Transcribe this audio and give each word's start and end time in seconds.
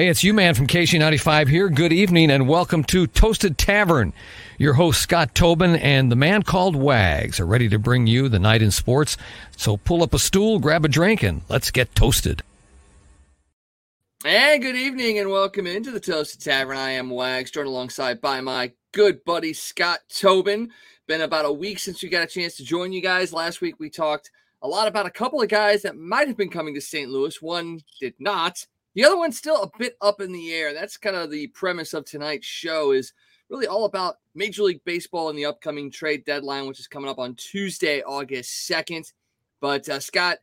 Hey, 0.00 0.08
it's 0.08 0.24
you, 0.24 0.32
man, 0.32 0.54
from 0.54 0.66
KC95 0.66 1.48
here. 1.48 1.68
Good 1.68 1.92
evening 1.92 2.30
and 2.30 2.48
welcome 2.48 2.84
to 2.84 3.06
Toasted 3.06 3.58
Tavern. 3.58 4.14
Your 4.56 4.72
host, 4.72 5.02
Scott 5.02 5.34
Tobin, 5.34 5.76
and 5.76 6.10
the 6.10 6.16
man 6.16 6.42
called 6.42 6.74
Wags 6.74 7.38
are 7.38 7.44
ready 7.44 7.68
to 7.68 7.78
bring 7.78 8.06
you 8.06 8.30
the 8.30 8.38
night 8.38 8.62
in 8.62 8.70
sports. 8.70 9.18
So 9.58 9.76
pull 9.76 10.02
up 10.02 10.14
a 10.14 10.18
stool, 10.18 10.58
grab 10.58 10.86
a 10.86 10.88
drink, 10.88 11.22
and 11.22 11.42
let's 11.50 11.70
get 11.70 11.94
toasted. 11.94 12.42
And 14.24 14.62
good 14.62 14.74
evening 14.74 15.18
and 15.18 15.28
welcome 15.28 15.66
into 15.66 15.90
the 15.90 16.00
Toasted 16.00 16.40
Tavern. 16.40 16.78
I 16.78 16.92
am 16.92 17.10
Wags, 17.10 17.50
joined 17.50 17.68
alongside 17.68 18.22
by 18.22 18.40
my 18.40 18.72
good 18.92 19.22
buddy, 19.26 19.52
Scott 19.52 19.98
Tobin. 20.08 20.70
Been 21.08 21.20
about 21.20 21.44
a 21.44 21.52
week 21.52 21.78
since 21.78 22.02
we 22.02 22.08
got 22.08 22.24
a 22.24 22.26
chance 22.26 22.56
to 22.56 22.64
join 22.64 22.94
you 22.94 23.02
guys. 23.02 23.34
Last 23.34 23.60
week 23.60 23.78
we 23.78 23.90
talked 23.90 24.30
a 24.62 24.66
lot 24.66 24.88
about 24.88 25.04
a 25.04 25.10
couple 25.10 25.42
of 25.42 25.50
guys 25.50 25.82
that 25.82 25.98
might 25.98 26.26
have 26.26 26.38
been 26.38 26.48
coming 26.48 26.74
to 26.74 26.80
St. 26.80 27.10
Louis. 27.10 27.42
One 27.42 27.80
did 28.00 28.14
not. 28.18 28.64
The 28.94 29.04
other 29.04 29.16
one's 29.16 29.38
still 29.38 29.62
a 29.62 29.78
bit 29.78 29.96
up 30.00 30.20
in 30.20 30.32
the 30.32 30.52
air. 30.52 30.74
That's 30.74 30.96
kind 30.96 31.16
of 31.16 31.30
the 31.30 31.46
premise 31.48 31.94
of 31.94 32.04
tonight's 32.04 32.46
show 32.46 32.92
is 32.92 33.12
really 33.48 33.66
all 33.66 33.84
about 33.84 34.16
Major 34.34 34.62
League 34.62 34.84
Baseball 34.84 35.28
and 35.28 35.38
the 35.38 35.46
upcoming 35.46 35.90
trade 35.90 36.24
deadline, 36.24 36.66
which 36.66 36.80
is 36.80 36.88
coming 36.88 37.10
up 37.10 37.18
on 37.18 37.34
Tuesday, 37.34 38.02
August 38.02 38.68
2nd. 38.70 39.12
But 39.60 39.88
uh, 39.88 40.00
Scott, 40.00 40.38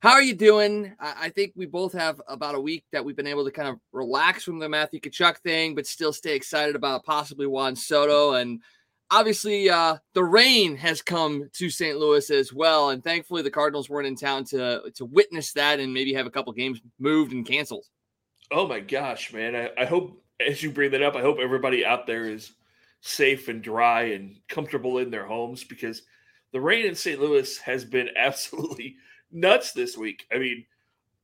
how 0.00 0.12
are 0.12 0.22
you 0.22 0.34
doing? 0.34 0.94
I-, 1.00 1.14
I 1.22 1.28
think 1.30 1.52
we 1.56 1.66
both 1.66 1.92
have 1.94 2.20
about 2.28 2.54
a 2.54 2.60
week 2.60 2.84
that 2.92 3.04
we've 3.04 3.16
been 3.16 3.26
able 3.26 3.44
to 3.44 3.50
kind 3.50 3.68
of 3.68 3.78
relax 3.92 4.44
from 4.44 4.58
the 4.58 4.68
Matthew 4.68 5.00
Tkachuk 5.00 5.38
thing, 5.38 5.74
but 5.74 5.86
still 5.86 6.12
stay 6.12 6.36
excited 6.36 6.76
about 6.76 7.04
possibly 7.04 7.46
Juan 7.46 7.76
Soto 7.76 8.34
and– 8.34 8.60
obviously 9.10 9.70
uh, 9.70 9.96
the 10.14 10.24
rain 10.24 10.76
has 10.76 11.02
come 11.02 11.48
to 11.54 11.70
St. 11.70 11.98
Louis 11.98 12.30
as 12.30 12.52
well, 12.52 12.90
and 12.90 13.02
thankfully 13.02 13.42
the 13.42 13.50
Cardinals 13.50 13.88
weren't 13.88 14.06
in 14.06 14.16
town 14.16 14.44
to 14.46 14.90
to 14.94 15.04
witness 15.04 15.52
that 15.52 15.80
and 15.80 15.92
maybe 15.92 16.12
have 16.14 16.26
a 16.26 16.30
couple 16.30 16.52
games 16.52 16.80
moved 16.98 17.32
and 17.32 17.46
canceled. 17.46 17.86
Oh 18.50 18.66
my 18.66 18.80
gosh, 18.80 19.32
man! 19.32 19.54
I, 19.54 19.70
I 19.82 19.84
hope 19.84 20.22
as 20.44 20.62
you 20.62 20.70
bring 20.70 20.90
that 20.92 21.02
up, 21.02 21.16
I 21.16 21.22
hope 21.22 21.38
everybody 21.40 21.84
out 21.84 22.06
there 22.06 22.24
is 22.24 22.52
safe 23.00 23.48
and 23.48 23.62
dry 23.62 24.02
and 24.02 24.36
comfortable 24.48 24.98
in 24.98 25.10
their 25.10 25.26
homes 25.26 25.64
because 25.64 26.02
the 26.52 26.60
rain 26.60 26.86
in 26.86 26.94
St. 26.94 27.20
Louis 27.20 27.58
has 27.58 27.84
been 27.84 28.08
absolutely 28.16 28.96
nuts 29.30 29.72
this 29.72 29.96
week. 29.96 30.26
I 30.32 30.38
mean, 30.38 30.64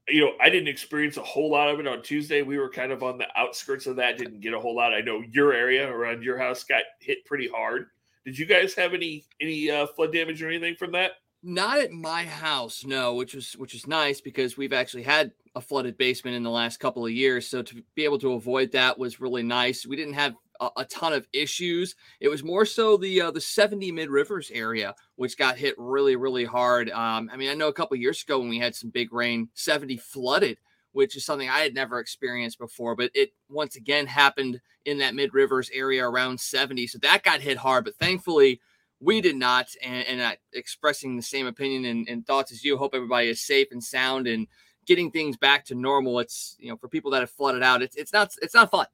you 0.09 0.21
know, 0.21 0.33
I 0.41 0.51
didn't 0.51 0.69
experience 0.69 1.17
a 1.17 1.23
whole 1.23 1.51
lot 1.51 1.69
of 1.69 1.81
it 1.81 1.87
on 1.87 2.03
Tuesday. 2.03 2.43
We 2.43 2.59
were 2.59 2.71
kind 2.71 2.93
of 2.93 3.03
on 3.03 3.19
the 3.19 3.27
outskirts 3.37 3.87
of 3.87 3.97
that, 3.97 4.19
didn't 4.19 4.41
get 4.41 4.55
a 4.55 4.61
whole 4.61 4.77
lot. 4.77 4.93
I 4.93 5.01
know 5.01 5.23
your 5.31 5.53
area 5.53 5.91
around 5.91 6.23
your 6.23 6.39
house 6.39 6.65
got 6.65 6.83
hit 7.01 7.25
pretty 7.25 7.49
hard. 7.49 7.87
Did 8.25 8.39
you 8.39 8.47
guys 8.47 8.75
have 8.75 8.95
any 8.95 9.25
any 9.41 9.71
uh, 9.71 9.87
flood 9.87 10.13
damage 10.13 10.43
or 10.43 10.49
anything 10.49 10.77
from 10.77 10.93
that? 10.93 11.13
Not 11.43 11.79
at 11.79 11.93
my 11.93 12.25
house, 12.25 12.85
no, 12.85 13.15
which 13.15 13.35
was 13.35 13.53
which 13.53 13.75
is 13.75 13.87
nice 13.87 14.21
because 14.21 14.57
we've 14.57 14.73
actually 14.73 15.03
had 15.03 15.33
a 15.55 15.61
flooded 15.61 15.97
basement 15.99 16.37
in 16.37 16.43
the 16.43 16.51
last 16.51 16.81
couple 16.81 17.05
of 17.05 17.13
years. 17.13 17.47
So 17.47 17.63
to 17.63 17.83
be 17.95 18.05
able 18.05 18.19
to 18.21 18.33
avoid 18.33 18.73
that 18.73 18.99
was 18.99 19.21
really 19.21 19.43
nice. 19.43 19.87
We 19.87 19.97
didn't 19.97 20.15
have 20.15 20.35
a, 20.61 20.71
a 20.79 20.85
ton 20.85 21.13
of 21.13 21.27
issues. 21.33 21.95
It 22.21 22.29
was 22.29 22.43
more 22.43 22.65
so 22.65 22.97
the 22.97 23.23
uh, 23.23 23.31
the 23.31 23.41
70 23.41 23.93
Mid 23.93 24.11
Rivers 24.11 24.51
area, 24.53 24.95
which 25.17 25.39
got 25.39 25.57
hit 25.57 25.75
really, 25.79 26.17
really 26.17 26.45
hard. 26.45 26.91
Um, 26.91 27.31
I 27.33 27.37
mean, 27.37 27.51
I 27.51 27.55
know 27.55 27.69
a 27.69 27.73
couple 27.73 27.97
years 27.97 28.23
ago 28.23 28.39
when 28.39 28.49
we 28.49 28.59
had 28.59 28.75
some 28.75 28.91
big 28.91 29.13
rain, 29.13 29.49
70 29.55 29.97
flooded, 29.99 30.59
which 30.93 31.17
is 31.17 31.25
something 31.25 31.49
I 31.49 31.61
had 31.61 31.75
never 31.75 31.99
experienced 31.99 32.59
before. 32.59 32.97
But 32.97 33.11
it 33.15 33.31
once 33.49 33.77
again 33.77 34.07
happened 34.07 34.61
in 34.85 34.99
that 34.99 35.15
Mid 35.15 35.35
Rivers 35.35 35.71
area 35.73 36.07
around 36.07 36.41
70, 36.41 36.87
so 36.89 36.99
that 36.99 37.23
got 37.23 37.41
hit 37.41 37.57
hard. 37.57 37.85
But 37.85 37.97
thankfully, 37.97 38.61
we 39.01 39.21
did 39.21 39.37
not. 39.37 39.69
And, 39.83 40.07
and 40.07 40.37
expressing 40.53 41.17
the 41.17 41.23
same 41.23 41.47
opinion 41.47 41.85
and, 41.85 42.09
and 42.09 42.27
thoughts 42.27 42.53
as 42.53 42.65
you. 42.65 42.77
Hope 42.77 42.95
everybody 42.95 43.29
is 43.29 43.45
safe 43.45 43.69
and 43.71 43.83
sound 43.83 44.27
and 44.27 44.47
getting 44.87 45.11
things 45.11 45.37
back 45.37 45.65
to 45.67 45.75
normal. 45.75 46.19
It's 46.21 46.57
you 46.59 46.71
know 46.71 46.77
for 46.77 46.89
people 46.89 47.11
that 47.13 47.21
have 47.21 47.31
flooded 47.31 47.63
out, 47.63 47.83
it's 47.83 47.97
it's 47.97 48.13
not 48.13 48.33
it's 48.43 48.55
not 48.55 48.71
fun. 48.71 48.87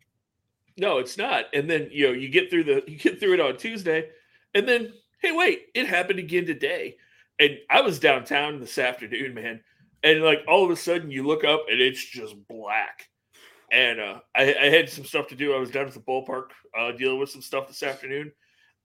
No, 0.80 0.96
it's 0.96 1.18
not. 1.18 1.44
And 1.52 1.68
then 1.68 1.90
you 1.92 2.06
know 2.06 2.12
you 2.14 2.30
get 2.30 2.48
through 2.48 2.64
the 2.64 2.82
you 2.88 2.96
get 2.96 3.20
through 3.20 3.34
it 3.34 3.40
on 3.40 3.56
Tuesday, 3.58 4.08
and 4.54 4.66
then 4.66 4.92
hey, 5.20 5.32
wait, 5.32 5.66
it 5.74 5.86
happened 5.86 6.18
again 6.18 6.46
today. 6.46 6.96
And 7.38 7.58
I 7.70 7.82
was 7.82 8.00
downtown 8.00 8.60
this 8.60 8.78
afternoon, 8.78 9.34
man, 9.34 9.60
and 10.02 10.22
like 10.22 10.40
all 10.48 10.64
of 10.64 10.70
a 10.70 10.76
sudden 10.76 11.10
you 11.10 11.26
look 11.26 11.44
up 11.44 11.66
and 11.70 11.80
it's 11.80 12.02
just 12.02 12.34
black. 12.48 13.08
And 13.70 14.00
uh, 14.00 14.20
I, 14.34 14.54
I, 14.54 14.64
had 14.64 14.88
some 14.88 15.04
stuff 15.04 15.28
to 15.28 15.36
do. 15.36 15.54
I 15.54 15.60
was 15.60 15.70
down 15.70 15.86
at 15.86 15.94
the 15.94 16.00
ballpark 16.00 16.46
uh, 16.76 16.90
dealing 16.90 17.20
with 17.20 17.30
some 17.30 17.40
stuff 17.40 17.68
this 17.68 17.84
afternoon, 17.84 18.32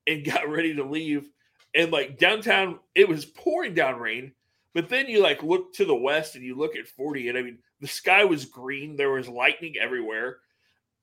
and 0.06 0.24
got 0.32 0.50
ready 0.50 0.76
to 0.76 0.84
leave. 0.84 1.30
And 1.74 1.92
like 1.92 2.20
downtown, 2.20 2.80
it 2.94 3.08
was 3.08 3.26
pouring 3.26 3.74
down 3.74 4.00
rain. 4.00 4.34
But 4.74 4.90
then 4.90 5.08
you 5.08 5.22
like 5.22 5.42
look 5.42 5.74
to 5.76 5.86
the 5.86 5.96
west 5.96 6.36
and 6.36 6.44
you 6.44 6.56
look 6.56 6.76
at 6.76 6.88
40, 6.88 7.30
and 7.30 7.38
I 7.38 7.42
mean, 7.42 7.60
the 7.80 7.88
sky 7.88 8.26
was 8.26 8.44
green. 8.44 8.98
There 8.98 9.12
was 9.12 9.30
lightning 9.30 9.76
everywhere. 9.82 10.40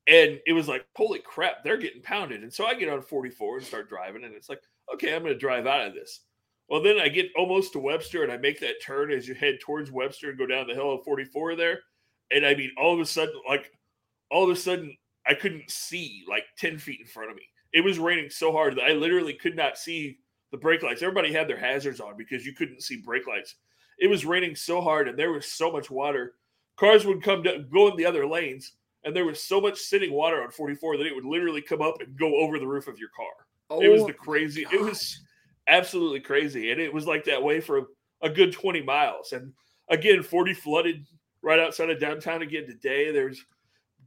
And 0.09 0.41
it 0.47 0.53
was 0.53 0.69
like, 0.69 0.85
holy 0.97 1.21
crap, 1.21 1.63
they're 1.63 1.77
getting 1.77 2.03
pounded. 2.03 2.43
And 2.43 2.53
so 2.53 2.67
I 2.67 2.75
get 2.75 2.89
on 2.89 3.03
44 3.03 3.59
and 3.59 3.67
start 3.67 3.89
driving, 3.89 4.25
and 4.25 4.35
it's 4.35 4.49
like, 4.49 4.61
okay, 4.93 5.15
I'm 5.15 5.23
going 5.23 5.33
to 5.33 5.39
drive 5.39 5.67
out 5.67 5.87
of 5.87 5.95
this. 5.95 6.21
Well, 6.69 6.83
then 6.83 6.99
I 6.99 7.09
get 7.09 7.31
almost 7.37 7.73
to 7.73 7.79
Webster 7.79 8.23
and 8.23 8.33
I 8.33 8.39
make 8.39 8.59
that 8.61 8.83
turn 8.83 9.13
as 9.13 9.29
you 9.29 9.35
head 9.35 9.59
towards 9.61 9.93
Webster 9.93 10.31
and 10.31 10.39
go 10.39 10.47
down 10.47 10.67
the 10.67 10.75
hill 10.75 10.95
of 10.95 11.05
44 11.05 11.55
there. 11.55 11.81
And 12.31 12.47
I 12.47 12.55
mean, 12.55 12.71
all 12.79 12.95
of 12.95 13.01
a 13.01 13.05
sudden, 13.05 13.35
like, 13.47 13.71
all 14.31 14.45
of 14.45 14.51
a 14.51 14.57
sudden, 14.57 14.97
I 15.27 15.35
couldn't 15.35 15.71
see 15.71 16.25
like 16.29 16.45
10 16.59 16.79
feet 16.79 17.01
in 17.01 17.07
front 17.07 17.31
of 17.31 17.37
me. 17.37 17.43
It 17.73 17.83
was 17.83 17.99
raining 17.99 18.31
so 18.31 18.53
hard 18.53 18.77
that 18.77 18.85
I 18.85 18.93
literally 18.93 19.35
could 19.35 19.55
not 19.55 19.77
see 19.77 20.19
the 20.51 20.57
brake 20.57 20.83
lights. 20.83 21.03
Everybody 21.03 21.33
had 21.33 21.49
their 21.49 21.59
hazards 21.59 22.01
on 22.01 22.17
because 22.17 22.47
you 22.47 22.55
couldn't 22.55 22.83
see 22.83 23.03
brake 23.05 23.27
lights. 23.27 23.57
It 23.99 24.09
was 24.09 24.25
raining 24.25 24.57
so 24.57 24.81
hard 24.81 25.09
and 25.09 25.19
there 25.19 25.33
was 25.33 25.47
so 25.47 25.71
much 25.71 25.91
water. 25.91 26.35
Cars 26.77 27.05
would 27.05 27.23
come 27.23 27.43
to, 27.45 27.65
go 27.73 27.89
in 27.89 27.97
the 27.97 28.07
other 28.07 28.27
lanes 28.27 28.73
and 29.05 29.15
there 29.15 29.25
was 29.25 29.43
so 29.43 29.61
much 29.61 29.79
sitting 29.79 30.13
water 30.13 30.43
on 30.43 30.51
44 30.51 30.97
that 30.97 31.07
it 31.07 31.15
would 31.15 31.25
literally 31.25 31.63
come 31.63 31.83
up 31.83 32.01
and 32.01 32.17
go 32.17 32.37
over 32.37 32.59
the 32.59 32.67
roof 32.67 32.89
of 32.89 32.99
your 32.99 33.09
car. 33.17 33.47
Oh, 33.71 33.81
it 33.81 33.89
was 33.89 34.03
oh 34.03 34.07
the 34.07 34.13
crazy. 34.13 34.65
God. 34.65 34.75
It 34.75 34.81
was 34.81 35.21
absolutely 35.67 36.21
crazy, 36.21 36.71
and 36.71 36.81
it 36.81 36.93
was 36.93 37.07
like 37.07 37.25
that 37.25 37.43
way 37.43 37.61
for 37.61 37.87
a 38.23 38.29
good 38.29 38.53
20 38.53 38.83
miles. 38.83 39.33
And 39.33 39.53
again, 39.89 40.23
40 40.23 40.55
flooded 40.55 41.07
right 41.43 41.59
outside 41.59 41.91
of 41.91 42.01
downtown 42.01 42.43
again 42.43 42.67
today. 42.67 43.11
There's 43.11 43.45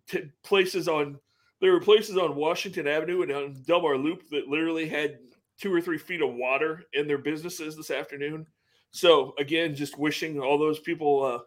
t- 0.07 0.31
places 0.43 0.87
on 0.87 1.19
there 1.61 1.71
were 1.71 1.79
places 1.79 2.17
on 2.17 2.35
Washington 2.35 2.87
Avenue 2.87 3.21
and 3.21 3.31
on 3.31 3.55
Delmar 3.65 3.97
Loop 3.97 4.29
that 4.29 4.47
literally 4.47 4.87
had 4.87 5.19
two 5.59 5.73
or 5.73 5.81
three 5.81 5.97
feet 5.97 6.21
of 6.21 6.33
water 6.33 6.83
in 6.93 7.07
their 7.07 7.17
businesses 7.17 7.75
this 7.75 7.91
afternoon. 7.91 8.45
So 8.91 9.33
again, 9.39 9.73
just 9.73 9.97
wishing 9.97 10.39
all 10.39 10.57
those 10.57 10.79
people 10.79 11.23
uh, 11.23 11.39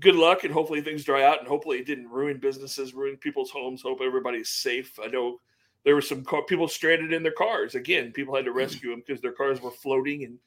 good 0.00 0.16
luck 0.16 0.44
and 0.44 0.52
hopefully 0.52 0.80
things 0.80 1.04
dry 1.04 1.24
out 1.24 1.38
and 1.40 1.48
hopefully 1.48 1.78
it 1.78 1.86
didn't 1.86 2.08
ruin 2.08 2.38
businesses, 2.38 2.94
ruin 2.94 3.16
people's 3.16 3.50
homes. 3.50 3.82
Hope 3.82 4.00
everybody's 4.02 4.48
safe. 4.48 4.98
I 5.02 5.08
know 5.08 5.40
there 5.84 5.94
were 5.94 6.00
some 6.00 6.24
car- 6.24 6.44
people 6.44 6.68
stranded 6.68 7.12
in 7.12 7.22
their 7.22 7.32
cars. 7.32 7.74
Again, 7.74 8.12
people 8.12 8.34
had 8.34 8.44
to 8.44 8.52
rescue 8.52 8.90
them 8.90 9.02
because 9.06 9.20
their 9.20 9.32
cars 9.32 9.60
were 9.60 9.70
floating 9.70 10.24
and 10.24 10.38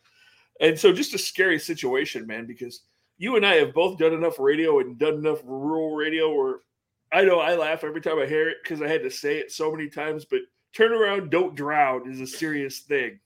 and 0.61 0.79
so 0.79 0.93
just 0.93 1.13
a 1.13 1.17
scary 1.17 1.59
situation, 1.59 2.25
man. 2.25 2.45
Because 2.45 2.81
you 3.17 3.35
and 3.35 3.45
I 3.45 3.55
have 3.55 3.73
both 3.73 3.97
done 3.97 4.13
enough 4.13 4.39
radio 4.39 4.79
and 4.79 4.97
done 4.97 5.15
enough 5.15 5.41
rural 5.43 5.95
radio 5.95 6.33
where 6.33 6.59
I 7.11 7.23
know 7.23 7.39
I 7.39 7.55
laugh 7.55 7.83
every 7.83 8.01
time 8.01 8.19
I 8.19 8.25
hear 8.25 8.49
it 8.49 8.57
because 8.63 8.81
I 8.81 8.87
had 8.87 9.03
to 9.03 9.11
say 9.11 9.37
it 9.37 9.51
so 9.51 9.71
many 9.71 9.89
times. 9.89 10.25
But 10.25 10.41
turn 10.73 10.93
around, 10.93 11.29
don't 11.29 11.55
drown 11.55 12.09
is 12.09 12.21
a 12.21 12.27
serious 12.27 12.79
thing. 12.79 13.19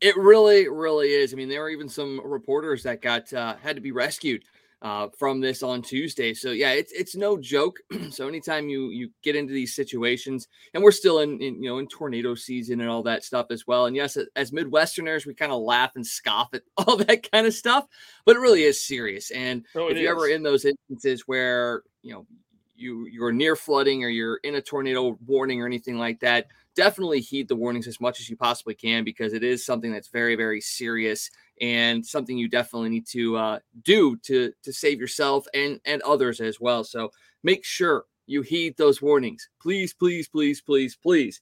It 0.00 0.16
really, 0.16 0.68
really 0.68 1.08
is. 1.08 1.32
I 1.32 1.36
mean, 1.36 1.48
there 1.48 1.62
were 1.62 1.70
even 1.70 1.88
some 1.88 2.20
reporters 2.24 2.82
that 2.82 3.00
got 3.00 3.32
uh, 3.32 3.56
had 3.62 3.76
to 3.76 3.82
be 3.82 3.92
rescued 3.92 4.44
uh, 4.82 5.08
from 5.16 5.40
this 5.40 5.62
on 5.62 5.80
Tuesday. 5.80 6.34
So 6.34 6.50
yeah, 6.50 6.72
it's 6.72 6.92
it's 6.92 7.14
no 7.14 7.38
joke. 7.38 7.78
so 8.10 8.26
anytime 8.26 8.68
you 8.68 8.90
you 8.90 9.10
get 9.22 9.36
into 9.36 9.52
these 9.52 9.74
situations, 9.74 10.48
and 10.74 10.82
we're 10.82 10.90
still 10.90 11.20
in, 11.20 11.40
in, 11.40 11.62
you 11.62 11.70
know 11.70 11.78
in 11.78 11.86
tornado 11.86 12.34
season 12.34 12.80
and 12.80 12.90
all 12.90 13.04
that 13.04 13.24
stuff 13.24 13.46
as 13.50 13.66
well. 13.66 13.86
And 13.86 13.94
yes, 13.94 14.18
as 14.34 14.50
Midwesterners, 14.50 15.24
we 15.24 15.34
kind 15.34 15.52
of 15.52 15.62
laugh 15.62 15.92
and 15.94 16.06
scoff 16.06 16.52
at 16.52 16.62
all 16.76 16.96
that 16.96 17.30
kind 17.30 17.46
of 17.46 17.54
stuff, 17.54 17.86
but 18.26 18.36
it 18.36 18.40
really 18.40 18.64
is 18.64 18.84
serious. 18.84 19.30
And 19.30 19.64
oh, 19.76 19.88
if 19.88 19.96
you're 19.96 20.10
ever 20.10 20.26
in 20.26 20.42
those 20.42 20.64
instances 20.64 21.22
where 21.26 21.84
you 22.02 22.12
know 22.12 22.26
you 22.74 23.06
you're 23.06 23.32
near 23.32 23.54
flooding 23.54 24.02
or 24.02 24.08
you're 24.08 24.40
in 24.42 24.56
a 24.56 24.60
tornado 24.60 25.16
warning 25.24 25.62
or 25.62 25.66
anything 25.66 25.96
like 25.96 26.18
that, 26.20 26.48
definitely 26.74 27.20
heed 27.20 27.46
the 27.46 27.54
warnings 27.54 27.86
as 27.86 28.00
much 28.00 28.18
as 28.18 28.28
you 28.28 28.36
possibly 28.36 28.74
can 28.74 29.04
because 29.04 29.32
it 29.32 29.44
is 29.44 29.64
something 29.64 29.92
that's 29.92 30.08
very 30.08 30.34
very 30.34 30.60
serious 30.60 31.30
and 31.62 32.04
something 32.04 32.36
you 32.36 32.48
definitely 32.48 32.90
need 32.90 33.06
to 33.06 33.36
uh, 33.36 33.58
do 33.84 34.16
to 34.16 34.52
to 34.62 34.72
save 34.72 35.00
yourself 35.00 35.46
and 35.54 35.80
and 35.86 36.02
others 36.02 36.40
as 36.40 36.60
well. 36.60 36.84
So 36.84 37.12
make 37.42 37.64
sure 37.64 38.04
you 38.26 38.42
heed 38.42 38.76
those 38.76 39.00
warnings, 39.00 39.48
please, 39.60 39.94
please, 39.94 40.28
please, 40.28 40.60
please, 40.60 40.96
please. 40.96 41.40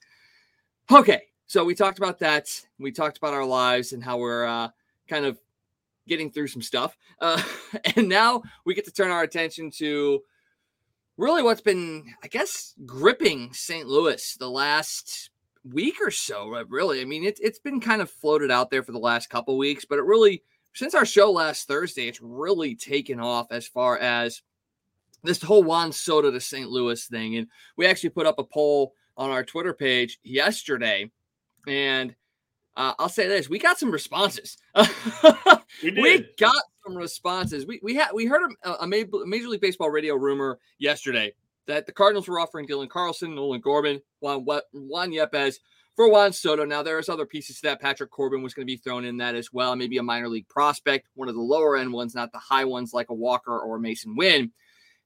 Okay, 0.93 1.22
so 1.46 1.64
we 1.64 1.75
talked 1.75 1.99
about 1.99 2.19
that. 2.20 2.49
We 2.78 2.93
talked 2.93 3.19
about 3.19 3.34
our 3.34 3.44
lives 3.44 3.93
and 3.93 4.05
how 4.05 4.19
we're 4.19 4.46
uh, 4.46 4.69
kind 5.08 5.25
of 5.25 5.38
getting 6.06 6.31
through 6.31 6.49
some 6.49 6.62
stuff, 6.62 6.96
uh, 7.20 7.43
and 7.96 8.08
now 8.08 8.43
we 8.64 8.75
get 8.75 8.84
to 8.84 8.93
turn 8.93 9.11
our 9.11 9.22
attention 9.22 9.70
to 9.78 10.20
really 11.17 11.43
what's 11.43 11.61
been, 11.61 12.05
I 12.22 12.28
guess, 12.28 12.75
gripping 12.84 13.52
St. 13.52 13.87
Louis 13.87 14.37
the 14.38 14.50
last 14.50 15.30
week 15.65 15.97
or 16.01 16.11
so, 16.11 16.55
uh, 16.55 16.65
really. 16.69 17.01
I 17.01 17.05
mean, 17.05 17.25
it, 17.25 17.39
it's 17.43 17.59
been 17.59 17.81
kind 17.81 18.03
of 18.03 18.11
floated 18.11 18.51
out 18.51 18.71
there 18.71 18.83
for 18.83 18.93
the 18.93 18.99
last 18.99 19.31
couple 19.31 19.57
weeks, 19.59 19.85
but 19.85 19.99
it 19.99 20.05
really, 20.05 20.43
since 20.75 20.95
our 20.95 21.05
show 21.05 21.31
last 21.31 21.69
Thursday, 21.69 22.09
it's 22.09 22.21
really 22.21 22.75
taken 22.75 23.21
off 23.21 23.49
as 23.51 23.67
far 23.67 23.99
as 23.99 24.43
this 25.23 25.43
whole 25.43 25.62
Juan 25.62 25.93
Soto 25.93 26.31
to 26.31 26.41
St. 26.41 26.71
Louis 26.71 27.05
thing. 27.07 27.37
And 27.37 27.47
we 27.77 27.87
actually 27.87 28.11
put 28.11 28.27
up 28.27 28.39
a 28.39 28.45
poll 28.45 28.95
on 29.17 29.31
our 29.31 29.45
Twitter 29.45 29.75
page 29.75 30.19
yesterday. 30.23 31.11
And 31.67 32.15
uh, 32.77 32.95
I'll 32.99 33.09
say 33.09 33.29
this: 33.29 33.51
we 33.51 33.59
got 33.59 33.79
some 33.79 33.91
responses. 33.91 34.56
we, 35.83 35.91
we, 35.91 36.27
got 36.39 36.63
some 36.87 36.97
responses. 36.97 37.67
We 37.67 37.81
we 37.83 37.95
had 37.95 38.11
we 38.15 38.25
heard 38.25 38.51
a, 38.65 38.71
a, 38.85 38.87
Major 38.87 39.49
League 39.49 39.61
Baseball 39.61 39.91
radio 39.91 40.15
rumor 40.15 40.59
yesterday 40.79 41.35
that 41.70 41.87
the 41.87 41.93
Cardinals 41.93 42.28
were 42.28 42.40
offering 42.40 42.67
Dylan 42.67 42.90
Carlson, 42.90 43.34
Nolan 43.34 43.61
Gorman, 43.61 44.00
Juan, 44.20 44.44
Juan 44.44 45.11
Yepez 45.11 45.56
for 45.96 46.11
Juan 46.11 46.32
Soto. 46.32 46.64
Now 46.64 46.82
there's 46.82 47.08
other 47.08 47.26
pieces 47.26 47.56
to 47.56 47.69
that. 47.69 47.81
Patrick 47.81 48.11
Corbin 48.11 48.43
was 48.43 48.55
going 48.55 48.67
to 48.67 48.72
be 48.72 48.76
thrown 48.76 49.05
in 49.05 49.19
that 49.19 49.34
as 49.34 49.52
well. 49.52 49.76
Maybe 49.76 49.99
a 49.99 50.02
minor 50.02 50.28
league 50.28 50.49
prospect, 50.49 51.08
one 51.14 51.28
of 51.28 51.34
the 51.34 51.40
lower 51.40 51.76
end 51.76 51.93
ones, 51.93 52.14
not 52.14 52.32
the 52.32 52.38
high 52.38 52.64
ones 52.64 52.93
like 52.93 53.11
a 53.11 53.14
Walker 53.14 53.58
or 53.58 53.76
a 53.76 53.81
Masyn 53.81 54.17
Winn. 54.17 54.52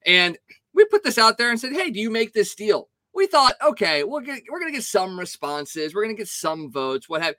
And 0.05 0.37
we 0.73 0.85
put 0.85 1.03
this 1.03 1.17
out 1.17 1.37
there 1.37 1.49
and 1.49 1.59
said, 1.59 1.73
"Hey, 1.73 1.89
do 1.89 1.99
you 1.99 2.09
make 2.09 2.33
this 2.33 2.53
deal?" 2.55 2.89
We 3.13 3.27
thought, 3.27 3.55
okay, 3.65 4.03
we're 4.03 4.21
gonna, 4.21 4.41
we're 4.51 4.59
going 4.59 4.71
to 4.71 4.77
get 4.77 4.83
some 4.83 5.17
responses. 5.17 5.95
We're 5.95 6.03
going 6.03 6.15
to 6.15 6.21
get 6.21 6.27
some 6.27 6.71
votes. 6.71 7.07
What 7.07 7.23
have 7.23 7.35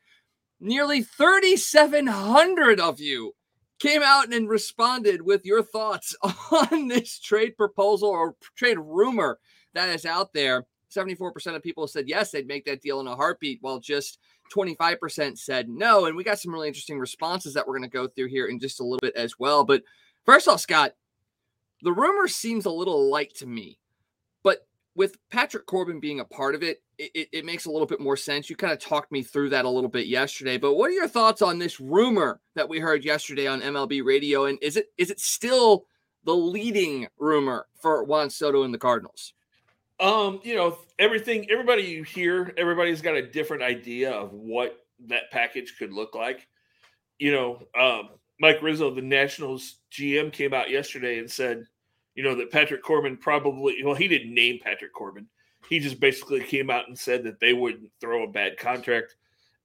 nearly 0.59 1.03
3,700 1.03 2.81
of 2.81 2.99
you 2.99 3.33
came 3.79 4.03
out 4.03 4.33
and 4.33 4.49
responded 4.49 5.23
with 5.23 5.45
your 5.45 5.63
thoughts 5.63 6.15
on 6.51 6.89
this 6.89 7.19
trade 7.19 7.57
proposal 7.57 8.09
or 8.09 8.37
trade 8.57 8.79
rumor 8.79 9.39
that 9.75 9.89
is 9.89 10.07
out 10.07 10.33
there. 10.33 10.67
74% 10.95 11.55
of 11.55 11.63
people 11.63 11.87
said 11.87 12.09
yes, 12.09 12.31
they'd 12.31 12.47
make 12.47 12.65
that 12.65 12.81
deal 12.81 13.01
in 13.01 13.07
a 13.07 13.17
heartbeat, 13.17 13.59
while 13.61 13.79
just 13.79 14.19
25% 14.55 15.37
said 15.37 15.69
no. 15.69 16.07
And 16.07 16.17
we 16.17 16.25
got 16.25 16.39
some 16.39 16.53
really 16.53 16.69
interesting 16.69 16.99
responses 16.99 17.55
that 17.55 17.67
we're 17.67 17.77
going 17.77 17.91
to 17.91 17.95
go 17.95 18.07
through 18.07 18.29
here 18.29 18.47
in 18.47 18.59
just 18.59 18.81
a 18.81 18.85
little 18.85 19.01
bit 19.03 19.17
as 19.17 19.39
well. 19.39 19.65
But 19.65 19.83
first 20.25 20.49
off, 20.49 20.61
Scott, 20.61 20.93
the 21.83 21.93
rumor 21.93 22.29
seems 22.29 22.65
a 22.65 22.71
little 22.71 23.11
light 23.11 23.35
to 23.37 23.47
me 23.47 23.79
with 24.97 25.17
Patrick 25.31 25.67
Corbin 25.67 26.01
being 26.01 26.21
a 26.21 26.25
part 26.25 26.55
of 26.55 26.63
it, 26.63 26.83
it, 26.99 27.29
it, 27.31 27.45
makes 27.45 27.67
a 27.67 27.71
little 27.71 27.87
bit 27.87 28.01
more 28.01 28.17
sense. 28.17 28.49
You 28.49 28.57
kind 28.57 28.73
of 28.73 28.81
talked 28.81 29.13
me 29.13 29.23
through 29.23 29.51
that 29.51 29.67
a 29.67 29.69
little 29.69 29.91
bit 29.91 30.07
yesterday, 30.07 30.57
but 30.57 30.75
what 30.75 30.89
are 30.89 30.95
your 30.95 31.07
thoughts 31.07 31.43
on 31.43 31.59
this 31.59 31.79
rumor 31.79 32.41
that 32.55 32.69
we 32.69 32.81
heard 32.81 33.05
yesterday 33.05 33.47
on 33.47 33.61
MLB 33.61 34.03
radio? 34.03 34.47
And 34.47 34.59
is 34.63 34.77
it 34.79 34.87
is 34.97 35.11
it 35.11 35.21
still 35.21 35.87
the 36.25 36.35
leading 36.35 37.07
rumor 37.19 37.67
for 37.81 38.03
Juan 38.05 38.31
Soto 38.31 38.63
and 38.63 38.73
the 38.73 38.79
Cardinals? 38.79 39.35
Um, 40.01 40.41
you 40.43 40.57
know, 40.57 40.79
everything 40.99 41.47
everybody 41.51 41.83
you 41.83 42.03
hear, 42.03 42.55
everybody's 42.57 43.03
got 43.03 43.17
a 43.17 43.27
different 43.27 43.63
idea 43.63 44.11
of 44.11 44.33
what 44.33 44.79
that 45.07 45.31
package 45.31 45.77
could 45.79 45.93
look 45.93 46.15
like. 46.15 46.49
You 47.19 47.33
know, 47.33 47.63
um, 47.79 48.09
Mike 48.41 48.63
Rizzo, 48.63 48.95
the 48.95 49.03
Nationals 49.03 49.77
GM, 49.93 50.33
came 50.33 50.55
out 50.55 50.71
yesterday 50.71 51.19
and 51.19 51.31
said 51.31 51.67
you 52.17 52.25
know, 52.25 52.35
that 52.35 52.51
Patrick 52.51 52.83
Corbin 52.83 53.17
probably, 53.17 53.77
well, 53.85 53.95
he 53.95 54.09
didn't 54.09 54.35
name 54.35 54.59
Patrick 54.63 54.93
Corbin. 54.93 55.29
He 55.69 55.79
just 55.79 56.01
basically 56.01 56.41
came 56.41 56.71
out 56.71 56.89
and 56.89 56.99
said 56.99 57.23
that 57.25 57.39
they 57.39 57.53
wouldn't 57.53 57.91
throw 58.01 58.25
a 58.25 58.31
bad 58.31 58.57
contract 58.57 59.15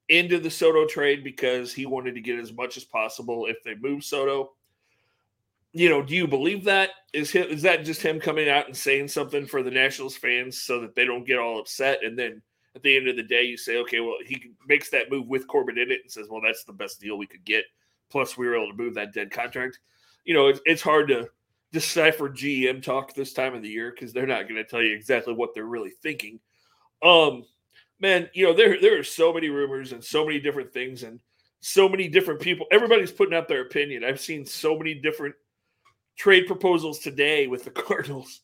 into 0.09 0.37
the 0.37 0.51
Soto 0.51 0.85
trade 0.85 1.23
because 1.23 1.73
he 1.73 1.85
wanted 1.85 2.15
to 2.15 2.21
get 2.21 2.39
as 2.39 2.51
much 2.51 2.75
as 2.75 2.83
possible 2.83 3.45
if 3.45 3.63
they 3.63 3.75
move 3.75 4.03
Soto. 4.03 4.51
You 5.71 5.87
know, 5.87 6.01
do 6.01 6.13
you 6.13 6.27
believe 6.27 6.65
that? 6.65 6.89
Is 7.13 7.31
him, 7.31 7.47
is 7.47 7.61
that 7.61 7.85
just 7.85 8.01
him 8.01 8.19
coming 8.19 8.49
out 8.49 8.67
and 8.67 8.75
saying 8.75 9.07
something 9.07 9.45
for 9.45 9.63
the 9.63 9.71
Nationals 9.71 10.17
fans 10.17 10.61
so 10.61 10.81
that 10.81 10.95
they 10.95 11.05
don't 11.05 11.25
get 11.25 11.39
all 11.39 11.59
upset? 11.59 12.03
And 12.03 12.19
then 12.19 12.41
at 12.75 12.83
the 12.83 12.97
end 12.97 13.07
of 13.07 13.15
the 13.15 13.23
day, 13.23 13.43
you 13.43 13.55
say, 13.55 13.77
okay, 13.77 14.01
well, 14.01 14.17
he 14.25 14.51
makes 14.67 14.89
that 14.89 15.09
move 15.09 15.27
with 15.27 15.47
Corbin 15.47 15.77
in 15.77 15.91
it 15.91 16.01
and 16.03 16.11
says, 16.11 16.27
well, 16.29 16.41
that's 16.43 16.65
the 16.65 16.73
best 16.73 16.99
deal 16.99 17.17
we 17.17 17.27
could 17.27 17.45
get. 17.45 17.63
Plus, 18.09 18.37
we 18.37 18.47
were 18.47 18.55
able 18.55 18.71
to 18.71 18.77
move 18.77 18.95
that 18.95 19.13
dead 19.13 19.31
contract. 19.31 19.79
You 20.25 20.33
know, 20.33 20.47
it's, 20.47 20.59
it's 20.65 20.81
hard 20.81 21.07
to 21.07 21.29
decipher 21.71 22.29
GM 22.29 22.83
talk 22.83 23.13
this 23.13 23.33
time 23.33 23.55
of 23.55 23.61
the 23.61 23.69
year 23.69 23.91
because 23.91 24.13
they're 24.13 24.27
not 24.27 24.43
going 24.43 24.55
to 24.55 24.63
tell 24.63 24.81
you 24.81 24.93
exactly 24.93 25.33
what 25.33 25.53
they're 25.53 25.65
really 25.65 25.91
thinking. 26.03 26.39
Um, 27.03 27.45
man, 27.99 28.29
you 28.33 28.45
know 28.45 28.53
there 28.53 28.79
there 28.79 28.99
are 28.99 29.03
so 29.03 29.33
many 29.33 29.49
rumors 29.49 29.91
and 29.91 30.03
so 30.03 30.25
many 30.25 30.39
different 30.39 30.73
things 30.73 31.03
and 31.03 31.19
so 31.61 31.87
many 31.87 32.07
different 32.07 32.41
people. 32.41 32.65
Everybody's 32.71 33.11
putting 33.11 33.33
out 33.33 33.47
their 33.47 33.61
opinion. 33.61 34.03
I've 34.03 34.19
seen 34.19 34.45
so 34.45 34.77
many 34.77 34.95
different 34.95 35.35
trade 36.17 36.47
proposals 36.47 36.99
today 36.99 37.47
with 37.47 37.63
the 37.63 37.71
Cardinals, 37.71 38.41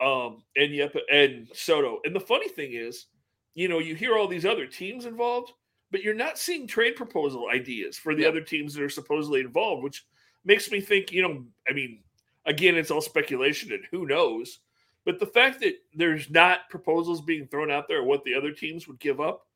um, 0.00 0.42
and 0.56 0.72
yep, 0.72 0.94
and 1.10 1.48
Soto. 1.54 2.00
And 2.04 2.14
the 2.14 2.20
funny 2.20 2.48
thing 2.48 2.72
is, 2.74 3.06
you 3.54 3.68
know, 3.68 3.78
you 3.78 3.94
hear 3.94 4.16
all 4.16 4.28
these 4.28 4.44
other 4.44 4.66
teams 4.66 5.06
involved, 5.06 5.52
but 5.90 6.02
you're 6.02 6.14
not 6.14 6.38
seeing 6.38 6.66
trade 6.66 6.96
proposal 6.96 7.48
ideas 7.50 7.96
for 7.96 8.14
the 8.14 8.22
yep. 8.22 8.30
other 8.30 8.40
teams 8.42 8.74
that 8.74 8.82
are 8.82 8.90
supposedly 8.90 9.40
involved, 9.40 9.82
which 9.82 10.04
makes 10.44 10.70
me 10.70 10.80
think, 10.80 11.10
you 11.10 11.22
know, 11.22 11.44
I 11.68 11.72
mean, 11.72 12.00
again, 12.46 12.76
it's 12.76 12.90
all 12.90 13.00
speculation 13.00 13.72
and 13.72 13.84
who 13.90 14.06
knows. 14.06 14.60
But 15.04 15.20
the 15.20 15.26
fact 15.26 15.60
that 15.60 15.74
there's 15.94 16.30
not 16.30 16.68
proposals 16.68 17.20
being 17.20 17.46
thrown 17.46 17.70
out 17.70 17.86
there 17.88 18.02
what 18.02 18.24
the 18.24 18.34
other 18.34 18.52
teams 18.52 18.88
would 18.88 18.98
give 18.98 19.20
up, 19.20 19.46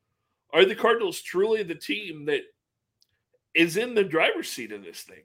are 0.53 0.65
the 0.65 0.75
Cardinals 0.75 1.21
truly 1.21 1.63
the 1.63 1.75
team 1.75 2.25
that 2.25 2.41
is 3.53 3.77
in 3.77 3.93
the 3.93 4.03
driver's 4.03 4.49
seat 4.49 4.71
of 4.71 4.83
this 4.83 5.01
thing? 5.01 5.23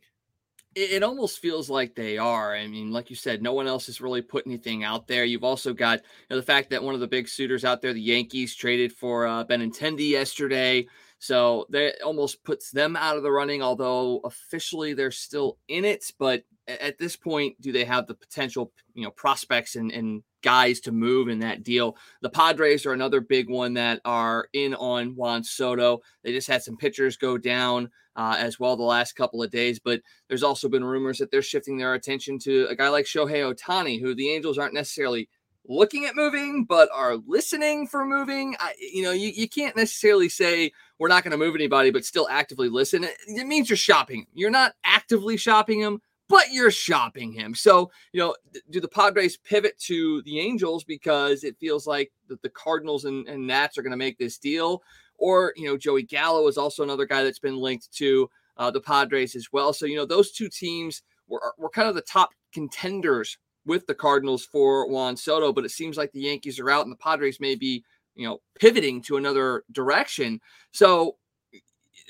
It, 0.74 1.02
almost 1.02 1.38
feels 1.38 1.70
like 1.70 1.94
they 1.94 2.18
are. 2.18 2.54
I 2.54 2.66
mean, 2.66 2.92
like 2.92 3.08
you 3.08 3.16
said, 3.16 3.40
no 3.40 3.54
one 3.54 3.66
else 3.66 3.86
has 3.86 4.02
really 4.02 4.20
put 4.20 4.46
anything 4.46 4.84
out 4.84 5.06
there. 5.06 5.24
You've 5.24 5.42
also 5.42 5.72
got 5.72 6.00
you 6.00 6.04
know, 6.28 6.36
the 6.36 6.42
fact 6.42 6.68
that 6.68 6.82
one 6.82 6.92
of 6.94 7.00
the 7.00 7.08
big 7.08 7.28
suitors 7.28 7.64
out 7.64 7.80
there, 7.80 7.94
the 7.94 8.00
Yankees, 8.00 8.54
traded 8.54 8.92
for 8.92 9.26
uh, 9.26 9.42
Benintendi 9.42 10.10
yesterday. 10.10 10.86
So 11.18 11.66
that 11.70 12.02
almost 12.02 12.44
puts 12.44 12.70
them 12.70 12.94
out 12.96 13.16
of 13.16 13.22
the 13.22 13.32
running, 13.32 13.62
although 13.62 14.20
officially 14.24 14.94
they're 14.94 15.10
still 15.10 15.58
in 15.68 15.84
it. 15.84 16.04
But 16.18 16.44
at 16.68 16.98
this 16.98 17.16
point, 17.16 17.60
do 17.60 17.72
they 17.72 17.84
have 17.84 18.06
the 18.06 18.14
potential, 18.14 18.72
you 18.94 19.04
know, 19.04 19.10
prospects 19.10 19.76
and, 19.76 19.90
and 19.90 20.22
guys 20.42 20.80
to 20.80 20.92
move 20.92 21.28
in 21.28 21.38
that 21.40 21.62
deal? 21.62 21.96
The 22.20 22.30
Padres 22.30 22.84
are 22.86 22.92
another 22.92 23.20
big 23.20 23.48
one 23.48 23.74
that 23.74 24.00
are 24.04 24.48
in 24.52 24.74
on 24.74 25.16
Juan 25.16 25.42
Soto. 25.42 26.00
They 26.22 26.32
just 26.32 26.48
had 26.48 26.62
some 26.62 26.76
pitchers 26.76 27.16
go 27.16 27.38
down 27.38 27.90
uh, 28.16 28.36
as 28.38 28.58
well 28.58 28.76
the 28.76 28.82
last 28.82 29.14
couple 29.14 29.42
of 29.42 29.50
days, 29.50 29.78
but 29.78 30.00
there's 30.28 30.42
also 30.42 30.68
been 30.68 30.84
rumors 30.84 31.18
that 31.18 31.30
they're 31.30 31.42
shifting 31.42 31.76
their 31.76 31.94
attention 31.94 32.38
to 32.40 32.66
a 32.68 32.74
guy 32.74 32.88
like 32.88 33.04
Shohei 33.04 33.54
Ohtani, 33.54 34.00
who 34.00 34.14
the 34.14 34.30
Angels 34.30 34.58
aren't 34.58 34.74
necessarily 34.74 35.28
looking 35.68 36.06
at 36.06 36.16
moving, 36.16 36.64
but 36.64 36.88
are 36.94 37.16
listening 37.26 37.86
for 37.86 38.04
moving. 38.04 38.56
I, 38.58 38.74
you 38.78 39.02
know, 39.02 39.12
you, 39.12 39.28
you 39.28 39.48
can't 39.48 39.76
necessarily 39.76 40.28
say 40.28 40.72
we're 40.98 41.08
not 41.08 41.24
going 41.24 41.32
to 41.32 41.36
move 41.38 41.54
anybody, 41.54 41.90
but 41.90 42.04
still 42.04 42.28
actively 42.30 42.68
listen. 42.68 43.04
It, 43.04 43.16
it 43.26 43.46
means 43.46 43.68
you're 43.68 43.76
shopping. 43.76 44.26
You're 44.34 44.50
not 44.50 44.74
actively 44.84 45.36
shopping 45.36 45.80
him 45.80 46.00
but 46.28 46.50
you're 46.50 46.70
shopping 46.70 47.32
him. 47.32 47.54
So, 47.54 47.90
you 48.12 48.20
know, 48.20 48.34
do 48.70 48.80
the 48.80 48.88
Padres 48.88 49.36
pivot 49.36 49.78
to 49.80 50.22
the 50.22 50.40
Angels 50.40 50.84
because 50.84 51.44
it 51.44 51.58
feels 51.58 51.86
like 51.86 52.12
the, 52.28 52.38
the 52.42 52.48
Cardinals 52.48 53.04
and, 53.04 53.26
and 53.28 53.46
Nats 53.46 53.78
are 53.78 53.82
going 53.82 53.92
to 53.92 53.96
make 53.96 54.18
this 54.18 54.38
deal? 54.38 54.82
Or, 55.18 55.52
you 55.56 55.66
know, 55.66 55.76
Joey 55.76 56.02
Gallo 56.02 56.46
is 56.48 56.58
also 56.58 56.82
another 56.82 57.06
guy 57.06 57.22
that's 57.22 57.38
been 57.38 57.56
linked 57.56 57.92
to 57.94 58.28
uh, 58.56 58.70
the 58.70 58.80
Padres 58.80 59.36
as 59.36 59.52
well. 59.52 59.72
So, 59.72 59.86
you 59.86 59.96
know, 59.96 60.06
those 60.06 60.32
two 60.32 60.48
teams 60.48 61.02
were, 61.28 61.54
were 61.58 61.70
kind 61.70 61.88
of 61.88 61.94
the 61.94 62.02
top 62.02 62.30
contenders 62.52 63.38
with 63.66 63.86
the 63.86 63.94
Cardinals 63.94 64.44
for 64.44 64.88
Juan 64.88 65.16
Soto, 65.16 65.52
but 65.52 65.64
it 65.64 65.70
seems 65.70 65.96
like 65.96 66.12
the 66.12 66.20
Yankees 66.20 66.58
are 66.58 66.70
out 66.70 66.84
and 66.84 66.92
the 66.92 66.96
Padres 66.96 67.40
may 67.40 67.54
be, 67.54 67.84
you 68.14 68.26
know, 68.26 68.40
pivoting 68.58 69.02
to 69.02 69.16
another 69.16 69.64
direction. 69.72 70.40
So, 70.72 71.16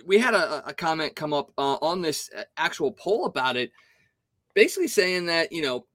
we 0.05 0.19
had 0.19 0.35
a, 0.35 0.69
a 0.69 0.75
comment 0.75 1.17
come 1.17 1.33
up 1.33 1.51
uh, 1.57 1.77
on 1.81 2.03
this 2.03 2.29
uh, 2.37 2.43
actual 2.59 2.93
poll 2.93 3.25
about 3.25 3.57
it 3.57 3.73
basically 4.57 4.89
saying 4.89 5.27
that, 5.27 5.53
you 5.53 5.63
know, 5.63 5.87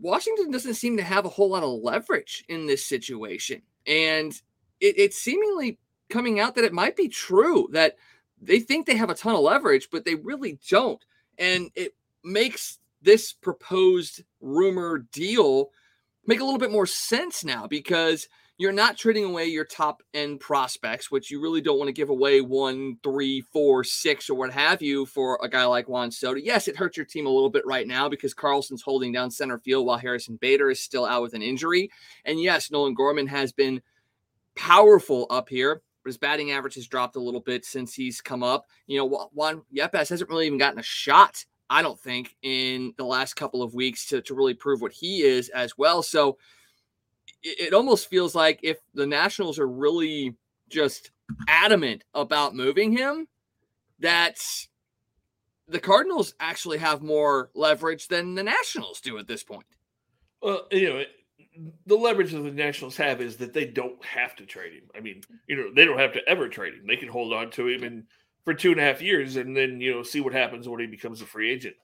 Washington 0.00 0.50
doesn't 0.50 0.74
seem 0.74 0.96
to 0.96 1.02
have 1.02 1.26
a 1.26 1.28
whole 1.28 1.50
lot 1.50 1.64
of 1.64 1.82
leverage 1.82 2.44
in 2.48 2.66
this 2.66 2.86
situation. 2.86 3.60
And 3.86 4.32
it, 4.80 4.94
it's 4.96 5.18
seemingly 5.18 5.78
coming 6.08 6.40
out 6.40 6.54
that 6.54 6.64
it 6.64 6.72
might 6.72 6.96
be 6.96 7.08
true 7.08 7.68
that 7.72 7.96
they 8.40 8.60
think 8.60 8.86
they 8.86 8.96
have 8.96 9.10
a 9.10 9.14
ton 9.14 9.34
of 9.34 9.40
leverage, 9.40 9.88
but 9.90 10.04
they 10.04 10.14
really 10.14 10.58
don't. 10.70 11.04
And 11.38 11.70
it 11.74 11.94
makes 12.22 12.78
this 13.04 13.32
proposed 13.32 14.24
rumor 14.40 15.06
deal 15.12 15.70
make 16.26 16.40
a 16.40 16.44
little 16.44 16.58
bit 16.58 16.72
more 16.72 16.86
sense 16.86 17.44
now 17.44 17.66
because– 17.66 18.28
you're 18.56 18.72
not 18.72 18.96
trading 18.96 19.24
away 19.24 19.46
your 19.46 19.64
top 19.64 20.02
end 20.12 20.38
prospects, 20.38 21.10
which 21.10 21.30
you 21.30 21.40
really 21.40 21.60
don't 21.60 21.78
want 21.78 21.88
to 21.88 21.92
give 21.92 22.10
away 22.10 22.40
one, 22.40 22.98
three, 23.02 23.40
four, 23.52 23.82
six, 23.82 24.30
or 24.30 24.34
what 24.34 24.52
have 24.52 24.80
you 24.80 25.06
for 25.06 25.40
a 25.42 25.48
guy 25.48 25.64
like 25.64 25.88
Juan 25.88 26.12
Soto. 26.12 26.38
Yes, 26.38 26.68
it 26.68 26.76
hurts 26.76 26.96
your 26.96 27.06
team 27.06 27.26
a 27.26 27.30
little 27.30 27.50
bit 27.50 27.66
right 27.66 27.86
now 27.86 28.08
because 28.08 28.32
Carlson's 28.32 28.82
holding 28.82 29.10
down 29.10 29.30
center 29.30 29.58
field 29.58 29.86
while 29.86 29.98
Harrison 29.98 30.36
Bader 30.36 30.70
is 30.70 30.80
still 30.80 31.04
out 31.04 31.22
with 31.22 31.34
an 31.34 31.42
injury. 31.42 31.90
And 32.24 32.40
yes, 32.40 32.70
Nolan 32.70 32.94
Gorman 32.94 33.26
has 33.26 33.50
been 33.50 33.82
powerful 34.54 35.26
up 35.30 35.48
here, 35.48 35.82
but 36.04 36.10
his 36.10 36.18
batting 36.18 36.52
average 36.52 36.76
has 36.76 36.86
dropped 36.86 37.16
a 37.16 37.20
little 37.20 37.40
bit 37.40 37.64
since 37.64 37.92
he's 37.92 38.20
come 38.20 38.44
up. 38.44 38.66
You 38.86 38.98
know, 38.98 39.28
Juan 39.32 39.62
Yepez 39.76 40.10
hasn't 40.10 40.30
really 40.30 40.46
even 40.46 40.58
gotten 40.58 40.78
a 40.78 40.84
shot, 40.84 41.44
I 41.70 41.82
don't 41.82 41.98
think, 41.98 42.36
in 42.42 42.94
the 42.96 43.04
last 43.04 43.34
couple 43.34 43.62
of 43.62 43.74
weeks 43.74 44.06
to, 44.08 44.20
to 44.22 44.34
really 44.34 44.54
prove 44.54 44.80
what 44.80 44.92
he 44.92 45.22
is 45.22 45.48
as 45.50 45.76
well. 45.78 46.02
So, 46.02 46.38
it 47.42 47.74
almost 47.74 48.08
feels 48.08 48.34
like 48.34 48.60
if 48.62 48.78
the 48.94 49.06
Nationals 49.06 49.58
are 49.58 49.68
really 49.68 50.34
just 50.70 51.10
adamant 51.48 52.04
about 52.14 52.54
moving 52.54 52.96
him, 52.96 53.28
that 54.00 54.38
the 55.68 55.80
Cardinals 55.80 56.34
actually 56.40 56.78
have 56.78 57.02
more 57.02 57.50
leverage 57.54 58.08
than 58.08 58.34
the 58.34 58.42
Nationals 58.42 59.00
do 59.00 59.18
at 59.18 59.26
this 59.28 59.42
point. 59.42 59.66
Well, 60.42 60.66
you 60.70 60.88
know, 60.88 61.02
the 61.86 61.96
leverage 61.96 62.32
that 62.32 62.40
the 62.40 62.50
Nationals 62.50 62.96
have 62.96 63.20
is 63.20 63.36
that 63.36 63.52
they 63.52 63.66
don't 63.66 64.02
have 64.04 64.34
to 64.36 64.46
trade 64.46 64.72
him. 64.72 64.90
I 64.96 65.00
mean, 65.00 65.22
you 65.46 65.56
know, 65.56 65.72
they 65.74 65.84
don't 65.84 65.98
have 65.98 66.12
to 66.14 66.28
ever 66.28 66.48
trade 66.48 66.74
him. 66.74 66.86
They 66.86 66.96
can 66.96 67.08
hold 67.08 67.32
on 67.32 67.50
to 67.52 67.68
him 67.68 67.84
and 67.84 68.04
for 68.44 68.54
two 68.54 68.72
and 68.72 68.80
a 68.80 68.84
half 68.84 69.02
years 69.02 69.36
and 69.36 69.56
then, 69.56 69.80
you 69.80 69.92
know, 69.92 70.02
see 70.02 70.20
what 70.20 70.32
happens 70.32 70.68
when 70.68 70.80
he 70.80 70.86
becomes 70.86 71.22
a 71.22 71.26
free 71.26 71.50
agent. 71.50 71.74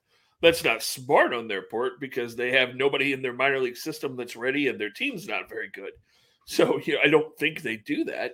That's 0.42 0.64
not 0.64 0.82
smart 0.82 1.34
on 1.34 1.48
their 1.48 1.62
part 1.62 2.00
because 2.00 2.34
they 2.34 2.52
have 2.52 2.74
nobody 2.74 3.12
in 3.12 3.22
their 3.22 3.32
minor 3.32 3.60
league 3.60 3.76
system 3.76 4.16
that's 4.16 4.36
ready 4.36 4.68
and 4.68 4.80
their 4.80 4.90
team's 4.90 5.26
not 5.26 5.48
very 5.48 5.68
good. 5.68 5.92
So, 6.46 6.80
you 6.84 6.94
know, 6.94 7.00
I 7.04 7.08
don't 7.08 7.38
think 7.38 7.62
they 7.62 7.76
do 7.76 8.04
that. 8.04 8.32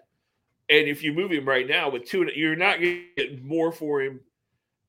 And 0.69 0.89
if 0.89 1.03
you 1.03 1.13
move 1.13 1.31
him 1.31 1.47
right 1.47 1.69
now 1.69 1.91
with 1.91 2.09
two, 2.09 2.29
you're 2.35 2.57
not 2.57 2.81
going 2.81 3.05
to 3.17 3.23
get 3.23 3.45
more 3.45 3.71
for 3.71 4.01
him 4.01 4.21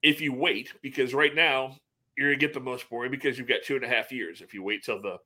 if 0.02 0.22
you 0.22 0.34
wait 0.34 0.74
because 0.82 1.14
right 1.14 1.36
now 1.36 1.76
you're 2.18 2.30
going 2.30 2.40
to 2.40 2.46
get 2.46 2.54
the 2.54 2.60
most 2.60 2.86
for 2.86 3.06
him 3.06 3.12
because 3.12 3.38
you've 3.38 3.48
got 3.48 3.64
two 3.64 3.76
and 3.76 3.84
a 3.84 3.88
half 3.88 4.12
years. 4.12 4.42
If 4.42 4.54
you 4.54 4.64
wait 4.64 4.84
till 4.84 5.02
the 5.02 5.18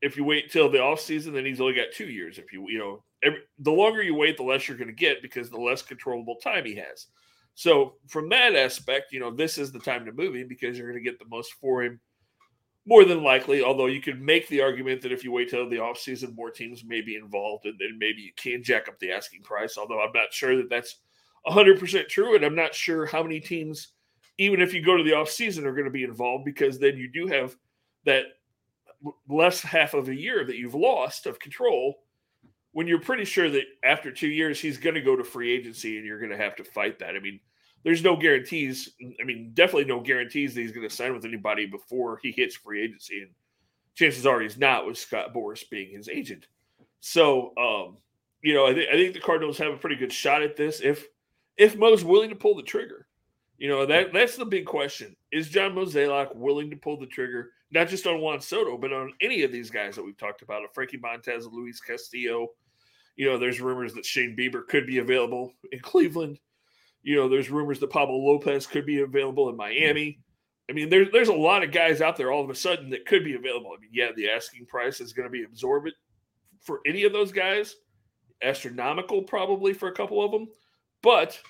if 0.00 0.16
you 0.16 0.24
wait 0.24 0.50
till 0.50 0.70
the 0.70 0.82
off 0.82 1.00
season, 1.00 1.32
then 1.32 1.44
he's 1.44 1.60
only 1.60 1.74
got 1.74 1.86
two 1.92 2.06
years. 2.06 2.38
If 2.38 2.52
you 2.52 2.68
you 2.68 2.78
know, 2.78 3.02
every, 3.22 3.40
the 3.58 3.72
longer 3.72 4.02
you 4.02 4.14
wait, 4.14 4.36
the 4.36 4.42
less 4.42 4.68
you're 4.68 4.76
going 4.76 4.88
to 4.88 4.94
get 4.94 5.22
because 5.22 5.50
the 5.50 5.60
less 5.60 5.82
controllable 5.82 6.36
time 6.36 6.64
he 6.64 6.76
has. 6.76 7.06
So 7.58 7.94
from 8.06 8.28
that 8.28 8.54
aspect, 8.54 9.12
you 9.12 9.18
know, 9.18 9.32
this 9.32 9.58
is 9.58 9.72
the 9.72 9.80
time 9.80 10.04
to 10.04 10.12
move 10.12 10.36
him 10.36 10.46
because 10.46 10.78
you're 10.78 10.92
going 10.92 11.02
to 11.02 11.10
get 11.10 11.18
the 11.18 11.28
most 11.28 11.54
for 11.54 11.82
him. 11.82 11.98
More 12.86 13.04
than 13.04 13.24
likely, 13.24 13.64
although 13.64 13.86
you 13.86 14.00
could 14.00 14.22
make 14.22 14.46
the 14.46 14.60
argument 14.60 15.02
that 15.02 15.10
if 15.10 15.24
you 15.24 15.32
wait 15.32 15.50
till 15.50 15.68
the 15.68 15.80
off 15.80 15.98
season, 15.98 16.36
more 16.36 16.52
teams 16.52 16.84
may 16.84 17.00
be 17.00 17.16
involved, 17.16 17.66
and 17.66 17.74
then 17.80 17.98
maybe 17.98 18.22
you 18.22 18.30
can 18.36 18.62
jack 18.62 18.86
up 18.86 18.96
the 19.00 19.10
asking 19.10 19.42
price. 19.42 19.76
Although 19.76 20.00
I'm 20.00 20.12
not 20.14 20.32
sure 20.32 20.56
that 20.56 20.70
that's 20.70 21.00
100% 21.48 22.06
true, 22.06 22.36
and 22.36 22.44
I'm 22.44 22.54
not 22.54 22.76
sure 22.76 23.06
how 23.06 23.24
many 23.24 23.40
teams, 23.40 23.88
even 24.38 24.60
if 24.60 24.72
you 24.72 24.80
go 24.80 24.96
to 24.96 25.02
the 25.02 25.14
off 25.14 25.28
season, 25.28 25.66
are 25.66 25.74
going 25.74 25.84
to 25.84 25.90
be 25.90 26.04
involved 26.04 26.44
because 26.44 26.78
then 26.78 26.96
you 26.96 27.10
do 27.12 27.26
have 27.26 27.56
that 28.04 28.26
less 29.28 29.60
half 29.62 29.94
of 29.94 30.08
a 30.08 30.14
year 30.14 30.44
that 30.44 30.58
you've 30.58 30.76
lost 30.76 31.26
of 31.26 31.40
control 31.40 31.96
when 32.70 32.86
you're 32.86 33.00
pretty 33.00 33.24
sure 33.24 33.50
that 33.50 33.64
after 33.82 34.12
two 34.12 34.28
years 34.28 34.60
he's 34.60 34.78
going 34.78 34.94
to 34.94 35.00
go 35.00 35.16
to 35.16 35.24
free 35.24 35.50
agency 35.50 35.96
and 35.96 36.06
you're 36.06 36.20
going 36.20 36.30
to 36.30 36.36
have 36.36 36.54
to 36.54 36.62
fight 36.62 37.00
that. 37.00 37.16
I 37.16 37.18
mean, 37.18 37.40
there's 37.84 38.02
no 38.02 38.16
guarantees. 38.16 38.90
I 39.20 39.24
mean, 39.24 39.52
definitely 39.54 39.84
no 39.84 40.00
guarantees 40.00 40.54
that 40.54 40.60
he's 40.60 40.72
going 40.72 40.88
to 40.88 40.94
sign 40.94 41.14
with 41.14 41.24
anybody 41.24 41.66
before 41.66 42.18
he 42.22 42.32
hits 42.32 42.56
free 42.56 42.82
agency. 42.82 43.22
And 43.22 43.30
chances 43.94 44.26
are 44.26 44.40
he's 44.40 44.58
not 44.58 44.86
with 44.86 44.98
Scott 44.98 45.34
Boras 45.34 45.68
being 45.68 45.90
his 45.90 46.08
agent. 46.08 46.46
So, 47.00 47.52
um, 47.56 47.98
you 48.42 48.54
know, 48.54 48.66
I, 48.66 48.74
th- 48.74 48.88
I 48.88 48.92
think 48.92 49.14
the 49.14 49.20
Cardinals 49.20 49.58
have 49.58 49.72
a 49.72 49.78
pretty 49.78 49.96
good 49.96 50.12
shot 50.12 50.42
at 50.42 50.56
this 50.56 50.80
if 50.80 51.06
if 51.56 51.76
Mo's 51.76 52.04
willing 52.04 52.30
to 52.30 52.36
pull 52.36 52.54
the 52.54 52.62
trigger. 52.62 53.06
You 53.58 53.68
know, 53.68 53.86
that 53.86 54.12
that's 54.12 54.36
the 54.36 54.44
big 54.44 54.66
question. 54.66 55.16
Is 55.32 55.48
John 55.48 55.74
Mozeliak 55.74 56.34
willing 56.36 56.70
to 56.70 56.76
pull 56.76 56.98
the 56.98 57.06
trigger? 57.06 57.52
not 57.70 57.88
just 57.88 58.06
on 58.06 58.20
Juan 58.20 58.40
Soto, 58.40 58.78
but 58.78 58.92
on 58.92 59.12
any 59.20 59.42
of 59.42 59.52
these 59.52 59.70
guys 59.70 59.96
that 59.96 60.04
we've 60.04 60.16
talked 60.16 60.42
about, 60.42 60.62
Frankie 60.74 60.98
Montas, 60.98 61.50
Luis 61.50 61.80
Castillo. 61.80 62.48
You 63.16 63.26
know, 63.26 63.38
there's 63.38 63.60
rumors 63.60 63.94
that 63.94 64.06
Shane 64.06 64.36
Bieber 64.38 64.66
could 64.66 64.86
be 64.86 64.98
available 64.98 65.52
in 65.72 65.80
Cleveland. 65.80 66.38
You 67.08 67.16
know, 67.16 67.26
there's 67.26 67.48
rumors 67.48 67.80
that 67.80 67.88
Pablo 67.88 68.18
Lopez 68.18 68.66
could 68.66 68.84
be 68.84 69.00
available 69.00 69.48
in 69.48 69.56
Miami. 69.56 70.18
I 70.68 70.74
mean, 70.74 70.90
there's 70.90 71.10
there's 71.10 71.30
a 71.30 71.32
lot 71.32 71.64
of 71.64 71.72
guys 71.72 72.02
out 72.02 72.18
there 72.18 72.30
all 72.30 72.44
of 72.44 72.50
a 72.50 72.54
sudden 72.54 72.90
that 72.90 73.06
could 73.06 73.24
be 73.24 73.34
available. 73.34 73.70
I 73.74 73.80
mean, 73.80 73.88
yeah, 73.94 74.10
the 74.14 74.28
asking 74.28 74.66
price 74.66 75.00
is 75.00 75.14
going 75.14 75.26
to 75.26 75.32
be 75.32 75.42
absorbent 75.42 75.94
for 76.60 76.80
any 76.84 77.04
of 77.04 77.14
those 77.14 77.32
guys, 77.32 77.76
astronomical 78.42 79.22
probably 79.22 79.72
for 79.72 79.88
a 79.88 79.94
couple 79.94 80.22
of 80.22 80.30
them. 80.30 80.48
But 81.02 81.40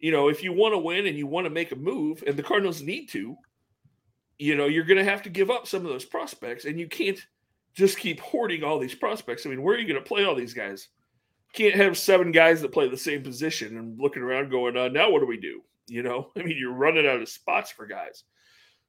you 0.00 0.12
know, 0.12 0.28
if 0.28 0.42
you 0.42 0.52
want 0.52 0.74
to 0.74 0.78
win 0.78 1.06
and 1.06 1.16
you 1.16 1.26
want 1.26 1.46
to 1.46 1.50
make 1.50 1.72
a 1.72 1.76
move, 1.76 2.22
and 2.26 2.36
the 2.36 2.42
Cardinals 2.42 2.82
need 2.82 3.06
to, 3.06 3.36
you 4.36 4.54
know, 4.54 4.66
you're 4.66 4.84
going 4.84 4.98
to 4.98 5.10
have 5.10 5.22
to 5.22 5.30
give 5.30 5.50
up 5.50 5.66
some 5.66 5.80
of 5.80 5.88
those 5.88 6.04
prospects, 6.04 6.66
and 6.66 6.78
you 6.78 6.88
can't 6.88 7.26
just 7.72 7.96
keep 7.96 8.20
hoarding 8.20 8.62
all 8.62 8.78
these 8.78 8.94
prospects. 8.94 9.46
I 9.46 9.48
mean, 9.48 9.62
where 9.62 9.76
are 9.76 9.78
you 9.78 9.88
going 9.88 10.02
to 10.02 10.06
play 10.06 10.26
all 10.26 10.34
these 10.34 10.52
guys? 10.52 10.88
Can't 11.56 11.74
have 11.74 11.98
seven 11.98 12.32
guys 12.32 12.60
that 12.60 12.72
play 12.72 12.88
the 12.88 12.96
same 12.96 13.22
position 13.22 13.78
and 13.78 13.98
looking 13.98 14.22
around 14.22 14.50
going, 14.50 14.76
uh, 14.76 14.88
now 14.88 15.10
what 15.10 15.20
do 15.20 15.26
we 15.26 15.38
do? 15.38 15.62
You 15.88 16.02
know, 16.02 16.30
I 16.36 16.42
mean, 16.42 16.56
you're 16.58 16.72
running 16.72 17.06
out 17.06 17.20
of 17.20 17.28
spots 17.28 17.70
for 17.70 17.86
guys. 17.86 18.24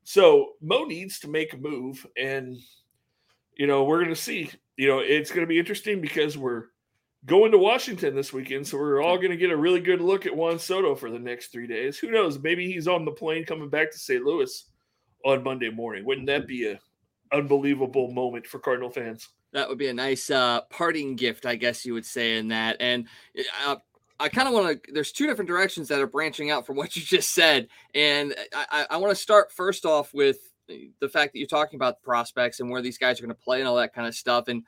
So 0.04 0.54
Mo 0.62 0.86
needs 0.86 1.20
to 1.22 1.28
make 1.28 1.54
a 1.54 1.58
move, 1.58 2.06
and 2.16 2.58
you 3.58 3.68
know, 3.68 3.84
we're 3.84 4.00
going 4.00 4.14
to 4.14 4.22
see. 4.22 4.52
You 4.78 4.88
know, 4.88 5.00
it's 5.00 5.32
going 5.32 5.42
to 5.42 5.50
be 5.50 5.60
interesting 5.60 6.00
because 6.00 6.38
we're 6.38 6.66
going 7.26 7.52
to 7.52 7.58
Washington 7.58 8.16
this 8.16 8.32
weekend, 8.32 8.68
so 8.68 8.78
we're 8.78 9.02
all 9.02 9.18
going 9.18 9.32
to 9.32 9.38
get 9.38 9.52
a 9.52 9.58
really 9.58 9.82
good 9.82 10.00
look 10.00 10.26
at 10.26 10.36
Juan 10.36 10.60
Soto 10.60 10.96
for 10.96 11.10
the 11.10 11.20
next 11.20 11.52
three 11.52 11.68
days. 11.68 11.98
Who 11.98 12.12
knows? 12.12 12.40
Maybe 12.40 12.72
he's 12.72 12.88
on 12.88 13.06
the 13.06 13.12
plane 13.12 13.44
coming 13.44 13.70
back 13.70 13.92
to 13.92 13.98
St. 13.98 14.24
Louis 14.24 14.66
on 15.26 15.44
Monday 15.44 15.70
morning. 15.70 16.06
Wouldn't 16.06 16.28
that 16.28 16.48
be 16.48 16.70
a 16.70 16.80
unbelievable 17.34 18.12
moment 18.12 18.48
for 18.48 18.60
Cardinal 18.60 18.90
fans? 18.90 19.28
That 19.54 19.70
would 19.70 19.78
be 19.78 19.88
a 19.88 19.94
nice 19.94 20.30
uh, 20.30 20.62
parting 20.70 21.16
gift, 21.16 21.46
I 21.46 21.56
guess 21.56 21.86
you 21.86 21.94
would 21.94 22.06
say, 22.06 22.38
in 22.38 22.50
that. 22.50 22.78
And 22.80 23.08
uh, 23.66 23.78
I 24.20 24.30
kind 24.30 24.48
of 24.48 24.54
want 24.54 24.84
to. 24.84 24.92
There's 24.94 25.12
two 25.12 25.28
different 25.28 25.48
directions 25.48 25.88
that 25.88 26.02
are 26.02 26.08
branching 26.08 26.52
out 26.52 26.66
from 26.66 26.76
what 26.78 26.96
you 26.96 27.02
just 27.02 27.34
said, 27.34 27.68
and 27.94 28.36
I, 28.54 28.86
I 28.92 28.98
want 28.98 29.12
to 29.12 29.22
start 29.22 29.52
first 29.52 29.86
off 29.86 30.14
with 30.14 30.38
the 31.00 31.10
fact 31.10 31.34
that 31.34 31.40
you're 31.40 31.48
talking 31.48 31.78
about 31.78 32.02
prospects 32.02 32.60
and 32.60 32.70
where 32.70 32.82
these 32.82 32.98
guys 32.98 33.20
are 33.20 33.24
going 33.24 33.36
to 33.36 33.42
play 33.42 33.60
and 33.60 33.68
all 33.68 33.78
that 33.78 33.94
kind 33.94 34.08
of 34.08 34.14
stuff. 34.14 34.48
And 34.48 34.64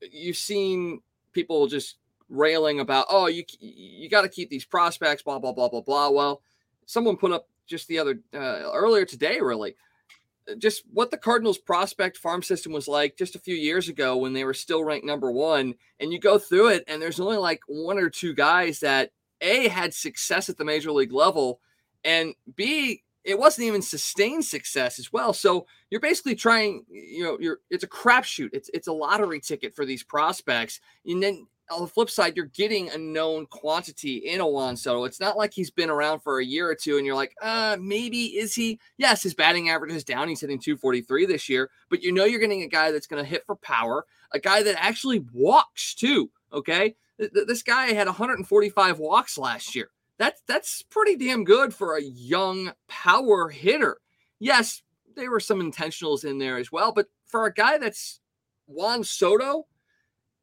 you've 0.00 0.36
seen 0.36 1.00
people 1.32 1.66
just 1.66 1.96
railing 2.28 2.80
about, 2.80 3.06
oh, 3.10 3.26
you 3.26 3.44
you 3.60 4.08
got 4.08 4.22
to 4.22 4.28
keep 4.28 4.50
these 4.50 4.64
prospects, 4.64 5.22
blah 5.22 5.38
blah 5.38 5.52
blah 5.52 5.68
blah 5.68 5.80
blah. 5.80 6.10
Well, 6.10 6.42
someone 6.86 7.16
put 7.16 7.32
up 7.32 7.48
just 7.66 7.88
the 7.88 7.98
other 7.98 8.20
uh, 8.34 8.70
earlier 8.72 9.04
today, 9.04 9.40
really, 9.40 9.74
just 10.58 10.82
what 10.92 11.10
the 11.10 11.16
Cardinals 11.16 11.58
prospect 11.58 12.16
farm 12.16 12.42
system 12.42 12.72
was 12.72 12.88
like 12.88 13.16
just 13.16 13.36
a 13.36 13.40
few 13.40 13.54
years 13.54 13.88
ago 13.88 14.16
when 14.16 14.32
they 14.32 14.44
were 14.44 14.54
still 14.54 14.84
ranked 14.84 15.06
number 15.06 15.30
one. 15.30 15.74
And 16.00 16.12
you 16.12 16.18
go 16.18 16.38
through 16.38 16.68
it, 16.68 16.84
and 16.86 17.00
there's 17.00 17.20
only 17.20 17.36
like 17.36 17.60
one 17.66 17.98
or 17.98 18.10
two 18.10 18.34
guys 18.34 18.80
that 18.80 19.10
a 19.40 19.68
had 19.68 19.94
success 19.94 20.48
at 20.48 20.56
the 20.56 20.64
major 20.64 20.92
league 20.92 21.12
level, 21.12 21.60
and 22.04 22.34
b 22.54 23.02
it 23.24 23.38
wasn't 23.38 23.66
even 23.66 23.82
sustained 23.82 24.44
success 24.44 24.98
as 24.98 25.12
well. 25.12 25.32
So 25.32 25.66
you're 25.90 26.00
basically 26.00 26.34
trying, 26.34 26.84
you 26.88 27.22
know, 27.22 27.38
you're 27.40 27.58
it's 27.70 27.84
a 27.84 27.88
crapshoot. 27.88 28.50
It's 28.52 28.70
it's 28.74 28.88
a 28.88 28.92
lottery 28.92 29.40
ticket 29.40 29.74
for 29.74 29.84
these 29.84 30.02
prospects. 30.02 30.80
And 31.06 31.22
then 31.22 31.46
on 31.72 31.80
the 31.80 31.88
flip 31.88 32.10
side, 32.10 32.36
you're 32.36 32.46
getting 32.46 32.90
a 32.90 32.98
known 32.98 33.46
quantity 33.46 34.16
in 34.18 34.40
a 34.40 34.46
Juan 34.46 34.76
Soto. 34.76 35.04
It's 35.04 35.20
not 35.20 35.36
like 35.36 35.52
he's 35.52 35.70
been 35.70 35.90
around 35.90 36.20
for 36.20 36.38
a 36.38 36.44
year 36.44 36.68
or 36.68 36.74
two 36.74 36.96
and 36.96 37.06
you're 37.06 37.16
like, 37.16 37.34
uh, 37.42 37.76
maybe 37.80 38.38
is 38.38 38.54
he? 38.54 38.78
Yes, 38.98 39.22
his 39.22 39.34
batting 39.34 39.70
average 39.70 39.92
is 39.92 40.04
down. 40.04 40.28
He's 40.28 40.40
hitting 40.40 40.58
243 40.58 41.26
this 41.26 41.48
year, 41.48 41.70
but 41.88 42.02
you 42.02 42.12
know 42.12 42.24
you're 42.24 42.40
getting 42.40 42.62
a 42.62 42.68
guy 42.68 42.90
that's 42.90 43.06
going 43.06 43.22
to 43.22 43.28
hit 43.28 43.44
for 43.46 43.56
power, 43.56 44.06
a 44.32 44.38
guy 44.38 44.62
that 44.62 44.82
actually 44.82 45.24
walks 45.32 45.94
too. 45.94 46.30
Okay. 46.52 46.94
This 47.18 47.62
guy 47.62 47.86
had 47.92 48.06
145 48.06 48.98
walks 48.98 49.38
last 49.38 49.74
year. 49.74 49.90
That's 50.18 50.42
that's 50.46 50.82
pretty 50.82 51.16
damn 51.16 51.44
good 51.44 51.74
for 51.74 51.96
a 51.96 52.02
young 52.02 52.72
power 52.88 53.48
hitter. 53.48 53.98
Yes, 54.38 54.82
there 55.16 55.30
were 55.30 55.40
some 55.40 55.60
intentionals 55.60 56.24
in 56.24 56.38
there 56.38 56.58
as 56.58 56.70
well, 56.70 56.92
but 56.92 57.06
for 57.26 57.46
a 57.46 57.52
guy 57.52 57.78
that's 57.78 58.20
Juan 58.66 59.04
Soto, 59.04 59.66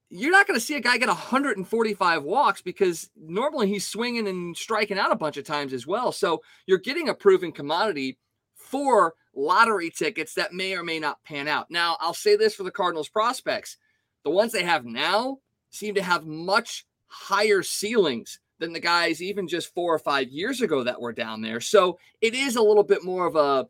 you're 0.09 0.31
not 0.31 0.47
going 0.47 0.59
to 0.59 0.65
see 0.65 0.75
a 0.75 0.79
guy 0.79 0.97
get 0.97 1.07
145 1.07 2.23
walks 2.23 2.61
because 2.61 3.09
normally 3.15 3.67
he's 3.67 3.85
swinging 3.85 4.27
and 4.27 4.57
striking 4.57 4.97
out 4.97 5.11
a 5.11 5.15
bunch 5.15 5.37
of 5.37 5.45
times 5.45 5.71
as 5.71 5.85
well. 5.85 6.11
So 6.11 6.41
you're 6.65 6.79
getting 6.79 7.09
a 7.09 7.13
proven 7.13 7.51
commodity 7.51 8.17
for 8.55 9.13
lottery 9.35 9.91
tickets 9.91 10.33
that 10.33 10.53
may 10.53 10.75
or 10.75 10.83
may 10.83 10.99
not 10.99 11.23
pan 11.23 11.47
out. 11.47 11.69
Now, 11.69 11.97
I'll 11.99 12.13
say 12.13 12.35
this 12.35 12.55
for 12.55 12.63
the 12.63 12.71
Cardinals 12.71 13.09
prospects 13.09 13.77
the 14.23 14.31
ones 14.31 14.51
they 14.51 14.63
have 14.63 14.85
now 14.85 15.37
seem 15.69 15.95
to 15.95 16.03
have 16.03 16.25
much 16.25 16.85
higher 17.07 17.63
ceilings 17.63 18.39
than 18.59 18.73
the 18.73 18.79
guys 18.79 19.21
even 19.21 19.47
just 19.47 19.73
four 19.73 19.93
or 19.93 19.99
five 19.99 20.27
years 20.29 20.61
ago 20.61 20.83
that 20.83 20.99
were 20.99 21.13
down 21.13 21.41
there. 21.41 21.61
So 21.61 21.97
it 22.21 22.33
is 22.33 22.55
a 22.55 22.61
little 22.61 22.83
bit 22.83 23.03
more 23.03 23.25
of 23.25 23.35
a 23.35 23.67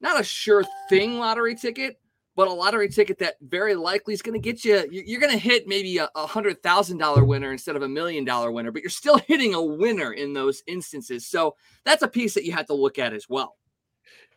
not 0.00 0.20
a 0.20 0.24
sure 0.24 0.64
thing 0.88 1.18
lottery 1.18 1.54
ticket, 1.54 2.00
but 2.38 2.46
a 2.46 2.52
lottery 2.52 2.88
ticket 2.88 3.18
that 3.18 3.34
very 3.40 3.74
likely 3.74 4.14
is 4.14 4.22
going 4.22 4.40
to 4.40 4.52
get 4.52 4.64
you, 4.64 4.88
you're 4.92 5.18
going 5.18 5.32
to 5.32 5.36
hit 5.36 5.66
maybe 5.66 5.98
a 5.98 6.08
hundred 6.14 6.62
thousand 6.62 6.98
dollar 6.98 7.24
winner 7.24 7.50
instead 7.50 7.74
of 7.74 7.82
a 7.82 7.88
million 7.88 8.24
dollar 8.24 8.52
winner, 8.52 8.70
but 8.70 8.80
you're 8.80 8.90
still 8.90 9.18
hitting 9.26 9.54
a 9.54 9.60
winner 9.60 10.12
in 10.12 10.34
those 10.34 10.62
instances. 10.68 11.26
So 11.26 11.56
that's 11.84 12.04
a 12.04 12.08
piece 12.08 12.34
that 12.34 12.44
you 12.44 12.52
have 12.52 12.66
to 12.66 12.74
look 12.74 12.96
at 12.96 13.12
as 13.12 13.28
well. 13.28 13.56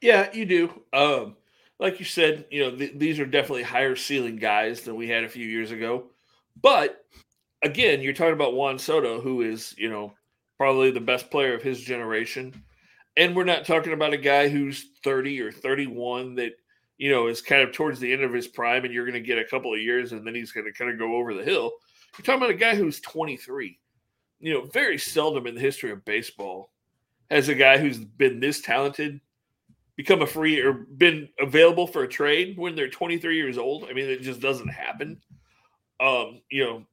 Yeah, 0.02 0.34
you 0.34 0.46
do. 0.48 0.82
Um, 0.92 1.36
like 1.80 2.00
you 2.00 2.06
said, 2.06 2.46
you 2.50 2.64
know, 2.64 2.76
th- 2.76 2.94
these 2.96 3.20
are 3.20 3.26
definitely 3.28 3.62
higher 3.62 3.96
ceiling 3.96 4.38
guys 4.38 4.82
than 4.82 4.96
we 4.96 5.08
had 5.08 5.24
a 5.24 5.30
few 5.30 5.48
years 5.48 5.70
ago. 5.70 6.06
But 6.60 7.06
again, 7.62 8.02
you're 8.02 8.14
talking 8.14 8.34
about 8.34 8.56
Juan 8.56 8.80
Soto, 8.80 9.22
who 9.22 9.44
is, 9.44 9.76
you 9.78 9.92
know, 9.92 10.16
probably 10.58 10.90
the 10.90 11.00
best 11.00 11.30
player 11.30 11.54
of 11.54 11.62
his 11.62 11.80
generation. 11.80 12.64
And 13.16 13.36
we're 13.36 13.44
not 13.44 13.64
talking 13.64 13.94
about 13.94 14.14
a 14.14 14.18
guy 14.18 14.50
who's 14.50 14.88
30 15.04 15.40
or 15.42 15.52
31 15.52 16.34
that 16.36 16.54
you 17.02 17.10
know, 17.10 17.26
is 17.26 17.42
kind 17.42 17.64
of 17.64 17.72
towards 17.72 18.00
the 18.00 18.14
end 18.14 18.22
of 18.22 18.32
his 18.32 18.48
prime 18.48 18.86
and 18.86 18.94
you're 18.94 19.08
going 19.08 19.16
to 19.16 19.28
get 19.28 19.40
a 19.40 19.44
couple 19.44 19.74
of 19.74 19.82
years 19.82 20.12
and 20.12 20.26
then 20.26 20.36
he's 20.36 20.52
going 20.52 20.68
to 20.68 20.72
kind 20.72 20.92
of 20.92 21.00
go 21.00 21.16
over 21.16 21.34
the 21.34 21.44
hill. 21.44 21.72
You're 22.16 22.24
talking 22.24 22.44
about 22.44 22.52
a 22.52 22.54
guy 22.54 22.76
who's 22.76 23.00
23. 23.00 23.80
You 24.40 24.54
know, 24.54 24.66
very 24.66 25.00
seldom 25.00 25.48
in 25.48 25.56
the 25.56 25.62
history 25.62 25.90
of 25.90 26.06
baseball 26.06 26.72
has 27.32 27.50
a 27.50 27.56
guy 27.56 27.80
who's 27.80 27.98
been 27.98 28.40
this 28.40 28.62
talented 28.62 29.20
become 29.96 30.22
a 30.22 30.28
free 30.28 30.60
or 30.60 30.74
been 30.74 31.28
available 31.40 31.88
for 31.88 32.04
a 32.04 32.08
trade 32.08 32.56
when 32.56 32.76
they're 32.76 32.88
23 32.88 33.36
years 33.36 33.58
old. 33.58 33.86
I 33.90 33.94
mean, 33.94 34.08
it 34.08 34.22
just 34.22 34.40
doesn't 34.40 34.70
happen. 34.70 35.20
Um, 36.00 36.42
you 36.52 36.64
know, 36.64 36.86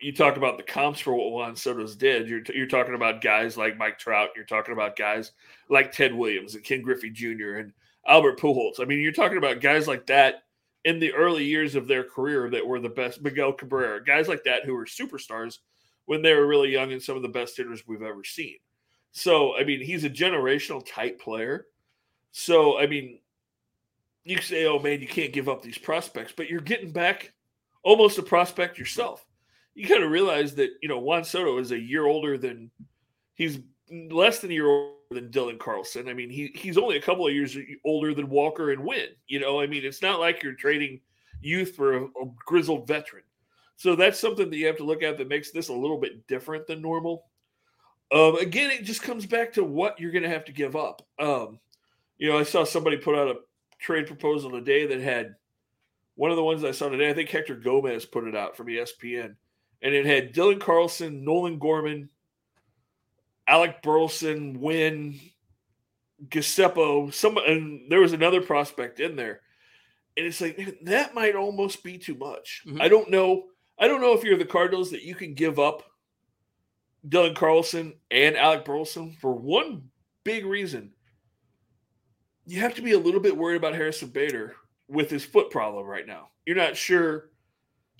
you 0.00 0.12
talk 0.12 0.36
about 0.36 0.56
the 0.56 0.62
comps 0.62 1.00
for 1.00 1.14
what 1.14 1.32
Juan 1.32 1.56
Soto's 1.56 1.96
did. 1.96 2.28
You're 2.28 2.42
you're 2.54 2.66
talking 2.68 2.94
about 2.94 3.22
guys 3.22 3.56
like 3.56 3.76
Mike 3.76 3.98
Trout. 3.98 4.30
You're 4.36 4.44
talking 4.44 4.72
about 4.72 4.94
guys 4.94 5.32
like 5.68 5.90
Ted 5.90 6.14
Williams 6.14 6.54
and 6.54 6.62
Ken 6.62 6.80
Griffey 6.80 7.10
Jr. 7.10 7.56
and 7.56 7.72
Albert 8.06 8.38
Pujols. 8.38 8.80
I 8.80 8.84
mean, 8.84 9.00
you're 9.00 9.12
talking 9.12 9.38
about 9.38 9.60
guys 9.60 9.86
like 9.86 10.06
that 10.06 10.44
in 10.84 10.98
the 10.98 11.12
early 11.12 11.44
years 11.44 11.74
of 11.74 11.88
their 11.88 12.04
career 12.04 12.48
that 12.50 12.66
were 12.66 12.80
the 12.80 12.88
best. 12.88 13.22
Miguel 13.22 13.52
Cabrera, 13.52 14.02
guys 14.02 14.28
like 14.28 14.44
that 14.44 14.64
who 14.64 14.74
were 14.74 14.86
superstars 14.86 15.58
when 16.06 16.22
they 16.22 16.34
were 16.34 16.46
really 16.46 16.70
young 16.70 16.92
and 16.92 17.02
some 17.02 17.16
of 17.16 17.22
the 17.22 17.28
best 17.28 17.56
hitters 17.56 17.86
we've 17.86 18.02
ever 18.02 18.24
seen. 18.24 18.56
So, 19.12 19.58
I 19.58 19.64
mean, 19.64 19.82
he's 19.82 20.04
a 20.04 20.10
generational 20.10 20.84
type 20.86 21.20
player. 21.20 21.66
So, 22.30 22.78
I 22.78 22.86
mean, 22.86 23.20
you 24.24 24.40
say, 24.40 24.66
oh 24.66 24.78
man, 24.78 25.00
you 25.00 25.08
can't 25.08 25.32
give 25.32 25.48
up 25.48 25.62
these 25.62 25.78
prospects, 25.78 26.32
but 26.36 26.48
you're 26.48 26.60
getting 26.60 26.92
back 26.92 27.32
almost 27.82 28.18
a 28.18 28.22
prospect 28.22 28.78
yourself. 28.78 29.24
You 29.74 29.88
got 29.88 29.98
to 29.98 30.08
realize 30.08 30.54
that, 30.56 30.70
you 30.82 30.88
know, 30.88 30.98
Juan 30.98 31.24
Soto 31.24 31.58
is 31.58 31.72
a 31.72 31.78
year 31.78 32.06
older 32.06 32.36
than 32.36 32.70
he's 33.34 33.58
less 33.90 34.40
than 34.40 34.50
a 34.50 34.54
year 34.54 34.90
than 35.10 35.30
Dylan 35.30 35.58
Carlson. 35.58 36.08
I 36.08 36.14
mean, 36.14 36.30
he 36.30 36.52
he's 36.54 36.78
only 36.78 36.96
a 36.96 37.02
couple 37.02 37.26
of 37.26 37.32
years 37.32 37.56
older 37.84 38.14
than 38.14 38.28
Walker 38.28 38.72
and 38.72 38.84
Winn. 38.84 39.08
You 39.26 39.40
know, 39.40 39.60
I 39.60 39.66
mean, 39.66 39.84
it's 39.84 40.02
not 40.02 40.20
like 40.20 40.42
you're 40.42 40.54
trading 40.54 41.00
youth 41.40 41.74
for 41.74 41.96
a, 41.96 42.04
a 42.04 42.30
grizzled 42.46 42.86
veteran. 42.86 43.22
So 43.76 43.94
that's 43.94 44.18
something 44.18 44.50
that 44.50 44.56
you 44.56 44.66
have 44.66 44.76
to 44.78 44.84
look 44.84 45.02
at 45.02 45.18
that 45.18 45.28
makes 45.28 45.50
this 45.50 45.68
a 45.68 45.74
little 45.74 45.98
bit 45.98 46.26
different 46.26 46.66
than 46.66 46.82
normal. 46.82 47.26
Um, 48.10 48.36
again, 48.36 48.70
it 48.70 48.82
just 48.82 49.02
comes 49.02 49.24
back 49.24 49.52
to 49.54 49.64
what 49.64 50.00
you're 50.00 50.10
going 50.10 50.24
to 50.24 50.28
have 50.28 50.44
to 50.46 50.52
give 50.52 50.74
up. 50.74 51.06
Um, 51.18 51.60
you 52.18 52.28
know, 52.28 52.38
I 52.38 52.42
saw 52.42 52.64
somebody 52.64 52.96
put 52.96 53.14
out 53.14 53.28
a 53.28 53.36
trade 53.78 54.06
proposal 54.06 54.50
today 54.50 54.86
that 54.86 55.00
had 55.00 55.36
one 56.16 56.30
of 56.30 56.36
the 56.36 56.42
ones 56.42 56.64
I 56.64 56.72
saw 56.72 56.88
today. 56.88 57.08
I 57.08 57.14
think 57.14 57.28
Hector 57.28 57.54
Gomez 57.54 58.04
put 58.04 58.26
it 58.26 58.34
out 58.34 58.56
from 58.56 58.66
ESPN, 58.66 59.36
and 59.82 59.94
it 59.94 60.04
had 60.04 60.34
Dylan 60.34 60.60
Carlson, 60.60 61.24
Nolan 61.24 61.58
Gorman, 61.58 62.08
Alec 63.48 63.82
Burleson, 63.82 64.60
Winn, 64.60 65.18
Giuseppe, 66.28 67.10
some, 67.12 67.38
and 67.38 67.90
there 67.90 68.00
was 68.00 68.12
another 68.12 68.42
prospect 68.42 69.00
in 69.00 69.16
there. 69.16 69.40
And 70.16 70.26
it's 70.26 70.40
like 70.40 70.78
that 70.82 71.14
might 71.14 71.34
almost 71.34 71.82
be 71.82 71.96
too 71.96 72.14
much. 72.14 72.62
Mm-hmm. 72.66 72.82
I 72.82 72.88
don't 72.88 73.10
know. 73.10 73.44
I 73.78 73.88
don't 73.88 74.00
know 74.00 74.12
if 74.12 74.24
you're 74.24 74.36
the 74.36 74.44
Cardinals 74.44 74.90
that 74.90 75.02
you 75.02 75.14
can 75.14 75.34
give 75.34 75.58
up 75.58 75.84
Dylan 77.08 77.34
Carlson 77.34 77.94
and 78.10 78.36
Alec 78.36 78.64
Burleson 78.64 79.16
for 79.20 79.32
one 79.32 79.84
big 80.24 80.44
reason. 80.44 80.92
You 82.46 82.60
have 82.60 82.74
to 82.74 82.82
be 82.82 82.92
a 82.92 82.98
little 82.98 83.20
bit 83.20 83.36
worried 83.36 83.56
about 83.56 83.74
Harrison 83.74 84.08
Bader 84.08 84.56
with 84.88 85.10
his 85.10 85.24
foot 85.24 85.50
problem 85.50 85.86
right 85.86 86.06
now. 86.06 86.28
You're 86.46 86.56
not 86.56 86.76
sure. 86.76 87.30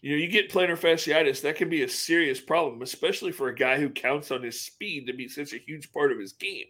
You 0.01 0.13
know, 0.13 0.17
you 0.17 0.29
get 0.29 0.51
plantar 0.51 0.79
fasciitis, 0.79 1.43
that 1.43 1.57
can 1.57 1.69
be 1.69 1.83
a 1.83 1.89
serious 1.89 2.41
problem, 2.41 2.83
especially 2.83 3.33
for 3.33 3.49
a 3.49 3.55
guy 3.55 3.79
who 3.79 3.91
counts 3.91 4.31
on 4.31 4.43
his 4.43 4.61
speed 4.61 5.07
to 5.07 5.13
be 5.13 5.29
such 5.29 5.53
a 5.53 5.59
huge 5.59 5.93
part 5.93 6.13
of 6.13 6.21
his 6.21 6.33
game. 6.33 6.67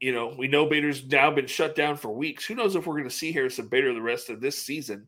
You 0.00 0.12
know, 0.12 0.34
we 0.36 0.48
know 0.48 0.66
Bader's 0.66 1.06
now 1.06 1.30
been 1.30 1.46
shut 1.46 1.76
down 1.76 1.96
for 1.96 2.10
weeks. 2.10 2.44
Who 2.44 2.56
knows 2.56 2.74
if 2.74 2.86
we're 2.86 2.94
going 2.94 3.08
to 3.08 3.14
see 3.14 3.32
Harrison 3.32 3.68
Bader 3.68 3.94
the 3.94 4.02
rest 4.02 4.30
of 4.30 4.40
this 4.40 4.58
season? 4.58 5.06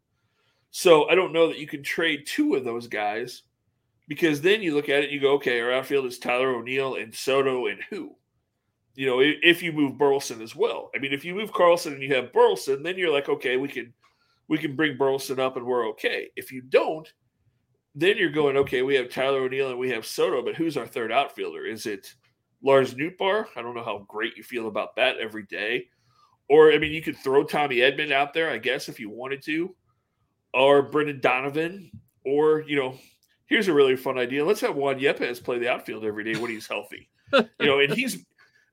So 0.70 1.08
I 1.08 1.14
don't 1.14 1.32
know 1.32 1.48
that 1.48 1.58
you 1.58 1.66
can 1.66 1.82
trade 1.82 2.26
two 2.26 2.54
of 2.54 2.64
those 2.64 2.86
guys 2.86 3.42
because 4.08 4.40
then 4.40 4.62
you 4.62 4.74
look 4.74 4.88
at 4.88 5.00
it 5.00 5.04
and 5.04 5.12
you 5.12 5.20
go, 5.20 5.32
okay, 5.34 5.60
our 5.60 5.72
outfield 5.72 6.06
is 6.06 6.18
Tyler 6.18 6.54
O'Neill 6.54 6.94
and 6.94 7.14
Soto 7.14 7.66
and 7.66 7.80
who? 7.90 8.14
You 8.94 9.06
know, 9.06 9.20
if 9.20 9.62
you 9.62 9.72
move 9.72 9.98
Burleson 9.98 10.40
as 10.40 10.54
well. 10.54 10.90
I 10.94 10.98
mean, 10.98 11.12
if 11.12 11.24
you 11.24 11.34
move 11.34 11.52
Carlson 11.52 11.94
and 11.94 12.02
you 12.02 12.14
have 12.14 12.32
Burleson, 12.32 12.82
then 12.82 12.96
you're 12.96 13.12
like, 13.12 13.28
okay, 13.28 13.56
we 13.56 13.68
can 13.68 13.92
we 14.48 14.58
can 14.58 14.76
bring 14.76 14.96
Burleson 14.96 15.40
up 15.40 15.56
and 15.56 15.66
we're 15.66 15.88
okay. 15.90 16.28
If 16.36 16.52
you 16.52 16.62
don't, 16.62 17.10
then 17.94 18.16
you're 18.16 18.30
going, 18.30 18.56
okay, 18.58 18.82
we 18.82 18.94
have 18.94 19.08
Tyler 19.08 19.40
O'Neill 19.40 19.70
and 19.70 19.78
we 19.78 19.90
have 19.90 20.06
Soto, 20.06 20.42
but 20.42 20.54
who's 20.54 20.76
our 20.76 20.86
third 20.86 21.10
outfielder? 21.10 21.64
Is 21.64 21.86
it 21.86 22.14
Lars 22.62 22.94
Nootbaar? 22.94 23.46
I 23.56 23.62
don't 23.62 23.74
know 23.74 23.84
how 23.84 24.04
great 24.08 24.36
you 24.36 24.42
feel 24.42 24.68
about 24.68 24.96
that 24.96 25.16
every 25.18 25.44
day. 25.44 25.86
Or, 26.48 26.72
I 26.72 26.78
mean, 26.78 26.92
you 26.92 27.02
could 27.02 27.16
throw 27.16 27.42
Tommy 27.42 27.76
Edman 27.76 28.12
out 28.12 28.32
there, 28.32 28.50
I 28.50 28.58
guess, 28.58 28.88
if 28.88 29.00
you 29.00 29.10
wanted 29.10 29.42
to, 29.44 29.74
or 30.54 30.82
Brendan 30.82 31.20
Donovan, 31.20 31.90
or, 32.24 32.62
you 32.68 32.76
know, 32.76 32.96
here's 33.46 33.68
a 33.68 33.74
really 33.74 33.96
fun 33.96 34.18
idea. 34.18 34.44
Let's 34.44 34.60
have 34.60 34.76
Juan 34.76 35.00
Yepez 35.00 35.42
play 35.42 35.58
the 35.58 35.70
outfield 35.70 36.04
every 36.04 36.22
day 36.22 36.38
when 36.38 36.50
he's 36.50 36.68
healthy. 36.68 37.08
you 37.32 37.46
know, 37.60 37.80
and 37.80 37.92
he's 37.92 38.24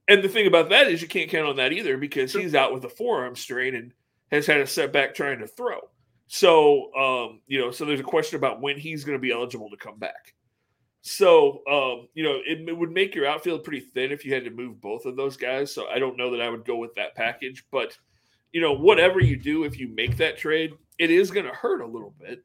and 0.08 0.22
the 0.22 0.30
thing 0.30 0.48
about 0.48 0.70
that 0.70 0.88
is 0.88 1.02
you 1.02 1.08
can't 1.08 1.30
count 1.30 1.48
on 1.48 1.56
that 1.56 1.72
either 1.72 1.98
because 1.98 2.34
he's 2.34 2.56
out 2.56 2.74
with 2.74 2.84
a 2.84 2.90
forearm 2.90 3.36
strain 3.36 3.76
and 3.76 3.94
has 4.34 4.46
had 4.46 4.60
a 4.60 4.68
setback 4.68 5.16
trying 5.16 5.40
to 5.40 5.48
throw. 5.48 5.80
So 6.28 6.94
um, 6.96 7.42
you 7.48 7.60
know, 7.60 7.72
so 7.72 7.86
there's 7.86 8.00
a 8.00 8.04
question 8.04 8.38
about 8.38 8.62
when 8.62 8.78
he's 8.78 9.04
going 9.04 9.18
to 9.18 9.22
be 9.22 9.32
eligible 9.32 9.70
to 9.70 9.78
come 9.78 10.00
back. 10.00 10.34
So 11.02 11.62
um, 11.70 12.08
you 12.14 12.24
know, 12.24 12.40
it, 12.46 12.68
it 12.68 12.78
would 12.78 12.92
make 12.92 13.16
your 13.16 13.28
outfield 13.28 13.64
pretty 13.64 13.82
thin 13.82 14.12
if 14.12 14.26
you 14.26 14.34
had 14.34 14.46
to 14.46 14.52
move 14.52 14.82
both 14.82 15.06
of 15.06 15.16
those 15.16 15.38
guys. 15.38 15.74
So 15.74 15.88
I 15.88 16.00
don't 16.00 16.18
know 16.18 16.32
that 16.32 16.42
I 16.42 16.50
would 16.50 16.66
go 16.66 16.78
with 16.78 16.96
that 16.96 17.16
package, 17.16 17.66
but 17.72 17.98
you 18.52 18.62
know, 18.62 18.74
whatever 18.74 19.20
you 19.20 19.38
do, 19.38 19.64
if 19.64 19.80
you 19.80 19.88
make 19.96 20.18
that 20.18 20.38
trade, 20.38 20.74
it 21.00 21.10
is 21.10 21.32
going 21.32 21.46
to 21.46 21.54
hurt 21.54 21.82
a 21.82 21.88
little 21.88 22.14
bit 22.20 22.44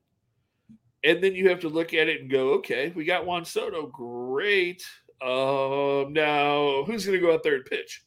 and 1.04 1.22
then 1.22 1.34
you 1.34 1.48
have 1.48 1.60
to 1.60 1.68
look 1.68 1.94
at 1.94 2.08
it 2.08 2.20
and 2.20 2.30
go, 2.30 2.54
okay, 2.54 2.92
we 2.94 3.04
got 3.04 3.26
Juan 3.26 3.44
Soto, 3.44 3.86
great. 3.86 4.82
Um, 5.22 6.12
now 6.12 6.84
who's 6.84 7.06
going 7.06 7.18
to 7.18 7.24
go 7.24 7.32
out 7.32 7.42
there 7.42 7.56
and 7.56 7.64
pitch? 7.64 8.04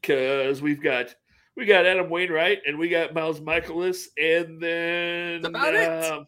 Because 0.00 0.60
we've 0.60 0.82
got 0.82 1.14
we 1.56 1.64
got 1.64 1.86
Adam 1.86 2.10
Wainwright 2.10 2.60
and 2.66 2.78
we 2.78 2.88
got 2.88 3.14
Miles 3.14 3.40
Mikolas, 3.40 4.06
and 4.18 4.60
then 4.62 5.44
about 5.44 5.74
uh, 5.74 6.20
it. 6.20 6.26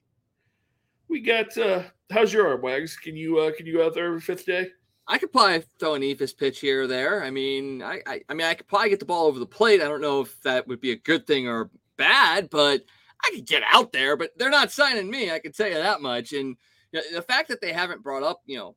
We 1.09 1.21
got 1.21 1.57
uh, 1.57 1.83
how's 2.11 2.33
your 2.33 2.49
arm, 2.49 2.63
Wags? 2.63 2.97
Can 2.97 3.17
you 3.17 3.39
uh, 3.39 3.53
can 3.53 3.67
you 3.67 3.75
go 3.75 3.87
out 3.87 3.95
there 3.95 4.07
every 4.07 4.21
fifth 4.21 4.47
day? 4.47 4.69
I 5.07 5.17
could 5.17 5.33
probably 5.33 5.65
throw 5.79 5.95
an 5.95 6.03
Eephus 6.03 6.37
pitch 6.37 6.61
here 6.61 6.83
or 6.83 6.87
there. 6.87 7.25
I 7.25 7.31
mean, 7.31 7.83
I, 7.83 8.01
I 8.07 8.23
I 8.29 8.35
mean 8.35 8.47
I 8.47 8.55
could 8.55 8.67
probably 8.67 8.91
get 8.91 9.01
the 9.01 9.07
ball 9.07 9.27
over 9.27 9.39
the 9.39 9.47
plate. 9.47 9.81
I 9.81 9.89
don't 9.89 10.01
know 10.01 10.23
if 10.23 10.41
that 10.43 10.67
would 10.67 10.81
be 10.81 10.93
a 10.93 10.97
good 10.97 11.27
thing 11.27 11.47
or 11.47 11.71
bad, 11.97 12.51
but 12.51 12.83
I 13.25 13.31
could 13.35 13.47
get 13.47 13.63
out 13.71 13.93
there, 13.93 14.17
but 14.17 14.31
they're 14.37 14.51
not 14.51 14.73
signing 14.73 15.11
me. 15.11 15.31
I 15.31 15.39
can 15.39 15.53
tell 15.53 15.69
you 15.69 15.75
that 15.75 16.01
much. 16.01 16.33
And 16.33 16.57
you 16.93 17.01
know, 17.01 17.17
the 17.17 17.23
fact 17.23 17.49
that 17.49 17.61
they 17.61 17.73
haven't 17.73 18.03
brought 18.03 18.23
up, 18.23 18.41
you 18.47 18.57
know, 18.57 18.77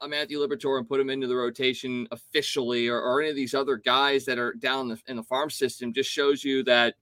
a 0.00 0.08
Matthew 0.08 0.38
Liberatore 0.38 0.78
and 0.78 0.88
put 0.88 1.00
him 1.00 1.10
into 1.10 1.26
the 1.26 1.36
rotation 1.36 2.06
officially, 2.10 2.88
or, 2.88 3.00
or 3.00 3.20
any 3.20 3.30
of 3.30 3.36
these 3.36 3.54
other 3.54 3.76
guys 3.76 4.24
that 4.24 4.38
are 4.38 4.54
down 4.54 4.88
the, 4.88 5.00
in 5.06 5.16
the 5.16 5.22
farm 5.22 5.50
system, 5.50 5.92
just 5.92 6.10
shows 6.10 6.44
you 6.44 6.62
that 6.64 6.94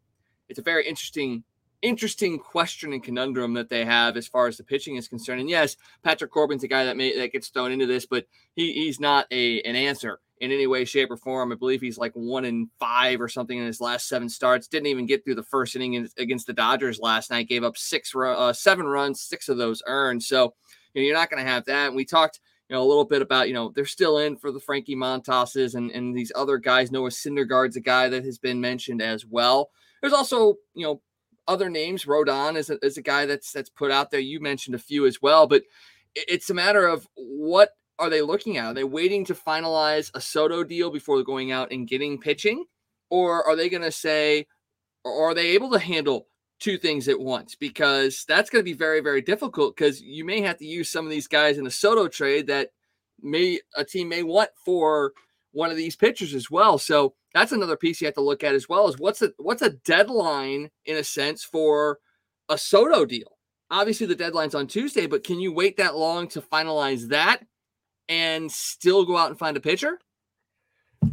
it's 0.48 0.58
a 0.58 0.62
very 0.62 0.86
interesting, 0.86 1.44
interesting 1.82 2.38
question 2.38 2.92
and 2.92 3.02
conundrum 3.02 3.54
that 3.54 3.68
they 3.68 3.84
have 3.84 4.16
as 4.16 4.26
far 4.26 4.46
as 4.46 4.56
the 4.56 4.64
pitching 4.64 4.96
is 4.96 5.08
concerned. 5.08 5.40
And 5.40 5.50
yes, 5.50 5.76
Patrick 6.02 6.30
Corbin's 6.30 6.64
a 6.64 6.68
guy 6.68 6.84
that 6.84 6.96
may 6.96 7.16
that 7.18 7.32
gets 7.32 7.48
thrown 7.48 7.72
into 7.72 7.86
this, 7.86 8.06
but 8.06 8.26
he, 8.54 8.72
he's 8.72 9.00
not 9.00 9.26
a 9.30 9.60
an 9.62 9.76
answer 9.76 10.20
in 10.40 10.52
any 10.52 10.66
way, 10.66 10.84
shape, 10.84 11.10
or 11.10 11.16
form. 11.16 11.50
I 11.50 11.56
believe 11.56 11.80
he's 11.80 11.98
like 11.98 12.12
one 12.12 12.44
in 12.44 12.70
five 12.78 13.20
or 13.20 13.28
something 13.28 13.58
in 13.58 13.66
his 13.66 13.80
last 13.80 14.08
seven 14.08 14.28
starts. 14.28 14.68
Didn't 14.68 14.86
even 14.86 15.06
get 15.06 15.24
through 15.24 15.34
the 15.34 15.42
first 15.42 15.74
inning 15.74 16.08
against 16.16 16.46
the 16.46 16.52
Dodgers 16.52 17.00
last 17.00 17.30
night. 17.30 17.48
Gave 17.48 17.64
up 17.64 17.76
six, 17.76 18.14
uh, 18.14 18.52
seven 18.52 18.86
runs, 18.86 19.20
six 19.20 19.48
of 19.48 19.58
those 19.58 19.82
earned. 19.86 20.22
So 20.22 20.54
you 20.94 21.02
know, 21.02 21.06
you're 21.06 21.16
not 21.16 21.30
going 21.30 21.44
to 21.44 21.50
have 21.50 21.64
that. 21.66 21.88
And 21.88 21.96
we 21.96 22.04
talked, 22.04 22.40
you 22.68 22.76
know, 22.76 22.82
a 22.82 22.84
little 22.84 23.04
bit 23.04 23.22
about, 23.22 23.48
you 23.48 23.54
know, 23.54 23.72
they're 23.74 23.86
still 23.86 24.18
in 24.18 24.36
for 24.36 24.52
the 24.52 24.60
Frankie 24.60 24.96
Montases 24.96 25.74
and 25.74 25.90
and 25.90 26.16
these 26.16 26.32
other 26.34 26.58
guys. 26.58 26.92
Noah 26.92 27.10
Syndergaard's 27.10 27.76
a 27.76 27.80
guy 27.80 28.08
that 28.08 28.24
has 28.24 28.38
been 28.38 28.60
mentioned 28.60 29.00
as 29.00 29.24
well. 29.24 29.70
There's 30.00 30.12
also, 30.12 30.56
you 30.74 30.86
know, 30.86 31.00
other 31.46 31.70
names. 31.70 32.04
Rodon 32.04 32.56
is 32.56 32.70
a, 32.70 32.78
is 32.84 32.98
a 32.98 33.02
guy 33.02 33.26
that's 33.26 33.52
that's 33.52 33.70
put 33.70 33.90
out 33.90 34.10
there. 34.10 34.20
You 34.20 34.40
mentioned 34.40 34.74
a 34.74 34.78
few 34.78 35.06
as 35.06 35.20
well, 35.22 35.46
but 35.46 35.62
it's 36.14 36.50
a 36.50 36.54
matter 36.54 36.86
of 36.86 37.08
what 37.14 37.70
are 37.98 38.10
they 38.10 38.22
looking 38.22 38.58
at? 38.58 38.66
Are 38.66 38.74
they 38.74 38.84
waiting 38.84 39.24
to 39.26 39.34
finalize 39.34 40.10
a 40.14 40.20
Soto 40.20 40.62
deal 40.62 40.90
before 40.90 41.22
going 41.22 41.50
out 41.52 41.72
and 41.72 41.88
getting 41.88 42.18
pitching? 42.18 42.64
Or 43.10 43.42
are 43.44 43.56
they 43.56 43.68
going 43.68 43.82
to 43.82 43.90
say, 43.90 44.46
or 45.04 45.30
are 45.30 45.34
they 45.34 45.48
able 45.48 45.70
to 45.70 45.78
handle 45.78 46.28
two 46.58 46.78
things 46.78 47.08
at 47.08 47.18
once? 47.18 47.54
Because 47.54 48.24
that's 48.26 48.50
going 48.50 48.60
to 48.60 48.70
be 48.70 48.76
very, 48.76 49.00
very 49.00 49.22
difficult 49.22 49.76
because 49.76 50.00
you 50.00 50.24
may 50.24 50.40
have 50.40 50.58
to 50.58 50.66
use 50.66 50.88
some 50.88 51.04
of 51.04 51.10
these 51.10 51.26
guys 51.26 51.58
in 51.58 51.66
a 51.66 51.70
Soto 51.70 52.08
trade 52.08 52.46
that 52.48 52.70
may 53.20 53.60
a 53.76 53.84
team 53.84 54.08
may 54.08 54.22
want 54.22 54.50
for 54.64 55.12
one 55.52 55.70
of 55.70 55.76
these 55.76 55.96
pitchers 55.96 56.34
as 56.34 56.50
well. 56.50 56.78
So 56.78 57.14
that's 57.34 57.52
another 57.52 57.76
piece 57.76 58.00
you 58.00 58.06
have 58.06 58.14
to 58.14 58.20
look 58.20 58.44
at 58.44 58.54
as 58.54 58.68
well 58.68 58.88
is 58.88 58.98
what's 58.98 59.22
a 59.22 59.32
what's 59.38 59.62
a 59.62 59.70
deadline 59.70 60.70
in 60.84 60.96
a 60.96 61.04
sense 61.04 61.44
for 61.44 61.98
a 62.48 62.58
Soto 62.58 63.04
deal. 63.04 63.38
Obviously 63.70 64.06
the 64.06 64.14
deadline's 64.14 64.54
on 64.54 64.66
Tuesday, 64.66 65.06
but 65.06 65.24
can 65.24 65.40
you 65.40 65.52
wait 65.52 65.76
that 65.76 65.96
long 65.96 66.28
to 66.28 66.40
finalize 66.40 67.08
that? 67.08 67.42
and 68.08 68.50
still 68.50 69.04
go 69.04 69.16
out 69.16 69.28
and 69.28 69.38
find 69.38 69.56
a 69.56 69.60
pitcher? 69.60 69.98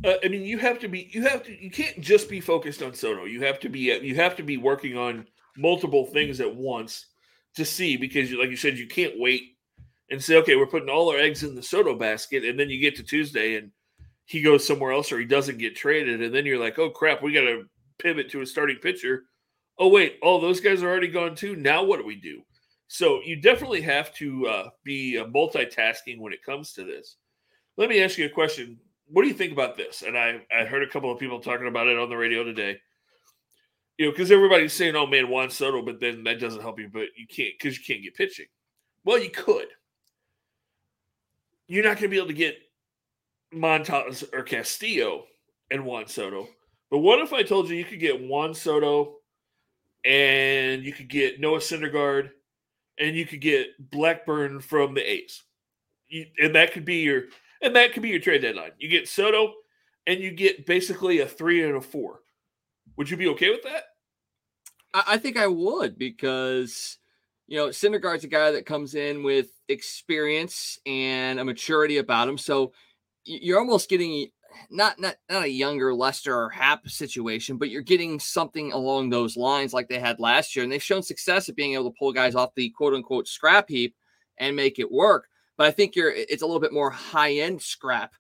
Uh, 0.03 0.13
I 0.23 0.27
mean, 0.27 0.43
you 0.43 0.57
have 0.57 0.79
to 0.79 0.87
be. 0.87 1.09
You 1.11 1.23
have 1.23 1.43
to. 1.43 1.63
You 1.63 1.69
can't 1.69 1.99
just 1.99 2.29
be 2.29 2.41
focused 2.41 2.81
on 2.81 2.93
Soto. 2.93 3.25
You 3.25 3.43
have 3.43 3.59
to 3.61 3.69
be. 3.69 3.79
You 3.79 4.15
have 4.15 4.35
to 4.37 4.43
be 4.43 4.57
working 4.57 4.97
on 4.97 5.27
multiple 5.57 6.05
things 6.05 6.39
at 6.41 6.55
once 6.55 7.05
to 7.55 7.65
see 7.65 7.97
because, 7.97 8.31
like 8.33 8.49
you 8.49 8.57
said, 8.57 8.77
you 8.77 8.87
can't 8.87 9.19
wait 9.19 9.57
and 10.11 10.23
say, 10.23 10.37
okay, 10.37 10.55
we're 10.55 10.67
putting 10.67 10.89
all 10.89 11.09
our 11.09 11.17
eggs 11.17 11.43
in 11.43 11.55
the 11.55 11.63
Soto 11.63 11.95
basket, 11.95 12.45
and 12.45 12.59
then 12.59 12.69
you 12.69 12.79
get 12.79 12.95
to 12.97 13.03
Tuesday 13.03 13.55
and 13.55 13.71
he 14.25 14.41
goes 14.41 14.65
somewhere 14.65 14.91
else 14.91 15.11
or 15.11 15.19
he 15.19 15.25
doesn't 15.25 15.57
get 15.57 15.75
traded, 15.75 16.21
and 16.21 16.33
then 16.33 16.45
you're 16.45 16.59
like, 16.59 16.79
oh 16.79 16.89
crap, 16.89 17.21
we 17.21 17.33
got 17.33 17.41
to 17.41 17.65
pivot 17.99 18.29
to 18.31 18.41
a 18.41 18.45
starting 18.45 18.77
pitcher. 18.77 19.23
Oh 19.77 19.87
wait, 19.87 20.17
all 20.21 20.39
those 20.39 20.59
guys 20.59 20.83
are 20.83 20.89
already 20.89 21.07
gone 21.07 21.35
too. 21.35 21.55
Now 21.55 21.83
what 21.83 21.99
do 21.99 22.05
we 22.05 22.15
do? 22.15 22.41
So 22.87 23.21
you 23.23 23.35
definitely 23.35 23.81
have 23.81 24.13
to 24.15 24.47
uh, 24.47 24.69
be 24.83 25.17
uh, 25.17 25.25
multitasking 25.25 26.19
when 26.19 26.33
it 26.33 26.43
comes 26.43 26.73
to 26.73 26.83
this. 26.83 27.17
Let 27.77 27.89
me 27.89 28.03
ask 28.03 28.17
you 28.17 28.25
a 28.25 28.29
question. 28.29 28.77
What 29.07 29.23
do 29.23 29.27
you 29.27 29.33
think 29.33 29.51
about 29.51 29.75
this? 29.75 30.01
And 30.01 30.17
I 30.17 30.41
I 30.55 30.65
heard 30.65 30.83
a 30.83 30.89
couple 30.89 31.11
of 31.11 31.19
people 31.19 31.39
talking 31.39 31.67
about 31.67 31.87
it 31.87 31.97
on 31.97 32.09
the 32.09 32.17
radio 32.17 32.43
today. 32.43 32.77
You 33.97 34.05
know, 34.05 34.11
because 34.11 34.31
everybody's 34.31 34.73
saying, 34.73 34.95
"Oh 34.95 35.07
man, 35.07 35.29
Juan 35.29 35.49
Soto," 35.49 35.81
but 35.81 35.99
then 35.99 36.23
that 36.25 36.39
doesn't 36.39 36.61
help 36.61 36.79
you. 36.79 36.89
But 36.91 37.09
you 37.15 37.27
can't 37.27 37.53
because 37.57 37.77
you 37.77 37.83
can't 37.83 38.03
get 38.03 38.15
pitching. 38.15 38.47
Well, 39.05 39.19
you 39.19 39.29
could. 39.29 39.67
You're 41.67 41.83
not 41.83 41.97
going 41.97 42.03
to 42.03 42.07
be 42.09 42.17
able 42.17 42.27
to 42.27 42.33
get 42.33 42.57
Montas 43.53 44.23
or 44.33 44.43
Castillo 44.43 45.25
and 45.71 45.85
Juan 45.85 46.07
Soto. 46.07 46.47
But 46.91 46.99
what 46.99 47.19
if 47.19 47.33
I 47.33 47.43
told 47.43 47.69
you 47.69 47.75
you 47.75 47.85
could 47.85 47.99
get 47.99 48.21
Juan 48.21 48.53
Soto 48.53 49.17
and 50.03 50.83
you 50.83 50.93
could 50.93 51.07
get 51.07 51.39
Noah 51.39 51.59
Syndergaard 51.59 52.29
and 52.99 53.15
you 53.15 53.25
could 53.25 53.41
get 53.41 53.67
Blackburn 53.91 54.59
from 54.59 54.93
the 54.93 55.01
A's? 55.01 55.43
You, 56.07 56.27
and 56.39 56.53
that 56.55 56.73
could 56.73 56.85
be 56.85 56.97
your 56.97 57.23
and 57.61 57.75
that 57.75 57.93
could 57.93 58.03
be 58.03 58.09
your 58.09 58.19
trade 58.19 58.41
deadline. 58.41 58.71
You 58.77 58.89
get 58.89 59.07
Soto 59.07 59.53
and 60.05 60.19
you 60.19 60.31
get 60.31 60.65
basically 60.65 61.19
a 61.19 61.27
three 61.27 61.63
and 61.63 61.77
a 61.77 61.81
four. 61.81 62.19
Would 62.97 63.09
you 63.09 63.17
be 63.17 63.27
okay 63.29 63.49
with 63.49 63.63
that? 63.63 63.83
I, 64.93 65.03
I 65.07 65.17
think 65.17 65.37
I 65.37 65.47
would 65.47 65.97
because 65.97 66.97
you 67.47 67.57
know 67.57 67.67
Syndergaard's 67.67 68.23
a 68.23 68.27
guy 68.29 68.51
that 68.51 68.65
comes 68.65 68.95
in 68.95 69.23
with 69.23 69.47
experience 69.67 70.79
and 70.85 71.39
a 71.39 71.45
maturity 71.45 71.97
about 71.97 72.27
him. 72.27 72.37
So 72.37 72.73
you're 73.25 73.59
almost 73.59 73.89
getting 73.89 74.29
not 74.69 74.99
not 74.99 75.15
not 75.29 75.43
a 75.43 75.49
younger 75.49 75.93
Lester 75.93 76.35
or 76.35 76.49
Happ 76.49 76.87
situation, 76.87 77.57
but 77.57 77.69
you're 77.69 77.81
getting 77.81 78.19
something 78.19 78.71
along 78.71 79.09
those 79.09 79.37
lines 79.37 79.73
like 79.73 79.87
they 79.89 79.99
had 79.99 80.19
last 80.19 80.55
year, 80.55 80.63
and 80.63 80.71
they've 80.71 80.81
shown 80.81 81.03
success 81.03 81.49
at 81.49 81.55
being 81.55 81.73
able 81.73 81.91
to 81.91 81.97
pull 81.97 82.13
guys 82.13 82.35
off 82.35 82.55
the 82.55 82.69
quote 82.69 82.93
unquote 82.93 83.27
scrap 83.27 83.69
heap 83.69 83.95
and 84.37 84.55
make 84.55 84.79
it 84.79 84.91
work. 84.91 85.27
But 85.57 85.67
I 85.67 85.71
think 85.71 85.95
you're 85.95 86.11
it's 86.11 86.41
a 86.41 86.45
little 86.45 86.61
bit 86.61 86.73
more 86.73 86.89
high 86.89 87.33
end 87.33 87.61
scrap 87.61 88.13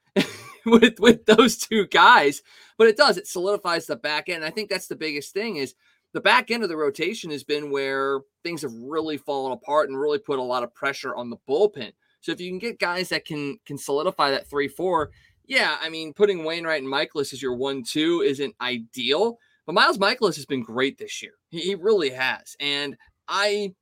with 0.71 0.99
with 0.99 1.25
those 1.25 1.57
two 1.57 1.87
guys. 1.87 2.41
But 2.77 2.87
it 2.87 2.97
does 2.97 3.17
it 3.17 3.27
solidifies 3.27 3.85
the 3.85 3.95
back 3.95 4.29
end. 4.29 4.43
I 4.43 4.49
think 4.49 4.69
that's 4.69 4.87
the 4.87 4.95
biggest 4.95 5.33
thing 5.33 5.57
is 5.57 5.75
the 6.13 6.21
back 6.21 6.49
end 6.49 6.63
of 6.63 6.69
the 6.69 6.77
rotation 6.77 7.29
has 7.31 7.43
been 7.43 7.69
where 7.69 8.21
things 8.43 8.61
have 8.61 8.73
really 8.73 9.17
fallen 9.17 9.51
apart 9.51 9.89
and 9.89 9.99
really 9.99 10.17
put 10.17 10.39
a 10.39 10.43
lot 10.43 10.63
of 10.63 10.73
pressure 10.73 11.13
on 11.15 11.29
the 11.29 11.37
bullpen. 11.47 11.91
So 12.21 12.31
if 12.31 12.39
you 12.39 12.49
can 12.49 12.59
get 12.59 12.79
guys 12.79 13.09
that 13.09 13.25
can 13.25 13.59
can 13.65 13.77
solidify 13.77 14.31
that 14.31 14.47
three 14.47 14.67
four, 14.67 15.11
yeah, 15.45 15.77
I 15.81 15.89
mean 15.89 16.13
putting 16.13 16.43
Wainwright 16.43 16.81
and 16.81 16.91
Mikolas 16.91 17.33
as 17.33 17.41
your 17.41 17.55
one 17.55 17.83
two 17.83 18.21
isn't 18.25 18.55
ideal, 18.61 19.37
but 19.65 19.73
Miles 19.73 19.97
Mikolas 19.97 20.35
has 20.35 20.45
been 20.45 20.63
great 20.63 20.97
this 20.97 21.21
year. 21.21 21.33
He, 21.49 21.59
he 21.61 21.75
really 21.75 22.09
has, 22.09 22.55
and 22.59 22.97
I 23.27 23.73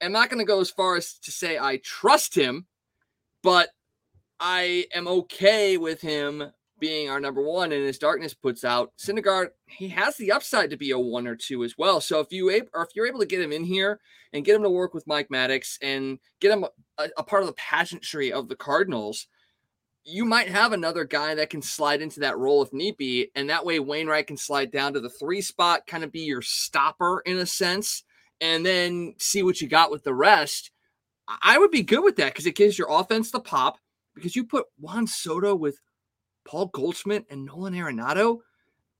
am 0.00 0.12
not 0.12 0.30
going 0.30 0.40
to 0.40 0.44
go 0.44 0.60
as 0.60 0.70
far 0.70 0.96
as 0.96 1.14
to 1.20 1.30
say 1.30 1.58
I 1.58 1.80
trust 1.84 2.34
him, 2.34 2.66
but 3.42 3.68
I 4.40 4.86
am 4.94 5.08
okay 5.08 5.76
with 5.76 6.00
him 6.00 6.52
being 6.78 7.08
our 7.08 7.20
number 7.20 7.42
one. 7.42 7.72
And 7.72 7.84
as 7.86 7.98
darkness 7.98 8.34
puts 8.34 8.64
out, 8.64 8.92
Syndergaard, 8.98 9.48
he 9.66 9.88
has 9.88 10.16
the 10.16 10.32
upside 10.32 10.70
to 10.70 10.76
be 10.76 10.90
a 10.90 10.98
one 10.98 11.26
or 11.26 11.36
two 11.36 11.64
as 11.64 11.76
well. 11.78 12.00
So 12.00 12.20
if 12.20 12.32
you 12.32 12.50
or 12.74 12.82
if 12.82 12.90
you're 12.94 13.06
able 13.06 13.20
to 13.20 13.26
get 13.26 13.40
him 13.40 13.52
in 13.52 13.64
here 13.64 14.00
and 14.32 14.44
get 14.44 14.56
him 14.56 14.62
to 14.62 14.70
work 14.70 14.94
with 14.94 15.06
Mike 15.06 15.28
Maddux 15.28 15.78
and 15.80 16.18
get 16.40 16.52
him 16.52 16.66
a, 16.98 17.08
a 17.16 17.22
part 17.22 17.42
of 17.42 17.46
the 17.46 17.54
pageantry 17.54 18.32
of 18.32 18.48
the 18.48 18.56
Cardinals, 18.56 19.26
you 20.04 20.24
might 20.24 20.48
have 20.48 20.72
another 20.72 21.04
guy 21.04 21.34
that 21.34 21.50
can 21.50 21.62
slide 21.62 22.00
into 22.00 22.20
that 22.20 22.38
role 22.38 22.62
if 22.62 22.72
need 22.72 22.96
be. 22.96 23.30
And 23.34 23.50
that 23.50 23.64
way 23.64 23.80
Wainwright 23.80 24.26
can 24.26 24.36
slide 24.36 24.70
down 24.70 24.92
to 24.92 25.00
the 25.00 25.10
three 25.10 25.40
spot, 25.40 25.86
kind 25.86 26.04
of 26.04 26.12
be 26.12 26.20
your 26.20 26.42
stopper 26.42 27.22
in 27.26 27.38
a 27.38 27.46
sense, 27.46 28.04
and 28.40 28.64
then 28.64 29.14
see 29.18 29.42
what 29.42 29.60
you 29.60 29.68
got 29.68 29.90
with 29.90 30.04
the 30.04 30.14
rest. 30.14 30.70
I 31.42 31.58
would 31.58 31.72
be 31.72 31.82
good 31.82 32.04
with 32.04 32.16
that 32.16 32.32
because 32.32 32.46
it 32.46 32.54
gives 32.54 32.78
your 32.78 32.86
offense 32.88 33.30
the 33.30 33.40
pop. 33.40 33.78
Because 34.16 34.34
you 34.34 34.44
put 34.44 34.66
Juan 34.78 35.06
Soto 35.06 35.54
with 35.54 35.78
Paul 36.44 36.66
Goldschmidt 36.66 37.26
and 37.30 37.44
Nolan 37.44 37.74
Arenado, 37.74 38.38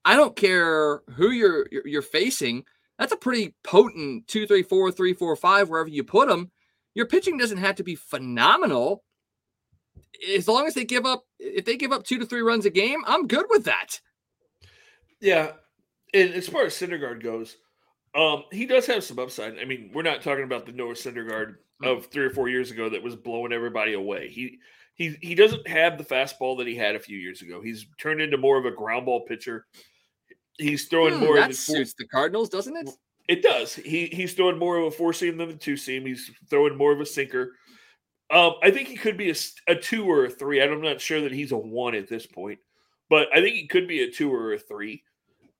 I 0.04 0.14
don't 0.14 0.36
care 0.36 1.02
who 1.16 1.30
you're 1.30 1.66
you're 1.84 2.02
facing. 2.02 2.64
That's 2.98 3.12
a 3.12 3.16
pretty 3.16 3.54
potent 3.64 4.28
two, 4.28 4.46
three, 4.46 4.62
four, 4.62 4.92
three, 4.92 5.12
four, 5.12 5.34
five, 5.34 5.68
wherever 5.68 5.88
you 5.88 6.04
put 6.04 6.28
them. 6.28 6.52
Your 6.94 7.06
pitching 7.06 7.36
doesn't 7.36 7.58
have 7.58 7.74
to 7.76 7.84
be 7.84 7.94
phenomenal. 7.94 9.02
As 10.34 10.48
long 10.48 10.66
as 10.66 10.74
they 10.74 10.84
give 10.84 11.04
up, 11.04 11.24
if 11.38 11.64
they 11.64 11.76
give 11.76 11.92
up 11.92 12.04
two 12.04 12.18
to 12.18 12.26
three 12.26 12.40
runs 12.40 12.64
a 12.64 12.70
game, 12.70 13.02
I'm 13.06 13.26
good 13.26 13.46
with 13.50 13.64
that. 13.64 14.00
Yeah, 15.20 15.52
and 16.14 16.34
as 16.34 16.48
far 16.48 16.64
as 16.64 16.74
Syndergaard 16.74 17.22
goes, 17.22 17.56
um, 18.14 18.44
he 18.50 18.64
does 18.64 18.86
have 18.86 19.04
some 19.04 19.18
upside. 19.18 19.58
I 19.58 19.64
mean, 19.64 19.90
we're 19.92 20.02
not 20.02 20.22
talking 20.22 20.44
about 20.44 20.66
the 20.66 20.72
Noah 20.72 20.94
Syndergaard 20.94 21.56
hmm. 21.82 21.86
of 21.86 22.06
three 22.06 22.24
or 22.24 22.30
four 22.30 22.48
years 22.48 22.70
ago 22.70 22.88
that 22.88 23.02
was 23.02 23.16
blowing 23.16 23.52
everybody 23.52 23.92
away. 23.92 24.28
He 24.28 24.58
he 24.96 25.16
he 25.20 25.34
doesn't 25.34 25.68
have 25.68 25.98
the 25.98 26.04
fastball 26.04 26.58
that 26.58 26.66
he 26.66 26.74
had 26.74 26.96
a 26.96 27.00
few 27.00 27.18
years 27.18 27.42
ago. 27.42 27.60
He's 27.60 27.86
turned 28.00 28.20
into 28.20 28.38
more 28.38 28.58
of 28.58 28.64
a 28.64 28.70
ground 28.70 29.06
ball 29.06 29.20
pitcher. 29.20 29.66
He's 30.58 30.88
throwing 30.88 31.14
hmm, 31.14 31.20
more. 31.20 31.36
That 31.36 31.54
suits 31.54 31.92
four, 31.92 31.96
the 31.98 32.08
Cardinals, 32.08 32.48
doesn't 32.48 32.76
it? 32.76 32.90
It 33.28 33.42
does. 33.42 33.74
He 33.74 34.06
he's 34.06 34.32
throwing 34.32 34.58
more 34.58 34.78
of 34.78 34.86
a 34.86 34.90
four 34.90 35.12
seam 35.12 35.36
than 35.36 35.48
the 35.48 35.54
two 35.54 35.76
seam. 35.76 36.06
He's 36.06 36.30
throwing 36.48 36.76
more 36.76 36.92
of 36.92 37.00
a 37.00 37.06
sinker. 37.06 37.52
Um, 38.30 38.54
I 38.62 38.70
think 38.70 38.88
he 38.88 38.96
could 38.96 39.18
be 39.18 39.30
a, 39.30 39.34
a 39.68 39.76
two 39.76 40.10
or 40.10 40.24
a 40.24 40.30
three. 40.30 40.60
I'm 40.60 40.80
not 40.80 41.00
sure 41.00 41.20
that 41.20 41.32
he's 41.32 41.52
a 41.52 41.58
one 41.58 41.94
at 41.94 42.08
this 42.08 42.26
point, 42.26 42.58
but 43.08 43.28
I 43.32 43.40
think 43.40 43.54
he 43.54 43.68
could 43.68 43.86
be 43.86 44.02
a 44.02 44.10
two 44.10 44.34
or 44.34 44.54
a 44.54 44.58
three. 44.58 45.02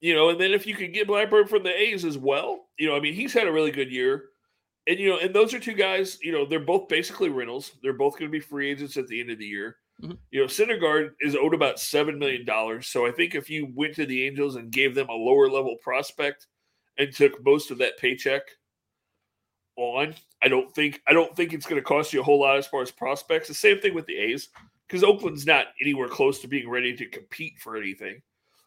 You 0.00 0.14
know, 0.14 0.30
and 0.30 0.40
then 0.40 0.52
if 0.52 0.66
you 0.66 0.74
could 0.74 0.92
get 0.92 1.06
Blackburn 1.06 1.46
from 1.46 1.62
the 1.62 1.74
A's 1.74 2.04
as 2.04 2.18
well, 2.18 2.66
you 2.78 2.88
know, 2.88 2.96
I 2.96 3.00
mean, 3.00 3.14
he's 3.14 3.32
had 3.32 3.46
a 3.46 3.52
really 3.52 3.70
good 3.70 3.90
year 3.90 4.24
and 4.86 4.98
you 4.98 5.10
know, 5.10 5.18
and 5.18 5.34
those 5.34 5.52
are 5.54 5.58
two 5.58 5.74
guys. 5.74 6.18
You 6.22 6.32
know, 6.32 6.46
they're 6.46 6.60
both 6.60 6.88
basically 6.88 7.28
rentals. 7.28 7.72
They're 7.82 7.92
both 7.92 8.14
going 8.14 8.30
to 8.30 8.32
be 8.32 8.40
free 8.40 8.70
agents 8.70 8.96
at 8.96 9.08
the 9.08 9.20
end 9.20 9.30
of 9.30 9.38
the 9.38 9.46
year. 9.46 9.76
Mm-hmm. 10.02 10.14
You 10.30 10.40
know, 10.40 10.46
Syndergaard 10.46 11.10
is 11.20 11.36
owed 11.36 11.54
about 11.54 11.80
seven 11.80 12.18
million 12.18 12.44
dollars. 12.44 12.86
So 12.88 13.06
I 13.06 13.10
think 13.10 13.34
if 13.34 13.48
you 13.48 13.72
went 13.74 13.94
to 13.96 14.06
the 14.06 14.26
Angels 14.26 14.56
and 14.56 14.70
gave 14.70 14.94
them 14.94 15.08
a 15.08 15.14
lower 15.14 15.48
level 15.48 15.76
prospect 15.82 16.46
and 16.98 17.12
took 17.12 17.44
most 17.44 17.70
of 17.70 17.78
that 17.78 17.98
paycheck 17.98 18.42
on, 19.76 20.14
I 20.42 20.48
don't 20.48 20.72
think 20.74 21.00
I 21.06 21.12
don't 21.12 21.34
think 21.34 21.52
it's 21.52 21.66
going 21.66 21.80
to 21.80 21.86
cost 21.86 22.12
you 22.12 22.20
a 22.20 22.24
whole 22.24 22.40
lot 22.40 22.58
as 22.58 22.66
far 22.66 22.82
as 22.82 22.90
prospects. 22.90 23.48
The 23.48 23.54
same 23.54 23.80
thing 23.80 23.94
with 23.94 24.06
the 24.06 24.16
A's 24.16 24.48
because 24.86 25.02
Oakland's 25.02 25.46
not 25.46 25.68
anywhere 25.80 26.08
close 26.08 26.40
to 26.40 26.48
being 26.48 26.68
ready 26.68 26.94
to 26.96 27.06
compete 27.06 27.58
for 27.58 27.76
anything. 27.76 28.22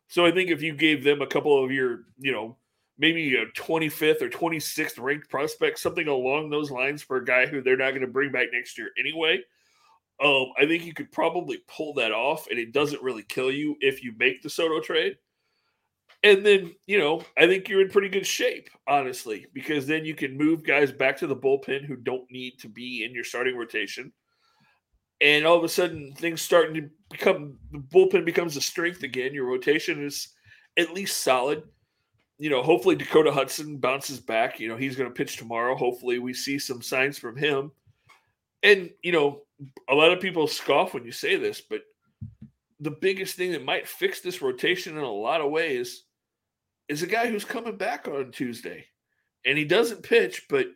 So 0.10 0.25
I 0.25 0.32
think 0.32 0.49
if 0.49 0.62
you 0.62 0.73
gave 0.73 1.03
them 1.03 1.21
a 1.21 1.27
couple 1.27 1.63
of 1.63 1.71
your, 1.71 2.05
you 2.17 2.32
know, 2.32 2.58
maybe 3.00 3.36
a 3.38 3.46
25th 3.60 4.22
or 4.22 4.30
26th 4.30 5.00
ranked 5.00 5.30
prospect, 5.30 5.80
something 5.80 6.08
along 6.08 6.50
those 6.50 6.70
lines 6.70 7.02
for 7.02 7.18
a 7.18 7.26
guy 7.26 7.48
who 7.48 7.62
they're 7.62 7.78
not 7.78 7.92
going 7.92 8.02
to 8.02 8.08
bring 8.08 8.32
back 8.32 8.48
next 8.52 8.78
year 8.78 8.90
anyway. 9.00 9.40
Um, 10.22 10.48
I 10.60 10.66
think 10.66 10.86
you 10.86 10.94
could 10.94 11.12
probably 11.12 11.64
pull 11.70 11.94
that 11.94 12.12
off, 12.12 12.48
and 12.50 12.60
it 12.60 12.74
doesn't 12.74 13.02
really 13.02 13.24
kill 13.24 13.52
you 13.52 13.78
if 13.80 14.04
you 14.04 14.14
make 14.20 14.42
the 14.42 14.50
Soto 14.50 14.82
trade. 14.82 15.16
And 16.24 16.46
then, 16.46 16.76
you 16.86 17.00
know, 17.00 17.24
I 17.38 17.48
think 17.48 17.70
you're 17.70 17.80
in 17.80 17.90
pretty 17.90 18.10
good 18.10 18.28
shape, 18.28 18.70
honestly, 18.86 19.46
because 19.54 19.88
then 19.88 20.04
you 20.04 20.14
can 20.14 20.38
move 20.38 20.66
guys 20.66 20.92
back 20.92 21.16
to 21.20 21.28
the 21.28 21.36
bullpen 21.36 21.86
who 21.86 21.96
don't 21.96 22.30
need 22.30 22.60
to 22.60 22.68
be 22.68 23.06
in 23.06 23.14
your 23.14 23.24
starting 23.24 23.56
rotation. 23.56 24.12
And 25.22 25.46
all 25.46 25.58
of 25.58 25.64
a 25.64 25.70
sudden, 25.70 26.14
things 26.14 26.42
starting 26.42 26.74
to 26.76 26.90
become 27.10 27.58
the 27.72 27.80
bullpen 27.80 28.26
becomes 28.26 28.58
a 28.58 28.62
strength 28.62 29.04
again. 29.04 29.34
Your 29.34 29.46
rotation 29.46 30.04
is 30.04 30.34
at 30.78 30.94
least 30.94 31.24
solid 31.24 31.64
you 32.39 32.49
know, 32.49 32.63
hopefully 32.63 32.95
Dakota 32.95 33.32
Hudson 33.32 33.78
bounces 33.78 34.19
back. 34.19 34.60
You 34.60 34.69
know, 34.69 34.78
he's 34.78 34.95
going 34.95 35.10
to 35.10 35.13
pitch 35.13 35.38
tomorrow. 35.38 35.75
Hopefully, 35.75 36.19
we 36.19 36.34
see 36.34 36.58
some 36.58 36.82
signs 36.82 37.19
from 37.19 37.36
him. 37.36 37.71
And, 38.63 38.89
you 39.04 39.12
know, 39.12 39.41
a 39.89 39.93
lot 39.93 40.12
of 40.12 40.21
people 40.21 40.47
scoff 40.47 40.93
when 40.93 41.04
you 41.04 41.12
say 41.12 41.36
this, 41.36 41.62
but 41.62 41.82
the 42.80 42.91
biggest 42.91 43.36
thing 43.36 43.52
that 43.52 43.65
might 43.65 43.88
fix 43.88 44.21
this 44.21 44.41
rotation 44.41 44.97
in 44.97 45.04
a 45.04 45.12
lot 45.12 45.41
of 45.41 45.52
ways 45.52 46.06
is 46.88 47.04
a 47.04 47.08
guy 47.08 47.28
who's 47.28 47.45
coming 47.45 47.75
back 47.75 48.08
on 48.08 48.32
Tuesday. 48.32 48.86
And 49.45 49.58
he 49.58 49.65
doesn't 49.65 50.04
pitch, 50.04 50.45
but 50.49 50.67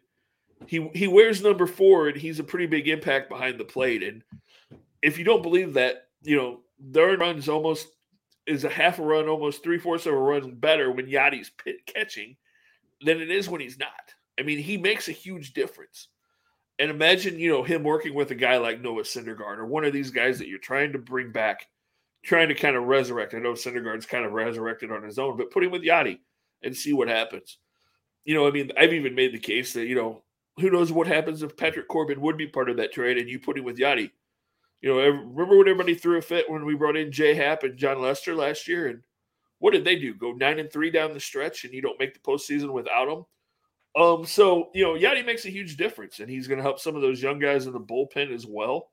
he 0.67 0.89
he 0.93 1.07
wears 1.07 1.41
number 1.41 1.67
four 1.67 2.07
and 2.07 2.17
he's 2.17 2.39
a 2.39 2.43
pretty 2.43 2.65
big 2.65 2.87
impact 2.87 3.29
behind 3.29 3.59
the 3.59 3.65
plate. 3.65 4.03
And 4.03 4.23
if 5.01 5.17
you 5.17 5.23
don't 5.23 5.43
believe 5.43 5.73
that, 5.73 6.07
you 6.21 6.37
know, 6.37 6.61
their 6.79 7.17
runs 7.17 7.49
almost 7.49 7.87
is 8.45 8.63
a 8.63 8.69
half 8.69 8.99
a 8.99 9.01
run, 9.01 9.27
almost 9.27 9.63
three 9.63 9.79
fourths 9.79 10.05
of 10.05 10.13
a 10.13 10.17
run 10.17 10.55
better 10.55 10.91
when 10.91 11.07
Yadi's 11.07 11.49
pit 11.49 11.85
catching 11.85 12.35
than 13.01 13.21
it 13.21 13.31
is 13.31 13.49
when 13.49 13.61
he's 13.61 13.79
not. 13.79 14.13
I 14.39 14.43
mean, 14.43 14.59
he 14.59 14.77
makes 14.77 15.07
a 15.07 15.13
huge 15.13 15.53
difference. 15.53 16.09
And 16.79 16.89
imagine, 16.89 17.39
you 17.39 17.49
know, 17.49 17.63
him 17.63 17.83
working 17.83 18.13
with 18.13 18.31
a 18.31 18.35
guy 18.35 18.57
like 18.57 18.81
Noah 18.81 19.03
Syndergaard 19.03 19.59
or 19.59 19.65
one 19.65 19.85
of 19.85 19.93
these 19.93 20.11
guys 20.11 20.39
that 20.39 20.47
you're 20.47 20.57
trying 20.57 20.91
to 20.93 20.97
bring 20.97 21.31
back, 21.31 21.67
trying 22.23 22.47
to 22.47 22.55
kind 22.55 22.75
of 22.75 22.83
resurrect. 22.83 23.33
I 23.33 23.39
know 23.39 23.53
Syndergaard's 23.53 24.07
kind 24.07 24.25
of 24.25 24.31
resurrected 24.31 24.91
on 24.91 25.03
his 25.03 25.19
own, 25.19 25.37
but 25.37 25.51
put 25.51 25.63
him 25.63 25.71
with 25.71 25.83
Yadi 25.83 26.19
and 26.63 26.75
see 26.75 26.93
what 26.93 27.07
happens. 27.07 27.59
You 28.25 28.33
know, 28.33 28.47
I 28.47 28.51
mean, 28.51 28.71
I've 28.77 28.93
even 28.93 29.15
made 29.15 29.33
the 29.33 29.39
case 29.39 29.73
that, 29.73 29.85
you 29.85 29.95
know, 29.95 30.23
who 30.57 30.69
knows 30.69 30.91
what 30.91 31.07
happens 31.07 31.43
if 31.43 31.57
Patrick 31.57 31.87
Corbin 31.87 32.21
would 32.21 32.37
be 32.37 32.47
part 32.47 32.69
of 32.69 32.77
that 32.77 32.91
trade 32.91 33.17
and 33.17 33.29
you 33.29 33.39
put 33.39 33.57
him 33.57 33.65
with 33.65 33.77
Yadi 33.77 34.11
you 34.83 34.89
know, 34.89 34.97
remember 34.97 35.57
when 35.57 35.69
everybody 35.69 35.95
threw 35.95 36.17
a 36.17 36.21
fit 36.21 36.49
when 36.49 36.65
we 36.65 36.75
brought 36.75 36.97
in 36.97 37.09
Jay 37.09 37.33
Happ 37.33 37.63
and 37.63 37.77
Jon 37.77 38.01
Lester 38.01 38.35
last 38.35 38.67
year, 38.67 38.87
and 38.89 39.01
what 39.59 39.71
did 39.71 39.85
they 39.85 39.95
do? 39.95 40.13
Go 40.13 40.33
nine 40.33 40.59
and 40.59 40.69
three 40.69 40.91
down 40.91 41.13
the 41.13 41.21
stretch, 41.21 41.63
and 41.63 41.73
you 41.73 41.81
don't 41.81 41.99
make 42.01 42.13
the 42.13 42.19
postseason 42.19 42.73
without 42.73 43.07
them. 43.07 43.25
Um, 43.95 44.25
so 44.25 44.71
you 44.73 44.83
know, 44.83 44.95
Yadi 44.95 45.25
makes 45.25 45.45
a 45.45 45.49
huge 45.49 45.77
difference, 45.77 46.19
and 46.19 46.29
he's 46.29 46.49
going 46.49 46.57
to 46.57 46.63
help 46.63 46.81
some 46.81 46.97
of 46.97 47.01
those 47.01 47.23
young 47.23 47.39
guys 47.39 47.65
in 47.65 47.71
the 47.71 47.79
bullpen 47.79 48.33
as 48.33 48.45
well. 48.45 48.91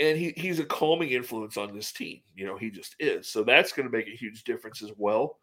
And 0.00 0.16
he, 0.16 0.32
he's 0.38 0.58
a 0.58 0.64
calming 0.64 1.10
influence 1.10 1.58
on 1.58 1.74
this 1.74 1.92
team. 1.92 2.22
You 2.34 2.46
know, 2.46 2.56
he 2.56 2.70
just 2.70 2.96
is. 2.98 3.28
So 3.28 3.44
that's 3.44 3.74
going 3.74 3.86
to 3.86 3.94
make 3.94 4.08
a 4.08 4.16
huge 4.16 4.42
difference 4.44 4.82
as 4.82 4.90
well. 4.96 5.36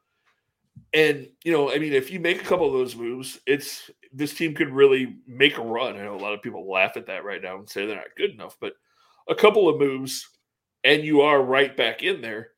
And 0.91 1.29
you 1.43 1.51
know, 1.51 1.71
I 1.71 1.77
mean, 1.77 1.93
if 1.93 2.09
you 2.09 2.19
make 2.19 2.41
a 2.41 2.45
couple 2.45 2.65
of 2.65 2.73
those 2.73 2.95
moves, 2.95 3.39
it's 3.45 3.91
this 4.11 4.33
team 4.33 4.55
could 4.55 4.71
really 4.71 5.17
make 5.27 5.59
a 5.59 5.61
run. 5.61 5.97
I 5.97 6.03
know 6.03 6.15
a 6.15 6.17
lot 6.17 6.33
of 6.33 6.41
people 6.41 6.67
laugh 6.67 6.97
at 6.97 7.05
that 7.05 7.23
right 7.23 7.43
now 7.43 7.59
and 7.59 7.69
say 7.69 7.85
they're 7.85 7.95
not 7.95 8.05
good 8.17 8.31
enough, 8.31 8.57
but 8.59 8.73
a 9.29 9.35
couple 9.35 9.69
of 9.69 9.79
moves, 9.79 10.27
and 10.83 11.03
you 11.03 11.21
are 11.21 11.41
right 11.41 11.75
back 11.75 12.03
in 12.03 12.21
there. 12.21 12.51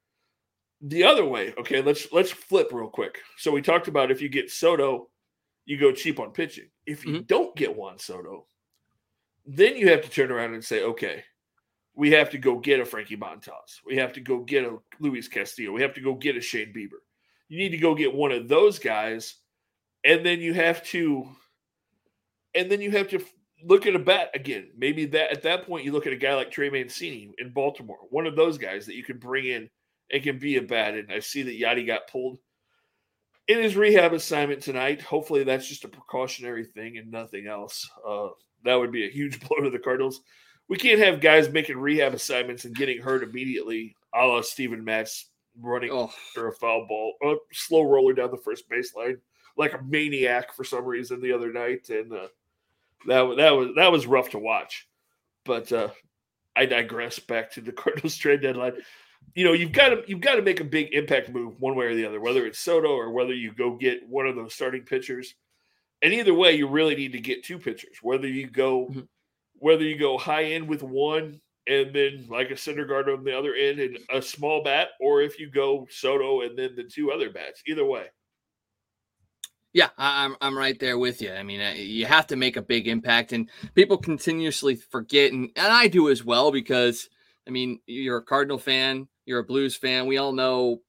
The 0.82 1.04
other 1.04 1.26
way, 1.26 1.54
okay, 1.60 1.82
let's 1.82 2.12
let's 2.12 2.32
flip 2.32 2.70
real 2.72 2.88
quick. 2.88 3.20
So 3.38 3.52
we 3.52 3.62
talked 3.62 3.88
about 3.88 4.12
if 4.12 4.22
you 4.22 4.30
get 4.30 4.50
Soto 4.50 5.12
you 5.66 5.78
go 5.78 5.92
cheap 5.92 6.20
on 6.20 6.32
pitching. 6.32 6.70
If 6.86 7.06
you 7.06 7.14
mm-hmm. 7.14 7.26
don't 7.28 7.56
get 7.56 7.76
Juan 7.76 8.00
Soto, 8.00 8.46
then 9.46 9.76
you 9.76 9.90
have 9.90 10.02
to 10.02 10.10
turn 10.10 10.32
around 10.32 10.54
and 10.54 10.64
say, 10.64 10.84
okay, 10.84 11.24
we 11.94 12.12
have 12.12 12.30
to 12.32 12.38
go 12.38 12.60
get 12.60 12.80
a 12.80 12.86
Frankie 12.86 13.18
Montas. 13.18 13.80
We 13.86 13.98
have 13.98 14.14
to 14.14 14.22
go 14.22 14.40
get 14.40 14.64
a 14.64 14.78
Luis 15.00 15.28
Castillo. 15.28 15.72
We 15.72 15.82
have 15.82 15.94
to 15.96 16.02
go 16.02 16.16
get 16.16 16.38
a 16.38 16.42
Shane 16.42 16.74
Bieber. 16.74 17.00
You 17.48 17.58
need 17.58 17.70
to 17.70 17.78
go 17.78 17.96
get 17.96 18.14
one 18.14 18.32
of 18.32 18.48
those 18.48 18.80
guys, 18.80 19.36
and 20.06 20.26
then 20.26 20.40
you 20.40 20.54
have 20.54 20.84
to, 20.88 21.28
and 22.56 22.72
then 22.72 22.82
you 22.82 22.92
have 22.92 23.10
to 23.10 23.24
look 23.64 23.86
at 23.86 23.96
a 23.96 24.00
bat 24.00 24.30
again. 24.34 24.70
Maybe 24.78 25.06
that 25.08 25.32
at 25.32 25.44
that 25.44 25.66
point 25.66 25.86
you 25.86 25.92
look 25.92 26.08
at 26.08 26.14
a 26.14 26.18
guy 26.18 26.36
like 26.36 26.52
Trey 26.52 26.70
Mancini 26.70 27.34
in 27.38 27.52
Baltimore, 27.52 27.98
one 28.10 28.26
of 28.26 28.36
those 28.36 28.58
guys 28.58 28.86
that 28.86 28.96
you 28.96 29.04
can 29.04 29.18
bring 29.18 29.46
in 29.46 29.70
and 30.12 30.24
can 30.24 30.38
be 30.38 30.58
a 30.58 30.62
bat. 30.62 30.96
And 30.96 31.12
I 31.12 31.20
see 31.20 31.44
that 31.44 31.60
Yadi 31.60 31.86
got 31.86 32.08
pulled 32.08 32.38
in 33.48 33.62
his 33.62 33.76
rehab 33.76 34.14
assignment 34.14 34.62
tonight. 34.62 35.02
Hopefully, 35.02 35.44
that's 35.44 35.68
just 35.68 35.86
a 35.86 35.90
precautionary 35.90 36.66
thing 36.66 36.98
and 36.98 37.12
nothing 37.12 37.48
else. 37.48 37.90
Uh, 38.08 38.30
that 38.64 38.76
would 38.76 38.92
be 38.92 39.06
a 39.06 39.12
huge 39.12 39.40
blow 39.48 39.64
to 39.64 39.70
the 39.70 39.80
Cardinals. 39.80 40.22
We 40.70 40.78
can't 40.78 41.00
have 41.00 41.22
guys 41.22 41.50
making 41.50 41.78
rehab 41.78 42.14
assignments 42.14 42.66
and 42.66 42.76
getting 42.76 43.02
hurt 43.02 43.24
immediately, 43.24 43.96
a 44.14 44.26
la 44.26 44.42
Steven 44.42 44.84
Matz 44.84 45.28
running 45.60 45.90
oh. 45.92 46.12
after 46.30 46.48
a 46.48 46.54
foul 46.54 46.86
ball, 46.88 47.16
a 47.24 47.36
slow 47.52 47.84
roller 47.84 48.14
down 48.14 48.32
the 48.32 48.38
first 48.38 48.70
baseline 48.70 49.18
like 49.58 49.74
a 49.74 49.84
maniac 49.84 50.54
for 50.54 50.64
some 50.64 50.86
reason 50.86 51.22
the 51.22 51.32
other 51.32 51.52
night, 51.52 51.90
and 51.90 52.14
uh, 52.14 52.28
that 53.08 53.36
that 53.38 53.52
was 53.52 53.70
that 53.76 53.92
was 53.92 54.08
rough 54.08 54.30
to 54.32 54.40
watch. 54.40 54.88
But 55.46 55.72
uh, 55.72 55.90
I 56.56 56.66
digress. 56.66 57.20
Back 57.20 57.52
to 57.54 57.62
the 57.62 57.72
Cardinals 57.72 58.18
trade 58.18 58.42
deadline 58.42 58.74
you 59.36 59.46
know 59.46 59.54
you've 59.54 59.72
got 59.72 59.90
to 59.90 60.04
you've 60.08 60.22
got 60.22 60.36
to 60.36 60.42
make 60.42 60.60
a 60.60 60.66
big 60.66 60.94
impact 60.94 61.30
move 61.30 61.60
one 61.60 61.76
way 61.76 61.86
or 61.86 61.96
the 61.96 62.06
other, 62.06 62.20
whether 62.20 62.46
it's 62.46 62.60
Soto 62.60 62.90
or 62.90 63.12
whether 63.12 63.34
you 63.34 63.54
go 63.54 63.76
get 63.76 64.08
one 64.08 64.28
of 64.28 64.36
those 64.36 64.54
starting 64.54 64.84
pitchers. 64.84 65.36
And 66.02 66.14
either 66.14 66.34
way, 66.34 66.54
you 66.54 66.68
really 66.68 66.96
need 66.96 67.12
to 67.12 67.20
get 67.20 67.44
two 67.44 67.60
pitchers. 67.60 67.98
Whether 68.02 68.28
you 68.28 68.50
go 68.50 68.88
mm-hmm. 68.88 69.02
whether 69.56 69.84
you 69.84 69.98
go 69.98 70.18
high 70.18 70.46
end 70.46 70.68
with 70.68 70.84
one 70.84 71.40
and 71.68 71.94
then 71.94 72.26
like 72.30 72.50
a 72.50 72.56
Syndergaard 72.56 73.16
on 73.16 73.24
the 73.24 73.38
other 73.38 73.54
end 73.54 73.80
and 73.80 74.00
a 74.12 74.22
small 74.22 74.64
bat, 74.64 74.90
or 75.00 75.22
if 75.22 75.40
you 75.40 75.50
go 75.50 75.88
Soto 75.90 76.42
and 76.42 76.58
then 76.58 76.76
the 76.76 76.84
two 76.84 77.12
other 77.12 77.30
bats. 77.30 77.62
Either 77.68 77.86
way. 77.86 78.08
Yeah, 79.74 79.90
I'm 79.98 80.36
I'm 80.42 80.58
right 80.58 80.78
there 80.80 80.98
with 80.98 81.22
you. 81.22 81.32
I 81.32 81.44
mean, 81.44 81.62
you 81.78 82.06
have 82.06 82.28
to 82.28 82.36
make 82.36 82.58
a 82.58 82.62
big 82.62 82.88
impact, 82.88 83.32
and 83.32 83.50
people 83.74 83.98
continuously 83.98 84.76
forget, 84.76 85.32
and, 85.32 85.50
and 85.56 85.68
I 85.72 85.88
do 85.88 86.10
as 86.10 86.26
well 86.26 86.52
because 86.52 87.08
I 87.48 87.52
mean, 87.52 87.80
you're 87.86 88.18
a 88.18 88.24
Cardinal 88.24 88.58
fan, 88.58 89.08
you're 89.26 89.40
a 89.40 89.44
Blues 89.44 89.76
fan. 89.76 90.08
We 90.08 90.18
all 90.18 90.34
know, 90.34 90.82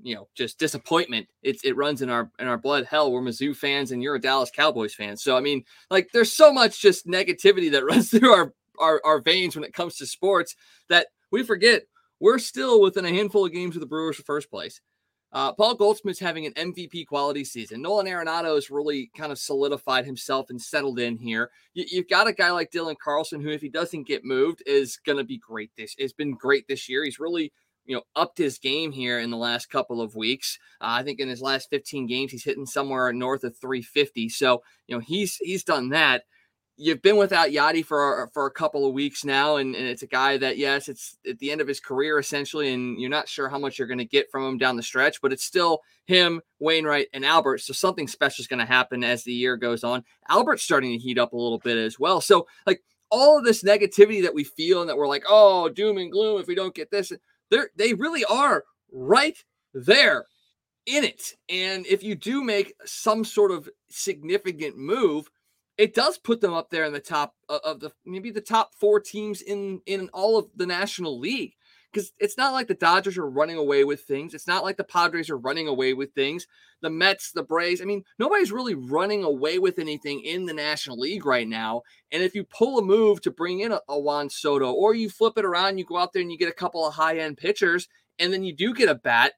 you 0.00 0.14
know, 0.14 0.28
just 0.36 0.58
disappointment. 0.58 1.26
It's 1.42 1.64
it 1.64 1.76
runs 1.76 2.00
in 2.00 2.10
our 2.10 2.30
in 2.38 2.46
our 2.46 2.58
blood. 2.58 2.86
Hell, 2.86 3.10
we're 3.10 3.22
Mizzou 3.22 3.56
fans, 3.56 3.90
and 3.90 4.02
you're 4.04 4.14
a 4.14 4.20
Dallas 4.20 4.50
Cowboys 4.54 4.94
fan. 4.94 5.16
So 5.16 5.36
I 5.36 5.40
mean, 5.40 5.64
like, 5.90 6.08
there's 6.12 6.32
so 6.32 6.52
much 6.52 6.80
just 6.80 7.08
negativity 7.08 7.72
that 7.72 7.84
runs 7.90 8.10
through 8.10 8.32
our 8.32 8.52
our, 8.78 9.00
our 9.04 9.20
veins 9.20 9.56
when 9.56 9.64
it 9.64 9.72
comes 9.74 9.96
to 9.96 10.06
sports 10.06 10.54
that 10.88 11.08
we 11.32 11.42
forget 11.42 11.82
we're 12.20 12.38
still 12.38 12.80
within 12.80 13.04
a 13.04 13.10
handful 13.10 13.44
of 13.44 13.52
games 13.52 13.76
of 13.76 13.80
the 13.80 13.86
Brewers 13.86 14.16
first 14.18 14.50
place. 14.50 14.80
Uh, 15.30 15.52
Paul 15.52 15.74
Goldschmidt's 15.74 16.18
having 16.18 16.46
an 16.46 16.54
MVP 16.54 17.06
quality 17.06 17.44
season. 17.44 17.82
Nolan 17.82 18.06
Arenado 18.06 18.54
has 18.54 18.70
really 18.70 19.10
kind 19.16 19.30
of 19.30 19.38
solidified 19.38 20.06
himself 20.06 20.48
and 20.48 20.60
settled 20.60 20.98
in 20.98 21.18
here. 21.18 21.50
You, 21.74 22.00
have 22.00 22.08
got 22.08 22.28
a 22.28 22.32
guy 22.32 22.50
like 22.50 22.70
Dylan 22.70 22.96
Carlson, 22.98 23.40
who, 23.40 23.50
if 23.50 23.60
he 23.60 23.68
doesn't 23.68 24.06
get 24.06 24.24
moved, 24.24 24.62
is 24.64 24.96
going 24.96 25.18
to 25.18 25.24
be 25.24 25.38
great. 25.38 25.70
This 25.76 25.94
has 26.00 26.14
been 26.14 26.32
great 26.32 26.66
this 26.66 26.88
year. 26.88 27.04
He's 27.04 27.20
really 27.20 27.52
you 27.84 27.96
know 27.96 28.02
upped 28.14 28.38
his 28.38 28.58
game 28.58 28.92
here 28.92 29.18
in 29.18 29.30
the 29.30 29.36
last 29.36 29.70
couple 29.70 30.00
of 30.00 30.14
weeks. 30.14 30.58
Uh, 30.80 31.00
I 31.00 31.02
think 31.02 31.20
in 31.20 31.28
his 31.28 31.42
last 31.42 31.68
15 31.70 32.06
games, 32.06 32.30
he's 32.30 32.44
hitting 32.44 32.66
somewhere 32.66 33.12
north 33.12 33.44
of 33.44 33.56
350. 33.56 34.28
So 34.28 34.62
you 34.86 34.94
know 34.94 35.00
he's 35.00 35.36
he's 35.36 35.64
done 35.64 35.88
that 35.90 36.24
you've 36.78 37.02
been 37.02 37.16
without 37.16 37.50
Yadi 37.50 37.84
for 37.84 38.22
uh, 38.22 38.26
for 38.32 38.46
a 38.46 38.50
couple 38.50 38.86
of 38.86 38.94
weeks 38.94 39.24
now, 39.24 39.56
and, 39.56 39.74
and, 39.74 39.86
it's 39.86 40.02
a 40.02 40.06
guy 40.06 40.38
that 40.38 40.56
yes, 40.56 40.88
it's 40.88 41.18
at 41.28 41.38
the 41.38 41.50
end 41.50 41.60
of 41.60 41.68
his 41.68 41.80
career 41.80 42.18
essentially, 42.18 42.72
and 42.72 42.98
you're 42.98 43.10
not 43.10 43.28
sure 43.28 43.48
how 43.48 43.58
much 43.58 43.78
you're 43.78 43.88
going 43.88 43.98
to 43.98 44.04
get 44.04 44.30
from 44.30 44.44
him 44.44 44.58
down 44.58 44.76
the 44.76 44.82
stretch, 44.82 45.20
but 45.20 45.32
it's 45.32 45.44
still 45.44 45.80
him, 46.06 46.40
Wainwright, 46.60 47.08
and 47.12 47.24
Albert. 47.24 47.58
So 47.58 47.72
something 47.72 48.08
special 48.08 48.42
is 48.42 48.46
going 48.46 48.60
to 48.60 48.66
happen 48.66 49.04
as 49.04 49.24
the 49.24 49.32
year 49.32 49.56
goes 49.56 49.84
on. 49.84 50.04
Albert's 50.28 50.62
starting 50.62 50.92
to 50.92 50.98
heat 50.98 51.18
up 51.18 51.32
a 51.32 51.36
little 51.36 51.58
bit 51.58 51.76
as 51.76 51.98
well. 51.98 52.20
So 52.20 52.46
like 52.66 52.82
all 53.10 53.38
of 53.38 53.44
this 53.44 53.62
negativity 53.62 54.22
that 54.22 54.34
we 54.34 54.44
feel 54.44 54.80
and 54.80 54.88
that 54.88 54.96
we're 54.96 55.08
like, 55.08 55.24
oh, 55.28 55.68
doom 55.68 55.98
and 55.98 56.12
gloom 56.12 56.40
if 56.40 56.46
we 56.46 56.54
don't 56.54 56.74
get 56.74 56.90
this, 56.90 57.12
they 57.50 57.58
they 57.76 57.94
really 57.94 58.24
are 58.24 58.64
right 58.92 59.42
there 59.74 60.26
in 60.86 61.04
it. 61.04 61.34
And 61.48 61.86
if 61.86 62.02
you 62.02 62.14
do 62.14 62.42
make 62.42 62.74
some 62.84 63.24
sort 63.24 63.50
of 63.50 63.68
significant 63.90 64.78
move, 64.78 65.28
it 65.78 65.94
does 65.94 66.18
put 66.18 66.40
them 66.40 66.52
up 66.52 66.70
there 66.70 66.84
in 66.84 66.92
the 66.92 67.00
top 67.00 67.34
of 67.48 67.80
the 67.80 67.92
maybe 68.04 68.30
the 68.30 68.40
top 68.40 68.74
four 68.74 69.00
teams 69.00 69.40
in 69.40 69.80
in 69.86 70.10
all 70.12 70.36
of 70.36 70.48
the 70.54 70.66
National 70.66 71.18
League. 71.18 71.54
Because 71.90 72.12
it's 72.18 72.36
not 72.36 72.52
like 72.52 72.68
the 72.68 72.74
Dodgers 72.74 73.16
are 73.16 73.30
running 73.30 73.56
away 73.56 73.82
with 73.82 74.02
things. 74.02 74.34
It's 74.34 74.46
not 74.46 74.62
like 74.62 74.76
the 74.76 74.84
Padres 74.84 75.30
are 75.30 75.38
running 75.38 75.66
away 75.66 75.94
with 75.94 76.12
things. 76.12 76.46
The 76.82 76.90
Mets, 76.90 77.32
the 77.32 77.42
Braves. 77.42 77.80
I 77.80 77.86
mean, 77.86 78.04
nobody's 78.18 78.52
really 78.52 78.74
running 78.74 79.24
away 79.24 79.58
with 79.58 79.78
anything 79.78 80.20
in 80.20 80.44
the 80.44 80.52
National 80.52 80.98
League 80.98 81.24
right 81.24 81.48
now. 81.48 81.82
And 82.12 82.22
if 82.22 82.34
you 82.34 82.44
pull 82.44 82.78
a 82.78 82.84
move 82.84 83.22
to 83.22 83.30
bring 83.30 83.60
in 83.60 83.72
a, 83.72 83.80
a 83.88 83.98
Juan 83.98 84.28
Soto, 84.28 84.70
or 84.70 84.94
you 84.94 85.08
flip 85.08 85.38
it 85.38 85.46
around, 85.46 85.78
you 85.78 85.86
go 85.86 85.96
out 85.96 86.12
there 86.12 86.20
and 86.20 86.30
you 86.30 86.36
get 86.36 86.50
a 86.50 86.52
couple 86.52 86.86
of 86.86 86.92
high 86.92 87.16
end 87.16 87.38
pitchers, 87.38 87.88
and 88.18 88.34
then 88.34 88.42
you 88.42 88.54
do 88.54 88.74
get 88.74 88.90
a 88.90 88.94
bat, 88.94 89.32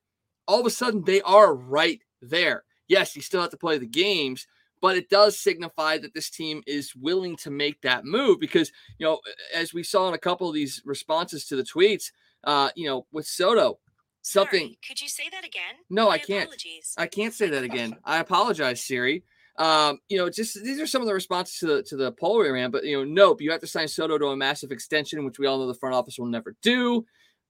all 0.49 0.59
of 0.59 0.67
a 0.67 0.71
sudden 0.71 1.05
they 1.05 1.23
are 1.23 1.55
right 1.55 2.01
there. 2.21 2.65
Yes, 2.89 3.15
you 3.15 3.23
still 3.23 3.43
have 3.43 3.51
to 3.51 3.57
play 3.57 3.79
the 3.79 3.87
games, 3.87 4.49
but 4.81 4.97
it 4.97 5.09
does 5.09 5.39
signify 5.39 5.99
that 5.99 6.15
this 6.15 6.31
team 6.31 6.63
is 6.67 6.95
willing 6.97 7.37
to 7.37 7.51
make 7.51 7.81
that 7.83 8.05
move 8.05 8.41
because 8.41 8.73
you 8.99 9.07
know 9.07 9.21
as 9.55 9.73
we 9.75 9.83
saw 9.83 10.09
in 10.09 10.15
a 10.15 10.19
couple 10.19 10.49
of 10.49 10.55
these 10.55 10.83
responses 10.85 11.45
to 11.47 11.57
the 11.57 11.63
tweets 11.63 12.11
uh 12.45 12.71
you 12.77 12.87
know 12.87 13.07
with 13.13 13.27
soto 13.27 13.79
something 14.23 14.67
Sorry, 14.67 14.79
could 14.87 15.01
you 15.01 15.09
say 15.09 15.25
that 15.31 15.45
again 15.45 15.75
no 15.89 16.07
My 16.09 16.15
i 16.15 16.19
can't 16.19 16.45
apologies. 16.45 16.95
i 16.99 17.07
can't 17.07 17.35
say 17.35 17.49
that 17.51 17.65
again 17.65 17.97
i 18.05 18.19
apologize 18.19 18.83
siri 18.83 19.25
um, 19.57 19.99
you 20.09 20.17
know, 20.17 20.31
just 20.31 20.63
these 20.65 20.81
are 20.81 20.87
some 20.87 21.03
of 21.03 21.07
the 21.07 21.13
responses 21.13 21.59
to 21.59 21.67
the 21.67 21.83
to 21.83 21.97
the 21.97 22.13
poll 22.13 22.39
we 22.39 22.49
ran. 22.49 22.71
But 22.71 22.85
you 22.85 22.97
know, 22.97 23.05
nope, 23.05 23.43
you 23.43 23.51
have 23.51 23.61
to 23.61 23.67
sign 23.67 23.89
Soto 23.89 24.17
to 24.17 24.29
a 24.29 24.37
massive 24.37 24.73
extension, 24.73 25.23
which 25.23 25.39
we 25.39 25.47
all 25.47 25.59
know 25.59 25.67
the 25.67 25.75
front 25.75 25.95
office 25.95 26.19
will 26.19 26.29
never 26.29 26.57
do. 26.63 27.05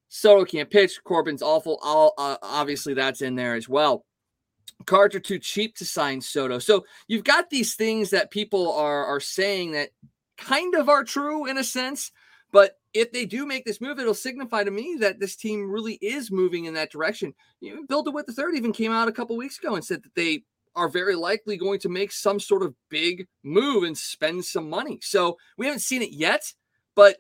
Soto 0.09 0.45
can't 0.45 0.69
pitch. 0.69 0.99
Corbin's 1.05 1.41
awful. 1.41 1.79
All 1.85 2.15
uh, 2.19 2.37
obviously 2.43 2.95
that's 2.95 3.23
in 3.23 3.37
there 3.37 3.55
as 3.55 3.69
well 3.69 4.05
cards 4.87 5.15
are 5.15 5.21
too 5.21 5.39
cheap 5.39 5.77
to 5.77 5.85
sign 5.85 6.21
Soto. 6.21 6.59
So 6.59 6.85
you've 7.09 7.25
got 7.25 7.51
these 7.51 7.75
things 7.75 8.11
that 8.11 8.31
people 8.31 8.73
are 8.73 9.05
are 9.05 9.21
saying 9.21 9.73
that 9.73 9.91
kind 10.37 10.75
of 10.75 10.89
are 10.89 11.05
true 11.05 11.47
in 11.47 11.59
a 11.59 11.65
sense, 11.65 12.13
but 12.53 12.79
if 12.93 13.13
they 13.13 13.25
do 13.25 13.47
make 13.47 13.65
this 13.65 13.81
move, 13.81 13.99
it'll 13.99 14.15
signify 14.15 14.65
to 14.65 14.71
me 14.71 14.97
that 15.01 15.21
this 15.21 15.37
team 15.37 15.71
really 15.71 15.95
is 16.03 16.31
moving 16.31 16.65
in 16.65 16.75
that 16.75 16.91
direction. 16.91 17.35
Know, 17.61 17.85
Bill 17.89 18.03
DeWitt 18.03 18.27
the 18.27 18.33
third 18.33 18.57
even 18.57 18.73
came 18.73 18.91
out 18.91 19.09
a 19.09 19.13
couple 19.13 19.37
weeks 19.37 19.59
ago 19.59 19.75
and 19.75 19.85
said 19.85 20.03
that 20.03 20.15
they 20.15 20.43
are 20.75 20.89
very 20.89 21.15
likely 21.15 21.57
going 21.57 21.79
to 21.81 21.89
make 21.89 22.13
some 22.13 22.41
sort 22.41 22.63
of 22.63 22.75
big 22.89 23.27
move 23.43 23.85
and 23.85 23.97
spend 23.97 24.45
some 24.45 24.69
money. 24.69 24.99
So 25.03 25.37
we 25.57 25.67
haven't 25.67 25.81
seen 25.81 26.03
it 26.03 26.13
yet, 26.13 26.53
but 26.95 27.19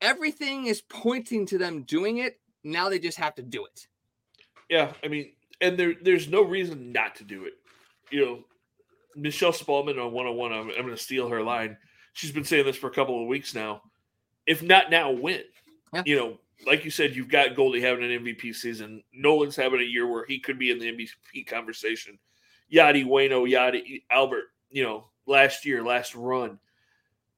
everything 0.00 0.66
is 0.66 0.82
pointing 0.82 1.46
to 1.46 1.58
them 1.58 1.82
doing 1.82 2.18
it. 2.18 2.40
Now 2.64 2.88
they 2.88 2.98
just 2.98 3.18
have 3.18 3.34
to 3.36 3.42
do 3.42 3.64
it. 3.64 3.86
Yeah, 4.68 4.92
I 5.04 5.08
mean, 5.08 5.32
and 5.62 5.78
there 5.78 5.94
there's 6.02 6.28
no 6.28 6.42
reason 6.42 6.92
not 6.92 7.14
to 7.16 7.24
do 7.24 7.44
it. 7.44 7.54
You 8.10 8.24
know, 8.24 8.38
Michelle 9.16 9.52
Smallmon 9.52 10.04
on 10.04 10.12
101, 10.12 10.52
I'm, 10.52 10.58
I'm 10.70 10.84
going 10.84 10.88
to 10.88 10.96
steal 10.96 11.28
her 11.28 11.42
line. 11.42 11.78
She's 12.12 12.32
been 12.32 12.44
saying 12.44 12.66
this 12.66 12.76
for 12.76 12.88
a 12.88 12.94
couple 12.94 13.22
of 13.22 13.28
weeks 13.28 13.54
now. 13.54 13.82
If 14.46 14.62
not 14.62 14.90
now, 14.90 15.12
when? 15.12 15.42
Yeah. 15.94 16.02
You 16.04 16.16
know, 16.16 16.38
like 16.66 16.84
you 16.84 16.90
said, 16.90 17.16
you've 17.16 17.28
got 17.28 17.56
Goldie 17.56 17.80
having 17.80 18.04
an 18.04 18.24
MVP 18.24 18.54
season. 18.54 19.02
Nolan's 19.14 19.56
having 19.56 19.80
a 19.80 19.84
year 19.84 20.06
where 20.06 20.26
he 20.26 20.38
could 20.38 20.58
be 20.58 20.70
in 20.70 20.78
the 20.78 20.92
MVP 20.92 21.46
conversation. 21.46 22.18
Yadi, 22.70 23.06
Wayno, 23.06 23.48
Yadi, 23.48 24.02
Albert, 24.10 24.44
you 24.70 24.82
know, 24.82 25.04
last 25.26 25.64
year, 25.64 25.82
last 25.82 26.14
run. 26.14 26.58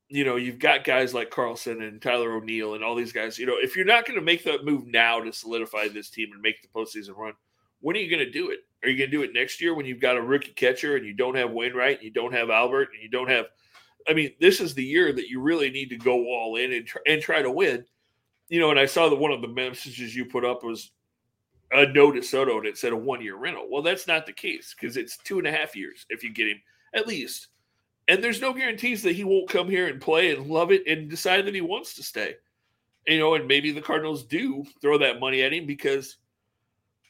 You 0.09 0.25
know, 0.25 0.37
you've 0.37 0.59
got 0.59 0.85
guys 0.85 1.15
like 1.15 1.31
Carlson 1.31 1.83
and 1.83 2.01
Tyler 2.01 2.33
O'Neill 2.33 2.75
and 2.75 2.85
all 2.85 2.95
these 2.95 3.13
guys. 3.13 3.39
You 3.39 3.47
know, 3.47 3.57
if 3.59 3.77
you're 3.77 3.85
not 3.85 4.07
going 4.07 4.19
to 4.19 4.25
make 4.25 4.45
that 4.45 4.65
move 4.65 4.87
now 4.87 5.21
to 5.21 5.33
solidify 5.33 5.89
this 5.89 6.11
team 6.11 6.31
and 6.33 6.43
make 6.43 6.63
the 6.63 6.69
postseason 6.69 7.17
run– 7.17 7.35
When 7.85 7.97
are 7.97 8.01
you 8.01 8.09
going 8.09 8.25
to 8.25 8.33
do 8.33 8.49
it? 8.49 8.61
Are 8.83 8.89
you 8.89 8.97
going 8.97 9.11
to 9.11 9.17
do 9.17 9.23
it 9.25 9.35
next 9.35 9.61
year 9.61 9.75
when 9.75 9.85
you've 9.85 10.01
got 10.01 10.17
a 10.17 10.23
rookie 10.23 10.55
catcher 10.55 10.97
and 10.97 11.05
you 11.05 11.13
don't 11.13 11.37
have 11.37 11.51
Wainwright, 11.51 11.99
and 11.99 12.05
you 12.05 12.11
don't 12.11 12.33
have 12.33 12.49
Albert, 12.49 12.89
and 12.95 13.03
you 13.03 13.11
don't 13.11 13.29
have? 13.29 13.45
I 14.09 14.15
mean, 14.15 14.33
this 14.41 14.59
is 14.59 14.73
the 14.73 14.83
year 14.83 15.13
that 15.13 15.29
you 15.29 15.43
really 15.43 15.71
need 15.71 15.91
to 15.91 15.99
go 15.99 16.25
all 16.25 16.57
in 16.57 16.73
and 16.73 16.87
try, 16.87 17.03
and 17.07 17.21
try 17.21 17.43
to 17.43 17.51
win. 17.51 17.85
You 18.49 18.61
know, 18.61 18.71
and 18.71 18.81
I 18.81 18.87
saw 18.87 19.11
that 19.11 19.17
one 19.17 19.33
of 19.33 19.43
the 19.43 19.49
messages 19.49 20.17
you 20.17 20.25
put 20.25 20.47
up 20.47 20.65
was 20.65 20.93
a 21.73 21.85
no 21.87 22.11
to 22.11 22.23
Soto 22.23 22.57
and 22.57 22.67
it 22.67 22.79
said 22.79 22.95
a 22.95 22.97
one 22.97 23.21
year 23.21 23.37
rental. 23.37 23.67
Well, 23.71 23.83
that's 23.83 24.07
not 24.07 24.25
the 24.25 24.33
case 24.33 24.75
because 24.75 24.97
it's 24.97 25.19
two 25.19 25.39
and 25.39 25.47
a 25.47 25.53
half 25.53 25.77
years 25.77 26.07
if 26.09 26.25
you 26.25 26.33
get 26.33 26.49
him 26.49 26.63
at 26.95 27.07
least. 27.07 27.49
And 28.09 28.25
there's 28.25 28.41
no 28.41 28.55
guarantees 28.55 29.03
that 29.03 29.17
he 29.17 29.25
won't 29.25 29.51
come 29.51 29.69
here 29.69 29.89
and 29.89 30.01
play 30.01 30.35
and 30.35 30.47
love 30.47 30.73
it 30.73 30.87
and 30.87 31.11
decide 31.11 31.45
that 31.45 31.55
he 31.55 31.61
wants 31.61 31.95
to 31.97 32.03
stay. 32.03 32.37
You 33.07 33.19
know, 33.19 33.35
and 33.35 33.47
maybe 33.47 33.73
the 33.73 33.83
Cardinals 33.83 34.25
do 34.25 34.65
throw 34.81 34.97
that 34.99 35.21
money 35.21 35.43
at 35.43 35.53
him 35.53 35.67
because, 35.67 36.17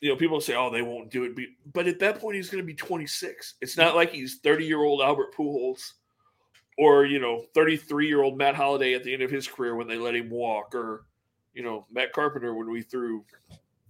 you 0.04 0.10
know, 0.10 0.16
people 0.16 0.38
say, 0.38 0.54
oh, 0.54 0.68
they 0.68 0.82
won't 0.82 1.10
do 1.10 1.24
it. 1.24 1.48
But 1.72 1.86
at 1.86 1.98
that 2.00 2.20
point, 2.20 2.36
he's 2.36 2.50
going 2.50 2.62
to 2.62 2.66
be 2.66 2.74
26. 2.74 3.54
It's 3.62 3.78
not 3.78 3.96
like 3.96 4.12
he's 4.12 4.38
30 4.40 4.66
year 4.66 4.82
old 4.82 5.00
Albert 5.00 5.34
Pujols 5.34 5.92
or, 6.76 7.06
you 7.06 7.18
know, 7.18 7.46
33 7.54 8.06
year 8.06 8.20
old 8.20 8.36
Matt 8.36 8.54
Holliday 8.54 8.92
at 8.92 9.02
the 9.02 9.14
end 9.14 9.22
of 9.22 9.30
his 9.30 9.48
career 9.48 9.76
when 9.76 9.88
they 9.88 9.96
let 9.96 10.14
him 10.14 10.28
walk 10.28 10.74
or, 10.74 11.06
you 11.54 11.62
know, 11.62 11.86
Matt 11.90 12.12
Carpenter 12.12 12.52
when 12.52 12.70
we 12.70 12.82
threw 12.82 13.24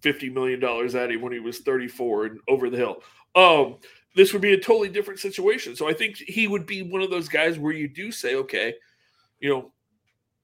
$50 0.02 0.32
million 0.32 0.62
at 0.62 1.10
him 1.10 1.20
when 1.20 1.32
he 1.32 1.40
was 1.40 1.58
34 1.58 2.26
and 2.26 2.38
over 2.46 2.70
the 2.70 2.76
hill. 2.76 3.02
Um, 3.34 3.78
this 4.14 4.32
would 4.32 4.42
be 4.42 4.52
a 4.52 4.60
totally 4.60 4.90
different 4.90 5.18
situation. 5.18 5.74
So 5.74 5.88
I 5.88 5.94
think 5.94 6.18
he 6.18 6.46
would 6.46 6.64
be 6.64 6.82
one 6.82 7.02
of 7.02 7.10
those 7.10 7.28
guys 7.28 7.58
where 7.58 7.72
you 7.72 7.88
do 7.88 8.12
say, 8.12 8.36
okay, 8.36 8.72
you 9.40 9.48
know, 9.48 9.72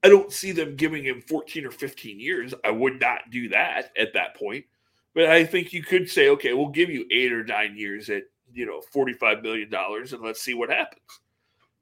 I 0.03 0.09
don't 0.09 0.33
see 0.33 0.51
them 0.51 0.75
giving 0.75 1.05
him 1.05 1.21
14 1.21 1.65
or 1.65 1.71
15 1.71 2.19
years. 2.19 2.53
I 2.65 2.71
would 2.71 2.99
not 2.99 3.29
do 3.29 3.47
that 3.47 3.93
at 3.97 4.11
that 4.15 4.35
point. 4.35 4.65
But 5.13 5.25
I 5.25 5.43
think 5.43 5.73
you 5.73 5.83
could 5.83 6.09
say, 6.09 6.29
okay, 6.29 6.53
we'll 6.53 6.69
give 6.69 6.89
you 6.89 7.05
eight 7.11 7.33
or 7.33 7.43
nine 7.43 7.75
years 7.75 8.09
at, 8.09 8.23
you 8.53 8.65
know, 8.65 8.81
$45 8.93 9.43
million 9.43 9.69
and 9.73 10.21
let's 10.21 10.41
see 10.41 10.53
what 10.53 10.69
happens. 10.69 11.01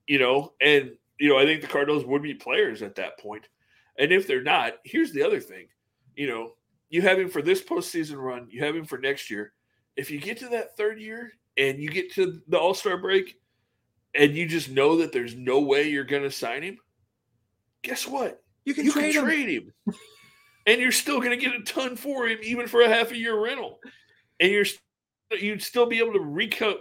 You 0.07 0.19
know, 0.19 0.53
and, 0.61 0.91
you 1.19 1.29
know, 1.29 1.37
I 1.37 1.45
think 1.45 1.61
the 1.61 1.67
Cardinals 1.67 2.05
would 2.05 2.23
be 2.23 2.33
players 2.33 2.81
at 2.81 2.95
that 2.95 3.19
point. 3.19 3.47
And 3.99 4.11
if 4.11 4.25
they're 4.25 4.41
not, 4.41 4.73
here's 4.83 5.11
the 5.11 5.23
other 5.23 5.39
thing. 5.39 5.67
You 6.15 6.27
know, 6.27 6.53
you 6.89 7.01
have 7.03 7.19
him 7.19 7.29
for 7.29 7.41
this 7.41 7.61
postseason 7.61 8.17
run, 8.17 8.47
you 8.49 8.63
have 8.63 8.75
him 8.75 8.85
for 8.85 8.97
next 8.97 9.29
year. 9.29 9.53
If 9.95 10.09
you 10.09 10.19
get 10.19 10.39
to 10.39 10.49
that 10.49 10.75
third 10.75 10.99
year 10.99 11.33
and 11.57 11.77
you 11.79 11.89
get 11.89 12.11
to 12.13 12.41
the 12.47 12.57
All 12.57 12.73
Star 12.73 12.97
break 12.97 13.35
and 14.15 14.33
you 14.33 14.47
just 14.47 14.69
know 14.69 14.97
that 14.97 15.11
there's 15.11 15.35
no 15.35 15.59
way 15.59 15.89
you're 15.89 16.03
going 16.03 16.23
to 16.23 16.31
sign 16.31 16.63
him, 16.63 16.77
guess 17.83 18.07
what? 18.07 18.41
You 18.65 18.73
can 18.73 18.85
you 18.85 18.91
trade, 18.91 19.13
can 19.13 19.21
him. 19.21 19.25
trade 19.25 19.49
him. 19.49 19.73
And 20.69 20.79
you're 20.79 20.91
still 20.91 21.19
going 21.19 21.31
to 21.31 21.45
get 21.45 21.55
a 21.55 21.63
ton 21.63 21.95
for 21.95 22.27
him, 22.27 22.37
even 22.43 22.67
for 22.67 22.81
a 22.81 22.87
half 22.87 23.11
a 23.11 23.17
year 23.17 23.43
rental. 23.43 23.79
And 24.39 24.51
you're 24.51 24.65
you'd 25.39 25.63
still 25.63 25.87
be 25.87 25.97
able 25.97 26.13
to 26.13 26.19
recut, 26.19 26.79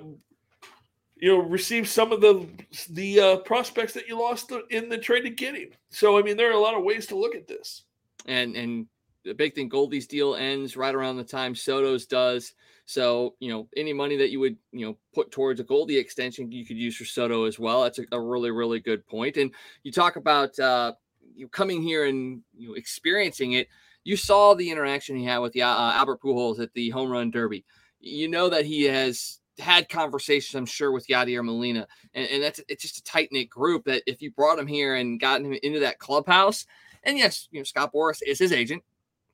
you 1.16 1.28
know, 1.28 1.38
receive 1.38 1.88
some 1.88 2.12
of 2.12 2.20
the 2.20 2.46
the 2.90 3.20
uh, 3.20 3.36
prospects 3.38 3.94
that 3.94 4.06
you 4.06 4.18
lost 4.18 4.52
in 4.70 4.90
the 4.90 4.98
trade 4.98 5.22
to 5.22 5.30
get 5.30 5.56
him. 5.56 5.70
So 5.90 6.18
I 6.18 6.22
mean, 6.22 6.36
there 6.36 6.50
are 6.50 6.58
a 6.58 6.60
lot 6.60 6.76
of 6.76 6.84
ways 6.84 7.06
to 7.06 7.16
look 7.16 7.34
at 7.34 7.48
this. 7.48 7.84
And 8.26 8.54
and 8.56 8.86
the 9.24 9.32
big 9.34 9.54
thing, 9.54 9.70
Goldie's 9.70 10.06
deal 10.06 10.34
ends 10.34 10.76
right 10.76 10.94
around 10.94 11.16
the 11.16 11.24
time 11.24 11.54
Soto's 11.54 12.04
does. 12.04 12.52
So, 12.84 13.34
you 13.38 13.50
know, 13.50 13.68
any 13.76 13.92
money 13.92 14.16
that 14.16 14.30
you 14.30 14.40
would, 14.40 14.56
you 14.72 14.86
know, 14.86 14.96
put 15.14 15.30
towards 15.30 15.60
a 15.60 15.64
Goldie 15.64 15.98
extension, 15.98 16.50
you 16.50 16.64
could 16.64 16.78
use 16.78 16.96
for 16.96 17.04
Soto 17.04 17.44
as 17.44 17.58
well. 17.58 17.82
That's 17.82 17.98
a, 17.98 18.04
a 18.12 18.20
really, 18.20 18.50
really 18.50 18.80
good 18.80 19.06
point. 19.06 19.36
And 19.36 19.50
you 19.82 19.92
talk 19.92 20.16
about 20.16 20.58
uh, 20.58 20.94
you 21.38 21.48
coming 21.48 21.82
here 21.82 22.06
and 22.06 22.42
you 22.56 22.68
know, 22.68 22.74
experiencing 22.74 23.52
it. 23.52 23.68
You 24.04 24.16
saw 24.16 24.54
the 24.54 24.70
interaction 24.70 25.16
he 25.16 25.24
had 25.24 25.38
with 25.38 25.52
the, 25.52 25.62
uh, 25.62 25.92
Albert 25.92 26.22
Pujols 26.22 26.60
at 26.60 26.72
the 26.72 26.90
home 26.90 27.10
run 27.10 27.30
derby. 27.30 27.64
You 28.00 28.28
know 28.28 28.48
that 28.48 28.64
he 28.64 28.84
has 28.84 29.40
had 29.58 29.88
conversations, 29.88 30.54
I'm 30.54 30.66
sure, 30.66 30.92
with 30.92 31.08
Yadier 31.08 31.44
Molina, 31.44 31.86
and, 32.14 32.28
and 32.28 32.42
that's 32.42 32.60
it's 32.68 32.82
just 32.82 32.98
a 32.98 33.04
tight 33.04 33.30
knit 33.32 33.50
group. 33.50 33.84
That 33.84 34.02
if 34.06 34.22
you 34.22 34.30
brought 34.30 34.58
him 34.58 34.66
here 34.66 34.94
and 34.94 35.20
gotten 35.20 35.46
him 35.46 35.58
into 35.62 35.80
that 35.80 35.98
clubhouse, 35.98 36.64
and 37.04 37.18
yes, 37.18 37.48
you 37.50 37.60
know 37.60 37.64
Scott 37.64 37.92
Boras 37.92 38.22
is 38.26 38.38
his 38.38 38.52
agent, 38.52 38.82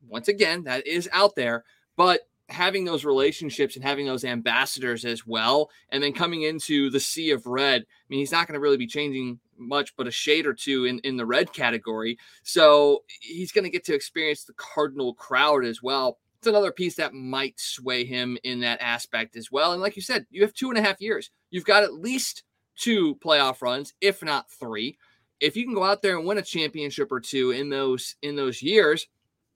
once 0.09 0.29
again, 0.29 0.65
that 0.65 0.87
is 0.87 1.09
out 1.13 1.37
there, 1.37 1.65
but 1.97 2.21
having 2.55 2.85
those 2.85 3.05
relationships 3.05 3.77
and 3.77 3.85
having 3.85 4.07
those 4.07 4.25
ambassadors 4.25 5.05
as 5.05 5.27
well, 5.27 5.71
and 5.91 6.03
then 6.03 6.13
coming 6.13 6.43
into 6.43 6.89
the 6.91 7.01
sea 7.01 7.31
of 7.31 7.47
red. 7.47 7.83
I 7.83 8.07
mean, 8.09 8.21
he's 8.21 8.33
not 8.33 8.47
going 8.47 8.55
to 8.55 8.61
really 8.61 8.77
be 8.77 8.87
changing 8.87 9.41
much, 9.59 9.95
but 9.97 10.07
a 10.07 10.11
shade 10.11 10.47
or 10.47 10.55
two 10.55 10.85
in, 10.85 10.99
in 11.01 11.17
the 11.17 11.27
red 11.27 11.53
category. 11.53 12.19
So 12.43 13.05
he's 13.21 13.53
going 13.53 13.65
to 13.65 13.71
get 13.71 13.85
to 13.85 13.95
experience 13.95 14.45
the 14.45 14.55
Cardinal 14.55 15.15
crowd 15.15 15.65
as 15.65 15.83
well. 15.83 16.19
It's 16.39 16.47
another 16.47 16.73
piece 16.73 16.97
that 16.97 17.15
might 17.15 17.59
sway 17.59 18.05
him 18.05 18.37
in 18.45 18.61
that 18.61 18.81
aspect 18.81 19.37
as 19.37 19.51
well. 19.51 19.73
And 19.73 19.81
like 19.81 19.97
you 19.97 20.03
said, 20.03 20.27
you 20.31 20.43
have 20.43 20.53
two 20.53 20.69
and 20.69 20.79
a 20.79 20.83
half 20.83 21.01
years. 21.01 21.31
You've 21.51 21.65
got 21.65 21.85
at 21.85 21.95
least 21.95 22.43
two 22.77 23.17
playoff 23.17 23.63
runs, 23.63 23.95
if 24.01 24.23
not 24.23 24.51
three. 24.51 24.99
If 25.41 25.57
you 25.57 25.65
can 25.65 25.75
go 25.75 25.85
out 25.85 26.03
there 26.03 26.17
and 26.17 26.27
win 26.27 26.39
a 26.39 26.43
championship 26.43 27.11
or 27.11 27.21
two 27.21 27.51
in 27.51 27.71
those 27.71 28.17
in 28.23 28.37
those 28.37 28.63
years, 28.63 29.07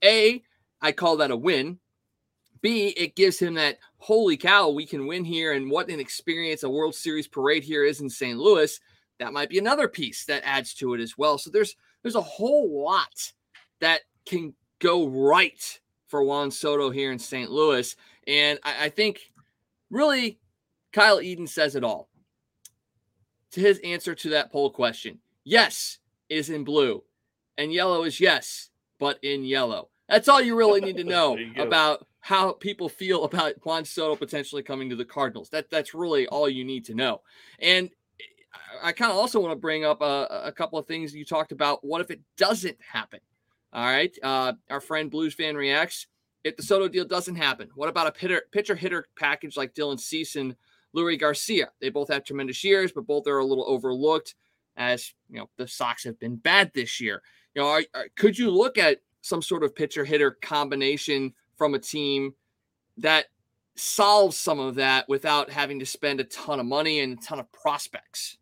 a, 0.03 0.43
I 0.81 0.93
call 0.93 1.17
that 1.19 1.31
a 1.31 1.37
win. 1.37 1.79
B, 2.61 2.89
it 2.89 3.17
gives 3.17 3.39
him 3.39 3.55
that 3.55 3.79
holy 3.99 4.37
cow, 4.37 4.69
we 4.69 4.87
can 4.87 5.07
win 5.07 5.25
here, 5.25 5.53
and 5.53 5.71
what 5.71 5.89
an 5.89 6.01
experience 6.01 6.63
a 6.63 6.71
World 6.71 6.95
Series 6.95 7.29
parade 7.29 7.65
here 7.65 7.85
is 7.85 8.01
in 8.01 8.11
St. 8.11 8.39
Louis. 8.39 8.79
That 9.19 9.33
might 9.33 9.51
be 9.51 9.59
another 9.59 9.89
piece 9.89 10.25
that 10.27 10.43
adds 10.45 10.75
to 10.75 10.95
it 10.95 11.01
as 11.01 11.19
well. 11.19 11.39
So 11.39 11.51
there's 11.51 11.77
there's 12.03 12.15
a 12.15 12.21
whole 12.21 12.83
lot 12.83 13.33
that 13.81 14.03
can 14.27 14.55
go 14.79 15.09
right 15.09 15.81
for 16.07 16.23
Juan 16.23 16.51
Soto 16.51 16.91
here 16.91 17.13
in 17.13 17.19
St. 17.19 17.51
Louis, 17.51 17.95
and 18.27 18.59
I, 18.63 18.87
I 18.87 18.89
think 18.89 19.33
really 19.91 20.39
Kyle 20.93 21.21
Eden 21.21 21.47
says 21.47 21.75
it 21.75 21.85
all. 21.85 22.09
To 23.53 23.61
his 23.61 23.79
answer 23.79 24.15
to 24.15 24.31
that 24.31 24.53
poll 24.53 24.71
question, 24.71 25.21
yes 25.43 25.99
is 26.29 26.51
in 26.51 26.65
blue, 26.65 27.03
and 27.57 27.73
yellow 27.73 28.05
is 28.05 28.21
yes 28.21 28.71
but 28.99 29.19
in 29.23 29.45
yellow. 29.45 29.89
That's 30.09 30.29
all 30.29 30.41
you 30.41 30.57
really 30.57 30.81
need 30.81 30.97
to 30.97 31.05
know 31.05 31.37
about 31.57 32.07
how 32.21 32.53
people 32.53 32.89
feel 32.89 33.25
about 33.25 33.55
Juan 33.65 33.85
Soto 33.85 34.17
potentially 34.17 34.63
coming 34.63 34.91
to 34.91 34.97
the 34.97 35.05
Cardinals. 35.05 35.49
That 35.51 35.71
that's 35.71 35.95
really 35.95 36.27
all 36.29 36.49
you 36.49 36.65
need 36.65 36.85
to 36.87 36.95
know. 36.95 37.23
And 37.59 37.91
I 38.83 38.93
kind 38.93 39.11
of 39.11 39.19
also 39.19 39.41
want 39.41 39.53
to 39.53 39.57
bring 39.57 39.85
up 39.85 40.01
a, 40.01 40.43
a, 40.45 40.53
couple 40.53 40.79
of 40.79 40.87
things 40.87 41.15
you 41.15 41.25
talked 41.25 41.53
about. 41.53 41.85
What 41.85 42.01
if 42.01 42.11
it 42.11 42.21
doesn't 42.37 42.77
happen? 42.81 43.21
All 43.73 43.85
right, 43.85 44.17
uh, 44.23 44.55
our 44.71 44.81
friend 44.81 45.11
Blues 45.11 45.35
fan 45.35 45.57
reacts. 45.57 46.07
If 46.45 46.57
the 46.57 46.63
Soto 46.63 46.89
deal 46.89 47.05
doesn't 47.05 47.35
happen, 47.35 47.69
what 47.75 47.89
about 47.89 48.07
a 48.07 48.13
pitcher, 48.13 48.43
pitcher 48.53 48.75
hitter 48.75 49.07
package 49.17 49.57
like 49.57 49.75
Dylan 49.75 50.01
Cease 50.01 50.37
and 50.37 50.57
Leury 50.97 51.19
Garcia? 51.19 51.71
They 51.81 51.91
both 51.91 52.09
have 52.09 52.25
tremendous 52.25 52.65
years, 52.65 52.93
but 52.93 53.07
both 53.07 53.27
are 53.27 53.39
a 53.39 53.45
little 53.45 53.69
overlooked 53.69 54.35
as 54.77 55.13
you 55.29 55.39
know 55.39 55.51
the 55.59 55.69
Sox 55.69 56.05
have 56.05 56.19
been 56.19 56.37
bad 56.37 56.73
this 56.73 57.01
year. 57.01 57.23
You 57.55 57.63
know, 57.63 57.69
are, 57.69 57.83
are, 57.95 58.07
could 58.17 58.39
you 58.39 58.51
look 58.51 58.79
at 58.79 59.01
some 59.21 59.43
sort 59.43 59.65
of 59.65 59.75
pitcher 59.75 60.05
hitter 60.05 60.31
combination 60.31 61.35
from 61.59 61.75
a 61.75 61.79
team 61.79 62.35
that 62.97 63.27
solves 63.77 64.37
some 64.37 64.59
of 64.59 64.77
that 64.77 65.09
without 65.09 65.51
having 65.51 65.79
to 65.81 65.87
spend 65.87 66.21
a 66.21 66.25
ton 66.25 66.61
of 66.61 66.67
money 66.67 67.01
and 67.01 67.19
a 67.19 67.23
ton 67.23 67.39
of 67.39 67.51
prospects. 67.53 68.39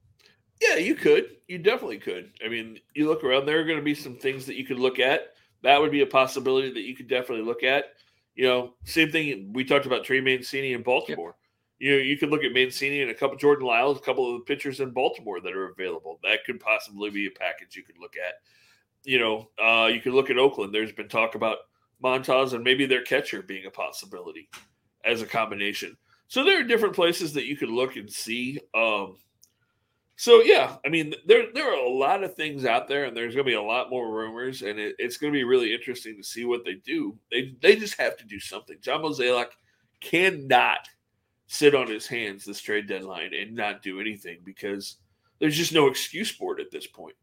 Yeah, 0.61 0.77
you 0.77 0.95
could. 0.95 1.37
You 1.49 1.59
definitely 1.59 1.99
could. 1.99 2.31
I 2.45 2.49
mean, 2.49 2.79
you 2.95 3.09
look 3.09 3.25
around, 3.25 3.45
there 3.45 3.61
are 3.61 3.65
going 3.65 3.79
to 3.79 3.85
be 3.85 3.95
some 3.95 4.17
things 4.17 4.47
that 4.47 4.57
you 4.57 4.65
could 4.65 4.79
look 4.79 4.99
at. 4.99 5.35
That 5.63 5.81
would 5.81 5.91
be 5.91 6.03
a 6.03 6.07
possibility 6.07 6.73
that 6.73 6.81
you 6.81 6.95
could 6.95 7.09
definitely 7.09 7.45
look 7.45 7.63
at. 7.63 7.87
You 8.35 8.45
know, 8.45 8.75
same 8.85 9.11
thing 9.11 9.53
we 9.53 9.65
talked 9.65 9.87
about 9.87 10.05
Trey 10.05 10.21
Mancini 10.21 10.73
in 10.73 10.83
Baltimore. 10.83 11.35
Yep. 11.35 11.37
You 11.79 11.91
know, 11.93 12.03
you 12.03 12.17
could 12.17 12.31
look 12.31 12.45
at 12.45 12.53
Mancini 12.53 13.03
and 13.03 13.11
a 13.11 13.15
couple 13.15 13.37
Jordan 13.37 13.67
Lyles, 13.67 13.99
a 13.99 14.01
couple 14.01 14.31
of 14.31 14.41
the 14.41 14.45
pitchers 14.45 14.81
in 14.81 14.93
Baltimore 14.93 15.41
that 15.41 15.53
are 15.55 15.69
available. 15.69 16.19
That 16.23 16.45
could 16.47 16.59
possibly 16.59 17.11
be 17.11 17.27
a 17.27 17.31
package 17.31 17.77
you 17.77 17.83
could 17.83 17.99
look 17.99 18.15
at 18.17 18.37
you 19.07 19.21
know, 19.21 19.49
uh, 19.63 19.87
you 19.87 20.01
could 20.01 20.13
look 20.13 20.31
at 20.31 20.37
Oakland. 20.37 20.75
There's 20.75 20.93
been 20.93 21.09
talk 21.09 21.37
about 21.37 21.59
Montas 22.03 22.53
and 22.53 22.65
maybe 22.65 22.87
their 22.87 23.03
catcher 23.03 23.43
being 23.43 23.67
a 23.67 23.71
possibility 23.71 24.49
as 25.05 25.23
a 25.23 25.27
combination. 25.27 25.97
So 26.29 26.45
there 26.45 26.61
are 26.61 26.65
different 26.65 26.95
places 26.95 27.33
that 27.35 27.47
you 27.47 27.57
could 27.57 27.71
look 27.71 27.97
and 27.97 28.11
see. 28.11 28.61
Um, 28.75 29.17
so 30.17 30.41
yeah, 30.41 30.77
I 30.85 30.89
mean, 30.89 31.15
there 31.27 31.53
there 31.53 31.71
are 31.71 31.85
a 31.85 31.89
lot 31.89 32.25
of 32.25 32.35
things 32.35 32.65
out 32.65 32.89
there, 32.89 33.05
and 33.05 33.17
there's 33.17 33.35
going 33.35 33.45
to 33.45 33.51
be 33.51 33.55
a 33.55 33.63
lot 33.63 33.91
more 33.91 34.11
rumors, 34.11 34.63
and 34.63 34.79
it, 34.79 34.97
it's 34.99 35.19
going 35.19 35.33
to 35.33 35.37
be 35.37 35.45
really 35.45 35.75
interesting 35.75 36.17
to 36.17 36.25
see 36.25 36.45
what 36.45 36.65
they 36.65 36.75
do. 36.75 37.17
They 37.31 37.55
they 37.61 37.77
just 37.77 38.01
have 38.01 38.17
to 38.17 38.25
do 38.25 38.41
something. 38.41 38.79
John 38.81 39.03
Mozeliak 39.03 39.49
cannot 40.01 40.89
sit 41.49 41.75
on 41.75 41.87
his 41.87 42.07
hands 42.07 42.45
this 42.45 42.61
trade 42.61 42.89
deadline 42.89 43.33
and 43.35 43.55
not 43.55 43.83
do 43.83 44.01
anything 44.01 44.39
because 44.43 44.97
there's 45.39 45.57
just 45.57 45.73
no 45.73 45.87
excuse 45.87 46.31
for 46.31 46.59
it 46.59 46.65
at 46.65 46.73
this 46.73 46.87
point. 46.87 47.15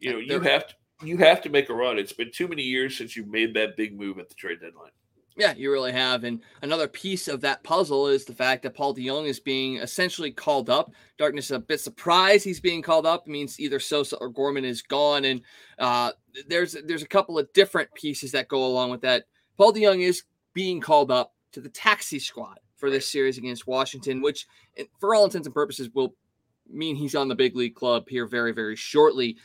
You 0.00 0.12
know, 0.12 0.18
you 0.18 0.40
have 0.40 0.66
to 0.68 0.74
you 1.02 1.16
have 1.18 1.42
to 1.42 1.50
make 1.50 1.68
a 1.68 1.74
run. 1.74 1.98
It's 1.98 2.12
been 2.12 2.30
too 2.32 2.48
many 2.48 2.62
years 2.62 2.96
since 2.96 3.16
you 3.16 3.24
made 3.26 3.54
that 3.54 3.76
big 3.76 3.98
move 3.98 4.18
at 4.18 4.28
the 4.28 4.34
trade 4.34 4.60
deadline. 4.60 4.90
Yeah, 5.36 5.54
you 5.56 5.70
really 5.70 5.92
have. 5.92 6.24
And 6.24 6.42
another 6.62 6.88
piece 6.88 7.28
of 7.28 7.40
that 7.42 7.62
puzzle 7.62 8.08
is 8.08 8.24
the 8.24 8.34
fact 8.34 8.64
that 8.64 8.74
Paul 8.74 8.92
DeJong 8.92 9.26
is 9.26 9.38
being 9.38 9.76
essentially 9.76 10.32
called 10.32 10.68
up. 10.68 10.90
Darkness 11.16 11.46
is 11.46 11.52
a 11.52 11.60
bit 11.60 11.80
surprised 11.80 12.44
he's 12.44 12.60
being 12.60 12.82
called 12.82 13.06
up. 13.06 13.22
It 13.24 13.30
means 13.30 13.60
either 13.60 13.78
Sosa 13.78 14.16
or 14.16 14.30
Gorman 14.30 14.64
is 14.64 14.82
gone. 14.82 15.24
And 15.24 15.42
uh, 15.78 16.10
there's 16.48 16.76
there's 16.84 17.04
a 17.04 17.08
couple 17.08 17.38
of 17.38 17.52
different 17.52 17.94
pieces 17.94 18.32
that 18.32 18.48
go 18.48 18.66
along 18.66 18.90
with 18.90 19.02
that. 19.02 19.26
Paul 19.56 19.72
DeJong 19.72 20.02
is 20.02 20.24
being 20.54 20.80
called 20.80 21.12
up 21.12 21.34
to 21.52 21.60
the 21.60 21.68
taxi 21.68 22.18
squad 22.18 22.58
for 22.74 22.90
this 22.90 23.06
series 23.06 23.38
against 23.38 23.66
Washington, 23.68 24.20
which, 24.20 24.44
for 24.98 25.14
all 25.14 25.24
intents 25.24 25.46
and 25.46 25.54
purposes, 25.54 25.88
will 25.94 26.14
mean 26.68 26.96
he's 26.96 27.14
on 27.14 27.28
the 27.28 27.34
big 27.36 27.54
league 27.54 27.76
club 27.76 28.08
here 28.08 28.26
very, 28.26 28.52
very 28.52 28.74
shortly. 28.74 29.36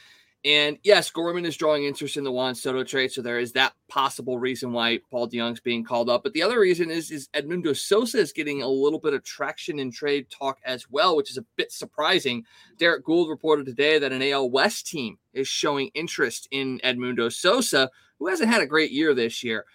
And 0.45 0.77
yes, 0.83 1.09
Gorman 1.09 1.45
is 1.45 1.55
drawing 1.55 1.85
interest 1.85 2.17
in 2.17 2.25
the 2.25 2.31
Juan 2.31 2.53
Soto 2.53 2.83
trade, 2.83 3.13
so 3.13 3.21
there 3.21 3.39
is 3.39 3.53
that 3.53 3.73
possible 3.87 4.37
reason 4.37 4.73
why 4.73 4.99
Paul 5.09 5.29
DeJong's 5.29 5.61
being 5.61 5.85
called 5.85 6.09
up. 6.09 6.21
But 6.21 6.33
the 6.33 6.43
other 6.43 6.59
reason 6.59 6.91
is 6.91 7.11
is 7.11 7.29
Edmundo 7.29 7.75
Sosa 7.75 8.17
is 8.17 8.33
getting 8.33 8.61
a 8.61 8.67
little 8.67 8.99
bit 8.99 9.13
of 9.13 9.23
traction 9.23 9.79
in 9.79 9.89
trade 9.89 10.29
talk 10.29 10.59
as 10.65 10.89
well, 10.89 11.15
which 11.15 11.31
is 11.31 11.37
a 11.37 11.45
bit 11.55 11.71
surprising. 11.71 12.43
Derrick 12.77 13.05
Goold 13.05 13.29
reported 13.29 13.65
today 13.65 13.99
that 13.99 14.11
an 14.11 14.21
AL 14.21 14.49
West 14.49 14.85
team 14.85 15.17
is 15.31 15.47
showing 15.47 15.91
interest 15.93 16.49
in 16.51 16.79
Edmundo 16.83 17.31
Sosa, 17.31 17.89
who 18.19 18.27
hasn't 18.27 18.51
had 18.51 18.61
a 18.61 18.67
great 18.67 18.91
year 18.91 19.13
this 19.13 19.45
year. 19.45 19.65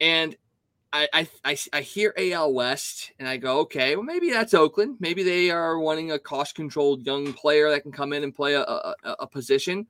And 0.00 0.34
I, 0.94 1.08
I, 1.12 1.28
I, 1.44 1.58
I 1.74 1.80
hear 1.82 2.14
AL 2.16 2.54
West 2.54 3.12
and 3.18 3.28
I 3.28 3.36
go, 3.36 3.58
okay, 3.60 3.96
well, 3.96 4.04
maybe 4.04 4.30
that's 4.30 4.54
Oakland. 4.54 4.96
Maybe 4.98 5.22
they 5.22 5.50
are 5.50 5.78
wanting 5.78 6.12
a 6.12 6.18
cost 6.18 6.54
controlled 6.54 7.04
young 7.04 7.34
player 7.34 7.68
that 7.68 7.82
can 7.82 7.92
come 7.92 8.14
in 8.14 8.22
and 8.22 8.34
play 8.34 8.54
a, 8.54 8.62
a, 8.62 8.94
a 9.04 9.26
position 9.26 9.86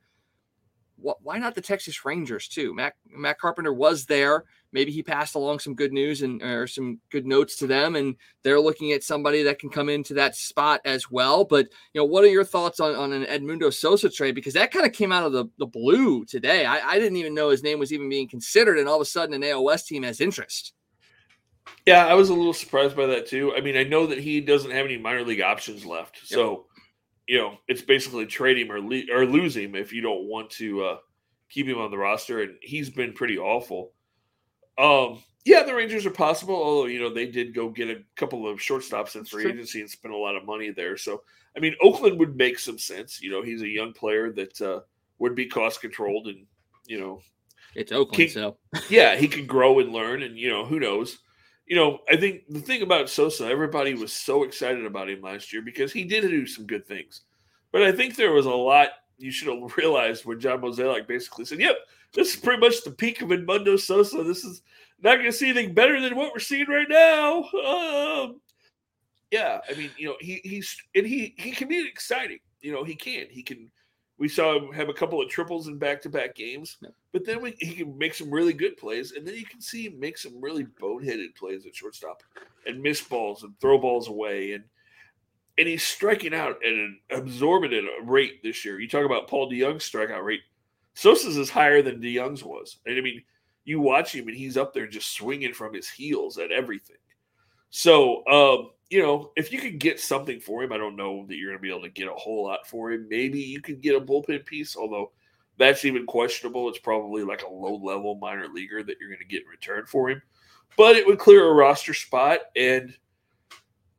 why 0.99 1.37
not 1.37 1.55
the 1.55 1.61
Texas 1.61 2.03
Rangers 2.05 2.47
too? 2.47 2.73
Matt 2.73 2.95
Matt 3.07 3.39
Carpenter 3.39 3.73
was 3.73 4.05
there. 4.05 4.45
Maybe 4.73 4.91
he 4.91 5.01
passed 5.01 5.35
along 5.35 5.59
some 5.59 5.75
good 5.75 5.93
news 5.93 6.23
and 6.23 6.41
or 6.41 6.67
some 6.67 6.99
good 7.11 7.25
notes 7.25 7.55
to 7.57 7.67
them, 7.67 7.95
and 7.95 8.15
they're 8.43 8.59
looking 8.59 8.91
at 8.91 9.03
somebody 9.03 9.43
that 9.43 9.59
can 9.59 9.69
come 9.69 9.89
into 9.89 10.15
that 10.15 10.35
spot 10.35 10.81
as 10.85 11.09
well. 11.09 11.45
But 11.45 11.67
you 11.93 12.01
know, 12.01 12.05
what 12.05 12.23
are 12.23 12.29
your 12.29 12.43
thoughts 12.43 12.79
on, 12.79 12.95
on 12.95 13.13
an 13.13 13.25
Edmundo 13.25 13.73
Sosa 13.73 14.09
trade? 14.09 14.35
Because 14.35 14.53
that 14.53 14.71
kind 14.71 14.85
of 14.85 14.91
came 14.91 15.11
out 15.11 15.25
of 15.25 15.31
the, 15.31 15.45
the 15.57 15.67
blue 15.67 16.25
today. 16.25 16.65
I, 16.65 16.79
I 16.79 16.99
didn't 16.99 17.17
even 17.17 17.35
know 17.35 17.49
his 17.49 17.63
name 17.63 17.79
was 17.79 17.93
even 17.93 18.09
being 18.09 18.27
considered, 18.27 18.79
and 18.79 18.89
all 18.89 18.95
of 18.95 19.01
a 19.01 19.05
sudden 19.05 19.35
an 19.35 19.43
AL 19.43 19.63
West 19.63 19.87
team 19.87 20.03
has 20.03 20.19
interest. 20.19 20.73
Yeah, 21.85 22.05
I 22.05 22.13
was 22.15 22.29
a 22.29 22.33
little 22.33 22.53
surprised 22.53 22.95
by 22.95 23.05
that 23.05 23.27
too. 23.27 23.53
I 23.55 23.61
mean, 23.61 23.77
I 23.77 23.83
know 23.83 24.07
that 24.07 24.19
he 24.19 24.41
doesn't 24.41 24.71
have 24.71 24.85
any 24.85 24.97
minor 24.97 25.23
league 25.23 25.41
options 25.41 25.85
left, 25.85 26.19
yep. 26.23 26.37
so 26.37 26.65
you 27.27 27.37
know, 27.37 27.57
it's 27.67 27.81
basically 27.81 28.25
trade 28.25 28.57
him 28.57 28.71
or 28.71 28.79
le- 28.79 29.11
or 29.11 29.25
lose 29.25 29.55
him 29.55 29.75
if 29.75 29.91
you 29.91 30.01
don't 30.01 30.27
want 30.27 30.49
to 30.51 30.83
uh, 30.83 30.97
keep 31.49 31.67
him 31.67 31.77
on 31.77 31.91
the 31.91 31.97
roster. 31.97 32.41
And 32.41 32.55
he's 32.61 32.89
been 32.89 33.13
pretty 33.13 33.37
awful. 33.37 33.91
Um, 34.77 35.21
yeah, 35.43 35.63
the 35.63 35.75
Rangers 35.75 36.05
are 36.05 36.11
possible, 36.11 36.55
although 36.55 36.85
you 36.85 36.99
know 36.99 37.13
they 37.13 37.25
did 37.25 37.53
go 37.53 37.69
get 37.69 37.89
a 37.89 38.01
couple 38.15 38.47
of 38.47 38.59
shortstops 38.59 39.15
in 39.15 39.25
free 39.25 39.47
agency 39.47 39.81
and 39.81 39.89
spend 39.89 40.13
a 40.13 40.17
lot 40.17 40.35
of 40.35 40.45
money 40.45 40.71
there. 40.71 40.97
So, 40.97 41.23
I 41.55 41.59
mean, 41.59 41.75
Oakland 41.81 42.19
would 42.19 42.35
make 42.35 42.59
some 42.59 42.77
sense. 42.77 43.21
You 43.21 43.31
know, 43.31 43.41
he's 43.41 43.61
a 43.61 43.67
young 43.67 43.93
player 43.93 44.31
that 44.33 44.61
uh, 44.61 44.81
would 45.19 45.35
be 45.35 45.45
cost 45.45 45.81
controlled, 45.81 46.27
and 46.27 46.45
you 46.85 46.99
know, 46.99 47.21
it's 47.75 47.91
Oakland, 47.91 48.17
can, 48.17 48.29
so 48.29 48.57
yeah, 48.89 49.15
he 49.15 49.27
can 49.27 49.45
grow 49.45 49.79
and 49.79 49.91
learn, 49.91 50.21
and 50.21 50.37
you 50.37 50.49
know, 50.49 50.65
who 50.65 50.79
knows 50.79 51.17
you 51.67 51.75
know, 51.75 51.99
I 52.09 52.15
think 52.15 52.43
the 52.49 52.61
thing 52.61 52.81
about 52.81 53.09
Sosa, 53.09 53.45
everybody 53.45 53.93
was 53.93 54.13
so 54.13 54.43
excited 54.43 54.85
about 54.85 55.09
him 55.09 55.21
last 55.21 55.51
year 55.51 55.61
because 55.61 55.91
he 55.91 56.05
did 56.05 56.21
do 56.21 56.47
some 56.47 56.65
good 56.65 56.87
things. 56.87 57.21
But 57.73 57.83
I 57.83 57.91
think 57.91 58.15
there 58.15 58.31
was 58.31 58.45
a 58.45 58.51
lot 58.51 58.89
you 59.17 59.31
should 59.31 59.49
have 59.49 59.71
realized 59.77 60.25
when 60.25 60.39
John 60.39 60.61
Mozeliak 60.61 61.07
basically 61.07 61.45
said, 61.45 61.59
Yep, 61.59 61.75
this 62.13 62.33
is 62.33 62.39
pretty 62.39 62.61
much 62.61 62.83
the 62.83 62.91
peak 62.91 63.21
of 63.21 63.29
Edmundo 63.29 63.77
Sosa. 63.77 64.23
This 64.23 64.45
is 64.45 64.61
not 65.01 65.15
going 65.15 65.25
to 65.25 65.33
see 65.33 65.49
anything 65.49 65.73
better 65.73 65.99
than 65.99 66.15
what 66.15 66.31
we're 66.33 66.39
seeing 66.39 66.67
right 66.67 66.87
now. 66.89 67.43
Um, 67.43 68.39
yeah, 69.29 69.59
I 69.69 69.73
mean, 69.73 69.91
you 69.97 70.07
know, 70.07 70.15
he 70.21 70.39
he's 70.43 70.75
and 70.95 71.05
he 71.05 71.35
he 71.37 71.51
can 71.51 71.67
be 71.67 71.85
exciting. 71.85 72.39
You 72.61 72.71
know, 72.71 72.83
he 72.85 72.95
can. 72.95 73.27
He 73.29 73.43
can 73.43 73.69
we 74.17 74.27
saw 74.27 74.57
him 74.57 74.73
have 74.73 74.89
a 74.89 74.93
couple 74.93 75.21
of 75.21 75.29
triples 75.29 75.67
in 75.67 75.77
back-to-back 75.77 76.35
games, 76.35 76.77
but 77.11 77.25
then 77.25 77.41
we, 77.41 77.55
he 77.59 77.73
can 77.73 77.97
make 77.97 78.15
some 78.15 78.31
really 78.31 78.53
good 78.53 78.75
plays, 78.77 79.11
and 79.11 79.27
then 79.27 79.35
you 79.35 79.45
can 79.45 79.61
see 79.61 79.85
him 79.85 79.99
make 79.99 80.17
some 80.17 80.41
really 80.41 80.65
boneheaded 80.65 81.35
plays 81.35 81.65
at 81.65 81.75
shortstop 81.75 82.23
and 82.65 82.81
miss 82.81 83.01
balls 83.01 83.43
and 83.43 83.59
throw 83.59 83.77
balls 83.77 84.07
away, 84.07 84.53
and 84.53 84.63
and 85.59 85.67
he's 85.67 85.83
striking 85.83 86.35
out 86.35 86.57
at 86.63 86.71
an 86.71 86.99
absorbent 87.09 87.73
rate 88.03 88.43
this 88.43 88.63
year. 88.63 88.79
You 88.79 88.87
talk 88.87 89.05
about 89.05 89.27
Paul 89.27 89.51
DeJong's 89.51 89.89
strikeout 89.89 90.23
rate. 90.23 90.41
Sosa's 90.93 91.37
is 91.37 91.49
higher 91.49 91.81
than 91.81 92.01
DeJong's 92.01 92.43
was, 92.43 92.77
and 92.85 92.97
I 92.97 93.01
mean, 93.01 93.23
you 93.65 93.79
watch 93.79 94.15
him, 94.15 94.27
and 94.27 94.37
he's 94.37 94.57
up 94.57 94.73
there 94.73 94.87
just 94.87 95.13
swinging 95.13 95.53
from 95.53 95.73
his 95.73 95.89
heels 95.89 96.37
at 96.37 96.51
everything. 96.51 96.97
So, 97.69 98.25
um, 98.27 98.71
you 98.89 99.01
know, 99.01 99.31
if 99.35 99.51
you 99.51 99.59
could 99.59 99.79
get 99.79 99.99
something 99.99 100.39
for 100.39 100.63
him, 100.63 100.71
I 100.71 100.77
don't 100.77 100.95
know 100.95 101.25
that 101.27 101.35
you're 101.35 101.51
going 101.51 101.59
to 101.59 101.61
be 101.61 101.69
able 101.69 101.81
to 101.81 101.89
get 101.89 102.07
a 102.07 102.13
whole 102.13 102.45
lot 102.45 102.65
for 102.67 102.91
him. 102.91 103.07
Maybe 103.09 103.39
you 103.39 103.61
could 103.61 103.81
get 103.81 103.95
a 103.95 104.01
bullpen 104.01 104.45
piece, 104.45 104.77
although 104.77 105.11
that's 105.57 105.83
even 105.85 106.05
questionable. 106.05 106.69
It's 106.69 106.79
probably 106.79 107.23
like 107.23 107.43
a 107.43 107.53
low 107.53 107.75
level 107.75 108.15
minor 108.15 108.47
leaguer 108.47 108.83
that 108.83 108.95
you're 108.99 109.09
going 109.09 109.19
to 109.19 109.25
get 109.25 109.43
in 109.43 109.49
return 109.49 109.85
for 109.85 110.09
him. 110.09 110.21
But 110.77 110.95
it 110.95 111.05
would 111.05 111.19
clear 111.19 111.47
a 111.47 111.53
roster 111.53 111.93
spot. 111.93 112.39
And, 112.55 112.93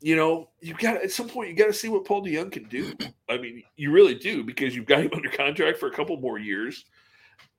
you 0.01 0.16
know, 0.16 0.49
you 0.61 0.74
got 0.74 1.03
at 1.03 1.11
some 1.11 1.28
point, 1.28 1.51
you 1.51 1.57
got 1.57 1.66
to 1.66 1.72
see 1.72 1.89
what 1.89 2.07
Paul 2.07 2.24
DeJong 2.24 2.53
can 2.53 2.64
do. 2.64 2.95
I 3.28 3.36
mean, 3.36 3.62
you 3.76 3.91
really 3.91 4.14
do 4.14 4.43
because 4.43 4.74
you've 4.74 4.86
got 4.86 5.03
him 5.03 5.11
under 5.14 5.28
contract 5.28 5.78
for 5.78 5.89
a 5.89 5.95
couple 5.95 6.16
more 6.18 6.39
years 6.39 6.84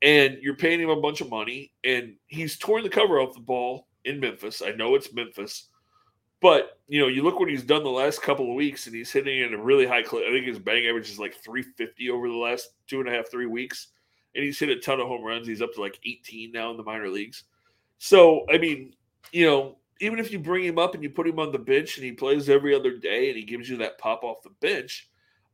and 0.01 0.37
you're 0.41 0.55
paying 0.55 0.79
him 0.79 0.89
a 0.89 1.01
bunch 1.01 1.21
of 1.21 1.29
money. 1.29 1.73
And 1.83 2.15
he's 2.25 2.57
torn 2.57 2.83
the 2.83 2.89
cover 2.89 3.19
off 3.19 3.35
the 3.35 3.41
ball 3.41 3.87
in 4.05 4.19
Memphis. 4.19 4.63
I 4.65 4.71
know 4.71 4.95
it's 4.95 5.13
Memphis 5.13 5.67
but 6.41 6.79
you 6.87 6.99
know, 6.99 7.07
you 7.07 7.23
look 7.23 7.39
what 7.39 7.49
he's 7.49 7.63
done 7.63 7.83
the 7.83 7.89
last 7.89 8.21
couple 8.21 8.49
of 8.49 8.55
weeks, 8.55 8.87
and 8.87 8.95
he's 8.95 9.11
hitting 9.11 9.41
in 9.41 9.53
a 9.53 9.61
really 9.61 9.85
high 9.85 10.01
clip. 10.01 10.23
I 10.27 10.31
think 10.31 10.45
his 10.45 10.59
batting 10.59 10.87
average 10.87 11.09
is 11.09 11.19
like 11.19 11.35
350 11.35 12.09
over 12.09 12.27
the 12.27 12.35
last 12.35 12.71
two 12.87 12.99
and 12.99 13.07
a 13.07 13.11
half, 13.11 13.29
three 13.29 13.45
weeks, 13.45 13.87
and 14.35 14.43
he's 14.43 14.59
hit 14.59 14.69
a 14.69 14.79
ton 14.79 14.99
of 14.99 15.07
home 15.07 15.23
runs. 15.23 15.47
He's 15.47 15.61
up 15.61 15.73
to 15.75 15.81
like 15.81 15.99
18 16.05 16.51
now 16.51 16.71
in 16.71 16.77
the 16.77 16.83
minor 16.83 17.09
leagues. 17.09 17.43
So, 17.99 18.45
I 18.51 18.57
mean, 18.57 18.93
you 19.31 19.45
know, 19.45 19.77
even 19.99 20.19
if 20.19 20.31
you 20.31 20.39
bring 20.39 20.63
him 20.63 20.79
up 20.79 20.93
and 20.93 21.03
you 21.03 21.09
put 21.09 21.27
him 21.27 21.39
on 21.39 21.51
the 21.51 21.59
bench 21.59 21.97
and 21.97 22.05
he 22.05 22.11
plays 22.11 22.49
every 22.49 22.73
other 22.73 22.97
day 22.97 23.29
and 23.29 23.37
he 23.37 23.43
gives 23.43 23.69
you 23.69 23.77
that 23.77 23.97
pop 23.97 24.23
off 24.23 24.41
the 24.41 24.49
bench, 24.61 25.09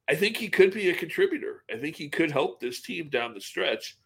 I 0.07 0.15
think 0.15 0.38
he 0.38 0.49
could 0.49 0.73
be 0.73 0.89
a 0.89 0.95
contributor. 0.95 1.63
I 1.73 1.77
think 1.77 1.95
he 1.95 2.09
could 2.09 2.31
help 2.31 2.59
this 2.59 2.81
team 2.81 3.09
down 3.09 3.33
the 3.33 3.41
stretch. 3.41 3.97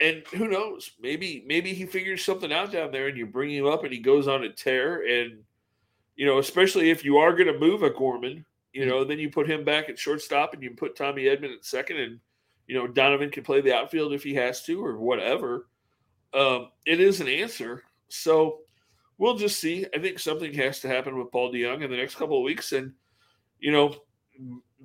And 0.00 0.22
who 0.28 0.48
knows? 0.48 0.92
Maybe 1.00 1.44
maybe 1.46 1.74
he 1.74 1.84
figures 1.84 2.24
something 2.24 2.52
out 2.52 2.72
down 2.72 2.92
there 2.92 3.08
and 3.08 3.18
you 3.18 3.26
bring 3.26 3.50
him 3.50 3.66
up 3.66 3.84
and 3.84 3.92
he 3.92 3.98
goes 3.98 4.28
on 4.28 4.44
a 4.44 4.52
tear 4.52 5.04
and 5.06 5.42
you 6.18 6.26
know, 6.26 6.38
especially 6.38 6.90
if 6.90 7.04
you 7.04 7.16
are 7.16 7.32
going 7.32 7.50
to 7.50 7.58
move 7.58 7.84
a 7.84 7.90
Gorman, 7.90 8.44
you 8.72 8.84
know, 8.84 9.04
then 9.04 9.20
you 9.20 9.30
put 9.30 9.48
him 9.48 9.64
back 9.64 9.88
at 9.88 9.98
shortstop 9.98 10.52
and 10.52 10.62
you 10.62 10.72
put 10.72 10.96
Tommy 10.96 11.24
Edman 11.24 11.54
at 11.54 11.64
second, 11.64 11.98
and 11.98 12.18
you 12.66 12.74
know 12.74 12.88
Donovan 12.88 13.30
can 13.30 13.44
play 13.44 13.60
the 13.60 13.74
outfield 13.74 14.12
if 14.12 14.24
he 14.24 14.34
has 14.34 14.62
to 14.64 14.84
or 14.84 14.98
whatever. 14.98 15.68
Um, 16.34 16.70
it 16.84 17.00
is 17.00 17.20
an 17.20 17.28
answer, 17.28 17.84
so 18.08 18.58
we'll 19.16 19.36
just 19.36 19.60
see. 19.60 19.86
I 19.94 20.00
think 20.00 20.18
something 20.18 20.52
has 20.54 20.80
to 20.80 20.88
happen 20.88 21.16
with 21.16 21.30
Paul 21.30 21.52
DeJong 21.52 21.84
in 21.84 21.90
the 21.90 21.96
next 21.96 22.16
couple 22.16 22.36
of 22.36 22.42
weeks, 22.42 22.72
and 22.72 22.92
you 23.60 23.70
know, 23.70 23.94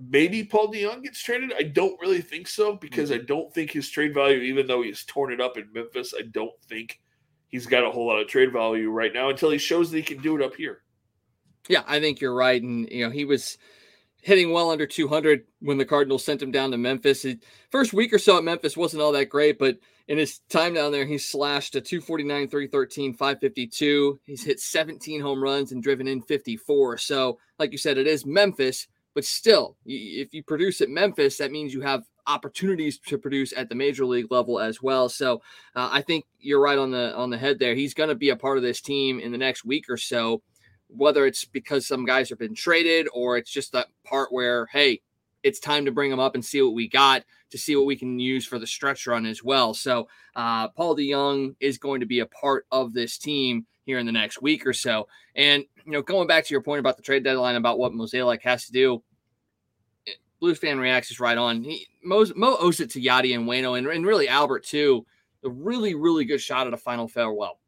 maybe 0.08 0.44
Paul 0.44 0.72
DeJong 0.72 1.04
gets 1.04 1.22
traded. 1.22 1.52
I 1.58 1.64
don't 1.64 2.00
really 2.00 2.22
think 2.22 2.48
so 2.48 2.76
because 2.76 3.12
I 3.12 3.18
don't 3.18 3.52
think 3.56 3.72
his 3.72 3.90
trade 3.90 4.14
value, 4.14 4.38
even 4.38 4.68
though 4.68 4.84
he's 4.84 5.04
torn 5.04 5.34
it 5.34 5.42
up 5.42 5.58
in 5.58 5.74
Memphis, 5.74 6.14
I 6.16 6.26
don't 6.30 6.62
think 6.70 7.02
he's 7.48 7.66
got 7.66 7.84
a 7.84 7.90
whole 7.90 8.06
lot 8.06 8.22
of 8.22 8.28
trade 8.28 8.54
value 8.54 8.92
right 8.92 9.14
now 9.14 9.30
until 9.30 9.50
he 9.50 9.58
shows 9.58 9.90
that 9.90 9.98
he 9.98 10.04
can 10.04 10.22
do 10.22 10.36
it 10.36 10.44
up 10.44 10.54
here. 10.54 10.83
Yeah, 11.70 11.84
I 11.88 12.00
think 12.00 12.20
you're 12.20 12.36
right. 12.36 12.62
And, 12.62 12.90
you 12.90 13.06
know, 13.06 13.10
he 13.10 13.26
was 13.26 13.58
hitting 14.22 14.52
well 14.52 14.72
under 14.72 14.88
200 14.88 15.46
when 15.60 15.78
the 15.78 15.86
Cardinals 15.86 16.24
sent 16.24 16.42
him 16.42 16.52
down 16.52 16.72
to 16.72 16.78
Memphis. 16.78 17.24
His 17.24 17.36
first 17.72 17.94
week 17.94 18.14
or 18.14 18.20
so 18.20 18.38
at 18.38 18.44
Memphis 18.44 18.78
wasn't 18.78 19.04
all 19.04 19.12
that 19.12 19.30
great, 19.30 19.60
but 19.60 19.78
in 20.08 20.18
his 20.18 20.40
time 20.50 20.74
down 20.74 20.92
there, 20.92 21.06
he 21.06 21.18
slashed 21.18 21.76
a 21.76 21.82
249, 21.82 22.50
313, 22.50 23.14
552. 23.14 24.20
He's 24.26 24.44
hit 24.44 24.60
17 24.60 25.22
home 25.22 25.44
runs 25.44 25.72
and 25.72 25.84
driven 25.84 26.08
in 26.08 26.22
54. 26.22 26.98
So, 26.98 27.38
like 27.60 27.72
you 27.72 27.78
said, 27.78 27.98
it 27.98 28.08
is 28.08 28.26
Memphis, 28.26 28.88
but 29.14 29.26
still, 29.26 29.78
if 29.86 30.34
you 30.34 30.44
produce 30.44 30.82
at 30.82 30.90
Memphis, 30.90 31.38
that 31.38 31.52
means 31.52 31.74
you 31.74 31.82
have 31.82 32.04
opportunities 32.26 33.00
to 33.00 33.18
produce 33.18 33.54
at 33.56 33.68
the 33.70 33.76
major 33.76 34.06
league 34.06 34.32
level 34.32 34.60
as 34.60 34.82
well. 34.82 35.08
So, 35.10 35.42
uh, 35.76 35.90
I 35.92 36.02
think 36.02 36.26
you're 36.40 36.62
right 36.62 36.78
on 36.78 36.92
the 36.92 37.16
on 37.16 37.30
the 37.30 37.38
head 37.38 37.60
there. 37.60 37.76
He's 37.76 37.94
going 37.94 38.10
to 38.10 38.16
be 38.16 38.30
a 38.30 38.36
part 38.36 38.58
of 38.58 38.64
this 38.64 38.82
team 38.82 39.20
in 39.20 39.32
the 39.32 39.38
next 39.38 39.64
week 39.66 39.90
or 39.90 39.98
so 39.98 40.42
whether 40.96 41.26
it's 41.26 41.46
because 41.46 41.88
some 41.88 42.06
guys 42.06 42.30
have 42.30 42.40
been 42.40 42.56
traded 42.56 43.08
or 43.14 43.38
it's 43.38 43.52
just 43.52 43.72
that 43.72 43.88
part 44.04 44.32
where, 44.32 44.68
hey, 44.68 45.02
it's 45.44 45.60
time 45.60 45.86
to 45.86 45.92
bring 45.92 46.10
them 46.10 46.20
up 46.20 46.36
and 46.36 46.44
see 46.44 46.62
what 46.62 46.74
we 46.74 46.88
got 46.88 47.24
to 47.50 47.58
see 47.58 47.76
what 47.76 47.86
we 47.86 47.96
can 47.96 48.20
use 48.20 48.46
for 48.46 48.58
the 48.58 48.66
stretch 48.66 49.06
run 49.06 49.26
as 49.26 49.44
well. 49.44 49.74
So 49.74 50.08
uh, 50.36 50.70
Paul 50.70 50.96
DeJong 50.96 51.56
is 51.60 51.78
going 51.78 52.00
to 52.00 52.06
be 52.06 52.20
a 52.20 52.26
part 52.26 52.66
of 52.72 52.94
this 52.94 53.18
team 53.18 53.68
here 53.86 54.00
in 54.00 54.06
the 54.06 54.12
next 54.12 54.42
week 54.42 54.66
or 54.66 54.74
so. 54.74 55.08
And 55.36 55.64
you 55.86 55.92
know, 55.92 56.02
going 56.02 56.28
back 56.28 56.46
to 56.46 56.54
your 56.54 56.62
point 56.62 56.80
about 56.80 56.98
the 56.98 57.04
trade 57.04 57.24
deadline 57.24 57.56
about 57.56 57.78
what 57.78 57.92
Mozeliak 57.92 58.42
has 58.42 58.66
to 58.66 58.72
do, 58.72 59.04
Blues 60.40 60.58
fan 60.58 60.80
reacts 60.80 61.10
is 61.10 61.20
right 61.20 61.38
on. 61.38 61.64
He, 61.64 61.88
Mo, 62.04 62.26
Mo 62.36 62.58
owes 62.60 62.80
it 62.80 62.90
to 62.92 63.02
Yadi 63.02 63.34
and 63.34 63.48
Wayno 63.48 63.78
and, 63.78 63.88
and 63.88 64.06
really 64.06 64.28
Albert 64.28 64.66
too. 64.66 65.06
A 65.46 65.50
really, 65.50 65.94
really 65.94 66.26
good 66.26 66.42
shot 66.42 66.68
at 66.68 66.74
a 66.74 66.78
final 66.78 67.08
farewell. 67.08 67.60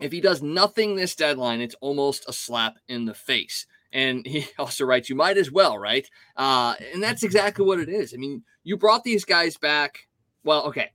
If 0.00 0.12
he 0.12 0.20
does 0.20 0.42
nothing 0.42 0.96
this 0.96 1.14
deadline, 1.14 1.60
it's 1.60 1.76
almost 1.80 2.24
a 2.28 2.32
slap 2.32 2.76
in 2.88 3.04
the 3.04 3.14
face. 3.14 3.66
And 3.92 4.26
he 4.26 4.46
also 4.58 4.84
writes, 4.84 5.08
You 5.08 5.16
might 5.16 5.38
as 5.38 5.50
well, 5.50 5.78
right? 5.78 6.08
Uh, 6.36 6.74
and 6.92 7.02
that's 7.02 7.22
exactly 7.22 7.64
what 7.64 7.80
it 7.80 7.88
is. 7.88 8.12
I 8.12 8.16
mean, 8.16 8.42
you 8.64 8.76
brought 8.76 9.04
these 9.04 9.24
guys 9.24 9.56
back. 9.56 10.08
Well, 10.42 10.64
okay. 10.66 10.90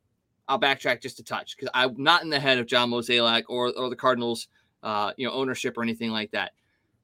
I'll 0.47 0.59
backtrack 0.59 1.01
just 1.01 1.19
a 1.19 1.23
touch 1.23 1.55
because 1.55 1.69
I'm 1.75 2.01
not 2.01 2.23
in 2.23 2.29
the 2.29 2.39
head 2.39 2.57
of 2.57 2.65
John 2.65 2.89
Mozeliak 2.89 3.43
or, 3.49 3.71
or 3.77 3.89
the 3.89 3.95
Cardinals, 3.95 4.47
uh, 4.81 5.13
you 5.15 5.27
know, 5.27 5.33
ownership 5.33 5.77
or 5.77 5.83
anything 5.83 6.09
like 6.09 6.31
that. 6.31 6.53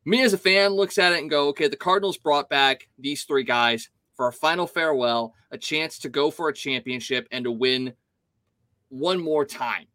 me 0.03 0.23
as 0.23 0.33
a 0.33 0.37
fan 0.37 0.71
looks 0.71 0.97
at 0.97 1.13
it 1.13 1.19
and 1.19 1.29
go, 1.29 1.49
okay, 1.49 1.67
the 1.67 1.75
Cardinals 1.75 2.17
brought 2.17 2.49
back 2.49 2.87
these 2.97 3.23
three 3.23 3.43
guys 3.43 3.89
for 4.15 4.27
a 4.27 4.33
final 4.33 4.65
farewell, 4.65 5.35
a 5.51 5.57
chance 5.59 5.99
to 5.99 6.09
go 6.09 6.31
for 6.31 6.49
a 6.49 6.53
championship 6.53 7.27
and 7.31 7.45
to 7.45 7.51
win 7.51 7.93
one 8.89 9.21
more 9.21 9.45
time. 9.45 9.85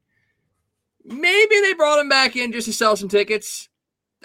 Maybe 1.04 1.60
they 1.60 1.74
brought 1.74 1.98
him 1.98 2.08
back 2.08 2.36
in 2.36 2.52
just 2.52 2.66
to 2.66 2.72
sell 2.72 2.96
some 2.96 3.08
tickets. 3.08 3.68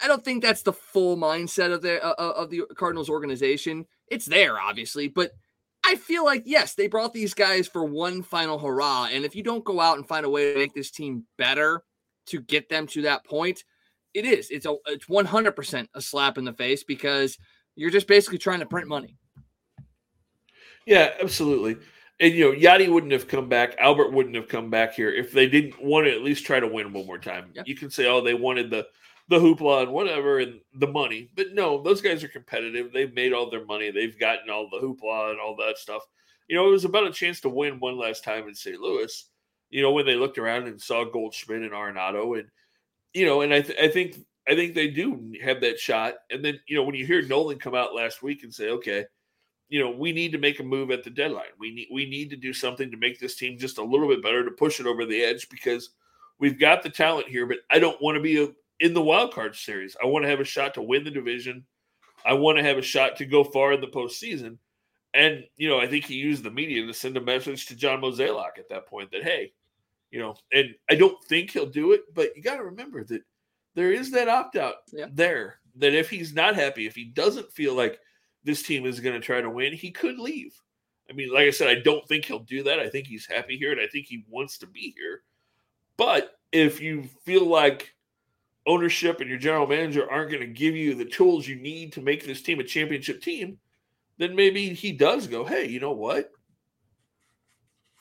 I 0.03 0.07
don't 0.07 0.23
think 0.23 0.43
that's 0.43 0.63
the 0.63 0.73
full 0.73 1.17
mindset 1.17 1.71
of 1.71 1.81
the 1.81 2.03
uh, 2.03 2.15
uh, 2.17 2.33
of 2.35 2.49
the 2.49 2.63
Cardinals 2.75 3.09
organization. 3.09 3.85
It's 4.07 4.25
there, 4.25 4.59
obviously, 4.59 5.07
but 5.07 5.31
I 5.85 5.95
feel 5.95 6.25
like 6.25 6.43
yes, 6.45 6.73
they 6.73 6.87
brought 6.87 7.13
these 7.13 7.33
guys 7.33 7.67
for 7.67 7.85
one 7.85 8.23
final 8.23 8.59
hurrah. 8.59 9.07
And 9.11 9.23
if 9.23 9.35
you 9.35 9.43
don't 9.43 9.63
go 9.63 9.79
out 9.79 9.97
and 9.97 10.07
find 10.07 10.25
a 10.25 10.29
way 10.29 10.51
to 10.51 10.59
make 10.59 10.73
this 10.73 10.91
team 10.91 11.25
better 11.37 11.83
to 12.27 12.41
get 12.41 12.69
them 12.69 12.87
to 12.87 13.03
that 13.03 13.23
point, 13.23 13.63
it 14.13 14.25
is. 14.25 14.49
It's 14.49 14.65
a 14.65 14.75
it's 14.87 15.05
100% 15.05 15.87
a 15.93 16.01
slap 16.01 16.37
in 16.37 16.45
the 16.45 16.53
face 16.53 16.83
because 16.83 17.37
you're 17.75 17.89
just 17.89 18.07
basically 18.07 18.37
trying 18.37 18.59
to 18.59 18.65
print 18.65 18.87
money. 18.87 19.17
Yeah, 20.85 21.13
absolutely. 21.21 21.77
And 22.19 22.33
you 22.33 22.45
know, 22.45 22.57
Yadi 22.57 22.89
wouldn't 22.89 23.11
have 23.11 23.27
come 23.27 23.49
back. 23.49 23.75
Albert 23.77 24.13
wouldn't 24.13 24.35
have 24.35 24.47
come 24.47 24.69
back 24.69 24.93
here 24.93 25.11
if 25.11 25.31
they 25.31 25.49
didn't 25.49 25.83
want 25.83 26.05
to 26.05 26.13
at 26.13 26.21
least 26.21 26.45
try 26.45 26.59
to 26.59 26.67
win 26.67 26.93
one 26.93 27.05
more 27.05 27.17
time. 27.17 27.51
Yeah. 27.53 27.63
You 27.65 27.75
can 27.75 27.89
say, 27.89 28.07
"Oh, 28.07 28.21
they 28.21 28.33
wanted 28.33 28.69
the 28.69 28.87
the 29.27 29.39
hoopla 29.39 29.83
and 29.83 29.91
whatever 29.91 30.39
and 30.39 30.61
the 30.75 30.87
money," 30.87 31.29
but 31.35 31.53
no, 31.53 31.81
those 31.81 32.01
guys 32.01 32.23
are 32.23 32.29
competitive. 32.29 32.93
They've 32.93 33.13
made 33.13 33.33
all 33.33 33.49
their 33.49 33.65
money. 33.65 33.91
They've 33.91 34.17
gotten 34.17 34.49
all 34.49 34.69
the 34.69 34.79
hoopla 34.79 35.31
and 35.31 35.39
all 35.41 35.57
that 35.57 35.77
stuff. 35.77 36.03
You 36.47 36.55
know, 36.55 36.67
it 36.67 36.71
was 36.71 36.85
about 36.85 37.07
a 37.07 37.11
chance 37.11 37.41
to 37.41 37.49
win 37.49 37.79
one 37.79 37.97
last 37.97 38.23
time 38.23 38.47
in 38.47 38.55
St. 38.55 38.79
Louis. 38.79 39.29
You 39.71 39.81
know, 39.81 39.91
when 39.91 40.05
they 40.05 40.15
looked 40.15 40.37
around 40.37 40.67
and 40.67 40.79
saw 40.81 41.03
Goldschmidt 41.03 41.63
and 41.63 41.71
Arenado, 41.71 42.39
and 42.39 42.47
you 43.13 43.25
know, 43.25 43.41
and 43.41 43.53
I 43.53 43.61
th- 43.61 43.79
I 43.79 43.89
think 43.89 44.19
I 44.47 44.55
think 44.55 44.73
they 44.73 44.87
do 44.87 45.33
have 45.43 45.59
that 45.61 45.79
shot. 45.79 46.13
And 46.29 46.45
then 46.45 46.61
you 46.67 46.77
know, 46.77 46.83
when 46.83 46.95
you 46.95 47.05
hear 47.05 47.21
Nolan 47.23 47.59
come 47.59 47.75
out 47.75 47.93
last 47.93 48.23
week 48.23 48.43
and 48.43 48.53
say, 48.53 48.69
"Okay." 48.69 49.05
You 49.69 49.83
know, 49.83 49.89
we 49.89 50.11
need 50.11 50.31
to 50.31 50.37
make 50.37 50.59
a 50.59 50.63
move 50.63 50.91
at 50.91 51.03
the 51.03 51.09
deadline. 51.09 51.45
We 51.59 51.73
need 51.73 51.87
we 51.91 52.07
need 52.09 52.29
to 52.29 52.35
do 52.35 52.53
something 52.53 52.91
to 52.91 52.97
make 52.97 53.19
this 53.19 53.35
team 53.35 53.57
just 53.57 53.77
a 53.77 53.83
little 53.83 54.07
bit 54.07 54.23
better 54.23 54.43
to 54.45 54.51
push 54.51 54.79
it 54.79 54.85
over 54.85 55.05
the 55.05 55.23
edge 55.23 55.49
because 55.49 55.89
we've 56.39 56.59
got 56.59 56.83
the 56.83 56.89
talent 56.89 57.27
here, 57.27 57.45
but 57.45 57.59
I 57.71 57.79
don't 57.79 58.01
want 58.01 58.15
to 58.15 58.21
be 58.21 58.43
a, 58.43 58.47
in 58.79 58.93
the 58.93 59.01
wild 59.01 59.33
card 59.33 59.55
series. 59.55 59.95
I 60.01 60.05
want 60.05 60.23
to 60.23 60.29
have 60.29 60.39
a 60.39 60.45
shot 60.45 60.73
to 60.75 60.81
win 60.81 61.03
the 61.03 61.11
division. 61.11 61.65
I 62.25 62.33
want 62.33 62.57
to 62.57 62.63
have 62.63 62.77
a 62.77 62.83
shot 62.83 63.15
to 63.17 63.25
go 63.25 63.43
far 63.43 63.73
in 63.73 63.81
the 63.81 63.87
postseason. 63.87 64.57
And 65.13 65.45
you 65.55 65.69
know, 65.69 65.79
I 65.79 65.87
think 65.87 66.05
he 66.05 66.15
used 66.15 66.43
the 66.43 66.51
media 66.51 66.85
to 66.85 66.93
send 66.93 67.17
a 67.17 67.21
message 67.21 67.67
to 67.67 67.75
John 67.75 68.01
Mozeliak 68.01 68.59
at 68.59 68.69
that 68.69 68.87
point 68.87 69.11
that 69.11 69.23
hey, 69.23 69.53
you 70.11 70.19
know, 70.19 70.35
and 70.53 70.75
I 70.89 70.95
don't 70.95 71.21
think 71.25 71.51
he'll 71.51 71.65
do 71.65 71.93
it, 71.93 72.13
but 72.13 72.35
you 72.35 72.43
got 72.43 72.57
to 72.57 72.63
remember 72.63 73.03
that 73.05 73.21
there 73.75 73.91
is 73.91 74.11
that 74.11 74.29
opt 74.29 74.55
out 74.55 74.75
yeah. 74.91 75.07
there. 75.11 75.59
That 75.77 75.93
if 75.93 76.09
he's 76.09 76.33
not 76.33 76.55
happy, 76.55 76.85
if 76.85 76.95
he 76.95 77.05
doesn't 77.05 77.51
feel 77.51 77.73
like 77.73 77.99
this 78.45 78.63
team 78.63 78.85
is 78.85 78.99
going 78.99 79.19
to 79.19 79.25
try 79.25 79.41
to 79.41 79.49
win, 79.49 79.73
he 79.73 79.91
could 79.91 80.19
leave. 80.19 80.55
I 81.09 81.13
mean, 81.13 81.33
like 81.33 81.47
I 81.47 81.51
said, 81.51 81.67
I 81.67 81.81
don't 81.81 82.07
think 82.07 82.25
he'll 82.25 82.39
do 82.39 82.63
that. 82.63 82.79
I 82.79 82.89
think 82.89 83.07
he's 83.07 83.25
happy 83.25 83.57
here 83.57 83.71
and 83.71 83.81
I 83.81 83.87
think 83.87 84.05
he 84.05 84.25
wants 84.29 84.57
to 84.59 84.67
be 84.67 84.93
here. 84.97 85.21
But 85.97 86.31
if 86.51 86.81
you 86.81 87.09
feel 87.25 87.45
like 87.45 87.93
ownership 88.65 89.19
and 89.19 89.29
your 89.29 89.39
general 89.39 89.67
manager 89.67 90.09
aren't 90.09 90.31
going 90.31 90.41
to 90.41 90.47
give 90.47 90.75
you 90.75 90.95
the 90.95 91.05
tools 91.05 91.47
you 91.47 91.55
need 91.55 91.93
to 91.93 92.01
make 92.01 92.25
this 92.25 92.41
team 92.41 92.59
a 92.59 92.63
championship 92.63 93.21
team, 93.21 93.59
then 94.17 94.35
maybe 94.35 94.73
he 94.73 94.91
does 94.91 95.27
go, 95.27 95.45
hey, 95.45 95.67
you 95.67 95.79
know 95.79 95.91
what? 95.91 96.31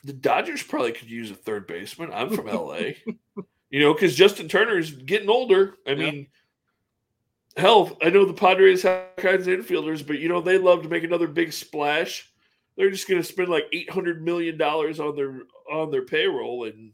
The 0.03 0.13
Dodgers 0.13 0.63
probably 0.63 0.91
could 0.91 1.09
use 1.09 1.31
a 1.31 1.35
third 1.35 1.67
baseman. 1.67 2.11
I'm 2.13 2.31
from 2.31 2.47
LA. 2.47 2.91
you 3.69 3.79
know, 3.79 3.93
because 3.93 4.15
Justin 4.15 4.47
Turner's 4.47 4.91
getting 4.91 5.29
older. 5.29 5.75
I 5.87 5.91
yeah. 5.91 5.95
mean, 5.95 6.27
hell, 7.57 7.97
I 8.01 8.09
know 8.09 8.25
the 8.25 8.33
Padres 8.33 8.83
have 8.83 9.15
kinds 9.17 9.47
of 9.47 9.57
infielders, 9.57 10.05
but 10.05 10.19
you 10.19 10.29
know 10.29 10.41
they 10.41 10.57
love 10.57 10.83
to 10.83 10.89
make 10.89 11.03
another 11.03 11.27
big 11.27 11.53
splash. 11.53 12.29
They're 12.77 12.91
just 12.91 13.07
going 13.07 13.21
to 13.21 13.27
spend 13.27 13.49
like 13.49 13.65
eight 13.71 13.89
hundred 13.89 14.23
million 14.23 14.57
dollars 14.57 14.99
on 14.99 15.15
their 15.15 15.41
on 15.71 15.91
their 15.91 16.05
payroll, 16.05 16.65
and 16.65 16.91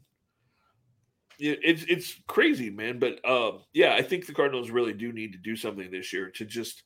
it's 1.38 1.84
it's 1.88 2.14
crazy, 2.28 2.70
man. 2.70 2.98
But 2.98 3.24
um, 3.28 3.60
yeah, 3.72 3.94
I 3.94 4.02
think 4.02 4.26
the 4.26 4.34
Cardinals 4.34 4.70
really 4.70 4.92
do 4.92 5.12
need 5.12 5.32
to 5.32 5.38
do 5.38 5.56
something 5.56 5.90
this 5.90 6.12
year 6.12 6.30
to 6.30 6.44
just 6.44 6.84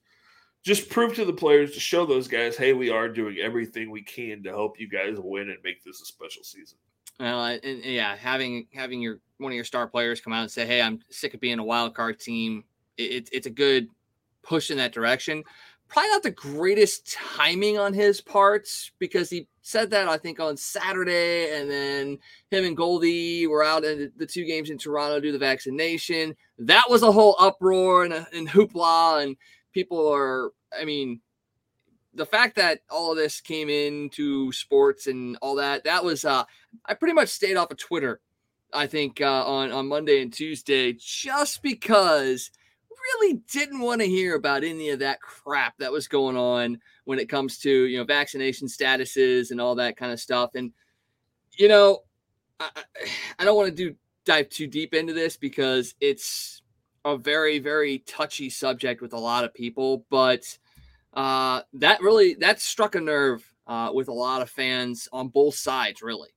just 0.65 0.89
prove 0.89 1.15
to 1.15 1.25
the 1.25 1.33
players 1.33 1.73
to 1.73 1.81
show 1.81 2.05
those 2.05 2.27
guys, 2.27 2.57
hey, 2.57 2.73
we 2.73 2.91
are 2.91 3.09
doing 3.09 3.37
everything 3.41 3.89
we 3.89 4.03
can 4.03 4.43
to 4.43 4.51
help 4.51 4.81
you 4.81 4.89
guys 4.89 5.17
win 5.17 5.51
and 5.51 5.59
make 5.63 5.85
this 5.85 6.01
a 6.01 6.05
special 6.05 6.43
season. 6.43 6.77
Well, 7.21 7.45
and, 7.45 7.85
yeah, 7.85 8.17
having 8.17 8.67
having 8.75 9.01
your 9.01 9.21
one 9.39 9.53
of 9.53 9.57
your 9.57 9.65
star 9.65 9.87
players 9.87 10.21
come 10.21 10.33
out 10.33 10.43
and 10.43 10.51
say, 10.51 10.67
"Hey, 10.67 10.81
I'm 10.81 11.01
sick 11.11 11.35
of 11.35 11.41
being 11.41 11.59
a 11.59 11.65
wild 11.65 11.95
card 11.95 12.19
team 12.19 12.65
it, 12.99 13.29
it's 13.33 13.47
a 13.47 13.51
good 13.51 13.89
push 14.43 14.71
in 14.71 14.79
that 14.79 14.93
direction. 14.93 15.43
Probably 15.89 16.11
not 16.11 16.23
the 16.25 16.31
greatest 16.33 17.13
timing 17.13 17.79
on 17.79 17.95
his 17.95 18.21
parts 18.21 18.91
because 18.99 19.31
he 19.31 19.47
said 19.63 19.91
that 19.91 20.09
I 20.09 20.17
think 20.17 20.41
on 20.41 20.57
Saturday, 20.57 21.57
and 21.57 21.71
then 21.71 22.19
him 22.51 22.65
and 22.65 22.77
Goldie 22.77 23.47
were 23.47 23.63
out 23.63 23.85
in 23.85 24.11
the 24.17 24.27
two 24.27 24.45
games 24.45 24.71
in 24.71 24.79
Toronto 24.79 25.21
do 25.21 25.31
the 25.31 25.39
vaccination. 25.39 26.35
That 26.59 26.85
was 26.91 27.03
a 27.03 27.13
whole 27.13 27.37
uproar 27.39 28.05
and, 28.05 28.15
and 28.33 28.49
hoopla, 28.49 29.23
and 29.23 29.37
people 29.73 30.13
are. 30.13 30.51
I 30.77 30.85
mean, 30.85 31.21
the 32.17 32.27
fact 32.27 32.57
that 32.57 32.81
all 32.91 33.13
of 33.13 33.19
this 33.19 33.41
came 33.41 33.69
into 33.69 34.51
sports 34.53 35.07
and 35.07 35.37
all 35.43 35.55
that 35.57 35.85
that 35.85 36.03
was 36.03 36.25
uh 36.25 36.43
i 36.87 36.95
pretty 36.95 37.13
much 37.13 37.29
stayed 37.29 37.57
off 37.57 37.71
of 37.71 37.77
twitter 37.77 38.21
i 38.73 38.87
think 38.87 39.21
uh 39.21 39.45
on 39.45 39.71
on 39.71 39.87
monday 39.87 40.23
and 40.23 40.33
tuesday 40.33 40.95
just 40.99 41.63
because 41.63 42.51
really 43.15 43.41
didn't 43.53 43.81
want 43.81 44.01
to 44.01 44.07
hear 44.07 44.35
about 44.35 44.65
any 44.65 44.91
of 44.91 44.99
that 45.01 45.21
crap 45.21 45.77
that 45.79 45.93
was 45.93 46.09
going 46.09 46.37
on 46.37 46.81
when 47.05 47.19
it 47.19 47.29
comes 47.29 47.59
to 47.59 47.71
you 47.71 47.99
know 47.99 48.05
vaccination 48.05 48.69
statuses 48.69 49.51
and 49.51 49.61
all 49.61 49.75
that 49.77 49.97
kind 49.97 50.13
of 50.13 50.21
stuff. 50.21 50.55
And 50.55 50.73
you 51.59 51.69
know, 51.69 52.01
I, 52.61 52.71
I 53.39 53.45
don't 53.45 53.57
want 53.57 53.69
to 53.69 53.75
do 53.75 53.97
dive 54.25 54.49
too 54.49 54.67
deep 54.67 54.93
into 54.95 55.13
this 55.13 55.37
because 55.37 55.95
it's 56.01 56.63
a 57.05 57.17
very 57.17 57.59
very 57.59 57.99
touchy 58.01 58.51
subject 58.51 59.01
with 59.01 59.13
a 59.13 59.19
lot 59.19 59.45
of 59.45 59.55
people, 59.55 60.05
but 60.11 60.45
uh, 61.15 61.63
that 61.75 62.01
really 62.03 62.35
that 62.35 62.61
struck 62.61 62.95
a 62.95 63.01
nerve 63.01 63.45
uh, 63.67 63.91
with 63.93 64.09
a 64.09 64.13
lot 64.13 64.43
of 64.43 64.51
fans 64.51 65.09
on 65.13 65.29
both 65.29 65.55
sides, 65.55 66.03
really. 66.03 66.31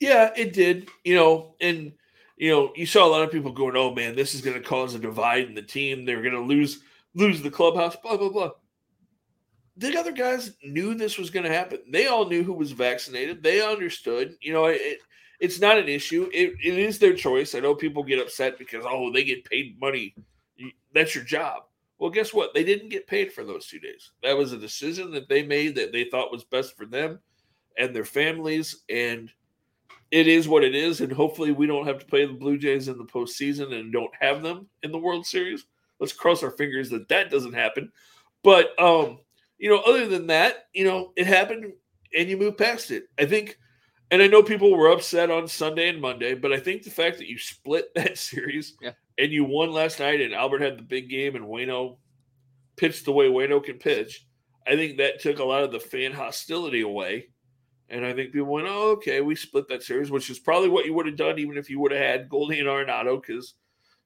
Yeah, 0.00 0.30
it 0.36 0.52
did. 0.52 0.88
You 1.04 1.14
know, 1.14 1.54
and 1.60 1.92
you 2.36 2.50
know, 2.50 2.72
you 2.76 2.86
saw 2.86 3.06
a 3.06 3.08
lot 3.08 3.22
of 3.22 3.32
people 3.32 3.52
going, 3.52 3.76
"Oh 3.76 3.94
man, 3.94 4.14
this 4.14 4.34
is 4.34 4.42
going 4.42 4.56
to 4.56 4.68
cause 4.68 4.94
a 4.94 4.98
divide 4.98 5.46
in 5.46 5.54
the 5.54 5.62
team. 5.62 6.04
They're 6.04 6.22
going 6.22 6.34
to 6.34 6.40
lose 6.40 6.80
lose 7.14 7.42
the 7.42 7.50
clubhouse." 7.50 7.96
Blah 7.96 8.16
blah 8.16 8.28
blah. 8.28 8.50
The 9.78 9.98
other 9.98 10.12
guys 10.12 10.52
knew 10.62 10.94
this 10.94 11.18
was 11.18 11.30
going 11.30 11.44
to 11.44 11.52
happen. 11.52 11.80
They 11.90 12.06
all 12.06 12.26
knew 12.26 12.42
who 12.42 12.54
was 12.54 12.72
vaccinated. 12.72 13.42
They 13.42 13.60
understood. 13.60 14.34
You 14.40 14.54
know, 14.54 14.66
it, 14.66 15.00
it's 15.38 15.60
not 15.60 15.78
an 15.78 15.88
issue. 15.88 16.30
It, 16.32 16.54
it 16.62 16.78
is 16.78 16.98
their 16.98 17.14
choice. 17.14 17.54
I 17.54 17.60
know 17.60 17.74
people 17.74 18.02
get 18.02 18.20
upset 18.20 18.58
because 18.58 18.84
oh, 18.86 19.12
they 19.12 19.24
get 19.24 19.44
paid 19.44 19.78
money. 19.80 20.14
That's 20.94 21.14
your 21.14 21.24
job. 21.24 21.64
Well, 21.98 22.10
guess 22.10 22.32
what? 22.34 22.52
They 22.52 22.64
didn't 22.64 22.90
get 22.90 23.06
paid 23.06 23.32
for 23.32 23.44
those 23.44 23.66
two 23.66 23.80
days. 23.80 24.12
That 24.22 24.36
was 24.36 24.52
a 24.52 24.58
decision 24.58 25.10
that 25.12 25.28
they 25.28 25.42
made 25.42 25.74
that 25.76 25.92
they 25.92 26.04
thought 26.04 26.32
was 26.32 26.44
best 26.44 26.76
for 26.76 26.86
them 26.86 27.20
and 27.78 27.94
their 27.94 28.04
families. 28.04 28.82
And 28.90 29.30
it 30.10 30.28
is 30.28 30.48
what 30.48 30.64
it 30.64 30.74
is, 30.74 31.00
and 31.00 31.12
hopefully 31.12 31.52
we 31.52 31.66
don't 31.66 31.86
have 31.86 31.98
to 31.98 32.06
play 32.06 32.26
the 32.26 32.32
Blue 32.32 32.58
Jays 32.58 32.88
in 32.88 32.98
the 32.98 33.04
postseason 33.04 33.78
and 33.78 33.92
don't 33.92 34.14
have 34.20 34.42
them 34.42 34.68
in 34.82 34.92
the 34.92 34.98
World 34.98 35.26
Series. 35.26 35.64
Let's 35.98 36.12
cross 36.12 36.42
our 36.42 36.50
fingers 36.50 36.90
that 36.90 37.08
that 37.08 37.30
doesn't 37.30 37.54
happen. 37.54 37.90
But 38.44 38.78
um, 38.80 39.18
you 39.58 39.70
know, 39.70 39.80
other 39.80 40.06
than 40.06 40.28
that, 40.28 40.66
you 40.72 40.84
know, 40.84 41.12
it 41.16 41.26
happened, 41.26 41.72
and 42.16 42.28
you 42.28 42.36
move 42.36 42.56
past 42.56 42.90
it. 42.90 43.04
I 43.18 43.26
think, 43.26 43.58
and 44.10 44.22
I 44.22 44.28
know 44.28 44.42
people 44.42 44.76
were 44.76 44.92
upset 44.92 45.30
on 45.30 45.48
Sunday 45.48 45.88
and 45.88 46.00
Monday, 46.00 46.34
but 46.34 46.52
I 46.52 46.60
think 46.60 46.82
the 46.82 46.90
fact 46.90 47.18
that 47.18 47.28
you 47.28 47.38
split 47.38 47.92
that 47.94 48.18
series 48.18 48.76
yeah. 48.80 48.92
and 49.18 49.32
you 49.32 49.44
won 49.44 49.72
last 49.72 49.98
night, 49.98 50.20
and 50.20 50.34
Albert 50.34 50.62
had 50.62 50.78
the 50.78 50.82
big 50.82 51.10
game, 51.10 51.34
and 51.34 51.46
Wayno 51.46 51.96
pitched 52.76 53.06
the 53.06 53.12
way 53.12 53.28
Wayno 53.28 53.62
can 53.62 53.78
pitch. 53.78 54.24
I 54.68 54.76
think 54.76 54.98
that 54.98 55.20
took 55.20 55.38
a 55.38 55.44
lot 55.44 55.64
of 55.64 55.72
the 55.72 55.80
fan 55.80 56.12
hostility 56.12 56.82
away 56.82 57.28
and 57.88 58.04
I 58.04 58.12
think 58.12 58.32
people 58.32 58.52
went, 58.52 58.66
oh, 58.68 58.90
okay, 58.92 59.20
we 59.20 59.36
split 59.36 59.68
that 59.68 59.82
series, 59.82 60.10
which 60.10 60.28
is 60.28 60.38
probably 60.38 60.68
what 60.68 60.86
you 60.86 60.94
would 60.94 61.06
have 61.06 61.16
done 61.16 61.38
even 61.38 61.56
if 61.56 61.70
you 61.70 61.80
would 61.80 61.92
have 61.92 62.00
had 62.00 62.28
Goldie 62.28 62.58
and 62.58 62.68
Arenado, 62.68 63.20
because, 63.20 63.54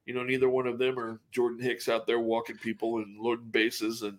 you 0.05 0.13
know, 0.13 0.23
neither 0.23 0.49
one 0.49 0.67
of 0.67 0.79
them 0.79 0.99
are 0.99 1.21
Jordan 1.31 1.61
Hicks 1.61 1.89
out 1.89 2.07
there 2.07 2.21
walking 2.21 2.57
people 2.57 2.99
and 2.99 3.19
loading 3.19 3.49
bases 3.51 4.03
and 4.03 4.19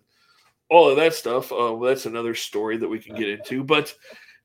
all 0.68 0.88
of 0.88 0.96
that 0.96 1.14
stuff. 1.14 1.52
Uh, 1.52 1.74
well, 1.74 1.80
that's 1.80 2.06
another 2.06 2.34
story 2.34 2.76
that 2.78 2.88
we 2.88 2.98
can 2.98 3.14
get 3.14 3.28
into. 3.28 3.62
But 3.62 3.94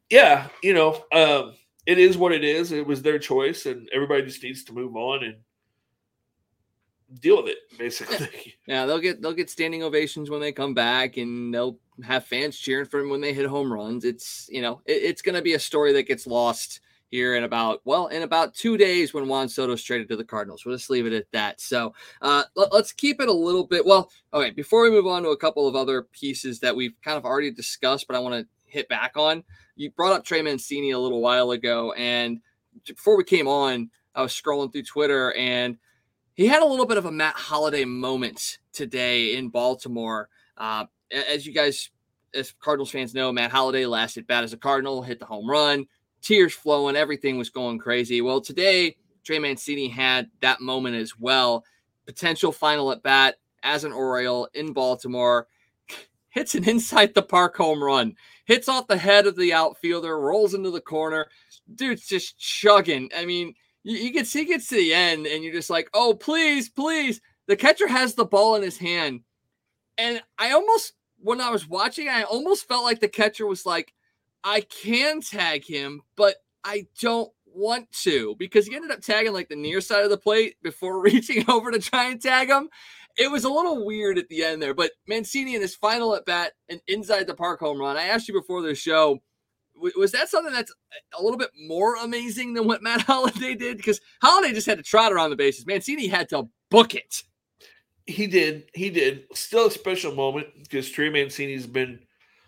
yeah, 0.09 0.47
you 0.61 0.73
know, 0.73 1.03
um, 1.11 1.55
it 1.85 1.97
is 1.97 2.17
what 2.17 2.31
it 2.31 2.43
is. 2.43 2.71
It 2.71 2.85
was 2.85 3.01
their 3.01 3.17
choice, 3.17 3.65
and 3.65 3.89
everybody 3.93 4.23
just 4.23 4.43
needs 4.43 4.63
to 4.65 4.73
move 4.73 4.95
on 4.95 5.23
and 5.23 5.35
deal 7.21 7.41
with 7.41 7.51
it 7.51 7.57
basically 7.77 8.53
yeah 8.67 8.85
they'll 8.85 8.99
get 8.99 9.21
they'll 9.21 9.31
get 9.31 9.49
standing 9.49 9.81
ovations 9.81 10.29
when 10.29 10.41
they 10.41 10.51
come 10.51 10.73
back 10.73 11.15
and 11.15 11.53
they'll 11.53 11.79
have 12.03 12.25
fans 12.25 12.57
cheering 12.57 12.85
for 12.85 12.99
him 12.99 13.09
when 13.09 13.21
they 13.21 13.33
hit 13.33 13.45
home 13.45 13.71
runs 13.71 14.05
it's 14.05 14.47
you 14.51 14.61
know 14.61 14.81
it, 14.85 15.03
it's 15.03 15.21
going 15.21 15.35
to 15.35 15.41
be 15.41 15.53
a 15.53 15.59
story 15.59 15.93
that 15.93 16.03
gets 16.03 16.27
lost 16.27 16.81
here 17.09 17.35
in 17.35 17.43
about 17.43 17.81
well 17.85 18.07
in 18.07 18.21
about 18.23 18.53
two 18.53 18.77
days 18.77 19.13
when 19.13 19.27
Juan 19.27 19.47
Soto's 19.47 19.83
traded 19.83 20.09
to 20.09 20.15
the 20.15 20.23
Cardinals. 20.23 20.65
We'll 20.65 20.75
just 20.75 20.89
leave 20.89 21.05
it 21.05 21.13
at 21.13 21.31
that. 21.31 21.61
So 21.61 21.93
uh, 22.21 22.43
let, 22.55 22.71
us 22.73 22.91
keep 22.91 23.21
it 23.21 23.29
a 23.29 23.33
little 23.33 23.65
bit. 23.65 23.85
Well, 23.85 24.11
okay. 24.33 24.51
Before 24.51 24.83
we 24.83 24.91
move 24.91 25.07
on 25.07 25.23
to 25.23 25.29
a 25.29 25.37
couple 25.37 25.67
of 25.67 25.75
other 25.75 26.03
pieces 26.03 26.59
that 26.59 26.75
we've 26.75 26.93
kind 27.03 27.17
of 27.17 27.25
already 27.25 27.51
discussed, 27.51 28.07
but 28.07 28.15
I 28.15 28.19
want 28.19 28.35
to 28.35 28.47
hit 28.65 28.89
back 28.89 29.13
on. 29.15 29.43
You 29.75 29.91
brought 29.91 30.13
up 30.13 30.25
Trey 30.25 30.41
Mancini 30.41 30.91
a 30.91 30.99
little 30.99 31.21
while 31.21 31.51
ago, 31.51 31.93
and 31.93 32.39
before 32.85 33.15
we 33.15 33.23
came 33.23 33.47
on, 33.47 33.89
I 34.13 34.21
was 34.21 34.33
scrolling 34.33 34.71
through 34.71 34.83
Twitter 34.83 35.33
and 35.33 35.77
he 36.33 36.47
had 36.47 36.61
a 36.61 36.65
little 36.65 36.85
bit 36.85 36.97
of 36.97 37.05
a 37.05 37.11
Matt 37.11 37.35
Holliday 37.35 37.85
moment 37.85 38.59
today 38.73 39.35
in 39.35 39.49
Baltimore. 39.49 40.29
Uh, 40.57 40.85
as 41.11 41.45
you 41.45 41.53
guys, 41.53 41.89
as 42.33 42.53
Cardinals 42.59 42.91
fans 42.91 43.13
know, 43.13 43.31
Matt 43.31 43.51
Holliday 43.51 43.85
last 43.85 44.17
at 44.17 44.27
bat 44.27 44.43
as 44.43 44.53
a 44.53 44.57
Cardinal, 44.57 45.01
hit 45.01 45.19
the 45.19 45.25
home 45.25 45.49
run, 45.49 45.85
tears 46.21 46.53
flowing, 46.53 46.95
everything 46.95 47.37
was 47.37 47.49
going 47.49 47.77
crazy. 47.79 48.21
Well, 48.21 48.41
today, 48.41 48.97
Trey 49.23 49.39
Mancini 49.39 49.87
had 49.87 50.29
that 50.41 50.61
moment 50.61 50.95
as 50.95 51.17
well. 51.17 51.65
Potential 52.05 52.51
final 52.51 52.91
at 52.91 53.03
bat 53.03 53.35
as 53.63 53.83
an 53.83 53.91
Oriole 53.91 54.47
in 54.53 54.73
Baltimore. 54.73 55.47
Hits 56.29 56.55
an 56.55 56.67
inside 56.69 57.13
the 57.13 57.23
park 57.23 57.57
home 57.57 57.83
run, 57.83 58.15
hits 58.45 58.69
off 58.69 58.87
the 58.87 58.97
head 58.97 59.25
of 59.25 59.35
the 59.35 59.53
outfielder, 59.53 60.19
rolls 60.19 60.53
into 60.53 60.69
the 60.69 60.81
corner. 60.81 61.27
Dude's 61.73 62.07
just 62.07 62.37
chugging. 62.37 63.09
I 63.15 63.25
mean, 63.25 63.55
you, 63.83 63.97
you 63.97 64.13
can 64.13 64.25
see 64.25 64.45
gets 64.45 64.67
to 64.67 64.75
the 64.75 64.93
end, 64.93 65.25
and 65.25 65.43
you're 65.43 65.53
just 65.53 65.69
like, 65.69 65.89
oh, 65.93 66.13
please, 66.13 66.69
please. 66.69 67.21
The 67.47 67.55
catcher 67.55 67.87
has 67.87 68.13
the 68.13 68.25
ball 68.25 68.55
in 68.55 68.61
his 68.61 68.77
hand. 68.77 69.21
And 69.97 70.21
I 70.37 70.51
almost, 70.51 70.93
when 71.19 71.41
I 71.41 71.49
was 71.49 71.67
watching, 71.67 72.09
I 72.09 72.23
almost 72.23 72.67
felt 72.67 72.83
like 72.83 72.99
the 72.99 73.07
catcher 73.07 73.47
was 73.47 73.65
like, 73.65 73.93
I 74.43 74.61
can 74.61 75.21
tag 75.21 75.65
him, 75.65 76.01
but 76.15 76.35
I 76.63 76.87
don't 77.01 77.31
want 77.45 77.91
to 78.03 78.35
because 78.37 78.67
he 78.67 78.75
ended 78.75 78.91
up 78.91 79.01
tagging 79.01 79.33
like 79.33 79.49
the 79.49 79.55
near 79.55 79.81
side 79.81 80.03
of 80.03 80.09
the 80.09 80.17
plate 80.17 80.55
before 80.61 81.01
reaching 81.01 81.49
over 81.49 81.71
to 81.71 81.79
try 81.79 82.09
and 82.09 82.21
tag 82.21 82.49
him. 82.49 82.69
It 83.17 83.31
was 83.31 83.45
a 83.45 83.49
little 83.49 83.83
weird 83.83 84.19
at 84.19 84.29
the 84.29 84.43
end 84.43 84.61
there, 84.61 84.75
but 84.75 84.91
Mancini 85.07 85.55
in 85.55 85.61
his 85.61 85.75
final 85.75 86.15
at 86.15 86.25
bat, 86.25 86.53
an 86.69 86.79
inside 86.87 87.25
the 87.25 87.33
park 87.33 87.59
home 87.59 87.79
run. 87.79 87.97
I 87.97 88.03
asked 88.03 88.27
you 88.27 88.33
before 88.35 88.61
the 88.61 88.75
show, 88.75 89.23
was 89.75 90.11
that 90.11 90.29
something 90.29 90.53
that's 90.53 90.73
a 91.17 91.21
little 91.21 91.37
bit 91.37 91.49
more 91.67 91.95
amazing 91.95 92.53
than 92.53 92.67
what 92.67 92.83
Matt 92.83 93.01
Holliday 93.07 93.55
did? 93.55 93.77
Because 93.77 93.99
Holliday 94.21 94.53
just 94.53 94.67
had 94.67 94.77
to 94.77 94.83
trot 94.83 95.11
around 95.11 95.31
the 95.31 95.35
bases. 95.35 95.65
Mancini 95.65 96.07
had 96.07 96.29
to 96.29 96.47
book 96.69 96.93
it. 96.93 97.23
He 98.07 98.25
did. 98.25 98.69
He 98.73 98.89
did. 98.89 99.25
Still 99.33 99.67
a 99.67 99.71
special 99.71 100.15
moment 100.15 100.47
because 100.63 100.89
Trey 100.89 101.09
Mancini's 101.09 101.67
been 101.67 101.99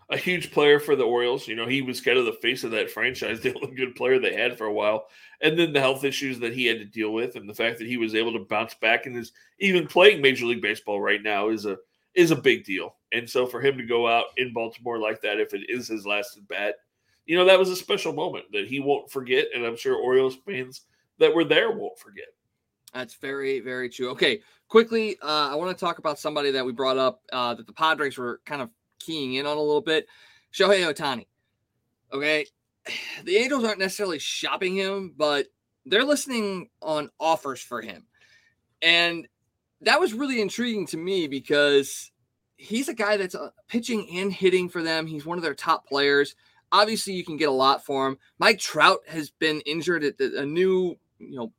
a 0.09 0.17
huge 0.17 0.51
player 0.51 0.79
for 0.79 0.95
the 0.95 1.03
Orioles. 1.03 1.47
You 1.47 1.55
know, 1.55 1.67
he 1.67 1.81
was 1.81 2.01
kind 2.01 2.17
of 2.17 2.25
the 2.25 2.33
face 2.33 2.63
of 2.63 2.71
that 2.71 2.89
franchise, 2.89 3.39
the 3.41 3.53
only 3.55 3.75
good 3.75 3.95
player 3.95 4.19
they 4.19 4.33
had 4.33 4.57
for 4.57 4.65
a 4.65 4.73
while. 4.73 5.07
And 5.41 5.57
then 5.57 5.73
the 5.73 5.79
health 5.79 6.03
issues 6.03 6.39
that 6.39 6.53
he 6.53 6.65
had 6.65 6.79
to 6.79 6.85
deal 6.85 7.13
with, 7.13 7.35
and 7.35 7.47
the 7.47 7.53
fact 7.53 7.77
that 7.79 7.87
he 7.87 7.97
was 7.97 8.15
able 8.15 8.33
to 8.33 8.45
bounce 8.45 8.73
back 8.73 9.05
and 9.05 9.15
is 9.15 9.31
even 9.59 9.87
playing 9.87 10.21
Major 10.21 10.45
League 10.45 10.61
Baseball 10.61 11.01
right 11.01 11.21
now 11.21 11.49
is 11.49 11.65
a 11.65 11.77
is 12.15 12.31
a 12.31 12.35
big 12.35 12.65
deal. 12.65 12.95
And 13.11 13.29
so 13.29 13.45
for 13.45 13.61
him 13.61 13.77
to 13.77 13.85
go 13.85 14.07
out 14.07 14.25
in 14.37 14.53
Baltimore 14.53 14.97
like 14.97 15.21
that, 15.21 15.39
if 15.39 15.53
it 15.53 15.69
is 15.69 15.87
his 15.87 16.05
last 16.05 16.37
at 16.37 16.47
bat, 16.47 16.75
you 17.25 17.37
know, 17.37 17.45
that 17.45 17.59
was 17.59 17.69
a 17.69 17.75
special 17.75 18.13
moment 18.13 18.45
that 18.51 18.67
he 18.67 18.79
won't 18.79 19.11
forget. 19.11 19.47
And 19.53 19.63
I'm 19.63 19.77
sure 19.77 19.95
Orioles 19.95 20.37
fans 20.45 20.81
that 21.19 21.33
were 21.33 21.43
there 21.43 21.71
won't 21.71 21.99
forget. 21.99 22.25
That's 22.93 23.15
very, 23.15 23.59
very 23.59 23.89
true. 23.89 24.09
Okay, 24.11 24.41
quickly, 24.67 25.17
uh, 25.21 25.49
I 25.51 25.55
want 25.55 25.75
to 25.75 25.79
talk 25.79 25.99
about 25.99 26.19
somebody 26.19 26.51
that 26.51 26.65
we 26.65 26.71
brought 26.71 26.97
up 26.97 27.21
uh, 27.31 27.53
that 27.53 27.67
the 27.67 27.73
Padres 27.73 28.17
were 28.17 28.41
kind 28.45 28.61
of 28.61 28.69
keying 28.99 29.35
in 29.35 29.45
on 29.45 29.57
a 29.57 29.61
little 29.61 29.81
bit 29.81 30.07
Shohei 30.53 30.81
Ohtani. 30.91 31.27
Okay, 32.11 32.45
the 33.23 33.37
Angels 33.37 33.63
aren't 33.63 33.79
necessarily 33.79 34.19
shopping 34.19 34.75
him, 34.75 35.13
but 35.15 35.47
they're 35.85 36.03
listening 36.03 36.69
on 36.81 37.09
offers 37.19 37.61
for 37.61 37.81
him. 37.81 38.05
And 38.81 39.27
that 39.81 39.99
was 39.99 40.13
really 40.13 40.41
intriguing 40.41 40.85
to 40.87 40.97
me 40.97 41.27
because 41.27 42.11
he's 42.57 42.89
a 42.89 42.93
guy 42.93 43.17
that's 43.17 43.35
uh, 43.35 43.49
pitching 43.67 44.07
and 44.17 44.31
hitting 44.31 44.69
for 44.69 44.83
them. 44.83 45.07
He's 45.07 45.25
one 45.25 45.37
of 45.37 45.43
their 45.43 45.55
top 45.55 45.87
players. 45.87 46.35
Obviously, 46.71 47.13
you 47.13 47.25
can 47.25 47.37
get 47.37 47.49
a 47.49 47.53
lot 47.53 47.85
for 47.85 48.07
him. 48.07 48.17
Mike 48.37 48.59
Trout 48.59 48.99
has 49.07 49.31
been 49.31 49.61
injured. 49.61 50.03
At 50.03 50.19
a 50.19 50.45
new, 50.45 50.97
you 51.17 51.35
know, 51.35 51.51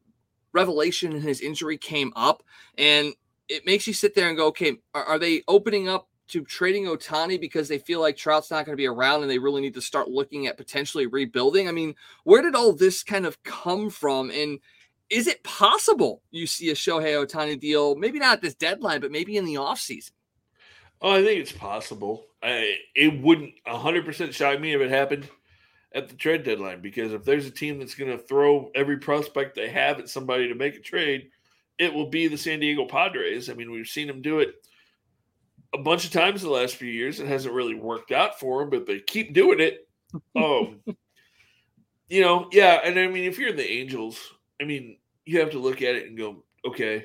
revelation 0.53 1.13
in 1.13 1.23
his 1.23 1.41
injury 1.41 1.79
came 1.79 2.13
up, 2.17 2.43
and 2.79 3.15
it 3.49 3.67
makes 3.67 3.87
you 3.87 3.93
sit 3.93 4.15
there 4.15 4.29
and 4.29 4.37
go, 4.37 4.47
okay, 4.47 4.77
are, 4.95 5.05
are 5.05 5.19
they 5.19 5.43
opening 5.49 5.89
up 5.89 6.09
to 6.29 6.45
trading 6.45 6.85
Ohtani 6.85 7.41
because 7.41 7.69
they 7.69 7.79
feel 7.79 8.01
like 8.01 8.17
Trout's 8.17 8.51
not 8.51 8.65
going 8.65 8.75
to 8.75 8.81
be 8.81 8.87
around 8.87 9.23
and 9.23 9.31
they 9.31 9.39
really 9.39 9.61
need 9.61 9.75
to 9.75 9.81
start 9.81 10.09
looking 10.09 10.47
at 10.47 10.57
potentially 10.57 11.07
rebuilding? 11.07 11.69
I 11.69 11.73
mean, 11.73 11.95
where 12.25 12.43
did 12.43 12.55
all 12.55 12.73
this 12.73 13.03
kind 13.03 13.27
of 13.27 13.43
come 13.43 13.91
from? 13.91 14.31
And 14.31 14.61
is 15.09 15.27
it 15.27 15.43
possible 15.43 16.23
you 16.31 16.47
see 16.47 16.71
a 16.71 16.75
Shohei 16.75 17.27
Ohtani 17.27 17.59
deal, 17.59 17.97
maybe 17.97 18.21
not 18.21 18.35
at 18.35 18.43
this 18.43 18.55
deadline, 18.55 19.01
but 19.01 19.11
maybe 19.11 19.37
in 19.37 19.45
the 19.45 19.55
offseason? 19.55 20.13
Oh, 21.03 21.11
I 21.11 21.25
think 21.25 21.41
it's 21.41 21.53
possible. 21.53 22.27
I, 22.43 22.77
it 22.95 23.21
wouldn't 23.21 23.55
100% 23.67 24.33
shock 24.33 24.61
me 24.61 24.75
if 24.75 24.81
it 24.81 24.91
happened 24.91 25.29
at 25.95 26.09
the 26.09 26.15
trade 26.15 26.45
deadline 26.45 26.81
because 26.81 27.13
if 27.13 27.25
there's 27.25 27.47
a 27.47 27.51
team 27.51 27.79
that's 27.79 27.95
going 27.95 28.11
to 28.11 28.23
throw 28.25 28.71
every 28.75 28.99
prospect 28.99 29.55
they 29.55 29.69
have 29.69 29.99
at 29.99 30.09
somebody 30.09 30.49
to 30.49 30.55
make 30.55 30.77
a 30.77 30.81
trade, 30.81 31.31
it 31.79 31.93
will 31.93 32.09
be 32.09 32.29
the 32.29 32.39
San 32.39 32.61
Diego 32.61 32.85
Padres. 32.85 33.51
I 33.51 33.55
mean, 33.55 33.71
we've 33.71 33.87
seen 33.87 34.07
them 34.07 34.23
do 34.23 34.41
it 34.41 34.55
a 35.73 35.79
bunch 35.79 36.05
of 36.05 36.13
times 36.13 36.43
the 36.43 36.51
last 36.51 36.77
few 36.77 36.91
years. 36.91 37.21
It 37.21 37.27
hasn't 37.27 37.55
really 37.55 37.75
worked 37.75 38.13
out 38.13 38.39
for 38.39 38.61
them, 38.61 38.71
but 38.71 38.87
they 38.87 39.01
keep 39.01 39.33
doing 39.33 39.61
it. 39.61 39.89
Oh, 40.37 40.75
you 42.09 42.21
know, 42.21 42.49
yeah. 42.53 42.81
And 42.85 42.99
I 42.99 43.07
mean, 43.07 43.25
if 43.25 43.39
you're 43.39 43.53
the 43.53 43.69
Angels, 43.69 44.19
I 44.61 44.65
mean, 44.65 44.99
you 45.25 45.41
have 45.41 45.51
to 45.51 45.59
look 45.59 45.83
at 45.83 45.95
it 45.95 46.07
and 46.07 46.19
go, 46.19 46.45
okay, 46.67 47.05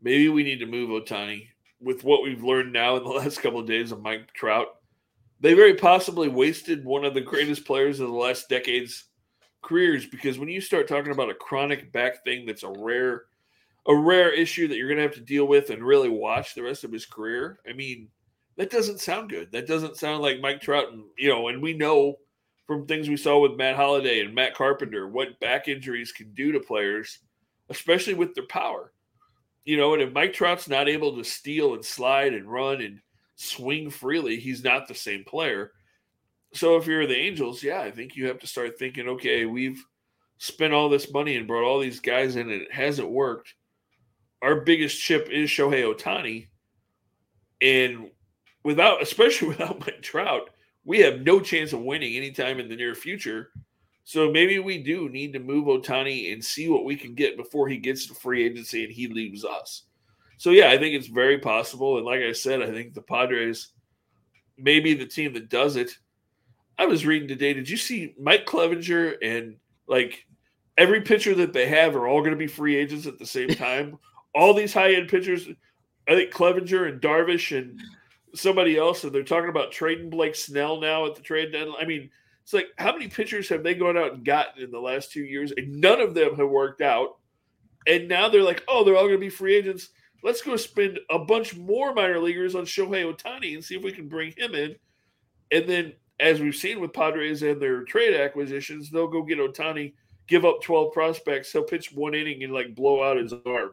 maybe 0.00 0.28
we 0.28 0.42
need 0.42 0.60
to 0.60 0.66
move 0.66 0.90
Ohtani 0.90 1.48
with 1.80 2.04
what 2.04 2.22
we've 2.22 2.42
learned 2.44 2.72
now 2.72 2.96
in 2.96 3.02
the 3.02 3.08
last 3.10 3.42
couple 3.42 3.60
of 3.60 3.66
days 3.66 3.92
of 3.92 4.02
Mike 4.02 4.32
Trout, 4.32 4.68
they 5.40 5.54
very 5.54 5.74
possibly 5.74 6.28
wasted 6.28 6.84
one 6.84 7.04
of 7.04 7.14
the 7.14 7.20
greatest 7.20 7.64
players 7.64 8.00
of 8.00 8.08
the 8.08 8.14
last 8.14 8.48
decade's 8.48 9.04
careers 9.62 10.06
because 10.06 10.38
when 10.38 10.48
you 10.48 10.60
start 10.60 10.86
talking 10.86 11.12
about 11.12 11.30
a 11.30 11.34
chronic 11.34 11.92
back 11.92 12.22
thing 12.24 12.46
that's 12.46 12.62
a 12.62 12.72
rare 12.78 13.24
a 13.88 13.94
rare 13.94 14.32
issue 14.32 14.68
that 14.68 14.76
you're 14.76 14.88
going 14.88 14.96
to 14.96 15.02
have 15.02 15.14
to 15.14 15.20
deal 15.20 15.46
with 15.46 15.70
and 15.70 15.82
really 15.82 16.08
watch 16.08 16.54
the 16.54 16.62
rest 16.62 16.84
of 16.84 16.92
his 16.92 17.06
career, 17.06 17.60
I 17.68 17.72
mean, 17.72 18.08
that 18.56 18.70
doesn't 18.70 19.00
sound 19.00 19.30
good. 19.30 19.52
That 19.52 19.68
doesn't 19.68 19.96
sound 19.96 20.22
like 20.22 20.40
Mike 20.40 20.60
Trout 20.60 20.92
and 20.92 21.04
you 21.16 21.28
know, 21.28 21.48
and 21.48 21.62
we 21.62 21.72
know 21.72 22.16
from 22.66 22.86
things 22.86 23.08
we 23.08 23.16
saw 23.16 23.38
with 23.38 23.56
Matt 23.56 23.76
Holliday 23.76 24.20
and 24.20 24.34
Matt 24.34 24.54
Carpenter 24.54 25.08
what 25.08 25.38
back 25.40 25.68
injuries 25.68 26.10
can 26.10 26.32
do 26.34 26.52
to 26.52 26.60
players, 26.60 27.20
especially 27.68 28.14
with 28.14 28.34
their 28.34 28.46
power. 28.46 28.92
You 29.64 29.76
know, 29.76 29.94
and 29.94 30.02
if 30.02 30.12
Mike 30.12 30.32
Trout's 30.32 30.68
not 30.68 30.88
able 30.88 31.16
to 31.16 31.24
steal 31.24 31.74
and 31.74 31.84
slide 31.84 32.34
and 32.34 32.50
run 32.50 32.80
and 32.80 33.00
swing 33.36 33.90
freely, 33.90 34.38
he's 34.38 34.64
not 34.64 34.88
the 34.88 34.94
same 34.94 35.24
player. 35.24 35.72
So 36.52 36.76
if 36.76 36.86
you're 36.86 37.06
the 37.06 37.16
Angels, 37.16 37.62
yeah, 37.62 37.80
I 37.80 37.90
think 37.90 38.16
you 38.16 38.26
have 38.26 38.38
to 38.40 38.46
start 38.46 38.78
thinking, 38.78 39.08
okay, 39.08 39.44
we've 39.44 39.82
spent 40.38 40.72
all 40.72 40.88
this 40.88 41.12
money 41.12 41.36
and 41.36 41.46
brought 41.46 41.64
all 41.64 41.78
these 41.78 42.00
guys 42.00 42.36
in 42.36 42.50
and 42.50 42.62
it 42.62 42.72
hasn't 42.72 43.08
worked. 43.08 43.54
Our 44.42 44.60
biggest 44.60 45.00
chip 45.00 45.28
is 45.30 45.50
Shohei 45.50 45.82
Ohtani. 45.84 46.48
And 47.62 48.10
without, 48.64 49.02
especially 49.02 49.48
without 49.48 49.80
Mike 49.80 50.02
Trout, 50.02 50.50
we 50.84 51.00
have 51.00 51.22
no 51.22 51.40
chance 51.40 51.72
of 51.72 51.80
winning 51.80 52.16
anytime 52.16 52.58
in 52.58 52.68
the 52.68 52.76
near 52.76 52.94
future. 52.94 53.50
So 54.04 54.30
maybe 54.30 54.60
we 54.60 54.82
do 54.82 55.08
need 55.08 55.32
to 55.32 55.40
move 55.40 55.66
Ohtani 55.66 56.32
and 56.32 56.44
see 56.44 56.68
what 56.68 56.84
we 56.84 56.96
can 56.96 57.14
get 57.14 57.36
before 57.36 57.68
he 57.68 57.76
gets 57.76 58.06
to 58.06 58.14
free 58.14 58.46
agency 58.46 58.84
and 58.84 58.92
he 58.92 59.08
leaves 59.08 59.44
us. 59.44 59.82
So 60.36 60.50
yeah, 60.50 60.70
I 60.70 60.78
think 60.78 60.94
it's 60.94 61.06
very 61.06 61.38
possible. 61.38 61.96
And 61.96 62.06
like 62.06 62.20
I 62.20 62.32
said, 62.32 62.62
I 62.62 62.70
think 62.70 62.94
the 62.94 63.02
Padres 63.02 63.68
may 64.58 64.80
be 64.80 64.94
the 64.94 65.06
team 65.06 65.32
that 65.34 65.48
does 65.48 65.76
it. 65.76 65.96
I 66.78 66.86
was 66.86 67.06
reading 67.06 67.28
today. 67.28 67.54
Did 67.54 67.68
you 67.68 67.76
see 67.76 68.14
Mike 68.20 68.46
Clevinger 68.46 69.16
and 69.22 69.56
like 69.86 70.26
every 70.76 71.00
pitcher 71.00 71.34
that 71.36 71.52
they 71.52 71.66
have 71.68 71.96
are 71.96 72.06
all 72.06 72.20
going 72.20 72.32
to 72.32 72.36
be 72.36 72.46
free 72.46 72.76
agents 72.76 73.06
at 73.06 73.18
the 73.18 73.26
same 73.26 73.48
time? 73.50 73.98
all 74.36 74.52
these 74.52 74.74
high 74.74 74.92
end 74.92 75.08
pitchers, 75.08 75.48
I 76.06 76.14
think 76.14 76.30
Clevinger 76.30 76.88
and 76.88 77.00
Darvish 77.00 77.56
and 77.56 77.80
somebody 78.34 78.76
else, 78.76 79.02
and 79.02 79.12
they're 79.12 79.24
talking 79.24 79.48
about 79.48 79.72
trading 79.72 80.10
Blake 80.10 80.36
Snell 80.36 80.78
now 80.78 81.06
at 81.06 81.16
the 81.16 81.22
trade 81.22 81.52
deadline. 81.52 81.80
I 81.80 81.86
mean, 81.86 82.10
it's 82.42 82.52
like 82.52 82.66
how 82.76 82.92
many 82.92 83.08
pitchers 83.08 83.48
have 83.48 83.64
they 83.64 83.74
gone 83.74 83.96
out 83.96 84.12
and 84.12 84.24
gotten 84.24 84.62
in 84.62 84.70
the 84.70 84.78
last 84.78 85.10
two 85.10 85.22
years, 85.22 85.52
and 85.56 85.80
none 85.80 86.00
of 86.00 86.14
them 86.14 86.36
have 86.36 86.48
worked 86.48 86.82
out. 86.82 87.16
And 87.88 88.08
now 88.08 88.28
they're 88.28 88.42
like, 88.42 88.62
oh, 88.68 88.84
they're 88.84 88.96
all 88.96 89.04
going 89.04 89.14
to 89.14 89.18
be 89.18 89.30
free 89.30 89.56
agents. 89.56 89.88
Let's 90.26 90.42
go 90.42 90.56
spend 90.56 90.98
a 91.08 91.20
bunch 91.20 91.56
more 91.56 91.94
minor 91.94 92.18
leaguers 92.18 92.56
on 92.56 92.64
Shohei 92.64 93.04
Ohtani 93.04 93.54
and 93.54 93.64
see 93.64 93.76
if 93.76 93.84
we 93.84 93.92
can 93.92 94.08
bring 94.08 94.32
him 94.36 94.56
in. 94.56 94.74
And 95.52 95.68
then, 95.68 95.92
as 96.18 96.40
we've 96.40 96.56
seen 96.56 96.80
with 96.80 96.92
Padres 96.92 97.44
and 97.44 97.62
their 97.62 97.84
trade 97.84 98.12
acquisitions, 98.12 98.90
they'll 98.90 99.06
go 99.06 99.22
get 99.22 99.38
Ohtani, 99.38 99.92
give 100.26 100.44
up 100.44 100.62
12 100.62 100.92
prospects. 100.92 101.52
He'll 101.52 101.62
pitch 101.62 101.92
one 101.92 102.16
inning 102.16 102.42
and 102.42 102.52
like 102.52 102.74
blow 102.74 103.04
out 103.04 103.18
his 103.18 103.32
arm. 103.46 103.70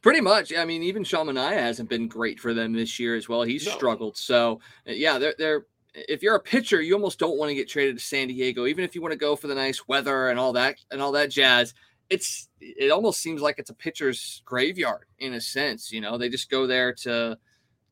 Pretty 0.00 0.22
much. 0.22 0.54
I 0.56 0.64
mean, 0.64 0.82
even 0.82 1.04
Sean 1.04 1.26
Manaea 1.26 1.58
hasn't 1.58 1.90
been 1.90 2.08
great 2.08 2.40
for 2.40 2.54
them 2.54 2.72
this 2.72 2.98
year 2.98 3.14
as 3.14 3.28
well. 3.28 3.42
He's 3.42 3.66
no. 3.66 3.72
struggled. 3.72 4.16
So, 4.16 4.60
yeah, 4.86 5.18
they're, 5.18 5.34
they're 5.36 5.66
if 6.08 6.22
you're 6.22 6.36
a 6.36 6.40
pitcher, 6.40 6.80
you 6.80 6.94
almost 6.94 7.18
don't 7.18 7.36
want 7.36 7.50
to 7.50 7.54
get 7.54 7.68
traded 7.68 7.98
to 7.98 8.04
San 8.04 8.28
Diego, 8.28 8.66
even 8.66 8.84
if 8.84 8.94
you 8.94 9.02
want 9.02 9.12
to 9.12 9.18
go 9.18 9.36
for 9.36 9.48
the 9.48 9.54
nice 9.54 9.86
weather 9.86 10.28
and 10.28 10.38
all 10.38 10.54
that 10.54 10.76
and 10.90 11.02
all 11.02 11.12
that 11.12 11.30
jazz. 11.30 11.74
It's 12.08 12.48
it 12.60 12.90
almost 12.90 13.20
seems 13.20 13.42
like 13.42 13.58
it's 13.58 13.70
a 13.70 13.74
pitcher's 13.74 14.42
graveyard 14.44 15.06
in 15.18 15.34
a 15.34 15.40
sense. 15.40 15.90
You 15.92 16.00
know, 16.00 16.18
they 16.18 16.28
just 16.28 16.50
go 16.50 16.66
there 16.66 16.92
to 16.94 17.38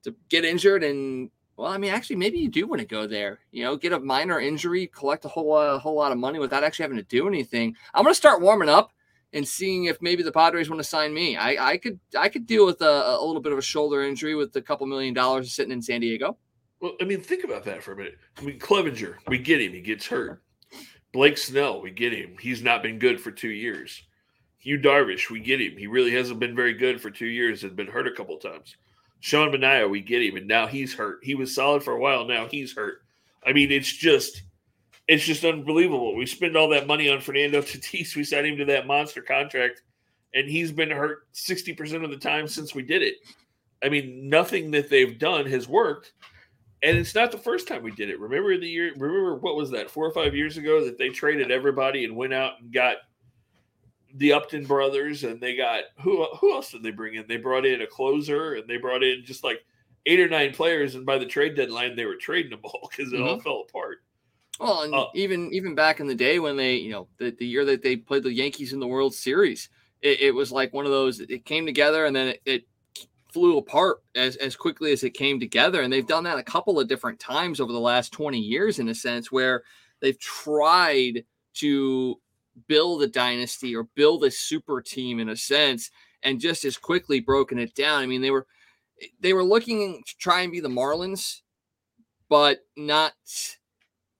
to 0.04 0.14
get 0.28 0.44
injured 0.44 0.84
and 0.84 1.30
well, 1.56 1.70
I 1.70 1.78
mean, 1.78 1.92
actually, 1.92 2.16
maybe 2.16 2.38
you 2.38 2.48
do 2.48 2.66
want 2.66 2.80
to 2.80 2.86
go 2.86 3.06
there. 3.06 3.38
You 3.52 3.62
know, 3.64 3.76
get 3.76 3.92
a 3.92 4.00
minor 4.00 4.40
injury, 4.40 4.88
collect 4.88 5.24
a 5.24 5.28
whole 5.28 5.54
uh, 5.54 5.78
whole 5.78 5.94
lot 5.94 6.12
of 6.12 6.18
money 6.18 6.38
without 6.38 6.64
actually 6.64 6.84
having 6.84 6.98
to 6.98 7.04
do 7.04 7.28
anything. 7.28 7.76
I'm 7.94 8.02
going 8.02 8.12
to 8.12 8.16
start 8.18 8.40
warming 8.40 8.68
up 8.68 8.90
and 9.32 9.46
seeing 9.46 9.84
if 9.84 10.00
maybe 10.00 10.22
the 10.22 10.32
Padres 10.32 10.68
want 10.68 10.80
to 10.80 10.88
sign 10.88 11.14
me. 11.14 11.36
I, 11.36 11.72
I 11.72 11.76
could 11.76 12.00
I 12.18 12.28
could 12.28 12.46
deal 12.46 12.66
with 12.66 12.80
a, 12.82 13.18
a 13.18 13.24
little 13.24 13.42
bit 13.42 13.52
of 13.52 13.58
a 13.58 13.62
shoulder 13.62 14.02
injury 14.02 14.34
with 14.34 14.54
a 14.56 14.62
couple 14.62 14.86
million 14.86 15.14
dollars 15.14 15.52
sitting 15.52 15.72
in 15.72 15.82
San 15.82 16.00
Diego. 16.00 16.38
Well, 16.80 16.92
I 17.00 17.04
mean, 17.04 17.20
think 17.20 17.44
about 17.44 17.64
that 17.64 17.82
for 17.82 17.92
a 17.92 17.96
minute. 17.96 18.18
I 18.36 18.42
mean, 18.42 18.58
Clevinger, 18.58 19.16
we 19.28 19.38
get 19.38 19.60
him. 19.60 19.72
He 19.72 19.80
gets 19.80 20.06
hurt. 20.06 20.42
Blake 21.14 21.38
Snell, 21.38 21.80
we 21.80 21.92
get 21.92 22.12
him. 22.12 22.36
He's 22.40 22.60
not 22.60 22.82
been 22.82 22.98
good 22.98 23.20
for 23.20 23.30
two 23.30 23.48
years. 23.48 24.02
Yu 24.62 24.78
Darvish, 24.80 25.30
we 25.30 25.38
get 25.38 25.60
him. 25.60 25.76
He 25.78 25.86
really 25.86 26.10
hasn't 26.10 26.40
been 26.40 26.56
very 26.56 26.74
good 26.74 27.00
for 27.00 27.08
two 27.08 27.26
years. 27.28 27.62
Has 27.62 27.70
been 27.70 27.86
hurt 27.86 28.08
a 28.08 28.12
couple 28.12 28.36
times. 28.36 28.76
Sean 29.20 29.52
Manaea, 29.52 29.88
we 29.88 30.00
get 30.00 30.22
him, 30.22 30.34
and 30.36 30.48
now 30.48 30.66
he's 30.66 30.92
hurt. 30.92 31.20
He 31.22 31.36
was 31.36 31.54
solid 31.54 31.84
for 31.84 31.92
a 31.92 32.00
while. 32.00 32.24
Now 32.26 32.46
he's 32.46 32.74
hurt. 32.74 33.02
I 33.46 33.52
mean, 33.52 33.70
it's 33.70 33.90
just, 33.90 34.42
it's 35.06 35.24
just 35.24 35.44
unbelievable. 35.44 36.16
We 36.16 36.26
spend 36.26 36.56
all 36.56 36.68
that 36.70 36.88
money 36.88 37.08
on 37.08 37.20
Fernando 37.20 37.60
Tatis. 37.62 38.16
We 38.16 38.24
signed 38.24 38.48
him 38.48 38.56
to 38.56 38.64
that 38.64 38.88
monster 38.88 39.22
contract, 39.22 39.82
and 40.34 40.50
he's 40.50 40.72
been 40.72 40.90
hurt 40.90 41.28
sixty 41.30 41.74
percent 41.74 42.02
of 42.02 42.10
the 42.10 42.16
time 42.16 42.48
since 42.48 42.74
we 42.74 42.82
did 42.82 43.02
it. 43.02 43.14
I 43.84 43.88
mean, 43.88 44.28
nothing 44.28 44.72
that 44.72 44.90
they've 44.90 45.16
done 45.16 45.46
has 45.46 45.68
worked, 45.68 46.12
and 46.84 46.98
it's 46.98 47.14
not 47.14 47.32
the 47.32 47.38
first 47.38 47.66
time 47.66 47.82
we 47.82 47.90
did 47.92 48.10
it. 48.10 48.20
Remember 48.20 48.56
the 48.58 48.68
year? 48.68 48.92
Remember 48.96 49.36
what 49.36 49.56
was 49.56 49.70
that? 49.70 49.90
Four 49.90 50.06
or 50.06 50.12
five 50.12 50.34
years 50.34 50.58
ago 50.58 50.84
that 50.84 50.98
they 50.98 51.08
traded 51.08 51.50
everybody 51.50 52.04
and 52.04 52.14
went 52.14 52.34
out 52.34 52.60
and 52.60 52.72
got 52.72 52.96
the 54.16 54.34
Upton 54.34 54.66
brothers, 54.66 55.24
and 55.24 55.40
they 55.40 55.56
got 55.56 55.84
who 56.00 56.24
who 56.38 56.52
else 56.52 56.70
did 56.70 56.82
they 56.82 56.90
bring 56.90 57.14
in? 57.14 57.26
They 57.26 57.38
brought 57.38 57.64
in 57.64 57.80
a 57.80 57.86
closer, 57.86 58.54
and 58.54 58.68
they 58.68 58.76
brought 58.76 59.02
in 59.02 59.24
just 59.24 59.42
like 59.42 59.64
eight 60.06 60.20
or 60.20 60.28
nine 60.28 60.52
players, 60.52 60.94
and 60.94 61.06
by 61.06 61.16
the 61.16 61.26
trade 61.26 61.56
deadline, 61.56 61.96
they 61.96 62.04
were 62.04 62.16
trading 62.16 62.50
them 62.50 62.60
all 62.62 62.88
because 62.96 63.12
it 63.12 63.16
mm-hmm. 63.16 63.28
all 63.28 63.40
fell 63.40 63.64
apart. 63.68 63.98
Well, 64.60 64.82
and 64.82 64.94
uh, 64.94 65.06
even 65.14 65.52
even 65.52 65.74
back 65.74 66.00
in 66.00 66.06
the 66.06 66.14
day 66.14 66.38
when 66.38 66.56
they, 66.56 66.76
you 66.76 66.92
know, 66.92 67.08
the, 67.18 67.30
the 67.30 67.46
year 67.46 67.64
that 67.64 67.82
they 67.82 67.96
played 67.96 68.22
the 68.22 68.32
Yankees 68.32 68.74
in 68.74 68.78
the 68.78 68.86
World 68.86 69.14
Series, 69.14 69.70
it, 70.02 70.20
it 70.20 70.34
was 70.34 70.52
like 70.52 70.72
one 70.72 70.84
of 70.84 70.92
those. 70.92 71.20
It 71.20 71.46
came 71.46 71.64
together, 71.64 72.04
and 72.04 72.14
then 72.14 72.28
it, 72.28 72.42
it 72.44 72.64
flew 73.34 73.58
apart 73.58 73.98
as, 74.14 74.36
as 74.36 74.54
quickly 74.54 74.92
as 74.92 75.02
it 75.02 75.10
came 75.10 75.40
together. 75.40 75.82
And 75.82 75.92
they've 75.92 76.06
done 76.06 76.22
that 76.24 76.38
a 76.38 76.44
couple 76.44 76.78
of 76.78 76.86
different 76.86 77.18
times 77.18 77.60
over 77.60 77.72
the 77.72 77.80
last 77.80 78.12
20 78.12 78.38
years, 78.38 78.78
in 78.78 78.88
a 78.88 78.94
sense, 78.94 79.32
where 79.32 79.64
they've 80.00 80.18
tried 80.18 81.24
to 81.54 82.20
build 82.68 83.02
a 83.02 83.08
dynasty 83.08 83.74
or 83.74 83.88
build 83.96 84.22
a 84.22 84.30
super 84.30 84.80
team 84.80 85.18
in 85.18 85.28
a 85.28 85.36
sense 85.36 85.90
and 86.22 86.40
just 86.40 86.64
as 86.64 86.76
quickly 86.76 87.18
broken 87.18 87.58
it 87.58 87.74
down. 87.74 88.00
I 88.00 88.06
mean, 88.06 88.22
they 88.22 88.30
were 88.30 88.46
they 89.20 89.32
were 89.32 89.44
looking 89.44 90.02
to 90.06 90.16
try 90.18 90.42
and 90.42 90.52
be 90.52 90.60
the 90.60 90.68
Marlins, 90.68 91.40
but 92.28 92.60
not 92.76 93.12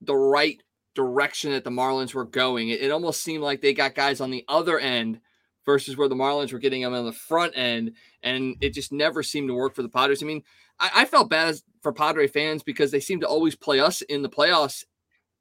the 0.01 0.17
right 0.17 0.61
direction 0.97 1.53
that 1.53 1.63
the 1.63 1.71
Marlins 1.71 2.13
were 2.13 2.25
going. 2.25 2.71
It, 2.71 2.83
it 2.83 2.91
almost 2.91 3.23
seemed 3.23 3.45
like 3.45 3.61
they 3.61 3.73
got 3.73 3.95
guys 3.95 4.21
on 4.21 4.33
the 4.33 4.45
other 4.49 4.81
end 4.81 5.21
versus 5.65 5.97
where 5.97 6.09
the 6.09 6.15
Marlins 6.15 6.53
were 6.53 6.59
getting 6.59 6.83
them 6.83 6.95
on 6.95 7.05
the 7.05 7.13
front 7.13 7.57
end, 7.57 7.93
and 8.23 8.57
it 8.61 8.71
just 8.71 8.93
never 8.93 9.23
seemed 9.23 9.49
to 9.49 9.55
work 9.55 9.75
for 9.75 9.83
the 9.83 9.89
Padres. 9.89 10.23
I 10.23 10.27
mean, 10.27 10.43
I, 10.79 10.91
I 10.97 11.05
felt 11.05 11.31
bad 11.31 11.57
for 11.83 11.93
Padre 11.93 12.27
fans 12.27 12.63
because 12.63 12.91
they 12.91 13.01
seem 13.01 13.21
to 13.21 13.29
always 13.29 13.55
play 13.55 13.81
us 13.81 14.03
in 14.03 14.23
the 14.23 14.29
playoffs 14.29 14.85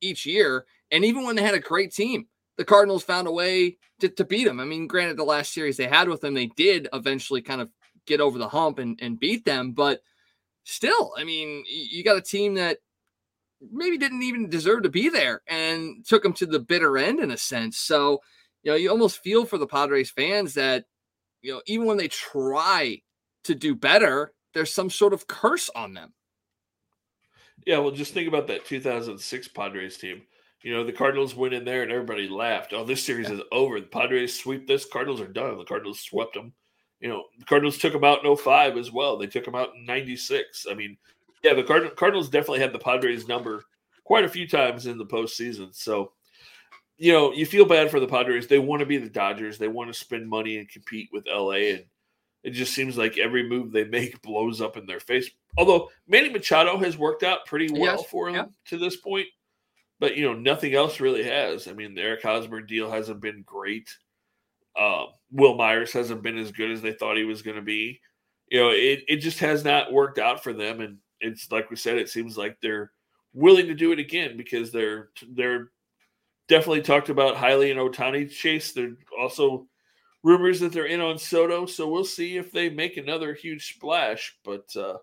each 0.01 0.26
year, 0.26 0.65
and 0.91 1.05
even 1.05 1.26
when 1.26 1.36
they 1.36 1.43
had 1.43 1.55
a 1.55 1.59
great 1.59 1.93
team, 1.93 2.28
the 2.57 2.65
Cardinals 2.65 3.03
found 3.03 3.28
a 3.28 3.32
way 3.32 3.78
to, 3.99 4.09
to 4.09 4.24
beat 4.24 4.45
them. 4.45 4.59
I 4.59 4.65
mean, 4.65 4.88
granted, 4.88 5.17
the 5.17 5.24
last 5.24 5.53
series 5.53 5.78
they 5.78 5.88
had 5.88 6.07
with 6.07 6.21
them, 6.21 6.34
they 6.34 6.47
did 6.47 6.88
eventually 6.93 7.41
kind 7.41 7.61
of 7.61 7.69
get 8.05 8.21
over 8.21 8.38
the 8.38 8.49
hump 8.49 8.80
and, 8.80 8.99
and 9.01 9.19
beat 9.19 9.45
them. 9.45 9.71
But 9.71 10.01
still, 10.63 11.13
I 11.17 11.24
mean, 11.24 11.63
you 11.67 12.03
got 12.03 12.17
a 12.17 12.21
team 12.21 12.55
that 12.55 12.78
maybe 13.71 13.97
didn't 13.97 14.24
even 14.24 14.49
deserve 14.49 14.84
to 14.84 14.89
be 14.89 15.09
there 15.09 15.41
and 15.47 16.05
took 16.05 16.21
them 16.21 16.34
to 16.34 16.45
the 16.45 16.59
bitter 16.59 16.97
end 16.97 17.19
in 17.19 17.32
a 17.32 17.38
sense. 17.38 17.78
So, 17.78 18.21
you 18.64 18.72
know, 18.72 18.78
you 18.78 18.89
almost 18.89 19.20
feel 19.20 19.45
for 19.45 19.57
the 19.57 19.68
Padres 19.68 20.11
fans 20.11 20.53
that, 20.55 20.86
you 21.41 21.53
know, 21.53 21.61
even 21.68 21.86
when 21.86 21.97
they 21.97 22.07
try 22.07 23.01
to 23.43 23.55
do 23.55 23.76
better, 23.76 24.34
there's 24.53 24.74
some 24.74 24.89
sort 24.89 25.14
of 25.14 25.28
curse 25.28 25.70
on 25.76 25.93
them. 25.93 26.14
Yeah, 27.66 27.80
well, 27.80 27.91
just 27.91 28.14
think 28.14 28.28
about 28.28 28.47
that 28.47 28.66
2006 28.66 29.47
Padres 29.49 29.97
team 29.97 30.24
you 30.64 30.74
know, 30.74 30.84
the 30.84 30.93
Cardinals 30.93 31.36
went 31.36 31.53
in 31.53 31.66
there 31.66 31.84
and 31.84 31.91
everybody 31.91 32.28
laughed. 32.28 32.74
Oh, 32.74 32.86
this 32.86 33.03
series 33.03 33.28
yeah. 33.28 33.36
is 33.36 33.41
over. 33.51 33.80
The 33.82 33.88
Padres 33.88 34.39
sweep 34.39 34.66
this. 34.66 34.86
Cardinals 34.86 35.22
are 35.22 35.28
done. 35.28 35.57
The 35.57 35.66
Cardinals 35.66 35.99
swept 35.99 36.34
them. 36.34 36.53
You 37.01 37.09
know, 37.09 37.26
the 37.38 37.45
Cardinals 37.45 37.78
took 37.78 37.91
them 37.91 38.05
out 38.05 38.26
in 38.26 38.36
05 38.36 38.78
as 38.78 38.89
well. 38.89 39.18
They 39.18 39.28
took 39.28 39.43
them 39.43 39.55
out 39.55 39.76
in 39.76 39.86
96. 39.86 40.66
I 40.72 40.74
mean, 40.74 40.97
yeah, 41.43 41.53
the 41.53 41.64
Card- 41.64 41.95
Cardinals 41.97 42.30
definitely 42.30 42.61
had 42.61 42.72
the 42.72 42.80
Padres 42.80 43.28
number 43.28 43.66
quite 44.05 44.24
a 44.24 44.30
few 44.30 44.47
times 44.47 44.86
in 44.86 44.97
the 44.97 45.05
postseason. 45.05 45.76
So, 45.76 46.14
you 46.98 47.12
know, 47.12 47.34
you 47.34 47.46
feel 47.46 47.66
bad 47.66 47.91
for 47.91 48.00
the 48.00 48.08
Padres. 48.08 48.48
They 48.48 48.60
want 48.60 48.82
to 48.82 48.86
be 48.86 48.98
the 48.98 49.10
Dodgers. 49.10 49.58
They 49.58 49.68
want 49.68 49.91
to 49.91 50.00
spend 50.00 50.30
money 50.30 50.58
and 50.58 50.70
compete 50.70 51.10
with 51.12 51.28
LA. 51.28 51.52
And 51.52 51.86
it 52.44 52.52
just 52.52 52.74
seems 52.74 52.98
like 52.98 53.18
every 53.18 53.48
move 53.48 53.72
they 53.72 53.86
make 53.86 54.22
blows 54.24 54.62
up 54.62 54.78
in 54.78 54.86
their 54.86 55.00
face. 55.00 55.30
Although 55.58 55.89
Manny 56.08 56.30
Machado 56.30 56.78
has 56.78 56.98
worked 56.98 57.24
out 57.24 57.46
pretty 57.46 57.72
well 57.72 57.98
yes. 57.98 58.06
for 58.06 58.32
them 58.32 58.36
yeah. 58.36 58.46
to 58.70 58.78
this 58.78 58.98
point 58.98 59.28
but 60.04 60.18
you 60.18 60.26
know 60.26 60.34
nothing 60.34 60.74
else 60.74 61.00
really 61.00 61.24
has. 61.24 61.66
I 61.66 61.72
mean, 61.72 61.96
the 61.96 62.02
Eric 62.02 62.24
Hosmer 62.24 62.60
deal 62.60 62.91
hasn't 62.91 63.22
been 63.22 63.41
great. 63.46 63.89
Uh, 64.78 65.06
Wil 65.32 65.56
Myers 65.56 65.94
hasn't 65.94 66.24
been 66.24 66.38
as 66.38 66.52
good 66.52 66.72
as 66.72 66.82
they 66.82 66.91
thought 66.91 67.16
he 67.16 67.24
was 67.24 67.41
going 67.41 67.56
to 67.56 67.62
be. 67.62 68.02
You 68.50 68.60
know, 68.60 68.70
it 68.72 69.06
it 69.08 69.18
just 69.22 69.39
has 69.39 69.64
not 69.64 69.94
worked 69.94 70.20
out 70.20 70.44
for 70.44 70.52
them, 70.52 70.82
and 70.82 70.98
it's 71.22 71.50
like 71.54 71.70
we 71.70 71.78
said, 71.78 71.98
it 71.98 72.10
seems 72.10 72.38
like 72.38 72.58
they're 72.62 72.91
willing 73.34 73.68
to 73.68 73.74
do 73.74 73.94
it 73.94 74.00
again 74.00 74.36
because 74.36 74.74
they're 74.74 75.08
they're 75.30 75.72
definitely 76.48 76.82
talked 76.82 77.10
about 77.10 77.38
highly 77.38 77.72
in 77.72 77.78
Ohtani 77.78 78.30
chase. 78.30 78.74
They're 78.74 78.96
also 79.20 79.68
rumors 80.24 80.60
that 80.62 80.72
they're 80.72 80.86
in 80.86 81.02
on 81.02 81.18
Soto, 81.18 81.66
so 81.66 81.89
we'll 81.89 82.06
see 82.06 82.38
if 82.38 82.52
they 82.52 82.70
make 82.70 82.98
another 82.98 83.34
huge 83.34 83.74
splash. 83.76 84.38
But 84.44 84.66
uh, 84.76 84.98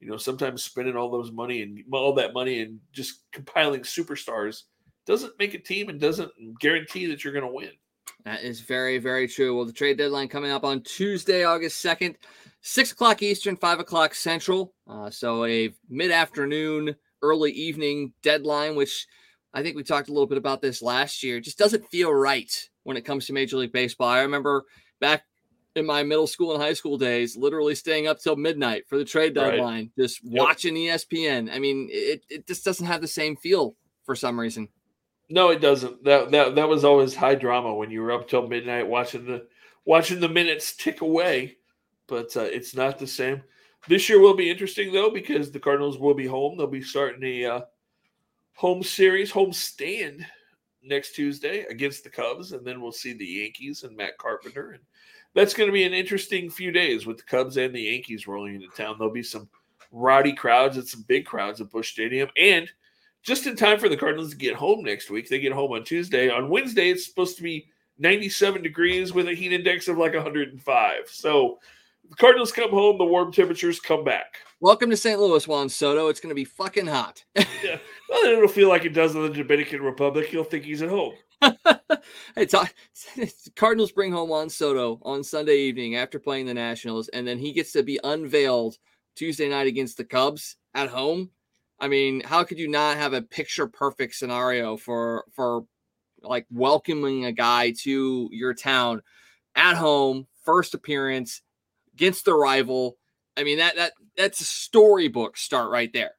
you 0.00 0.08
know, 0.08 0.16
sometimes 0.16 0.62
spending 0.62 0.96
all 0.96 1.10
those 1.10 1.32
money 1.32 1.62
and 1.62 1.82
all 1.92 2.14
that 2.14 2.34
money 2.34 2.62
and 2.62 2.80
just 2.92 3.24
compiling 3.32 3.82
superstars 3.82 4.62
doesn't 5.06 5.38
make 5.38 5.54
a 5.54 5.58
team 5.58 5.88
and 5.88 6.00
doesn't 6.00 6.30
guarantee 6.60 7.06
that 7.06 7.24
you're 7.24 7.32
going 7.32 7.46
to 7.46 7.52
win. 7.52 7.70
That 8.24 8.42
is 8.42 8.60
very, 8.60 8.98
very 8.98 9.26
true. 9.28 9.56
Well, 9.56 9.64
the 9.64 9.72
trade 9.72 9.96
deadline 9.96 10.28
coming 10.28 10.50
up 10.50 10.64
on 10.64 10.82
Tuesday, 10.82 11.44
August 11.44 11.84
2nd, 11.84 12.16
6 12.60 12.92
o'clock 12.92 13.22
Eastern, 13.22 13.56
5 13.56 13.80
o'clock 13.80 14.14
Central. 14.14 14.74
Uh, 14.86 15.08
so 15.08 15.44
a 15.44 15.72
mid 15.88 16.10
afternoon, 16.10 16.94
early 17.22 17.52
evening 17.52 18.12
deadline, 18.22 18.76
which 18.76 19.06
I 19.58 19.62
think 19.62 19.74
we 19.74 19.82
talked 19.82 20.08
a 20.08 20.12
little 20.12 20.28
bit 20.28 20.38
about 20.38 20.62
this 20.62 20.80
last 20.80 21.24
year. 21.24 21.38
It 21.38 21.44
just 21.44 21.58
doesn't 21.58 21.90
feel 21.90 22.14
right 22.14 22.48
when 22.84 22.96
it 22.96 23.04
comes 23.04 23.26
to 23.26 23.32
Major 23.32 23.56
League 23.56 23.72
Baseball. 23.72 24.08
I 24.08 24.20
remember 24.20 24.64
back 25.00 25.24
in 25.74 25.84
my 25.84 26.04
middle 26.04 26.28
school 26.28 26.54
and 26.54 26.62
high 26.62 26.74
school 26.74 26.96
days, 26.96 27.36
literally 27.36 27.74
staying 27.74 28.06
up 28.06 28.20
till 28.20 28.36
midnight 28.36 28.84
for 28.88 28.96
the 28.96 29.04
trade 29.04 29.34
deadline, 29.34 29.90
right. 29.96 29.96
just 29.98 30.20
yep. 30.22 30.40
watching 30.44 30.76
ESPN. 30.76 31.52
I 31.52 31.58
mean, 31.58 31.88
it, 31.90 32.22
it 32.30 32.46
just 32.46 32.64
doesn't 32.64 32.86
have 32.86 33.00
the 33.00 33.08
same 33.08 33.34
feel 33.34 33.74
for 34.04 34.14
some 34.14 34.38
reason. 34.38 34.68
No, 35.28 35.50
it 35.50 35.60
doesn't. 35.60 36.04
That 36.04 36.30
that 36.30 36.54
that 36.54 36.68
was 36.68 36.84
always 36.84 37.16
high 37.16 37.34
drama 37.34 37.74
when 37.74 37.90
you 37.90 38.00
were 38.00 38.12
up 38.12 38.28
till 38.28 38.46
midnight 38.46 38.86
watching 38.86 39.26
the 39.26 39.48
watching 39.84 40.20
the 40.20 40.28
minutes 40.28 40.76
tick 40.76 41.00
away. 41.00 41.56
But 42.06 42.34
uh, 42.36 42.42
it's 42.42 42.76
not 42.76 43.00
the 43.00 43.08
same. 43.08 43.42
This 43.88 44.08
year 44.08 44.20
will 44.20 44.36
be 44.36 44.50
interesting 44.50 44.92
though 44.92 45.10
because 45.10 45.50
the 45.50 45.58
Cardinals 45.58 45.98
will 45.98 46.14
be 46.14 46.26
home. 46.26 46.56
They'll 46.56 46.68
be 46.68 46.80
starting 46.80 47.24
a 47.24 47.44
uh, 47.44 47.60
home 48.58 48.82
series, 48.82 49.30
home 49.30 49.52
stand 49.52 50.26
next 50.82 51.14
Tuesday 51.14 51.64
against 51.70 52.02
the 52.02 52.10
Cubs, 52.10 52.52
and 52.52 52.66
then 52.66 52.80
we'll 52.80 52.92
see 52.92 53.12
the 53.12 53.24
Yankees 53.24 53.84
and 53.84 53.96
Matt 53.96 54.18
Carpenter 54.18 54.72
and 54.72 54.82
that's 55.34 55.54
going 55.54 55.68
to 55.68 55.72
be 55.72 55.84
an 55.84 55.94
interesting 55.94 56.50
few 56.50 56.72
days 56.72 57.06
with 57.06 57.18
the 57.18 57.22
Cubs 57.24 57.56
and 57.56 57.74
the 57.74 57.82
Yankees 57.82 58.26
rolling 58.26 58.56
into 58.56 58.68
town. 58.76 58.96
There'll 58.98 59.12
be 59.12 59.22
some 59.22 59.48
rowdy 59.92 60.32
crowds 60.32 60.76
and 60.76 60.86
some 60.86 61.04
big 61.06 61.26
crowds 61.26 61.60
at 61.60 61.70
Busch 61.70 61.92
Stadium. 61.92 62.28
And 62.36 62.68
just 63.22 63.46
in 63.46 63.56
time 63.56 63.78
for 63.78 63.88
the 63.88 63.96
Cardinals 63.96 64.30
to 64.30 64.36
get 64.36 64.54
home 64.54 64.82
next 64.82 65.10
week. 65.10 65.28
They 65.28 65.38
get 65.38 65.52
home 65.52 65.72
on 65.72 65.84
Tuesday. 65.84 66.30
On 66.30 66.48
Wednesday, 66.48 66.90
it's 66.90 67.06
supposed 67.06 67.36
to 67.36 67.42
be 67.42 67.68
97 67.98 68.62
degrees 68.62 69.12
with 69.12 69.28
a 69.28 69.34
heat 69.34 69.52
index 69.52 69.88
of 69.88 69.98
like 69.98 70.14
105. 70.14 70.94
So 71.06 71.58
the 72.08 72.16
Cardinals 72.16 72.52
come 72.52 72.70
home, 72.70 72.96
the 72.96 73.04
warm 73.04 73.32
temperatures 73.32 73.80
come 73.80 74.04
back. 74.04 74.38
Welcome 74.60 74.90
to 74.90 74.96
St. 74.96 75.20
Louis, 75.20 75.46
Juan 75.46 75.68
Soto. 75.68 76.08
It's 76.08 76.18
going 76.18 76.30
to 76.30 76.34
be 76.34 76.44
fucking 76.44 76.88
hot. 76.88 77.24
yeah. 77.36 77.78
Well, 78.08 78.24
it'll 78.24 78.48
feel 78.48 78.68
like 78.68 78.84
it 78.84 78.92
does 78.92 79.14
in 79.14 79.22
the 79.22 79.28
Dominican 79.28 79.82
Republic. 79.82 80.32
You'll 80.32 80.42
think 80.42 80.64
he's 80.64 80.82
at 80.82 80.88
home. 80.88 81.14
hey, 82.34 82.44
talk, 82.44 82.74
Cardinals 83.54 83.92
bring 83.92 84.10
home 84.10 84.28
Juan 84.28 84.50
Soto 84.50 84.98
on 85.02 85.22
Sunday 85.22 85.58
evening 85.58 85.94
after 85.94 86.18
playing 86.18 86.46
the 86.46 86.54
Nationals, 86.54 87.06
and 87.10 87.24
then 87.24 87.38
he 87.38 87.52
gets 87.52 87.70
to 87.72 87.84
be 87.84 88.00
unveiled 88.02 88.78
Tuesday 89.14 89.48
night 89.48 89.68
against 89.68 89.96
the 89.96 90.04
Cubs 90.04 90.56
at 90.74 90.88
home. 90.88 91.30
I 91.78 91.86
mean, 91.86 92.22
how 92.24 92.42
could 92.42 92.58
you 92.58 92.66
not 92.66 92.96
have 92.96 93.12
a 93.12 93.22
picture 93.22 93.68
perfect 93.68 94.16
scenario 94.16 94.76
for 94.76 95.24
for 95.34 95.66
like 96.20 96.46
welcoming 96.50 97.26
a 97.26 97.32
guy 97.32 97.74
to 97.82 98.28
your 98.32 98.54
town 98.54 99.02
at 99.54 99.76
home, 99.76 100.26
first 100.44 100.74
appearance 100.74 101.42
against 101.94 102.24
the 102.24 102.34
rival? 102.34 102.96
I 103.36 103.44
mean, 103.44 103.58
that 103.58 103.76
that 103.76 103.92
that's 104.18 104.40
a 104.40 104.44
storybook 104.44 105.38
start 105.38 105.70
right 105.70 105.92
there. 105.92 106.12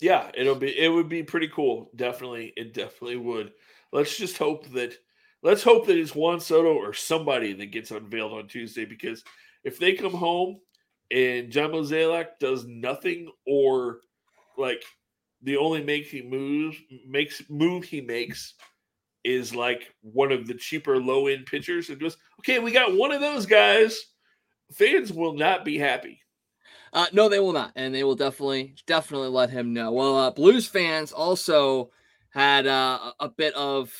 Yeah, 0.00 0.30
it'll 0.34 0.56
be 0.56 0.76
it 0.76 0.88
would 0.88 1.08
be 1.08 1.22
pretty 1.22 1.48
cool. 1.48 1.90
Definitely, 1.94 2.52
it 2.56 2.74
definitely 2.74 3.18
would. 3.18 3.52
Let's 3.92 4.16
just 4.16 4.36
hope 4.36 4.66
that 4.70 4.94
let's 5.42 5.62
hope 5.62 5.86
that 5.86 5.96
it's 5.96 6.14
Juan 6.14 6.40
Soto 6.40 6.74
or 6.74 6.92
somebody 6.92 7.52
that 7.52 7.66
gets 7.66 7.92
unveiled 7.92 8.32
on 8.32 8.48
Tuesday 8.48 8.84
because 8.84 9.22
if 9.62 9.78
they 9.78 9.92
come 9.92 10.12
home 10.12 10.58
and 11.12 11.50
John 11.50 11.70
Mozeliak 11.70 12.38
does 12.40 12.66
nothing 12.66 13.30
or 13.46 14.00
like 14.58 14.82
the 15.42 15.56
only 15.58 15.82
make 15.82 16.06
he 16.06 16.22
moves 16.22 16.76
makes 17.06 17.42
move 17.48 17.84
he 17.84 18.00
makes 18.00 18.54
is 19.22 19.54
like 19.54 19.94
one 20.02 20.32
of 20.32 20.46
the 20.46 20.54
cheaper 20.54 20.98
low 20.98 21.28
end 21.28 21.46
pitchers 21.46 21.88
and 21.88 22.00
goes, 22.00 22.16
okay, 22.40 22.58
we 22.58 22.70
got 22.72 22.96
one 22.96 23.12
of 23.12 23.20
those 23.20 23.46
guys. 23.46 23.98
Fans 24.72 25.12
will 25.12 25.34
not 25.34 25.64
be 25.64 25.78
happy. 25.78 26.20
Uh, 26.94 27.06
no, 27.12 27.28
they 27.28 27.40
will 27.40 27.52
not, 27.52 27.72
and 27.74 27.92
they 27.92 28.04
will 28.04 28.14
definitely, 28.14 28.76
definitely 28.86 29.28
let 29.28 29.50
him 29.50 29.72
know. 29.72 29.90
Well, 29.90 30.16
uh, 30.16 30.30
Blues 30.30 30.68
fans 30.68 31.10
also 31.10 31.90
had 32.30 32.68
uh, 32.68 33.12
a 33.18 33.28
bit 33.28 33.52
of 33.54 33.92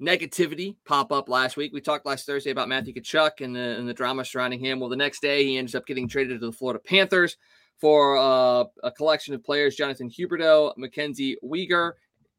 negativity 0.00 0.76
pop 0.86 1.10
up 1.10 1.28
last 1.28 1.56
week. 1.56 1.72
We 1.72 1.80
talked 1.80 2.06
last 2.06 2.26
Thursday 2.26 2.50
about 2.50 2.68
Matthew 2.68 2.94
Tkachuk 2.94 3.40
and 3.40 3.54
the, 3.54 3.76
and 3.76 3.88
the 3.88 3.92
drama 3.92 4.24
surrounding 4.24 4.60
him. 4.60 4.78
Well, 4.78 4.88
the 4.88 4.96
next 4.96 5.20
day 5.20 5.44
he 5.44 5.58
ends 5.58 5.74
up 5.74 5.86
getting 5.86 6.08
traded 6.08 6.40
to 6.40 6.46
the 6.46 6.52
Florida 6.52 6.78
Panthers 6.78 7.36
for 7.80 8.16
uh, 8.16 8.64
a 8.84 8.92
collection 8.96 9.34
of 9.34 9.42
players: 9.42 9.74
Jonathan 9.74 10.08
Huberdeau, 10.08 10.72
Mackenzie 10.76 11.36
Weegar, 11.44 11.94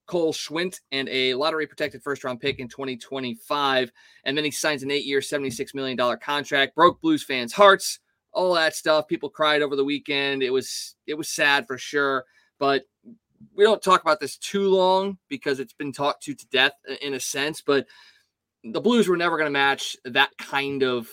Cole 0.05 0.33
Schwindt, 0.33 0.79
and 0.93 1.09
a 1.09 1.33
lottery 1.33 1.67
protected 1.67 2.01
first 2.01 2.23
round 2.23 2.39
pick 2.39 2.59
in 2.59 2.67
2025. 2.69 3.91
And 4.23 4.37
then 4.37 4.45
he 4.45 4.51
signs 4.51 4.83
an 4.83 4.91
eight 4.91 5.05
year, 5.05 5.19
$76 5.19 5.73
million 5.73 5.97
contract. 6.21 6.75
Broke 6.75 7.01
Blues 7.01 7.23
fans' 7.23 7.53
hearts. 7.53 7.99
All 8.33 8.53
that 8.53 8.75
stuff. 8.75 9.07
People 9.07 9.29
cried 9.29 9.61
over 9.61 9.75
the 9.75 9.83
weekend. 9.83 10.43
It 10.43 10.51
was 10.51 10.95
it 11.07 11.15
was 11.15 11.29
sad 11.29 11.67
for 11.67 11.77
sure. 11.77 12.25
But 12.59 12.83
we 13.55 13.63
don't 13.63 13.81
talk 13.81 14.01
about 14.01 14.19
this 14.19 14.37
too 14.37 14.69
long 14.69 15.17
because 15.27 15.59
it's 15.59 15.73
been 15.73 15.91
talked 15.91 16.23
to 16.23 16.35
to 16.35 16.47
death 16.47 16.73
in 17.01 17.13
a 17.13 17.19
sense, 17.19 17.61
but 17.61 17.87
the 18.63 18.81
Blues 18.81 19.07
were 19.07 19.17
never 19.17 19.37
going 19.37 19.47
to 19.47 19.51
match 19.51 19.97
that 20.05 20.29
kind 20.37 20.83
of 20.83 21.09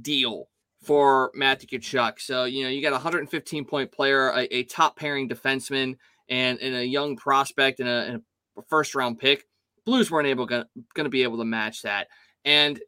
deal 0.00 0.48
for 0.82 1.30
Matthew 1.34 1.80
Tkachuk. 1.80 2.20
So, 2.20 2.44
you 2.44 2.64
know, 2.64 2.70
you 2.70 2.82
got 2.82 2.90
a 2.90 2.92
115 2.92 3.64
point 3.64 3.90
player, 3.90 4.30
a, 4.30 4.54
a 4.54 4.64
top 4.64 4.96
pairing 4.96 5.28
defenseman, 5.28 5.96
and, 6.28 6.58
and 6.60 6.74
a 6.76 6.86
young 6.86 7.16
prospect 7.16 7.80
and 7.80 7.88
a, 7.88 7.92
and 7.92 8.22
a 8.56 8.62
first 8.68 8.94
round 8.94 9.18
pick. 9.18 9.44
Blues 9.84 10.10
weren't 10.10 10.28
able 10.28 10.46
going 10.46 10.66
to 10.96 11.08
be 11.08 11.22
able 11.22 11.38
to 11.38 11.44
match 11.44 11.82
that. 11.82 12.08
And 12.44 12.80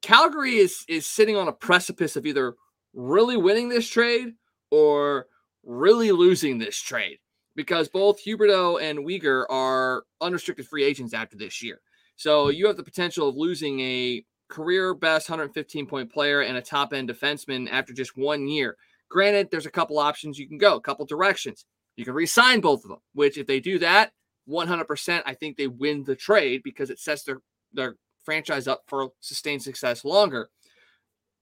Calgary 0.00 0.56
is 0.56 0.84
is 0.88 1.06
sitting 1.06 1.36
on 1.36 1.48
a 1.48 1.52
precipice 1.52 2.16
of 2.16 2.24
either 2.24 2.54
really 2.92 3.36
winning 3.36 3.68
this 3.68 3.88
trade 3.88 4.34
or 4.70 5.26
really 5.64 6.12
losing 6.12 6.58
this 6.58 6.80
trade 6.80 7.18
because 7.56 7.88
both 7.88 8.24
Huberdeau 8.24 8.80
and 8.80 9.00
Weegar 9.00 9.44
are 9.50 10.04
unrestricted 10.20 10.66
free 10.66 10.84
agents 10.84 11.14
after 11.14 11.36
this 11.36 11.62
year. 11.62 11.80
So 12.16 12.46
hmm. 12.46 12.52
you 12.52 12.66
have 12.66 12.76
the 12.76 12.82
potential 12.82 13.28
of 13.28 13.36
losing 13.36 13.80
a 13.80 14.24
career 14.48 14.94
best 14.94 15.30
115 15.30 15.86
point 15.86 16.12
player 16.12 16.42
and 16.42 16.56
a 16.56 16.62
top 16.62 16.92
end 16.92 17.08
defenseman 17.08 17.68
after 17.70 17.92
just 17.92 18.16
one 18.16 18.48
year. 18.48 18.76
Granted, 19.08 19.50
there's 19.50 19.66
a 19.66 19.70
couple 19.70 19.98
options 19.98 20.38
you 20.38 20.48
can 20.48 20.58
go, 20.58 20.76
a 20.76 20.80
couple 20.80 21.04
directions. 21.04 21.64
You 21.96 22.04
can 22.04 22.14
re-sign 22.14 22.60
both 22.60 22.84
of 22.84 22.90
them, 22.90 23.00
which 23.12 23.36
if 23.36 23.46
they 23.46 23.58
do 23.60 23.78
that, 23.80 24.12
100%, 24.48 25.22
I 25.26 25.34
think 25.34 25.56
they 25.56 25.66
win 25.66 26.04
the 26.04 26.16
trade 26.16 26.62
because 26.62 26.90
it 26.90 26.98
sets 26.98 27.24
their 27.24 27.40
their 27.72 27.96
franchise 28.24 28.68
up 28.68 28.82
for 28.86 29.10
sustained 29.20 29.62
success 29.62 30.04
longer. 30.04 30.50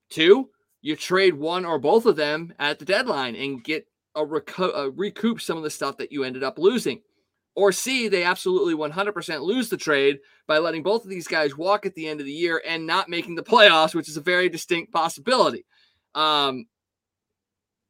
Two, 0.09 0.49
you 0.81 0.95
trade 0.95 1.35
one 1.35 1.65
or 1.65 1.79
both 1.79 2.05
of 2.05 2.15
them 2.15 2.53
at 2.59 2.79
the 2.79 2.85
deadline 2.85 3.35
and 3.35 3.63
get 3.63 3.87
a, 4.15 4.25
reco- 4.25 4.75
a 4.75 4.89
recoup 4.91 5.41
some 5.41 5.57
of 5.57 5.63
the 5.63 5.69
stuff 5.69 5.97
that 5.97 6.11
you 6.11 6.23
ended 6.23 6.43
up 6.43 6.57
losing. 6.57 7.01
Or 7.55 7.71
C, 7.71 8.07
they 8.07 8.23
absolutely 8.23 8.73
100% 8.73 9.41
lose 9.41 9.69
the 9.69 9.77
trade 9.77 10.19
by 10.47 10.59
letting 10.59 10.83
both 10.83 11.03
of 11.03 11.09
these 11.09 11.27
guys 11.27 11.57
walk 11.57 11.85
at 11.85 11.93
the 11.95 12.07
end 12.07 12.21
of 12.21 12.25
the 12.25 12.31
year 12.31 12.61
and 12.65 12.87
not 12.87 13.09
making 13.09 13.35
the 13.35 13.43
playoffs, 13.43 13.93
which 13.93 14.07
is 14.07 14.17
a 14.17 14.21
very 14.21 14.47
distinct 14.47 14.93
possibility. 14.93 15.65
Um, 16.15 16.67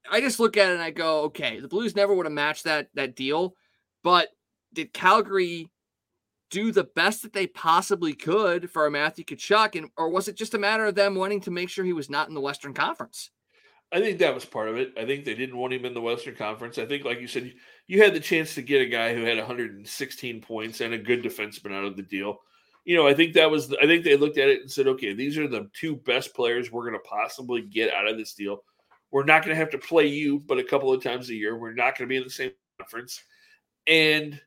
I 0.09 0.21
just 0.21 0.39
look 0.39 0.57
at 0.57 0.69
it 0.69 0.73
and 0.73 0.81
I 0.81 0.89
go, 0.89 1.21
okay, 1.23 1.59
the 1.59 1.67
Blues 1.67 1.95
never 1.95 2.15
would 2.15 2.25
have 2.25 2.33
matched 2.33 2.63
that 2.63 2.89
that 2.95 3.15
deal, 3.15 3.53
but 4.03 4.29
did 4.73 4.93
Calgary 4.93 5.69
do 6.49 6.71
the 6.71 6.83
best 6.83 7.21
that 7.21 7.33
they 7.33 7.47
possibly 7.47 8.13
could 8.13 8.69
for 8.69 8.85
a 8.85 8.91
Matthew 8.91 9.25
Tkachuk, 9.25 9.75
and 9.75 9.89
or 9.97 10.09
was 10.09 10.27
it 10.27 10.35
just 10.35 10.53
a 10.53 10.59
matter 10.59 10.85
of 10.85 10.95
them 10.95 11.15
wanting 11.15 11.41
to 11.41 11.51
make 11.51 11.69
sure 11.69 11.85
he 11.85 11.93
was 11.93 12.09
not 12.09 12.27
in 12.27 12.33
the 12.33 12.41
Western 12.41 12.73
Conference? 12.73 13.31
I 13.91 13.99
think 13.99 14.19
that 14.19 14.35
was 14.35 14.45
part 14.45 14.69
of 14.69 14.77
it. 14.77 14.93
I 14.97 15.05
think 15.05 15.25
they 15.25 15.33
didn't 15.33 15.57
want 15.57 15.73
him 15.73 15.85
in 15.85 15.95
the 15.95 16.01
Western 16.01 16.35
Conference. 16.35 16.77
I 16.77 16.85
think, 16.85 17.05
like 17.05 17.19
you 17.19 17.27
said, 17.27 17.51
you 17.87 18.03
had 18.03 18.13
the 18.13 18.19
chance 18.19 18.53
to 18.55 18.61
get 18.61 18.83
a 18.83 18.85
guy 18.85 19.15
who 19.15 19.23
had 19.23 19.37
116 19.37 20.41
points 20.41 20.81
and 20.81 20.93
a 20.93 20.97
good 20.97 21.23
defenseman 21.23 21.73
out 21.73 21.85
of 21.85 21.95
the 21.95 22.03
deal. 22.03 22.37
You 22.85 22.95
know, 22.95 23.07
I 23.07 23.13
think 23.13 23.33
that 23.33 23.49
was. 23.49 23.73
I 23.81 23.85
think 23.87 24.03
they 24.03 24.15
looked 24.15 24.37
at 24.37 24.49
it 24.49 24.61
and 24.61 24.71
said, 24.71 24.87
"Okay, 24.87 25.13
these 25.13 25.37
are 25.37 25.47
the 25.47 25.69
two 25.73 25.95
best 25.95 26.35
players 26.35 26.71
we're 26.71 26.87
going 26.87 27.01
to 27.01 27.09
possibly 27.09 27.61
get 27.61 27.93
out 27.93 28.07
of 28.07 28.17
this 28.17 28.33
deal. 28.33 28.63
We're 29.11 29.25
not 29.25 29.43
going 29.43 29.55
to 29.55 29.59
have 29.59 29.71
to 29.71 29.79
play 29.79 30.07
you, 30.07 30.39
but 30.39 30.59
a 30.59 30.63
couple 30.63 30.93
of 30.93 31.03
times 31.03 31.29
a 31.29 31.35
year. 31.35 31.57
We're 31.57 31.73
not 31.73 31.97
going 31.97 32.07
to 32.07 32.11
be 32.11 32.17
in 32.17 32.23
the 32.23 32.29
same 32.29 32.51
conference." 32.79 33.23
And 33.87 34.39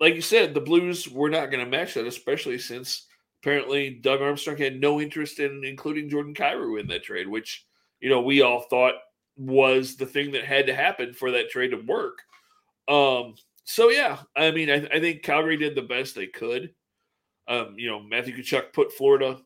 like 0.00 0.14
you 0.14 0.22
said, 0.22 0.54
the 0.54 0.60
Blues 0.60 1.08
were 1.08 1.30
not 1.30 1.50
going 1.50 1.64
to 1.64 1.70
match 1.70 1.94
that, 1.94 2.06
especially 2.06 2.58
since 2.58 3.06
apparently 3.42 3.90
Doug 3.90 4.20
Armstrong 4.20 4.56
had 4.56 4.80
no 4.80 5.00
interest 5.00 5.38
in 5.38 5.62
including 5.64 6.08
Jordan 6.08 6.34
Kyrou 6.34 6.80
in 6.80 6.86
that 6.88 7.04
trade, 7.04 7.28
which 7.28 7.66
you 8.00 8.10
know, 8.10 8.20
we 8.20 8.42
all 8.42 8.60
thought 8.60 8.94
was 9.36 9.96
the 9.96 10.06
thing 10.06 10.32
that 10.32 10.44
had 10.44 10.66
to 10.66 10.74
happen 10.74 11.12
for 11.12 11.30
that 11.30 11.50
trade 11.50 11.70
to 11.70 11.76
work. 11.76 12.18
Um, 12.88 13.34
so 13.64 13.90
yeah, 13.90 14.18
I 14.36 14.50
mean, 14.50 14.70
I, 14.70 14.86
I 14.92 15.00
think 15.00 15.22
Calgary 15.22 15.56
did 15.56 15.74
the 15.74 15.82
best 15.82 16.14
they 16.14 16.26
could. 16.26 16.72
Um, 17.48 17.74
you 17.76 17.88
know, 17.88 18.02
Matthew 18.02 18.36
Tkachuk 18.36 18.72
put 18.72 18.92
Florida 18.92 19.38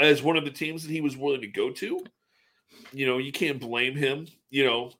as 0.00 0.22
one 0.22 0.36
of 0.36 0.44
the 0.44 0.50
teams 0.50 0.82
that 0.82 0.92
he 0.92 1.00
was 1.00 1.16
willing 1.16 1.40
to 1.40 1.46
go 1.46 1.70
to. 1.70 2.04
You 2.92 3.06
know, 3.06 3.18
you 3.18 3.32
can't 3.32 3.60
blame 3.60 3.96
him. 3.96 4.26
You 4.50 4.64
know, 4.64 4.92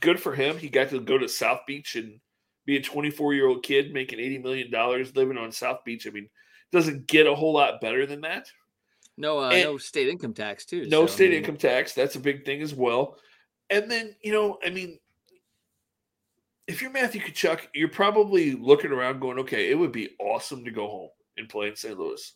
good 0.00 0.20
for 0.20 0.34
him. 0.34 0.58
He 0.58 0.68
got 0.68 0.90
to 0.90 1.00
go 1.00 1.18
to 1.18 1.28
South 1.28 1.60
Beach 1.66 1.96
and 1.96 2.20
be 2.68 2.76
a 2.76 2.82
24 2.82 3.32
year 3.32 3.48
old 3.48 3.62
kid 3.62 3.94
making 3.94 4.20
80 4.20 4.38
million 4.38 4.70
dollars 4.70 5.16
living 5.16 5.38
on 5.38 5.50
South 5.50 5.82
Beach. 5.86 6.06
I 6.06 6.10
mean, 6.10 6.28
doesn't 6.70 7.06
get 7.06 7.26
a 7.26 7.34
whole 7.34 7.54
lot 7.54 7.80
better 7.80 8.04
than 8.04 8.20
that. 8.20 8.52
No, 9.16 9.38
uh, 9.38 9.48
no 9.48 9.78
state 9.78 10.06
income 10.06 10.34
tax 10.34 10.66
too. 10.66 10.86
No 10.86 11.06
so, 11.06 11.14
state 11.14 11.28
I 11.28 11.30
mean, 11.30 11.38
income 11.38 11.56
tax. 11.56 11.94
That's 11.94 12.16
a 12.16 12.20
big 12.20 12.44
thing 12.44 12.60
as 12.60 12.74
well. 12.74 13.16
And 13.70 13.90
then 13.90 14.14
you 14.22 14.32
know, 14.32 14.58
I 14.62 14.68
mean, 14.68 14.98
if 16.66 16.82
you're 16.82 16.90
Matthew 16.90 17.22
Tkachuk, 17.22 17.60
you're 17.74 17.88
probably 17.88 18.52
looking 18.52 18.92
around, 18.92 19.20
going, 19.20 19.38
"Okay, 19.38 19.70
it 19.70 19.74
would 19.74 19.92
be 19.92 20.10
awesome 20.20 20.62
to 20.66 20.70
go 20.70 20.86
home 20.86 21.08
and 21.38 21.48
play 21.48 21.68
in 21.68 21.74
St. 21.74 21.98
Louis." 21.98 22.34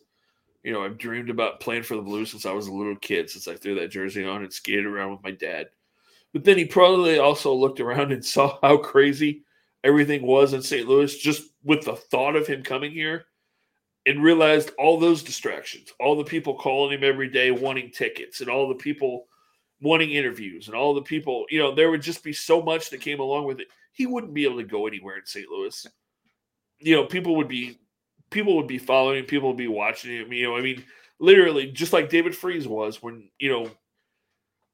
You 0.64 0.72
know, 0.72 0.82
I've 0.82 0.96
dreamed 0.96 1.28
about 1.28 1.60
playing 1.60 1.82
for 1.82 1.96
the 1.96 2.02
Blues 2.02 2.30
since 2.30 2.46
I 2.46 2.52
was 2.52 2.68
a 2.68 2.72
little 2.72 2.96
kid, 2.96 3.28
since 3.28 3.48
I 3.48 3.54
threw 3.54 3.74
that 3.74 3.90
jersey 3.90 4.24
on 4.24 4.42
and 4.42 4.52
skated 4.52 4.86
around 4.86 5.10
with 5.10 5.22
my 5.22 5.32
dad. 5.32 5.68
But 6.32 6.44
then 6.44 6.56
he 6.56 6.64
probably 6.64 7.18
also 7.18 7.52
looked 7.52 7.80
around 7.80 8.12
and 8.12 8.24
saw 8.24 8.58
how 8.62 8.78
crazy 8.78 9.42
everything 9.84 10.22
was 10.22 10.52
in 10.52 10.62
St. 10.62 10.88
Louis 10.88 11.16
just 11.16 11.42
with 11.64 11.84
the 11.84 11.96
thought 11.96 12.36
of 12.36 12.46
him 12.46 12.62
coming 12.62 12.92
here 12.92 13.26
and 14.06 14.22
realized 14.22 14.72
all 14.78 14.98
those 14.98 15.22
distractions, 15.22 15.92
all 16.00 16.16
the 16.16 16.24
people 16.24 16.54
calling 16.54 16.98
him 16.98 17.04
every 17.04 17.28
day 17.28 17.50
wanting 17.50 17.90
tickets, 17.90 18.40
and 18.40 18.50
all 18.50 18.68
the 18.68 18.74
people 18.74 19.26
wanting 19.80 20.10
interviews, 20.10 20.66
and 20.66 20.76
all 20.76 20.94
the 20.94 21.02
people, 21.02 21.44
you 21.50 21.58
know, 21.58 21.74
there 21.74 21.90
would 21.90 22.02
just 22.02 22.24
be 22.24 22.32
so 22.32 22.62
much 22.62 22.90
that 22.90 23.00
came 23.00 23.20
along 23.20 23.46
with 23.46 23.60
it. 23.60 23.68
He 23.92 24.06
wouldn't 24.06 24.34
be 24.34 24.44
able 24.44 24.58
to 24.58 24.64
go 24.64 24.86
anywhere 24.86 25.16
in 25.16 25.26
St. 25.26 25.48
Louis. 25.48 25.86
You 26.78 26.96
know, 26.96 27.04
people 27.04 27.36
would 27.36 27.48
be 27.48 27.78
people 28.30 28.56
would 28.56 28.66
be 28.66 28.78
following 28.78 29.24
people 29.24 29.48
would 29.48 29.58
be 29.58 29.68
watching 29.68 30.10
him. 30.10 30.32
You 30.32 30.48
know, 30.48 30.56
I 30.56 30.62
mean, 30.62 30.84
literally, 31.20 31.70
just 31.70 31.92
like 31.92 32.08
David 32.08 32.34
Freese 32.34 32.66
was 32.66 33.02
when, 33.02 33.28
you 33.38 33.50
know, 33.50 33.70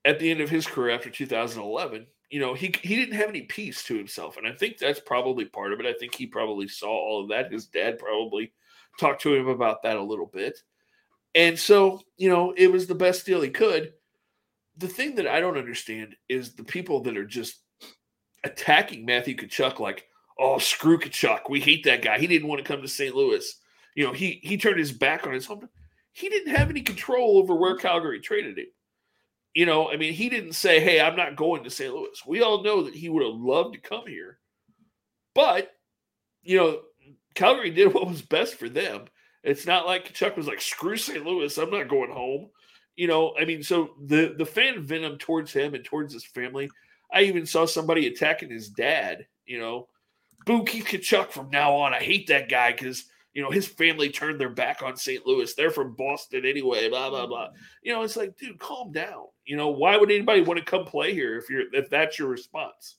at 0.04 0.18
the 0.18 0.30
end 0.30 0.40
of 0.40 0.48
his 0.48 0.66
career 0.66 0.94
after 0.94 1.10
2011, 1.10 2.06
you 2.30 2.40
know, 2.40 2.54
he 2.54 2.74
he 2.82 2.96
didn't 2.96 3.16
have 3.16 3.28
any 3.28 3.42
peace 3.42 3.82
to 3.84 3.96
himself. 3.96 4.36
And 4.36 4.46
I 4.46 4.52
think 4.52 4.78
that's 4.78 5.00
probably 5.00 5.46
part 5.46 5.72
of 5.72 5.80
it. 5.80 5.86
I 5.86 5.94
think 5.94 6.14
he 6.14 6.26
probably 6.26 6.68
saw 6.68 6.88
all 6.88 7.22
of 7.22 7.30
that. 7.30 7.52
His 7.52 7.66
dad 7.66 7.98
probably 7.98 8.52
talked 8.98 9.22
to 9.22 9.34
him 9.34 9.48
about 9.48 9.82
that 9.82 9.96
a 9.96 10.02
little 10.02 10.26
bit. 10.26 10.58
And 11.34 11.58
so, 11.58 12.00
you 12.16 12.28
know, 12.28 12.52
it 12.56 12.70
was 12.70 12.86
the 12.86 12.94
best 12.94 13.24
deal 13.24 13.40
he 13.40 13.50
could. 13.50 13.92
The 14.76 14.88
thing 14.88 15.16
that 15.16 15.26
I 15.26 15.40
don't 15.40 15.58
understand 15.58 16.16
is 16.28 16.54
the 16.54 16.64
people 16.64 17.00
that 17.02 17.16
are 17.16 17.26
just 17.26 17.60
attacking 18.44 19.04
Matthew 19.04 19.36
Tkachuk 19.36 19.78
like, 19.78 20.06
oh, 20.38 20.58
screw 20.58 20.98
Tkachuk. 20.98 21.48
We 21.48 21.60
hate 21.60 21.84
that 21.84 22.02
guy. 22.02 22.18
He 22.18 22.26
didn't 22.26 22.48
want 22.48 22.64
to 22.64 22.70
come 22.70 22.82
to 22.82 22.88
St. 22.88 23.14
Louis. 23.14 23.58
You 23.94 24.06
know, 24.06 24.12
he 24.12 24.40
he 24.42 24.56
turned 24.56 24.78
his 24.78 24.92
back 24.92 25.26
on 25.26 25.32
his 25.32 25.46
home. 25.46 25.68
He 26.12 26.28
didn't 26.28 26.54
have 26.54 26.70
any 26.70 26.82
control 26.82 27.38
over 27.38 27.54
where 27.54 27.76
Calgary 27.76 28.20
traded 28.20 28.58
him. 28.58 28.66
You 29.54 29.66
know, 29.66 29.90
I 29.90 29.96
mean, 29.96 30.12
he 30.12 30.28
didn't 30.28 30.52
say, 30.52 30.78
hey, 30.78 31.00
I'm 31.00 31.16
not 31.16 31.36
going 31.36 31.64
to 31.64 31.70
St. 31.70 31.92
Louis. 31.92 32.22
We 32.26 32.42
all 32.42 32.62
know 32.62 32.82
that 32.82 32.94
he 32.94 33.08
would 33.08 33.24
have 33.24 33.34
loved 33.34 33.74
to 33.74 33.80
come 33.80 34.06
here. 34.06 34.38
But 35.34 35.72
you 36.42 36.56
know, 36.56 36.80
Calgary 37.34 37.70
did 37.70 37.92
what 37.94 38.08
was 38.08 38.22
best 38.22 38.54
for 38.54 38.68
them. 38.68 39.04
It's 39.44 39.66
not 39.66 39.86
like 39.86 40.12
Chuck 40.12 40.36
was 40.36 40.46
like, 40.46 40.60
screw 40.60 40.96
St. 40.96 41.24
Louis, 41.24 41.56
I'm 41.56 41.70
not 41.70 41.88
going 41.88 42.10
home. 42.10 42.50
You 42.96 43.06
know, 43.06 43.34
I 43.40 43.44
mean, 43.44 43.62
so 43.62 43.90
the 44.06 44.34
the 44.36 44.46
fan 44.46 44.82
venom 44.82 45.18
towards 45.18 45.52
him 45.52 45.74
and 45.74 45.84
towards 45.84 46.12
his 46.12 46.24
family. 46.24 46.68
I 47.12 47.22
even 47.22 47.46
saw 47.46 47.64
somebody 47.64 48.06
attacking 48.08 48.50
his 48.50 48.68
dad. 48.68 49.26
You 49.46 49.60
know, 49.60 49.88
boo 50.46 50.64
Keith 50.64 50.86
Tkachuk 50.86 51.30
from 51.30 51.50
now 51.50 51.74
on. 51.74 51.94
I 51.94 52.00
hate 52.00 52.26
that 52.26 52.48
guy 52.48 52.72
because 52.72 53.04
you 53.34 53.42
know 53.42 53.50
his 53.50 53.66
family 53.66 54.10
turned 54.10 54.40
their 54.40 54.48
back 54.48 54.82
on 54.82 54.96
St. 54.96 55.26
Louis. 55.26 55.54
They're 55.54 55.70
from 55.70 55.94
Boston 55.94 56.44
anyway. 56.44 56.88
Blah 56.88 57.10
blah 57.10 57.26
blah. 57.26 57.48
You 57.82 57.92
know, 57.92 58.02
it's 58.02 58.16
like, 58.16 58.36
dude, 58.36 58.58
calm 58.58 58.92
down. 58.92 59.26
You 59.44 59.56
know, 59.56 59.68
why 59.68 59.96
would 59.96 60.10
anybody 60.10 60.42
want 60.42 60.58
to 60.58 60.64
come 60.64 60.84
play 60.84 61.14
here 61.14 61.36
if 61.36 61.48
you're 61.48 61.64
if 61.72 61.88
that's 61.90 62.18
your 62.18 62.28
response? 62.28 62.96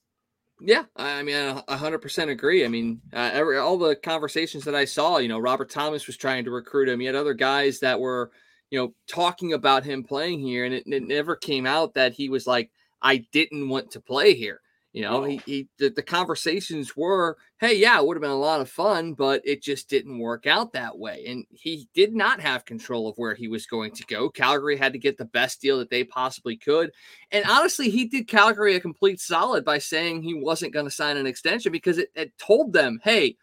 Yeah, 0.61 0.83
I 0.95 1.23
mean, 1.23 1.61
a 1.67 1.77
hundred 1.77 1.99
percent 1.99 2.29
agree. 2.29 2.65
I 2.65 2.67
mean, 2.67 3.01
uh, 3.13 3.29
every, 3.31 3.57
all 3.57 3.77
the 3.77 3.95
conversations 3.95 4.65
that 4.65 4.75
I 4.75 4.85
saw, 4.85 5.17
you 5.17 5.29
know, 5.29 5.39
Robert 5.39 5.69
Thomas 5.69 6.05
was 6.05 6.17
trying 6.17 6.43
to 6.45 6.51
recruit 6.51 6.89
him. 6.89 6.99
He 6.99 7.05
had 7.05 7.15
other 7.15 7.33
guys 7.33 7.79
that 7.79 7.99
were, 7.99 8.31
you 8.69 8.77
know, 8.77 8.93
talking 9.07 9.53
about 9.53 9.85
him 9.85 10.03
playing 10.03 10.41
here, 10.41 10.65
and 10.65 10.73
it, 10.73 10.83
it 10.85 11.07
never 11.07 11.35
came 11.35 11.65
out 11.65 11.93
that 11.93 12.13
he 12.13 12.27
was 12.27 12.45
like, 12.45 12.71
"I 13.01 13.25
didn't 13.31 13.69
want 13.69 13.91
to 13.91 14.01
play 14.01 14.33
here." 14.33 14.59
You 14.91 15.03
know, 15.03 15.23
he, 15.23 15.39
he 15.45 15.67
the, 15.77 15.89
the, 15.89 16.01
conversations 16.01 16.97
were, 16.97 17.37
hey, 17.59 17.75
yeah, 17.75 17.99
it 17.99 18.05
would 18.05 18.17
have 18.17 18.23
been 18.23 18.31
a 18.31 18.35
lot 18.35 18.59
of 18.59 18.71
fun, 18.71 19.13
but 19.13 19.39
it 19.45 19.61
just 19.61 19.87
didn't 19.87 20.17
work 20.17 20.47
out 20.47 20.73
that 20.73 20.97
way. 20.97 21.25
And 21.27 21.45
he 21.51 21.87
did 21.93 22.15
not 22.15 22.39
have 22.41 22.65
control 22.65 23.07
of 23.07 23.15
where 23.17 23.35
he 23.35 23.47
was 23.47 23.67
going 23.67 23.91
to 23.91 24.05
go. 24.05 24.31
Calgary 24.31 24.77
had 24.77 24.93
to 24.93 24.99
get 24.99 25.19
the 25.19 25.25
best 25.25 25.61
deal 25.61 25.77
that 25.77 25.91
they 25.91 26.03
possibly 26.03 26.57
could. 26.57 26.91
And 27.31 27.45
honestly, 27.47 27.91
he 27.91 28.05
did 28.05 28.27
Calgary 28.27 28.75
a 28.75 28.79
complete 28.79 29.19
solid 29.19 29.63
by 29.63 29.77
saying 29.77 30.23
he 30.23 30.33
wasn't 30.33 30.73
going 30.73 30.87
to 30.87 30.91
sign 30.91 31.17
an 31.17 31.27
extension 31.27 31.71
because 31.71 31.99
it, 31.99 32.09
it 32.15 32.35
told 32.39 32.73
them, 32.73 32.99
hey, 33.03 33.35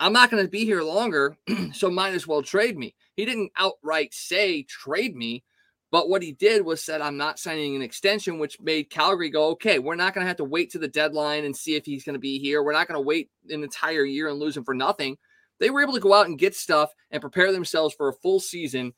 I'm 0.00 0.14
not 0.14 0.30
going 0.30 0.44
to 0.44 0.50
be 0.50 0.64
here 0.64 0.82
longer, 0.82 1.36
so 1.74 1.90
might 1.90 2.14
as 2.14 2.26
well 2.26 2.42
trade 2.42 2.78
me. 2.78 2.94
He 3.16 3.26
didn't 3.26 3.52
outright 3.58 4.14
say 4.14 4.62
trade 4.62 5.14
me 5.14 5.44
but 5.92 6.08
what 6.08 6.22
he 6.22 6.32
did 6.32 6.64
was 6.64 6.82
said, 6.82 7.00
I'm 7.00 7.16
not 7.16 7.38
signing 7.38 7.76
an 7.76 7.82
extension, 7.82 8.38
which 8.38 8.60
made 8.60 8.90
Calgary 8.90 9.30
go, 9.30 9.50
okay, 9.50 9.78
we're 9.78 9.94
not 9.94 10.14
going 10.14 10.24
to 10.24 10.28
have 10.28 10.38
to 10.38 10.44
wait 10.44 10.70
to 10.72 10.78
the 10.78 10.88
deadline 10.88 11.44
and 11.44 11.56
see 11.56 11.76
if 11.76 11.86
he's 11.86 12.04
going 12.04 12.14
to 12.14 12.20
be 12.20 12.38
here. 12.38 12.62
We're 12.62 12.72
not 12.72 12.88
going 12.88 12.98
to 12.98 13.06
wait 13.06 13.30
an 13.48 13.62
entire 13.62 14.04
year 14.04 14.28
and 14.28 14.38
lose 14.38 14.56
him 14.56 14.64
for 14.64 14.74
nothing. 14.74 15.16
They 15.60 15.70
were 15.70 15.82
able 15.82 15.94
to 15.94 16.00
go 16.00 16.12
out 16.12 16.26
and 16.26 16.38
get 16.38 16.56
stuff 16.56 16.90
and 17.10 17.20
prepare 17.20 17.52
themselves 17.52 17.94
for 17.94 18.08
a 18.08 18.14
full 18.14 18.40
season 18.40 18.92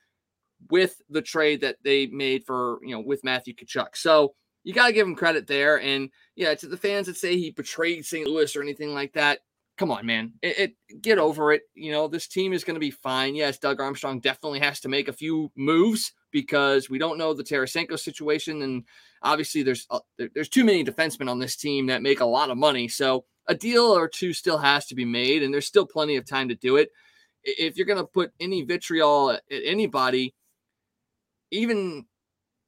with 0.70 1.00
the 1.08 1.22
trade 1.22 1.60
that 1.60 1.76
they 1.84 2.06
made 2.06 2.44
for, 2.44 2.78
you 2.82 2.94
know, 2.94 3.00
with 3.00 3.22
Matthew 3.22 3.54
Tkachuk. 3.54 3.94
So 3.94 4.34
you 4.64 4.72
got 4.72 4.88
to 4.88 4.92
give 4.92 5.06
him 5.06 5.14
credit 5.14 5.46
there. 5.46 5.80
And 5.80 6.10
yeah, 6.36 6.54
to 6.54 6.66
the 6.66 6.76
fans 6.76 7.06
that 7.06 7.16
say 7.16 7.36
he 7.36 7.50
betrayed 7.50 8.04
St. 8.04 8.26
Louis 8.26 8.54
or 8.56 8.62
anything 8.62 8.92
like 8.92 9.12
that, 9.12 9.40
come 9.78 9.90
on, 9.90 10.04
man. 10.04 10.32
It, 10.42 10.58
it, 10.58 11.02
get 11.02 11.18
over 11.18 11.52
it. 11.52 11.62
You 11.74 11.92
know, 11.92 12.08
this 12.08 12.26
team 12.26 12.52
is 12.52 12.64
going 12.64 12.74
to 12.74 12.80
be 12.80 12.90
fine. 12.90 13.34
Yes, 13.34 13.58
Doug 13.58 13.80
Armstrong 13.80 14.20
definitely 14.20 14.58
has 14.58 14.80
to 14.80 14.88
make 14.88 15.08
a 15.08 15.12
few 15.12 15.50
moves 15.56 16.12
because 16.30 16.90
we 16.90 16.98
don't 16.98 17.16
know 17.16 17.32
the 17.32 17.44
Tarasenko 17.44 17.98
situation, 17.98 18.60
and 18.62 18.84
obviously 19.22 19.62
there's 19.62 19.86
uh, 19.90 20.00
there's 20.34 20.48
too 20.48 20.64
many 20.64 20.84
defensemen 20.84 21.30
on 21.30 21.38
this 21.38 21.56
team 21.56 21.86
that 21.86 22.02
make 22.02 22.20
a 22.20 22.26
lot 22.26 22.50
of 22.50 22.58
money. 22.58 22.88
So 22.88 23.24
a 23.46 23.54
deal 23.54 23.84
or 23.84 24.08
two 24.08 24.32
still 24.32 24.58
has 24.58 24.86
to 24.86 24.94
be 24.94 25.04
made, 25.04 25.42
and 25.42 25.54
there's 25.54 25.66
still 25.66 25.86
plenty 25.86 26.16
of 26.16 26.26
time 26.26 26.48
to 26.48 26.54
do 26.54 26.76
it. 26.76 26.90
If 27.44 27.76
you're 27.76 27.86
going 27.86 27.98
to 27.98 28.04
put 28.04 28.32
any 28.40 28.62
vitriol 28.62 29.30
at 29.30 29.42
anybody, 29.50 30.34
even 31.50 32.04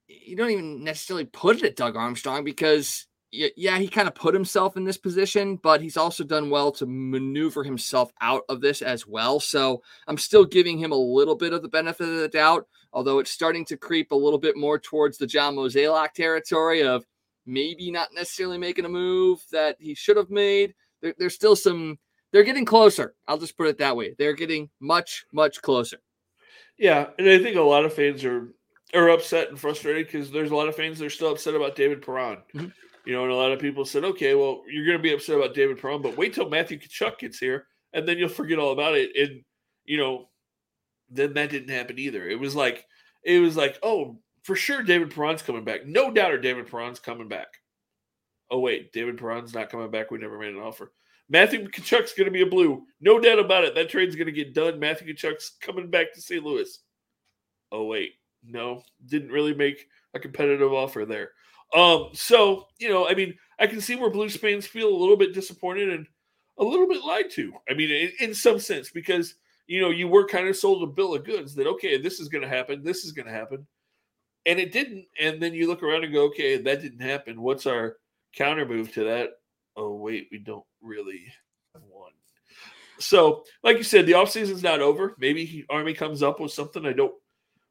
you 0.06 0.36
don't 0.36 0.50
even 0.50 0.84
necessarily 0.84 1.26
put 1.26 1.58
it 1.58 1.64
at 1.64 1.76
Doug 1.76 1.96
Armstrong 1.96 2.44
because 2.44 3.06
yeah, 3.32 3.78
he 3.78 3.86
kind 3.86 4.08
of 4.08 4.14
put 4.14 4.34
himself 4.34 4.76
in 4.76 4.84
this 4.84 4.96
position, 4.96 5.56
but 5.56 5.80
he's 5.80 5.96
also 5.96 6.24
done 6.24 6.50
well 6.50 6.72
to 6.72 6.86
maneuver 6.86 7.62
himself 7.62 8.12
out 8.20 8.42
of 8.48 8.60
this 8.60 8.82
as 8.82 9.06
well. 9.06 9.38
So 9.38 9.82
I'm 10.08 10.18
still 10.18 10.44
giving 10.44 10.78
him 10.78 10.90
a 10.90 10.96
little 10.96 11.36
bit 11.36 11.52
of 11.52 11.62
the 11.62 11.68
benefit 11.68 12.08
of 12.08 12.16
the 12.16 12.28
doubt, 12.28 12.66
although 12.92 13.20
it's 13.20 13.30
starting 13.30 13.64
to 13.66 13.76
creep 13.76 14.10
a 14.10 14.16
little 14.16 14.38
bit 14.38 14.56
more 14.56 14.78
towards 14.80 15.16
the 15.16 15.28
John 15.28 15.54
Mozeliak 15.54 16.12
territory 16.12 16.82
of 16.82 17.06
maybe 17.46 17.92
not 17.92 18.08
necessarily 18.12 18.58
making 18.58 18.84
a 18.84 18.88
move 18.88 19.40
that 19.52 19.76
he 19.78 19.94
should 19.94 20.16
have 20.16 20.30
made. 20.30 20.74
There, 21.00 21.14
there's 21.16 21.34
still 21.34 21.54
some, 21.54 22.00
they're 22.32 22.42
getting 22.42 22.64
closer. 22.64 23.14
I'll 23.28 23.38
just 23.38 23.56
put 23.56 23.68
it 23.68 23.78
that 23.78 23.96
way. 23.96 24.14
They're 24.18 24.34
getting 24.34 24.70
much, 24.80 25.24
much 25.32 25.62
closer. 25.62 25.98
Yeah. 26.78 27.10
And 27.16 27.28
I 27.28 27.38
think 27.38 27.56
a 27.56 27.62
lot 27.62 27.84
of 27.84 27.94
fans 27.94 28.24
are, 28.24 28.48
are 28.92 29.10
upset 29.10 29.50
and 29.50 29.58
frustrated 29.58 30.06
because 30.06 30.32
there's 30.32 30.50
a 30.50 30.56
lot 30.56 30.68
of 30.68 30.74
fans 30.74 30.98
that 30.98 31.06
are 31.06 31.10
still 31.10 31.30
upset 31.30 31.54
about 31.54 31.76
David 31.76 32.02
Perron. 32.02 32.38
Mm-hmm 32.54 32.68
you 33.04 33.12
know, 33.12 33.24
and 33.24 33.32
a 33.32 33.36
lot 33.36 33.52
of 33.52 33.58
people 33.58 33.84
said, 33.84 34.04
okay, 34.04 34.34
well, 34.34 34.62
you're 34.68 34.84
going 34.84 34.98
to 34.98 35.02
be 35.02 35.12
upset 35.12 35.36
about 35.36 35.54
David 35.54 35.80
Perron, 35.80 36.02
but 36.02 36.16
wait 36.16 36.34
till 36.34 36.48
Matthew 36.48 36.78
Tkachuk 36.78 37.18
gets 37.18 37.38
here, 37.38 37.66
and 37.92 38.06
then 38.06 38.18
you'll 38.18 38.28
forget 38.28 38.58
all 38.58 38.72
about 38.72 38.94
it. 38.94 39.10
And 39.16 39.42
you 39.84 39.96
know, 39.96 40.28
then 41.10 41.34
that 41.34 41.50
didn't 41.50 41.74
happen 41.74 41.98
either. 41.98 42.28
It 42.28 42.38
was 42.38 42.54
like, 42.54 42.86
it 43.24 43.40
was 43.40 43.56
like, 43.56 43.78
oh, 43.82 44.18
for 44.42 44.54
sure, 44.54 44.82
David 44.82 45.14
Perron's 45.14 45.42
coming 45.42 45.64
back. 45.64 45.86
No 45.86 46.10
doubt, 46.10 46.32
or 46.32 46.38
David 46.38 46.68
Perron's 46.70 47.00
coming 47.00 47.28
back. 47.28 47.48
Oh 48.50 48.58
wait, 48.60 48.92
David 48.92 49.18
Perron's 49.18 49.54
not 49.54 49.70
coming 49.70 49.90
back. 49.90 50.10
We 50.10 50.18
never 50.18 50.38
made 50.38 50.54
an 50.54 50.60
offer. 50.60 50.92
Matthew 51.28 51.68
Tkachuk's 51.68 52.14
going 52.14 52.26
to 52.26 52.32
be 52.32 52.42
a 52.42 52.46
blue. 52.46 52.84
No 53.00 53.20
doubt 53.20 53.38
about 53.38 53.64
it. 53.64 53.74
That 53.76 53.88
trade's 53.88 54.16
going 54.16 54.26
to 54.26 54.32
get 54.32 54.54
done. 54.54 54.80
Matthew 54.80 55.14
Tkachuk's 55.14 55.52
coming 55.60 55.88
back 55.88 56.12
to 56.12 56.20
St. 56.20 56.42
Louis. 56.42 56.78
Oh 57.70 57.84
wait, 57.84 58.14
no, 58.44 58.82
didn't 59.06 59.30
really 59.30 59.54
make 59.54 59.86
a 60.14 60.18
competitive 60.18 60.72
offer 60.72 61.04
there. 61.04 61.30
Um, 61.74 62.08
so 62.12 62.66
you 62.78 62.88
know, 62.88 63.08
I 63.08 63.14
mean, 63.14 63.34
I 63.58 63.66
can 63.66 63.80
see 63.80 63.96
where 63.96 64.10
Blues 64.10 64.36
fans 64.36 64.66
feel 64.66 64.88
a 64.88 64.96
little 64.96 65.16
bit 65.16 65.34
disappointed 65.34 65.90
and 65.90 66.06
a 66.58 66.64
little 66.64 66.88
bit 66.88 67.04
lied 67.04 67.30
to. 67.32 67.52
I 67.68 67.74
mean, 67.74 67.90
in, 67.90 68.28
in 68.28 68.34
some 68.34 68.58
sense, 68.58 68.90
because 68.90 69.34
you 69.66 69.80
know 69.80 69.90
you 69.90 70.08
were 70.08 70.26
kind 70.26 70.48
of 70.48 70.56
sold 70.56 70.82
a 70.82 70.86
bill 70.86 71.14
of 71.14 71.24
goods 71.24 71.54
that 71.54 71.66
okay, 71.66 72.00
this 72.00 72.20
is 72.20 72.28
going 72.28 72.42
to 72.42 72.48
happen, 72.48 72.82
this 72.82 73.04
is 73.04 73.12
going 73.12 73.26
to 73.26 73.32
happen, 73.32 73.66
and 74.46 74.58
it 74.58 74.72
didn't. 74.72 75.06
And 75.20 75.42
then 75.42 75.54
you 75.54 75.68
look 75.68 75.82
around 75.82 76.04
and 76.04 76.12
go, 76.12 76.24
okay, 76.26 76.56
that 76.56 76.82
didn't 76.82 77.00
happen. 77.00 77.40
What's 77.40 77.66
our 77.66 77.96
counter 78.34 78.66
move 78.66 78.92
to 78.94 79.04
that? 79.04 79.30
Oh 79.76 79.94
wait, 79.94 80.28
we 80.30 80.38
don't 80.38 80.64
really 80.82 81.32
one. 81.88 82.12
So, 82.98 83.44
like 83.62 83.76
you 83.76 83.82
said, 83.82 84.06
the 84.06 84.12
offseason's 84.12 84.62
not 84.62 84.80
over. 84.80 85.14
Maybe 85.18 85.44
he, 85.44 85.64
Army 85.70 85.94
comes 85.94 86.22
up 86.22 86.40
with 86.40 86.52
something. 86.52 86.84
I 86.84 86.92
don't 86.92 87.14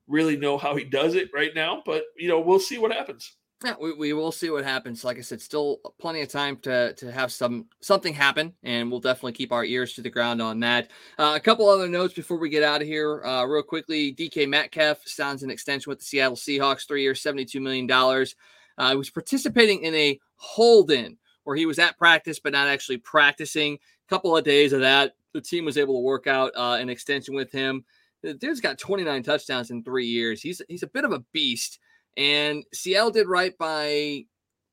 really 0.08 0.38
know 0.38 0.58
how 0.58 0.76
he 0.76 0.84
does 0.84 1.16
it 1.16 1.30
right 1.34 1.52
now, 1.54 1.84
but 1.86 2.04
you 2.18 2.28
know, 2.28 2.40
we'll 2.40 2.60
see 2.60 2.78
what 2.78 2.92
happens. 2.92 3.36
Yeah, 3.64 3.76
we, 3.80 3.92
we 3.92 4.14
will 4.14 4.32
see 4.32 4.50
what 4.50 4.64
happens. 4.64 5.04
Like 5.04 5.18
I 5.18 5.22
said, 5.22 5.42
still 5.42 5.80
plenty 6.00 6.22
of 6.22 6.30
time 6.30 6.56
to 6.58 6.94
to 6.94 7.12
have 7.12 7.30
some 7.30 7.68
something 7.82 8.14
happen, 8.14 8.54
and 8.64 8.90
we'll 8.90 9.02
definitely 9.02 9.34
keep 9.34 9.52
our 9.52 9.66
ears 9.66 9.94
to 9.96 10.02
the 10.02 10.10
ground 10.10 10.42
on 10.42 10.62
that. 10.62 10.92
Uh, 11.18 11.34
a 11.36 11.40
couple 11.42 11.68
other 11.68 11.90
notes 11.90 12.14
before 12.14 12.38
we 12.38 12.48
get 12.48 12.64
out 12.64 12.82
of 12.82 12.88
here, 12.88 13.22
uh, 13.26 13.44
real 13.44 13.62
quickly. 13.62 14.14
DK 14.14 14.48
Metcalf 14.48 15.06
signs 15.06 15.44
an 15.44 15.50
extension 15.52 15.90
with 15.90 16.00
the 16.00 16.06
Seattle 16.06 16.38
Seahawks, 16.38 16.88
three 16.88 17.02
years, 17.02 17.22
seventy 17.22 17.44
two 17.44 17.60
million 17.60 17.86
dollars. 17.86 18.36
Uh, 18.78 18.92
he 18.92 18.96
was 18.96 19.10
participating 19.10 19.84
in 19.84 19.94
a 19.94 20.18
hold 20.38 20.90
in 20.90 21.18
where 21.44 21.58
he 21.58 21.66
was 21.66 21.80
at 21.80 21.98
practice 21.98 22.40
but 22.40 22.54
not 22.54 22.70
actually 22.70 22.98
practicing. 22.98 23.74
A 23.74 24.10
couple 24.10 24.38
of 24.38 24.46
days 24.46 24.72
of 24.72 24.80
that, 24.80 25.16
the 25.34 25.42
team 25.42 25.66
was 25.66 25.78
able 25.78 25.96
to 25.96 26.06
work 26.06 26.28
out 26.28 26.54
uh, 26.56 26.78
an 26.80 26.90
extension 26.90 27.36
with 27.36 27.52
him. 27.52 27.84
The 28.22 28.34
dude's 28.34 28.62
got 28.62 28.78
29 28.78 29.22
touchdowns 29.24 29.70
in 29.70 29.84
three 29.84 30.08
years. 30.08 30.42
He's 30.42 30.62
he's 30.70 30.84
a 30.84 30.88
bit 30.88 31.04
of 31.04 31.12
a 31.12 31.26
beast. 31.34 31.80
And 32.18 32.64
Seattle 32.74 33.12
did 33.12 33.28
right 33.28 33.58
by 33.58 34.26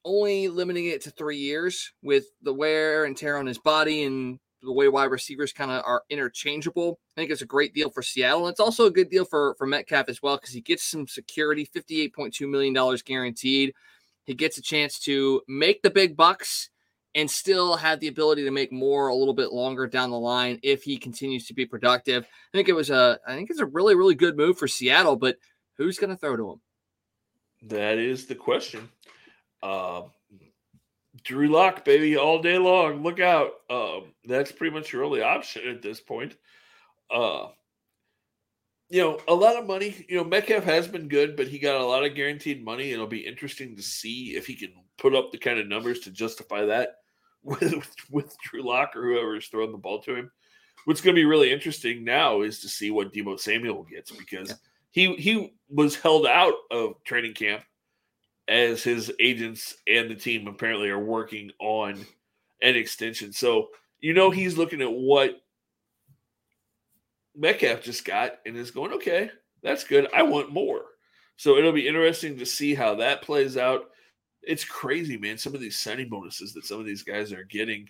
only 0.05 0.49
limiting 0.49 0.87
it 0.87 1.03
to 1.03 1.11
three 1.11 1.39
years 1.39 1.93
with 2.03 2.27
the 2.43 2.53
wear 2.53 3.05
and 3.05 3.17
tear 3.17 3.37
on 3.37 3.47
his 3.47 3.59
body 3.59 4.05
and 4.05 4.39
the 4.63 4.73
way 4.73 4.89
wide 4.89 5.11
receivers 5.11 5.53
kind 5.53 5.71
of 5.71 5.83
are 5.85 6.03
interchangeable. 6.11 6.99
I 7.17 7.21
think 7.21 7.31
it's 7.31 7.43
a 7.43 7.47
great 7.47 7.75
deal 7.75 7.91
for 7.91 8.03
Seattle. 8.03 8.47
And 8.47 8.53
it's 8.53 8.61
also 8.61 8.87
a 8.87 8.91
good 8.91 9.11
deal 9.11 9.25
for, 9.25 9.55
for 9.59 9.67
Metcalf 9.67 10.09
as 10.09 10.23
well 10.23 10.37
because 10.37 10.55
he 10.55 10.61
gets 10.61 10.85
some 10.85 11.07
security, 11.07 11.69
$58.2 11.75 12.49
million 12.49 12.99
guaranteed. 13.05 13.75
He 14.25 14.35
gets 14.35 14.59
a 14.59 14.63
chance 14.63 14.99
to 15.01 15.43
make 15.49 15.83
the 15.83 15.91
big 15.91 16.17
bucks 16.17 16.71
and 17.15 17.31
still 17.31 17.77
have 17.77 18.01
the 18.01 18.09
ability 18.09 18.45
to 18.45 18.51
make 18.51 18.71
more 18.71 19.09
a 19.09 19.15
little 19.15 19.35
bit 19.35 19.53
longer 19.53 19.87
down 19.87 20.11
the 20.11 20.19
line 20.19 20.59
if 20.63 20.83
he 20.83 20.99
continues 20.99 21.47
to 21.47 21.55
be 21.55 21.65
productive. 21.65 22.25
I 22.25 22.57
think 22.57 22.69
it 22.69 22.75
was 22.75 22.91
a 22.91 23.19
I 23.27 23.35
think 23.35 23.51
it's 23.51 23.61
a 23.61 23.67
really, 23.67 23.95
really 23.95 24.15
good 24.15 24.37
move 24.37 24.59
for 24.59 24.69
Seattle, 24.69 25.17
but 25.17 25.37
who's 25.79 25.99
going 25.99 26.11
to 26.11 26.17
throw 26.17 26.37
to 26.37 26.51
him? 26.53 26.61
That 27.69 27.99
is 27.99 28.27
the 28.27 28.35
question. 28.35 28.89
Uh, 29.63 30.03
Drew 31.25 31.49
Lock, 31.49 31.85
baby, 31.85 32.17
all 32.17 32.41
day 32.41 32.59
long. 32.59 33.03
Look 33.03 33.19
out. 33.19 33.53
Um, 33.69 34.13
that's 34.25 34.53
pretty 34.53 34.75
much 34.75 34.93
your 34.93 35.05
only 35.05 35.23
option 35.23 35.69
at 35.69 35.83
this 35.83 36.01
point. 36.01 36.37
Uh, 37.11 37.49
you 38.89 39.01
know, 39.01 39.19
a 39.27 39.35
lot 39.35 39.57
of 39.57 39.67
money. 39.67 40.05
You 40.09 40.19
know, 40.19 40.25
Metcalf 40.25 40.63
has 40.65 40.87
been 40.87 41.09
good, 41.09 41.37
but 41.37 41.49
he 41.49 41.59
got 41.59 41.81
a 41.81 41.85
lot 41.85 42.05
of 42.05 42.15
guaranteed 42.15 42.65
money. 42.65 42.93
It'll 42.93 43.07
be 43.09 43.27
interesting 43.27 43.75
to 43.75 43.83
see 43.83 44.37
if 44.37 44.47
he 44.47 44.55
can 44.55 44.73
put 44.99 45.15
up 45.15 45.33
the 45.33 45.39
kind 45.39 45.59
of 45.59 45.67
numbers 45.67 46.01
to 46.01 46.11
justify 46.11 46.67
that 46.67 46.99
with 47.43 47.85
with 48.11 48.37
Drew 48.45 48.63
Lock 48.63 48.95
or 48.95 49.03
whoever 49.03 49.37
is 49.37 49.49
throwing 49.49 49.73
the 49.73 49.79
ball 49.79 50.01
to 50.03 50.15
him. 50.15 50.31
What's 50.85 51.01
going 51.01 51.17
to 51.17 51.21
be 51.21 51.25
really 51.25 51.53
interesting 51.53 52.05
now 52.05 52.43
is 52.43 52.61
to 52.61 52.69
see 52.69 52.93
what 52.93 53.13
Deebo 53.13 53.41
Samuel 53.41 53.83
gets 53.83 54.13
because. 54.13 54.51
Yeah 54.51 54.57
he 54.97 55.15
he 55.17 55.53
was 55.69 55.95
held 55.95 56.27
out 56.27 56.55
of 56.71 56.95
training 57.05 57.35
camp 57.35 57.63
as 58.49 58.83
his 58.83 59.13
agents 59.21 59.77
and 59.87 60.11
the 60.11 60.15
team 60.15 60.49
apparently 60.49 60.89
are 60.89 60.99
working 60.99 61.51
on 61.61 62.07
an 62.63 62.77
extension. 62.77 63.31
So 63.31 63.69
you 64.01 64.15
know 64.15 64.31
he's 64.31 64.57
looking 64.57 64.81
at 64.81 64.91
what 64.91 65.37
Metcalf 67.37 67.83
just 67.83 68.07
got 68.07 68.39
and 68.47 68.57
is 68.57 68.71
going, 68.71 68.93
okay, 68.95 69.31
that's 69.63 69.85
good. 69.85 70.09
I 70.15 70.23
want 70.23 70.51
more. 70.51 70.81
So 71.37 71.59
it'll 71.59 71.73
be 71.73 71.87
interesting 71.87 72.39
to 72.39 72.47
see 72.47 72.75
how 72.75 72.95
that 72.95 73.21
plays 73.21 73.59
out. 73.59 73.91
It's 74.41 74.65
crazy, 74.65 75.19
man. 75.19 75.37
Some 75.37 75.55
of 75.55 75.61
these 75.61 75.77
signing 75.77 76.09
bonuses 76.09 76.55
that 76.55 76.65
some 76.65 76.81
of 76.81 76.87
these 76.87 77.03
guys 77.03 77.35
are 77.35 77.45
getting 77.45 77.87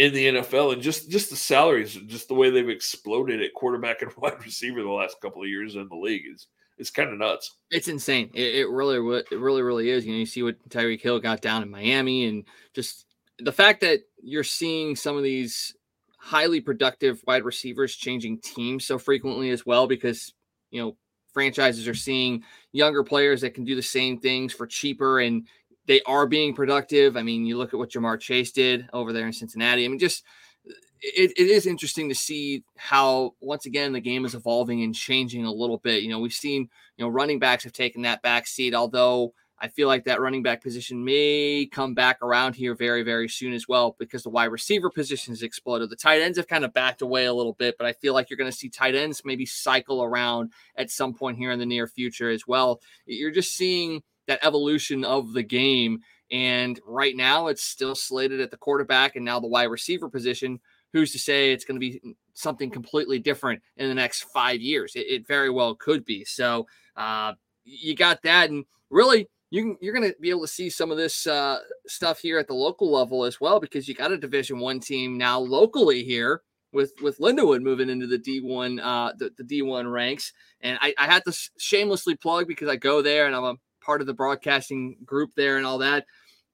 in 0.00 0.14
the 0.14 0.26
NFL 0.28 0.72
and 0.72 0.80
just 0.80 1.10
just 1.10 1.28
the 1.28 1.36
salaries, 1.36 1.94
just 2.06 2.28
the 2.28 2.34
way 2.34 2.48
they've 2.48 2.70
exploded 2.70 3.42
at 3.42 3.52
quarterback 3.52 4.00
and 4.00 4.10
wide 4.16 4.42
receiver 4.42 4.82
the 4.82 4.88
last 4.88 5.20
couple 5.20 5.42
of 5.42 5.48
years 5.48 5.74
in 5.74 5.86
the 5.88 5.96
league 5.96 6.22
is 6.32 6.46
it's 6.78 6.88
kind 6.88 7.10
of 7.10 7.18
nuts. 7.18 7.56
It's 7.70 7.88
insane. 7.88 8.30
It, 8.32 8.54
it 8.54 8.70
really, 8.70 8.96
it 9.30 9.38
really, 9.38 9.60
really 9.60 9.90
is. 9.90 10.06
You 10.06 10.12
know, 10.12 10.18
you 10.18 10.24
see 10.24 10.42
what 10.42 10.66
Tyreek 10.70 11.02
Hill 11.02 11.20
got 11.20 11.42
down 11.42 11.62
in 11.62 11.70
Miami, 11.70 12.24
and 12.24 12.44
just 12.72 13.04
the 13.38 13.52
fact 13.52 13.82
that 13.82 14.00
you're 14.22 14.42
seeing 14.42 14.96
some 14.96 15.18
of 15.18 15.22
these 15.22 15.76
highly 16.18 16.62
productive 16.62 17.22
wide 17.26 17.44
receivers 17.44 17.94
changing 17.94 18.40
teams 18.40 18.86
so 18.86 18.98
frequently 18.98 19.50
as 19.50 19.66
well, 19.66 19.86
because 19.86 20.32
you 20.70 20.80
know 20.80 20.96
franchises 21.34 21.86
are 21.86 21.94
seeing 21.94 22.42
younger 22.72 23.04
players 23.04 23.42
that 23.42 23.52
can 23.52 23.64
do 23.64 23.76
the 23.76 23.82
same 23.82 24.18
things 24.18 24.54
for 24.54 24.66
cheaper 24.66 25.20
and 25.20 25.46
they 25.90 26.00
are 26.02 26.24
being 26.24 26.54
productive. 26.54 27.16
I 27.16 27.24
mean, 27.24 27.44
you 27.44 27.58
look 27.58 27.74
at 27.74 27.78
what 27.78 27.90
Ja'Marr 27.90 28.20
Chase 28.20 28.52
did 28.52 28.88
over 28.92 29.12
there 29.12 29.26
in 29.26 29.32
Cincinnati. 29.32 29.84
I 29.84 29.88
mean, 29.88 29.98
just 29.98 30.22
it, 30.64 31.32
it 31.36 31.48
is 31.48 31.66
interesting 31.66 32.08
to 32.08 32.14
see 32.14 32.62
how 32.76 33.34
once 33.40 33.66
again 33.66 33.92
the 33.92 34.00
game 34.00 34.24
is 34.24 34.36
evolving 34.36 34.84
and 34.84 34.94
changing 34.94 35.44
a 35.44 35.52
little 35.52 35.78
bit. 35.78 36.04
You 36.04 36.10
know, 36.10 36.20
we've 36.20 36.32
seen 36.32 36.68
you 36.96 37.04
know 37.04 37.08
running 37.08 37.40
backs 37.40 37.64
have 37.64 37.72
taken 37.72 38.02
that 38.02 38.22
back 38.22 38.46
seat, 38.46 38.72
although 38.72 39.34
I 39.58 39.66
feel 39.66 39.88
like 39.88 40.04
that 40.04 40.20
running 40.20 40.44
back 40.44 40.62
position 40.62 41.04
may 41.04 41.68
come 41.72 41.92
back 41.92 42.22
around 42.22 42.54
here 42.54 42.76
very, 42.76 43.02
very 43.02 43.28
soon 43.28 43.52
as 43.52 43.66
well 43.66 43.96
because 43.98 44.22
the 44.22 44.30
wide 44.30 44.44
receiver 44.44 44.90
position 44.90 45.32
has 45.32 45.42
exploded. 45.42 45.90
The 45.90 45.96
tight 45.96 46.22
ends 46.22 46.38
have 46.38 46.46
kind 46.46 46.64
of 46.64 46.72
backed 46.72 47.02
away 47.02 47.24
a 47.24 47.34
little 47.34 47.54
bit, 47.54 47.74
but 47.76 47.86
I 47.88 47.94
feel 47.94 48.14
like 48.14 48.30
you're 48.30 48.36
going 48.36 48.50
to 48.50 48.56
see 48.56 48.68
tight 48.68 48.94
ends 48.94 49.22
maybe 49.24 49.44
cycle 49.44 50.04
around 50.04 50.52
at 50.76 50.88
some 50.88 51.14
point 51.14 51.36
here 51.36 51.50
in 51.50 51.58
the 51.58 51.66
near 51.66 51.88
future 51.88 52.30
as 52.30 52.46
well. 52.46 52.80
You're 53.06 53.32
just 53.32 53.56
seeing 53.56 54.02
that 54.30 54.44
evolution 54.46 55.04
of 55.04 55.32
the 55.32 55.42
game. 55.42 56.00
And 56.30 56.80
right 56.86 57.16
now, 57.16 57.48
it's 57.48 57.64
still 57.64 57.96
slated 57.96 58.40
at 58.40 58.52
the 58.52 58.56
quarterback 58.56 59.16
and 59.16 59.24
now 59.24 59.40
the 59.40 59.48
wide 59.48 59.64
receiver 59.64 60.08
position 60.08 60.60
who's 60.92 61.12
to 61.12 61.18
say 61.18 61.52
it's 61.52 61.64
going 61.64 61.80
to 61.80 61.80
be 61.80 62.00
something 62.34 62.70
completely 62.70 63.18
different 63.18 63.62
in 63.76 63.88
the 63.88 63.94
next 63.94 64.22
five 64.32 64.60
years? 64.60 64.94
It, 64.94 65.06
it 65.08 65.26
very 65.26 65.50
well 65.50 65.74
could 65.74 66.04
be. 66.04 66.24
So 66.24 66.66
uh, 66.96 67.34
you 67.64 67.94
got 67.94 68.22
that, 68.22 68.50
and 68.50 68.64
really. 68.88 69.28
You 69.52 69.76
you're 69.80 69.92
going 69.92 70.08
to 70.08 70.14
be 70.20 70.30
able 70.30 70.42
to 70.42 70.46
see 70.46 70.70
some 70.70 70.92
of 70.92 70.96
this 70.96 71.26
uh, 71.26 71.58
stuff 71.88 72.20
here 72.20 72.38
at 72.38 72.46
the 72.46 72.54
local 72.54 72.88
level 72.88 73.24
as 73.24 73.40
well 73.40 73.58
because 73.58 73.88
you 73.88 73.96
got 73.96 74.12
a 74.12 74.16
Division 74.16 74.60
One 74.60 74.78
team 74.78 75.18
now 75.18 75.40
locally 75.40 76.04
here 76.04 76.42
with 76.72 76.92
with 77.02 77.18
Lindenwood 77.18 77.60
moving 77.60 77.90
into 77.90 78.06
the 78.06 78.16
D1 78.16 78.78
uh, 78.80 79.12
the, 79.18 79.30
the 79.36 79.42
D1 79.42 79.90
ranks. 79.90 80.32
And 80.60 80.78
I, 80.80 80.94
I 80.96 81.06
had 81.06 81.24
to 81.24 81.36
shamelessly 81.58 82.14
plug 82.14 82.46
because 82.46 82.68
I 82.68 82.76
go 82.76 83.02
there 83.02 83.26
and 83.26 83.34
I'm 83.34 83.42
a 83.42 83.54
part 83.80 84.00
of 84.00 84.06
the 84.06 84.14
broadcasting 84.14 84.96
group 85.04 85.30
there 85.36 85.56
and 85.56 85.66
all 85.66 85.78
that. 85.78 86.06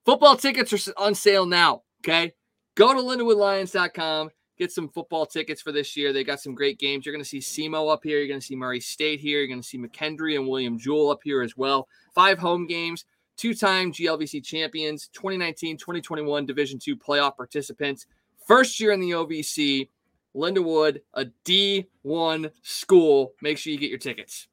Football 0.05 0.37
tickets 0.37 0.73
are 0.73 0.93
on 0.97 1.15
sale 1.15 1.47
now. 1.47 1.83
Okay, 2.01 2.33
Go 2.77 2.93
to 2.93 3.01
lindenwoodlions.com. 3.01 4.31
Get 4.59 4.71
some 4.71 4.89
football 4.91 5.27
tickets 5.27 5.61
for 5.61 5.73
this 5.73 5.97
year. 5.97 6.13
They 6.13 6.25
got 6.25 6.41
some 6.41 6.55
great 6.55 6.79
games. 6.79 7.05
You're 7.05 7.15
going 7.15 7.25
to 7.25 7.29
see 7.29 7.41
SEMO 7.41 7.93
up 7.93 8.05
here. 8.05 8.19
You're 8.19 8.29
going 8.29 8.41
to 8.41 8.47
see 8.47 8.55
Murray 8.55 8.81
State 8.81 9.19
here. 9.19 9.39
You're 9.39 9.49
going 9.49 9.61
to 9.61 9.67
see 9.67 9.79
McKendree 9.79 10.37
and 10.37 10.47
William 10.47 10.79
Jewell 10.79 11.11
up 11.11 11.21
here 11.25 11.43
as 11.43 11.57
well. 11.57 11.89
Five 12.15 12.39
home 12.39 12.67
games, 12.67 13.05
two 13.37 13.55
time 13.55 13.93
GLVC 13.93 14.45
champions, 14.45 15.09
2019 15.09 15.79
2021 15.79 16.47
Division 16.47 16.79
two 16.79 16.97
playoff 16.97 17.37
participants. 17.37 18.07
First 18.47 18.79
year 18.79 18.93
in 18.93 19.01
the 19.01 19.11
OVC. 19.11 19.89
Lindenwood, 20.35 21.01
a 21.15 21.25
D1 21.47 22.51
school. 22.61 23.33
Make 23.41 23.57
sure 23.57 23.73
you 23.73 23.79
get 23.79 23.89
your 23.89 23.99
tickets. 23.99 24.49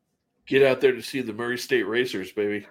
Get 0.46 0.64
out 0.64 0.82
there 0.82 0.92
to 0.92 1.02
see 1.02 1.22
the 1.22 1.34
Murray 1.34 1.58
State 1.58 1.84
Racers, 1.84 2.32
baby 2.32 2.66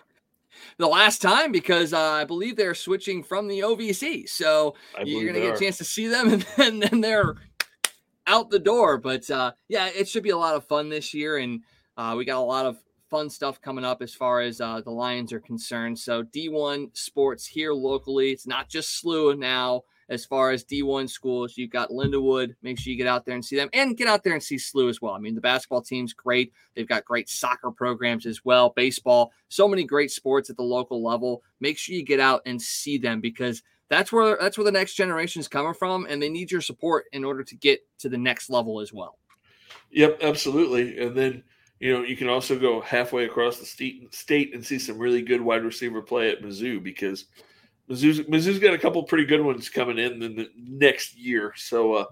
the 0.79 0.87
last 0.87 1.23
time 1.23 1.53
because 1.53 1.93
uh, 1.93 2.01
I 2.01 2.25
believe 2.25 2.57
they're 2.57 2.75
switching 2.75 3.23
from 3.23 3.49
the 3.49 3.61
OVC. 3.61 4.29
So 4.29 4.75
you're 5.05 5.23
going 5.23 5.35
to 5.35 5.41
get 5.41 5.57
a 5.57 5.59
chance 5.59 5.79
to 5.79 5.85
see 5.85 6.09
them 6.09 6.33
and 6.33 6.47
then, 6.57 6.79
then 6.81 7.01
they're 7.01 7.37
out 8.27 8.51
the 8.51 8.59
door. 8.59 8.99
But 8.99 9.29
uh, 9.31 9.53
yeah, 9.69 9.89
it 9.89 10.09
should 10.09 10.23
be 10.23 10.31
a 10.31 10.37
lot 10.37 10.55
of 10.55 10.67
fun 10.67 10.89
this 10.89 11.15
year. 11.15 11.39
And 11.39 11.63
uh, 11.97 12.15
we 12.17 12.25
got 12.25 12.39
a 12.39 12.41
lot 12.41 12.67
of 12.67 12.79
fun 13.11 13.29
stuff 13.29 13.61
coming 13.61 13.85
up 13.85 14.01
as 14.01 14.15
far 14.15 14.41
as 14.41 14.61
uh, 14.61 14.81
the 14.81 14.91
Lions 14.91 15.33
are 15.33 15.41
concerned. 15.41 15.99
So 15.99 16.23
D1 16.23 16.97
sports 16.97 17.47
here 17.47 17.73
locally. 17.73 18.31
It's 18.31 18.47
not 18.47 18.69
just 18.69 19.03
SLU 19.03 19.39
now 19.39 19.83
as 20.13 20.27
far 20.27 20.51
as 20.51 20.63
D1 20.63 21.09
schools. 21.09 21.57
You've 21.57 21.71
got 21.71 21.89
Lindenwood. 21.89 22.55
Make 22.63 22.79
sure 22.79 22.91
you 22.91 22.99
get 22.99 23.07
out 23.07 23.25
there 23.25 23.35
and 23.35 23.45
see 23.45 23.57
them 23.57 23.71
and 23.73 23.97
get 23.97 24.09
out 24.09 24.23
there 24.23 24.35
and 24.35 24.43
see 24.43 24.57
SLU 24.57 24.91
as 24.91 25.01
well. 25.01 25.15
I 25.15 25.19
mean, 25.19 25.35
the 25.35 25.41
basketball 25.41 25.81
team's 25.81 26.13
great. 26.13 26.53
They've 26.75 26.87
got 26.87 27.07
great 27.07 27.31
soccer 27.31 27.71
programs 27.71 28.27
as 28.27 28.45
well, 28.45 28.71
baseball, 28.77 29.33
so 29.49 29.67
many 29.67 29.85
great 29.85 30.11
sports 30.11 30.51
at 30.51 30.57
the 30.59 30.63
local 30.63 31.03
level. 31.03 31.43
Make 31.61 31.79
sure 31.79 31.95
you 31.95 32.05
get 32.05 32.21
out 32.21 32.43
and 32.45 32.61
see 32.61 32.99
them 32.99 33.23
because 33.23 33.63
that's 33.89 34.13
where 34.13 34.37
that's 34.39 34.59
where 34.59 34.65
the 34.65 34.71
next 34.71 34.95
generation 34.95 35.41
is 35.41 35.49
coming 35.49 35.75
from 35.75 36.07
and 36.09 36.23
they 36.23 36.29
need 36.29 36.51
your 36.51 36.61
support 36.61 37.07
in 37.13 37.25
order 37.25 37.43
to 37.43 37.57
get 37.57 37.81
to 38.01 38.11
the 38.11 38.19
next 38.19 38.51
level 38.51 38.81
as 38.81 38.93
well. 38.93 39.19
Yep, 39.93 40.19
absolutely. 40.23 40.99
And 40.99 41.17
then 41.17 41.43
you 41.81 41.93
know, 41.93 42.05
you 42.05 42.17
can 42.17 42.29
also 42.29 42.57
go 42.57 42.81
halfway 42.81 43.25
across 43.25 43.59
the 43.59 43.67
state 44.11 44.55
and 44.55 44.65
see 44.65 44.79
some 44.79 44.99
really 44.99 45.21
good 45.21 45.41
wide 45.41 45.65
receiver 45.65 46.01
play 46.01 46.31
at 46.31 46.41
Mizzou 46.41 46.81
because 46.81 47.25
Mizzou's, 47.93 48.21
Mizzou's 48.21 48.59
got 48.59 48.73
a 48.73 48.79
couple 48.79 49.03
pretty 49.03 49.27
good 49.27 49.43
ones 49.43 49.69
coming 49.69 49.99
in 49.99 50.23
in 50.23 50.35
the 50.35 50.49
next 50.57 51.15
year. 51.17 51.53
So 51.57 51.95
uh, 51.95 52.05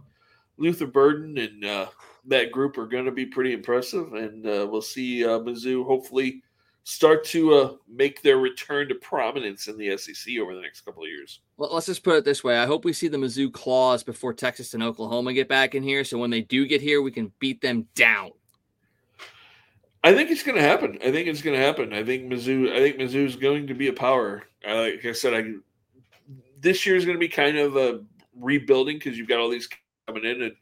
Luther 0.59 0.87
Burden 0.87 1.39
and 1.39 1.65
uh, 1.65 1.87
that 2.27 2.53
group 2.53 2.77
are 2.77 2.87
going 2.87 3.07
to 3.07 3.13
be 3.13 3.25
pretty 3.25 3.55
impressive, 3.55 4.13
and 4.13 4.47
uh, 4.47 4.69
we'll 4.71 4.83
see 4.83 5.25
uh, 5.25 5.39
Mizzou 5.39 5.87
hopefully 5.87 6.43
start 6.85 7.25
to 7.25 7.55
uh, 7.55 7.73
make 7.89 8.21
their 8.21 8.39
return 8.39 8.89
to 8.89 8.95
prominence 8.97 9.69
in 9.69 9.79
the 9.79 9.97
SEC 9.97 10.35
over 10.39 10.55
the 10.55 10.61
next 10.61 10.83
couple 10.83 11.03
of 11.03 11.09
years. 11.09 11.41
Well, 11.57 11.73
let's 11.73 11.87
just 11.87 12.05
put 12.05 12.17
it 12.17 12.25
this 12.27 12.45
way: 12.45 12.59
I 12.59 12.67
hope 12.67 12.85
we 12.85 12.93
see 12.93 13.09
the 13.09 13.17
Mizzou 13.17 13.51
claws 13.51 14.03
before 14.03 14.35
Texas 14.35 14.75
and 14.75 14.83
Oklahoma 14.83 15.33
get 15.33 15.49
back 15.49 15.75
in 15.75 15.83
here, 15.83 16.05
so 16.05 16.19
when 16.19 16.31
they 16.31 16.43
do 16.43 16.67
get 16.67 16.83
here, 16.83 17.01
we 17.01 17.11
can 17.11 17.33
beat 17.39 17.63
them 17.63 17.87
down. 17.95 18.33
I 20.03 20.15
think 20.15 20.31
it's 20.31 20.43
going 20.43 20.57
to 20.57 20.63
happen. 20.63 20.99
I 21.05 21.11
think 21.11 21.29
it's 21.29 21.43
going 21.43 21.59
to 21.59 21.65
happen. 21.65 21.93
I 21.95 22.05
think 22.05 22.31
Mizzou. 22.31 22.71
I 22.71 22.79
think 22.81 22.97
Mizzou 22.97 23.25
is 23.25 23.37
going 23.37 23.67
to 23.67 23.75
be 23.75 23.89
a 23.89 23.93
power. 23.95 24.45
like 24.67 25.05
I 25.05 25.13
said, 25.13 25.35
I 25.35 25.55
this 26.61 26.87
year 26.87 26.97
is 26.97 27.05
going 27.05 27.17
to 27.17 27.21
be 27.21 27.29
kind 27.29 27.57
of 27.57 27.77
a 27.77 28.03
rebuilding 28.39 28.99
because 28.99 29.19
you've 29.19 29.29
got 29.29 29.41
all 29.41 29.51
these 29.51 29.69
coming 30.07 30.25
in, 30.25 30.43
and 30.43 30.53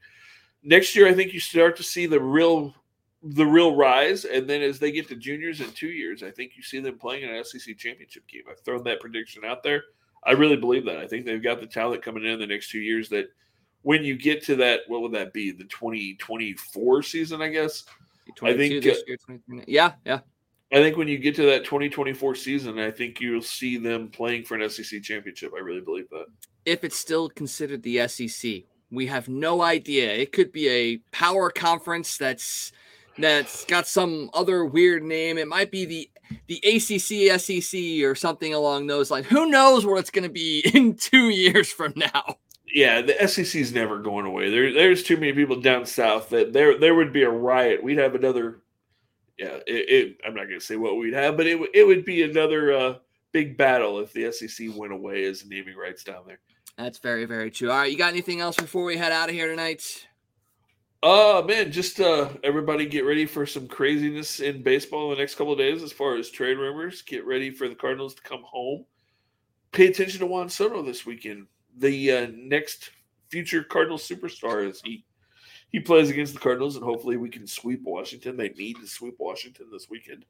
next 0.62 0.96
year 0.96 1.08
I 1.08 1.14
think 1.14 1.32
you 1.32 1.40
start 1.40 1.76
to 1.76 1.82
see 1.82 2.06
the 2.06 2.20
real 2.20 2.74
the 3.22 3.46
real 3.46 3.74
rise. 3.74 4.24
And 4.24 4.48
then 4.48 4.62
as 4.62 4.78
they 4.78 4.92
get 4.92 5.08
to 5.08 5.16
juniors 5.16 5.60
in 5.60 5.70
two 5.72 5.88
years, 5.88 6.22
I 6.22 6.30
think 6.30 6.52
you 6.56 6.62
see 6.62 6.80
them 6.80 6.98
playing 6.98 7.24
in 7.24 7.34
an 7.34 7.44
SEC 7.44 7.76
championship 7.76 8.26
game. 8.28 8.42
I've 8.48 8.60
thrown 8.60 8.84
that 8.84 9.00
prediction 9.00 9.44
out 9.44 9.62
there. 9.62 9.82
I 10.24 10.32
really 10.32 10.56
believe 10.56 10.84
that. 10.86 10.98
I 10.98 11.06
think 11.06 11.24
they've 11.24 11.42
got 11.42 11.60
the 11.60 11.66
talent 11.66 12.02
coming 12.02 12.24
in 12.24 12.38
the 12.38 12.46
next 12.46 12.70
two 12.70 12.80
years 12.80 13.08
that 13.10 13.26
when 13.82 14.04
you 14.04 14.16
get 14.16 14.44
to 14.44 14.56
that, 14.56 14.80
what 14.88 15.02
would 15.02 15.12
that 15.12 15.32
be? 15.32 15.52
The 15.52 15.64
2024 15.64 17.02
season, 17.02 17.42
I 17.42 17.48
guess. 17.48 17.84
I 18.42 18.56
think. 18.56 18.84
Uh, 18.84 18.94
year, 19.06 19.64
yeah, 19.66 19.92
yeah. 20.04 20.20
I 20.70 20.76
think 20.76 20.96
when 20.96 21.08
you 21.08 21.18
get 21.18 21.34
to 21.36 21.46
that 21.46 21.64
2024 21.64 22.34
season, 22.34 22.78
I 22.78 22.90
think 22.90 23.20
you'll 23.20 23.40
see 23.40 23.78
them 23.78 24.08
playing 24.08 24.44
for 24.44 24.54
an 24.54 24.68
SEC 24.68 25.02
championship. 25.02 25.52
I 25.56 25.60
really 25.60 25.80
believe 25.80 26.10
that. 26.10 26.26
If 26.66 26.84
it's 26.84 26.96
still 26.96 27.30
considered 27.30 27.82
the 27.82 28.06
SEC, 28.06 28.64
we 28.90 29.06
have 29.06 29.28
no 29.28 29.62
idea. 29.62 30.12
It 30.12 30.32
could 30.32 30.52
be 30.52 30.68
a 30.68 30.96
power 31.10 31.50
conference 31.50 32.18
that's 32.18 32.72
that's 33.16 33.64
got 33.64 33.86
some 33.86 34.30
other 34.34 34.64
weird 34.64 35.02
name. 35.02 35.38
It 35.38 35.48
might 35.48 35.70
be 35.70 35.84
the 35.84 36.10
the 36.46 36.60
ACC, 36.62 37.40
SEC, 37.40 38.04
or 38.04 38.14
something 38.14 38.52
along 38.52 38.86
those 38.86 39.10
lines. 39.10 39.26
Who 39.26 39.48
knows 39.48 39.86
what 39.86 39.98
it's 39.98 40.10
going 40.10 40.24
to 40.24 40.32
be 40.32 40.60
in 40.74 40.94
two 40.94 41.30
years 41.30 41.72
from 41.72 41.94
now? 41.96 42.36
Yeah, 42.72 43.00
the 43.00 43.26
SEC 43.26 43.54
is 43.54 43.72
never 43.72 43.98
going 43.98 44.26
away. 44.26 44.50
There, 44.50 44.72
there's 44.72 45.02
too 45.02 45.16
many 45.16 45.32
people 45.32 45.60
down 45.60 45.86
south 45.86 46.28
that 46.30 46.52
there 46.52 46.78
there 46.78 46.94
would 46.94 47.12
be 47.12 47.22
a 47.22 47.30
riot. 47.30 47.82
We'd 47.82 47.98
have 47.98 48.14
another 48.14 48.60
yeah, 49.38 49.58
it, 49.66 49.88
it, 49.88 50.16
I'm 50.26 50.34
not 50.34 50.48
going 50.48 50.58
to 50.58 50.64
say 50.64 50.76
what 50.76 50.96
we'd 50.96 51.14
have, 51.14 51.36
but 51.36 51.46
it 51.46 51.58
it 51.72 51.86
would 51.86 52.04
be 52.04 52.22
another 52.22 52.72
uh, 52.72 52.94
big 53.32 53.56
battle 53.56 54.00
if 54.00 54.12
the 54.12 54.32
SEC 54.32 54.68
went 54.74 54.92
away 54.92 55.24
as 55.24 55.46
naming 55.46 55.76
rights 55.76 56.02
down 56.04 56.24
there. 56.26 56.40
That's 56.76 56.98
very 56.98 57.24
very 57.24 57.50
true. 57.50 57.70
All 57.70 57.78
right, 57.78 57.90
you 57.90 57.98
got 57.98 58.12
anything 58.12 58.40
else 58.40 58.56
before 58.56 58.84
we 58.84 58.96
head 58.96 59.12
out 59.12 59.28
of 59.28 59.34
here 59.34 59.48
tonight? 59.48 60.06
Uh 61.00 61.42
man, 61.46 61.70
just 61.70 62.00
uh 62.00 62.28
everybody 62.42 62.84
get 62.86 63.04
ready 63.04 63.24
for 63.24 63.46
some 63.46 63.68
craziness 63.68 64.40
in 64.40 64.64
baseball 64.64 65.04
in 65.04 65.16
the 65.16 65.22
next 65.22 65.36
couple 65.36 65.52
of 65.52 65.58
days 65.58 65.82
as 65.82 65.92
far 65.92 66.16
as 66.16 66.30
trade 66.30 66.58
rumors. 66.58 67.02
Get 67.02 67.24
ready 67.24 67.50
for 67.50 67.68
the 67.68 67.74
Cardinals 67.74 68.14
to 68.14 68.22
come 68.22 68.42
home. 68.42 68.84
Pay 69.70 69.86
attention 69.86 70.20
to 70.20 70.26
Juan 70.26 70.48
Soto 70.48 70.82
this 70.82 71.06
weekend. 71.06 71.46
The 71.76 72.12
uh, 72.12 72.26
next 72.34 72.90
future 73.28 73.62
Cardinal 73.62 73.98
superstar 73.98 74.68
as 74.68 74.80
he 74.84 75.04
he 75.70 75.80
plays 75.80 76.10
against 76.10 76.34
the 76.34 76.40
Cardinals, 76.40 76.76
and 76.76 76.84
hopefully 76.84 77.16
we 77.16 77.28
can 77.28 77.46
sweep 77.46 77.82
Washington. 77.84 78.36
They 78.36 78.50
need 78.50 78.76
to 78.76 78.86
sweep 78.86 79.16
Washington 79.18 79.66
this 79.70 79.88
weekend. 79.90 80.24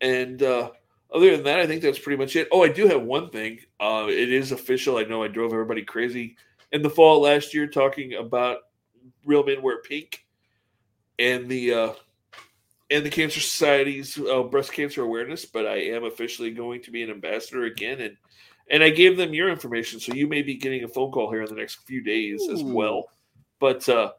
And 0.00 0.42
uh, 0.42 0.70
other 1.12 1.30
than 1.32 1.44
that, 1.44 1.60
I 1.60 1.66
think 1.66 1.82
that's 1.82 1.98
pretty 1.98 2.18
much 2.18 2.36
it. 2.36 2.48
Oh, 2.52 2.62
I 2.62 2.68
do 2.68 2.86
have 2.86 3.02
one 3.02 3.30
thing. 3.30 3.60
Uh, 3.80 4.06
it 4.08 4.32
is 4.32 4.52
official. 4.52 4.96
I 4.96 5.04
know 5.04 5.22
I 5.22 5.28
drove 5.28 5.52
everybody 5.52 5.82
crazy 5.82 6.36
in 6.72 6.82
the 6.82 6.90
fall 6.90 7.20
last 7.20 7.54
year 7.54 7.66
talking 7.66 8.14
about 8.14 8.58
real 9.24 9.44
men 9.44 9.62
wear 9.62 9.80
pink 9.82 10.24
and 11.18 11.48
the 11.48 11.72
uh, 11.72 11.92
and 12.90 13.04
the 13.04 13.10
Cancer 13.10 13.40
Society's 13.40 14.18
uh, 14.18 14.42
breast 14.42 14.72
cancer 14.72 15.02
awareness. 15.02 15.44
But 15.44 15.66
I 15.66 15.76
am 15.76 16.04
officially 16.04 16.50
going 16.50 16.82
to 16.82 16.90
be 16.90 17.02
an 17.02 17.10
ambassador 17.10 17.64
again, 17.64 18.00
and 18.00 18.16
and 18.70 18.82
I 18.82 18.90
gave 18.90 19.16
them 19.16 19.34
your 19.34 19.48
information, 19.48 20.00
so 20.00 20.14
you 20.14 20.26
may 20.26 20.42
be 20.42 20.54
getting 20.54 20.84
a 20.84 20.88
phone 20.88 21.10
call 21.10 21.30
here 21.30 21.42
in 21.42 21.48
the 21.48 21.60
next 21.60 21.86
few 21.86 22.02
days 22.02 22.42
Ooh. 22.42 22.52
as 22.52 22.62
well. 22.62 23.08
But 23.60 23.88
uh, 23.88 24.12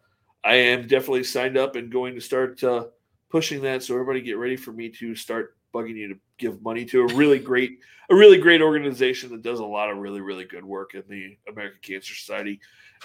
I 0.45 0.55
am 0.55 0.87
definitely 0.87 1.23
signed 1.23 1.57
up 1.57 1.75
and 1.75 1.91
going 1.91 2.13
to 2.13 2.21
start 2.21 2.63
uh, 2.63 2.85
pushing 3.29 3.61
that. 3.63 3.83
So 3.83 3.95
everybody 3.95 4.21
get 4.21 4.37
ready 4.37 4.55
for 4.55 4.71
me 4.71 4.89
to 4.89 5.15
start 5.15 5.57
bugging 5.73 5.95
you 5.95 6.07
to 6.09 6.19
give 6.37 6.61
money 6.61 6.85
to 6.85 7.01
a 7.01 7.13
really 7.15 7.39
great, 7.51 7.79
a 8.09 8.15
really 8.15 8.37
great 8.37 8.61
organization 8.61 9.31
that 9.31 9.41
does 9.41 9.59
a 9.59 9.65
lot 9.65 9.89
of 9.89 9.97
really, 9.97 10.21
really 10.21 10.45
good 10.45 10.63
work 10.63 10.93
in 10.93 11.03
the 11.09 11.37
American 11.51 11.79
Cancer 11.81 12.13
Society, 12.13 12.59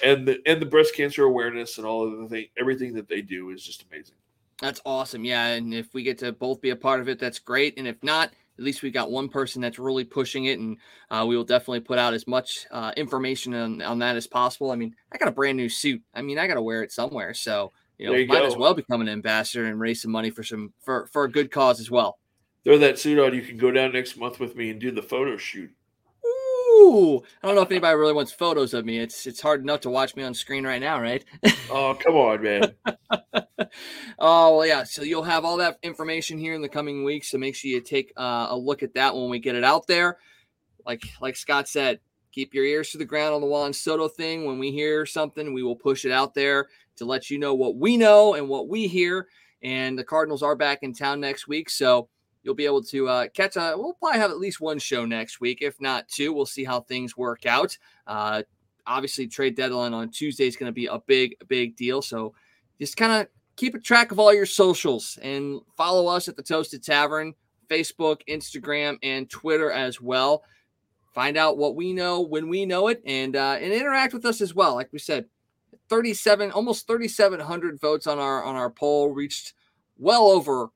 and 0.04 0.28
the 0.28 0.38
and 0.46 0.60
the 0.60 0.66
breast 0.66 0.94
cancer 0.94 1.24
awareness 1.24 1.78
and 1.78 1.86
all 1.86 2.06
of 2.06 2.18
the 2.18 2.28
thing, 2.28 2.46
everything 2.58 2.92
that 2.94 3.08
they 3.08 3.22
do 3.22 3.50
is 3.50 3.64
just 3.64 3.84
amazing. 3.90 4.16
That's 4.60 4.80
awesome. 4.84 5.24
Yeah, 5.24 5.46
and 5.46 5.72
if 5.72 5.94
we 5.94 6.02
get 6.02 6.18
to 6.18 6.32
both 6.32 6.60
be 6.60 6.70
a 6.70 6.76
part 6.76 7.00
of 7.00 7.08
it, 7.08 7.18
that's 7.18 7.38
great. 7.38 7.78
And 7.78 7.88
if 7.88 8.02
not, 8.04 8.32
at 8.60 8.64
least 8.64 8.82
we've 8.82 8.92
got 8.92 9.10
one 9.10 9.30
person 9.30 9.62
that's 9.62 9.78
really 9.78 10.04
pushing 10.04 10.44
it, 10.44 10.58
and 10.58 10.76
uh, 11.10 11.24
we 11.26 11.34
will 11.34 11.44
definitely 11.44 11.80
put 11.80 11.98
out 11.98 12.12
as 12.12 12.26
much 12.26 12.66
uh, 12.70 12.92
information 12.94 13.54
on, 13.54 13.80
on 13.80 13.98
that 14.00 14.16
as 14.16 14.26
possible. 14.26 14.70
I 14.70 14.76
mean, 14.76 14.94
I 15.10 15.16
got 15.16 15.28
a 15.28 15.32
brand 15.32 15.56
new 15.56 15.70
suit. 15.70 16.02
I 16.14 16.20
mean, 16.20 16.38
I 16.38 16.46
got 16.46 16.54
to 16.54 16.62
wear 16.62 16.82
it 16.82 16.92
somewhere, 16.92 17.32
so 17.32 17.72
you 17.96 18.06
know, 18.06 18.12
you 18.12 18.26
might 18.26 18.40
go. 18.40 18.46
as 18.46 18.56
well 18.56 18.74
become 18.74 19.00
an 19.00 19.08
ambassador 19.08 19.64
and 19.64 19.80
raise 19.80 20.02
some 20.02 20.10
money 20.10 20.30
for 20.30 20.42
some 20.42 20.74
for 20.82 21.06
for 21.06 21.24
a 21.24 21.30
good 21.30 21.50
cause 21.50 21.80
as 21.80 21.90
well. 21.90 22.18
Throw 22.64 22.76
that 22.76 22.98
suit 22.98 23.18
on. 23.18 23.34
You 23.34 23.40
can 23.40 23.56
go 23.56 23.70
down 23.70 23.92
next 23.92 24.18
month 24.18 24.38
with 24.38 24.54
me 24.54 24.68
and 24.68 24.78
do 24.78 24.90
the 24.90 25.02
photo 25.02 25.38
shoot. 25.38 25.70
Ooh, 26.80 27.22
I 27.42 27.46
don't 27.46 27.56
know 27.56 27.62
if 27.62 27.70
anybody 27.70 27.94
really 27.94 28.14
wants 28.14 28.32
photos 28.32 28.72
of 28.72 28.86
me. 28.86 28.98
It's 28.98 29.26
it's 29.26 29.40
hard 29.40 29.60
enough 29.60 29.80
to 29.80 29.90
watch 29.90 30.16
me 30.16 30.22
on 30.22 30.32
screen 30.32 30.64
right 30.64 30.80
now, 30.80 31.00
right? 31.00 31.22
oh, 31.70 31.94
come 31.94 32.14
on, 32.14 32.42
man. 32.42 32.74
oh, 34.18 34.56
well, 34.56 34.66
yeah. 34.66 34.84
So 34.84 35.02
you'll 35.02 35.22
have 35.22 35.44
all 35.44 35.58
that 35.58 35.78
information 35.82 36.38
here 36.38 36.54
in 36.54 36.62
the 36.62 36.68
coming 36.68 37.04
weeks. 37.04 37.30
So 37.30 37.38
make 37.38 37.54
sure 37.54 37.70
you 37.70 37.82
take 37.82 38.12
uh, 38.16 38.46
a 38.50 38.56
look 38.56 38.82
at 38.82 38.94
that 38.94 39.14
when 39.14 39.28
we 39.28 39.38
get 39.38 39.56
it 39.56 39.64
out 39.64 39.86
there. 39.86 40.18
Like 40.86 41.02
like 41.20 41.36
Scott 41.36 41.68
said, 41.68 42.00
keep 42.32 42.54
your 42.54 42.64
ears 42.64 42.90
to 42.90 42.98
the 42.98 43.04
ground 43.04 43.34
on 43.34 43.42
the 43.42 43.46
Juan 43.46 43.72
Soto 43.74 44.08
thing. 44.08 44.46
When 44.46 44.58
we 44.58 44.72
hear 44.72 45.04
something, 45.04 45.52
we 45.52 45.62
will 45.62 45.76
push 45.76 46.06
it 46.06 46.12
out 46.12 46.34
there 46.34 46.68
to 46.96 47.04
let 47.04 47.28
you 47.28 47.38
know 47.38 47.54
what 47.54 47.76
we 47.76 47.98
know 47.98 48.34
and 48.34 48.48
what 48.48 48.68
we 48.68 48.86
hear. 48.86 49.26
And 49.62 49.98
the 49.98 50.04
Cardinals 50.04 50.42
are 50.42 50.56
back 50.56 50.78
in 50.82 50.94
town 50.94 51.20
next 51.20 51.46
week, 51.46 51.68
so 51.68 52.08
you'll 52.42 52.54
be 52.54 52.66
able 52.66 52.82
to 52.84 53.08
uh, 53.08 53.28
catch 53.28 53.56
a. 53.56 53.74
We'll 53.76 53.94
probably 53.94 54.20
have 54.20 54.30
at 54.30 54.38
least 54.38 54.60
one 54.60 54.78
show 54.78 55.04
next 55.04 55.40
week, 55.40 55.58
if 55.60 55.80
not 55.80 56.08
two. 56.08 56.32
We'll 56.32 56.46
see 56.46 56.64
how 56.64 56.80
things 56.80 57.16
work 57.16 57.46
out. 57.46 57.76
Uh, 58.06 58.42
obviously, 58.86 59.26
trade 59.26 59.56
deadline 59.56 59.94
on 59.94 60.10
Tuesday 60.10 60.46
is 60.46 60.56
going 60.56 60.68
to 60.68 60.74
be 60.74 60.86
a 60.86 60.98
big, 61.06 61.36
big 61.48 61.76
deal. 61.76 62.02
So 62.02 62.34
just 62.78 62.96
kind 62.96 63.20
of 63.20 63.28
keep 63.56 63.74
a 63.74 63.80
track 63.80 64.12
of 64.12 64.18
all 64.18 64.32
your 64.32 64.46
socials 64.46 65.18
and 65.22 65.60
follow 65.76 66.06
us 66.06 66.28
at 66.28 66.36
the 66.36 66.42
Toasted 66.42 66.82
Tavern, 66.82 67.34
Facebook, 67.68 68.20
Instagram, 68.28 68.98
and 69.02 69.28
Twitter 69.28 69.70
as 69.70 70.00
well. 70.00 70.44
Find 71.12 71.36
out 71.36 71.58
what 71.58 71.74
we 71.74 71.92
know 71.92 72.20
when 72.20 72.48
we 72.48 72.64
know 72.64 72.88
it, 72.88 73.02
and 73.04 73.34
uh, 73.34 73.58
and 73.60 73.72
interact 73.72 74.14
with 74.14 74.24
us 74.24 74.40
as 74.40 74.54
well. 74.54 74.76
Like 74.76 74.92
we 74.92 75.00
said, 75.00 75.26
37, 75.88 76.52
almost 76.52 76.86
3,700 76.86 77.80
votes 77.80 78.06
on 78.06 78.20
our 78.20 78.44
on 78.44 78.54
our 78.54 78.70
poll 78.70 79.10
reached 79.10 79.54
well 79.98 80.28
over 80.28 80.70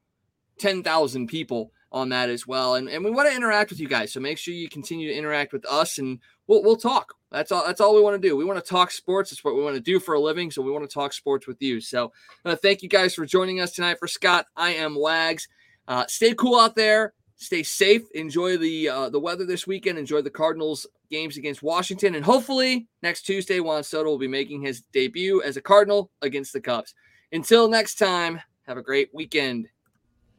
10,000 0.59 1.27
people 1.27 1.73
on 1.93 2.09
that 2.09 2.29
as 2.29 2.47
well. 2.47 2.75
And, 2.75 2.89
and 2.89 3.05
we 3.05 3.11
want 3.11 3.29
to 3.29 3.37
interact 3.37 3.71
with 3.71 3.79
you 3.79 3.89
guys. 3.89 4.13
So 4.13 4.21
make 4.21 4.37
sure 4.37 4.53
you 4.53 4.69
continue 4.69 5.09
to 5.09 5.15
interact 5.17 5.53
with 5.53 5.65
us 5.67 5.99
and 5.99 6.19
we'll, 6.49 6.63
we'll 6.63 6.77
talk. 6.77 7.15
That's 7.31 7.53
all, 7.53 7.65
that's 7.65 7.81
all 7.81 7.95
we 7.95 8.01
want 8.01 8.21
to 8.21 8.29
do. 8.29 8.37
We 8.37 8.45
want 8.45 8.63
to 8.63 8.69
talk 8.69 8.91
sports. 8.91 9.31
It's 9.31 9.45
what 9.45 9.55
we 9.55 9.63
want 9.63 9.77
to 9.77 9.81
do 9.81 10.01
for 10.01 10.15
a 10.15 10.21
living. 10.21 10.51
So 10.51 10.61
we 10.63 10.73
want 10.73 10.89
to 10.89 10.93
talk 10.93 11.13
sports 11.13 11.47
with 11.47 11.63
you. 11.63 11.81
So 11.81 12.13
uh, 12.45 12.57
thank 12.57 12.83
you 12.83 12.89
guys 12.89 13.15
for 13.15 13.25
joining 13.25 13.61
us 13.61 13.73
tonight. 13.73 13.99
For 13.99 14.09
Scott, 14.09 14.47
I 14.57 14.71
am 14.71 14.99
Wags. 14.99 15.49
Uh, 15.87 16.05
stay 16.09 16.35
cool 16.35 16.59
out 16.59 16.75
there. 16.75 17.15
Stay 17.37 17.63
safe. 17.63 18.03
Enjoy 18.15 18.57
the 18.57 18.89
uh, 18.89 19.09
the 19.11 19.19
weather 19.19 19.45
this 19.45 19.67
weekend. 19.67 19.99
Enjoy 19.99 20.23
the 20.23 20.31
Cardinals 20.31 20.87
games 21.11 21.37
against 21.37 21.63
Washington, 21.63 22.15
and 22.15 22.25
hopefully 22.25 22.87
next 23.03 23.23
Tuesday, 23.23 23.59
Juan 23.61 23.83
Soto 23.83 24.09
will 24.09 24.19
be 24.19 24.29
making 24.29 24.63
his 24.63 24.83
debut 24.93 25.43
as 25.43 25.57
a 25.57 25.61
Cardinal 25.61 26.11
against 26.23 26.53
the 26.53 26.61
Cubs. 26.61 26.95
Until 27.33 27.69
next 27.69 27.97
time, 27.97 28.41
have 28.67 28.77
a 28.77 28.83
great 28.83 29.11
weekend. 29.13 29.69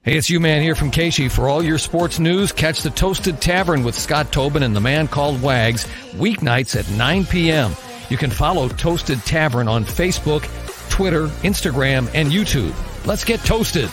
Hey, 0.06 0.18
it's 0.18 0.30
you 0.30 0.40
man 0.40 0.62
here 0.62 0.76
from 0.76 0.92
KSHE. 0.92 1.32
For 1.32 1.50
all 1.50 1.64
your 1.64 1.80
sports 1.80 2.20
news, 2.20 2.52
catch 2.52 2.84
the 2.84 2.92
Toasted 2.92 3.42
Tavern 3.42 3.84
with 3.84 3.98
Scott 3.98 4.32
Tobin 4.32 4.62
and 4.62 4.76
the 4.76 4.80
man 4.80 5.08
called 5.08 5.42
Wags 5.42 5.86
weeknights 6.12 6.80
at 6.80 6.88
9 6.96 7.26
p.m. 7.26 7.76
You 8.12 8.18
can 8.18 8.30
follow 8.30 8.70
Toasted 8.70 9.18
Tavern 9.26 9.68
on 9.68 9.84
Facebook, 9.84 10.44
Twitter, 10.92 11.26
Instagram, 11.42 12.08
and 12.14 12.32
YouTube. 12.32 12.76
Let's 13.08 13.24
get 13.24 13.40
toasted. 13.40 13.90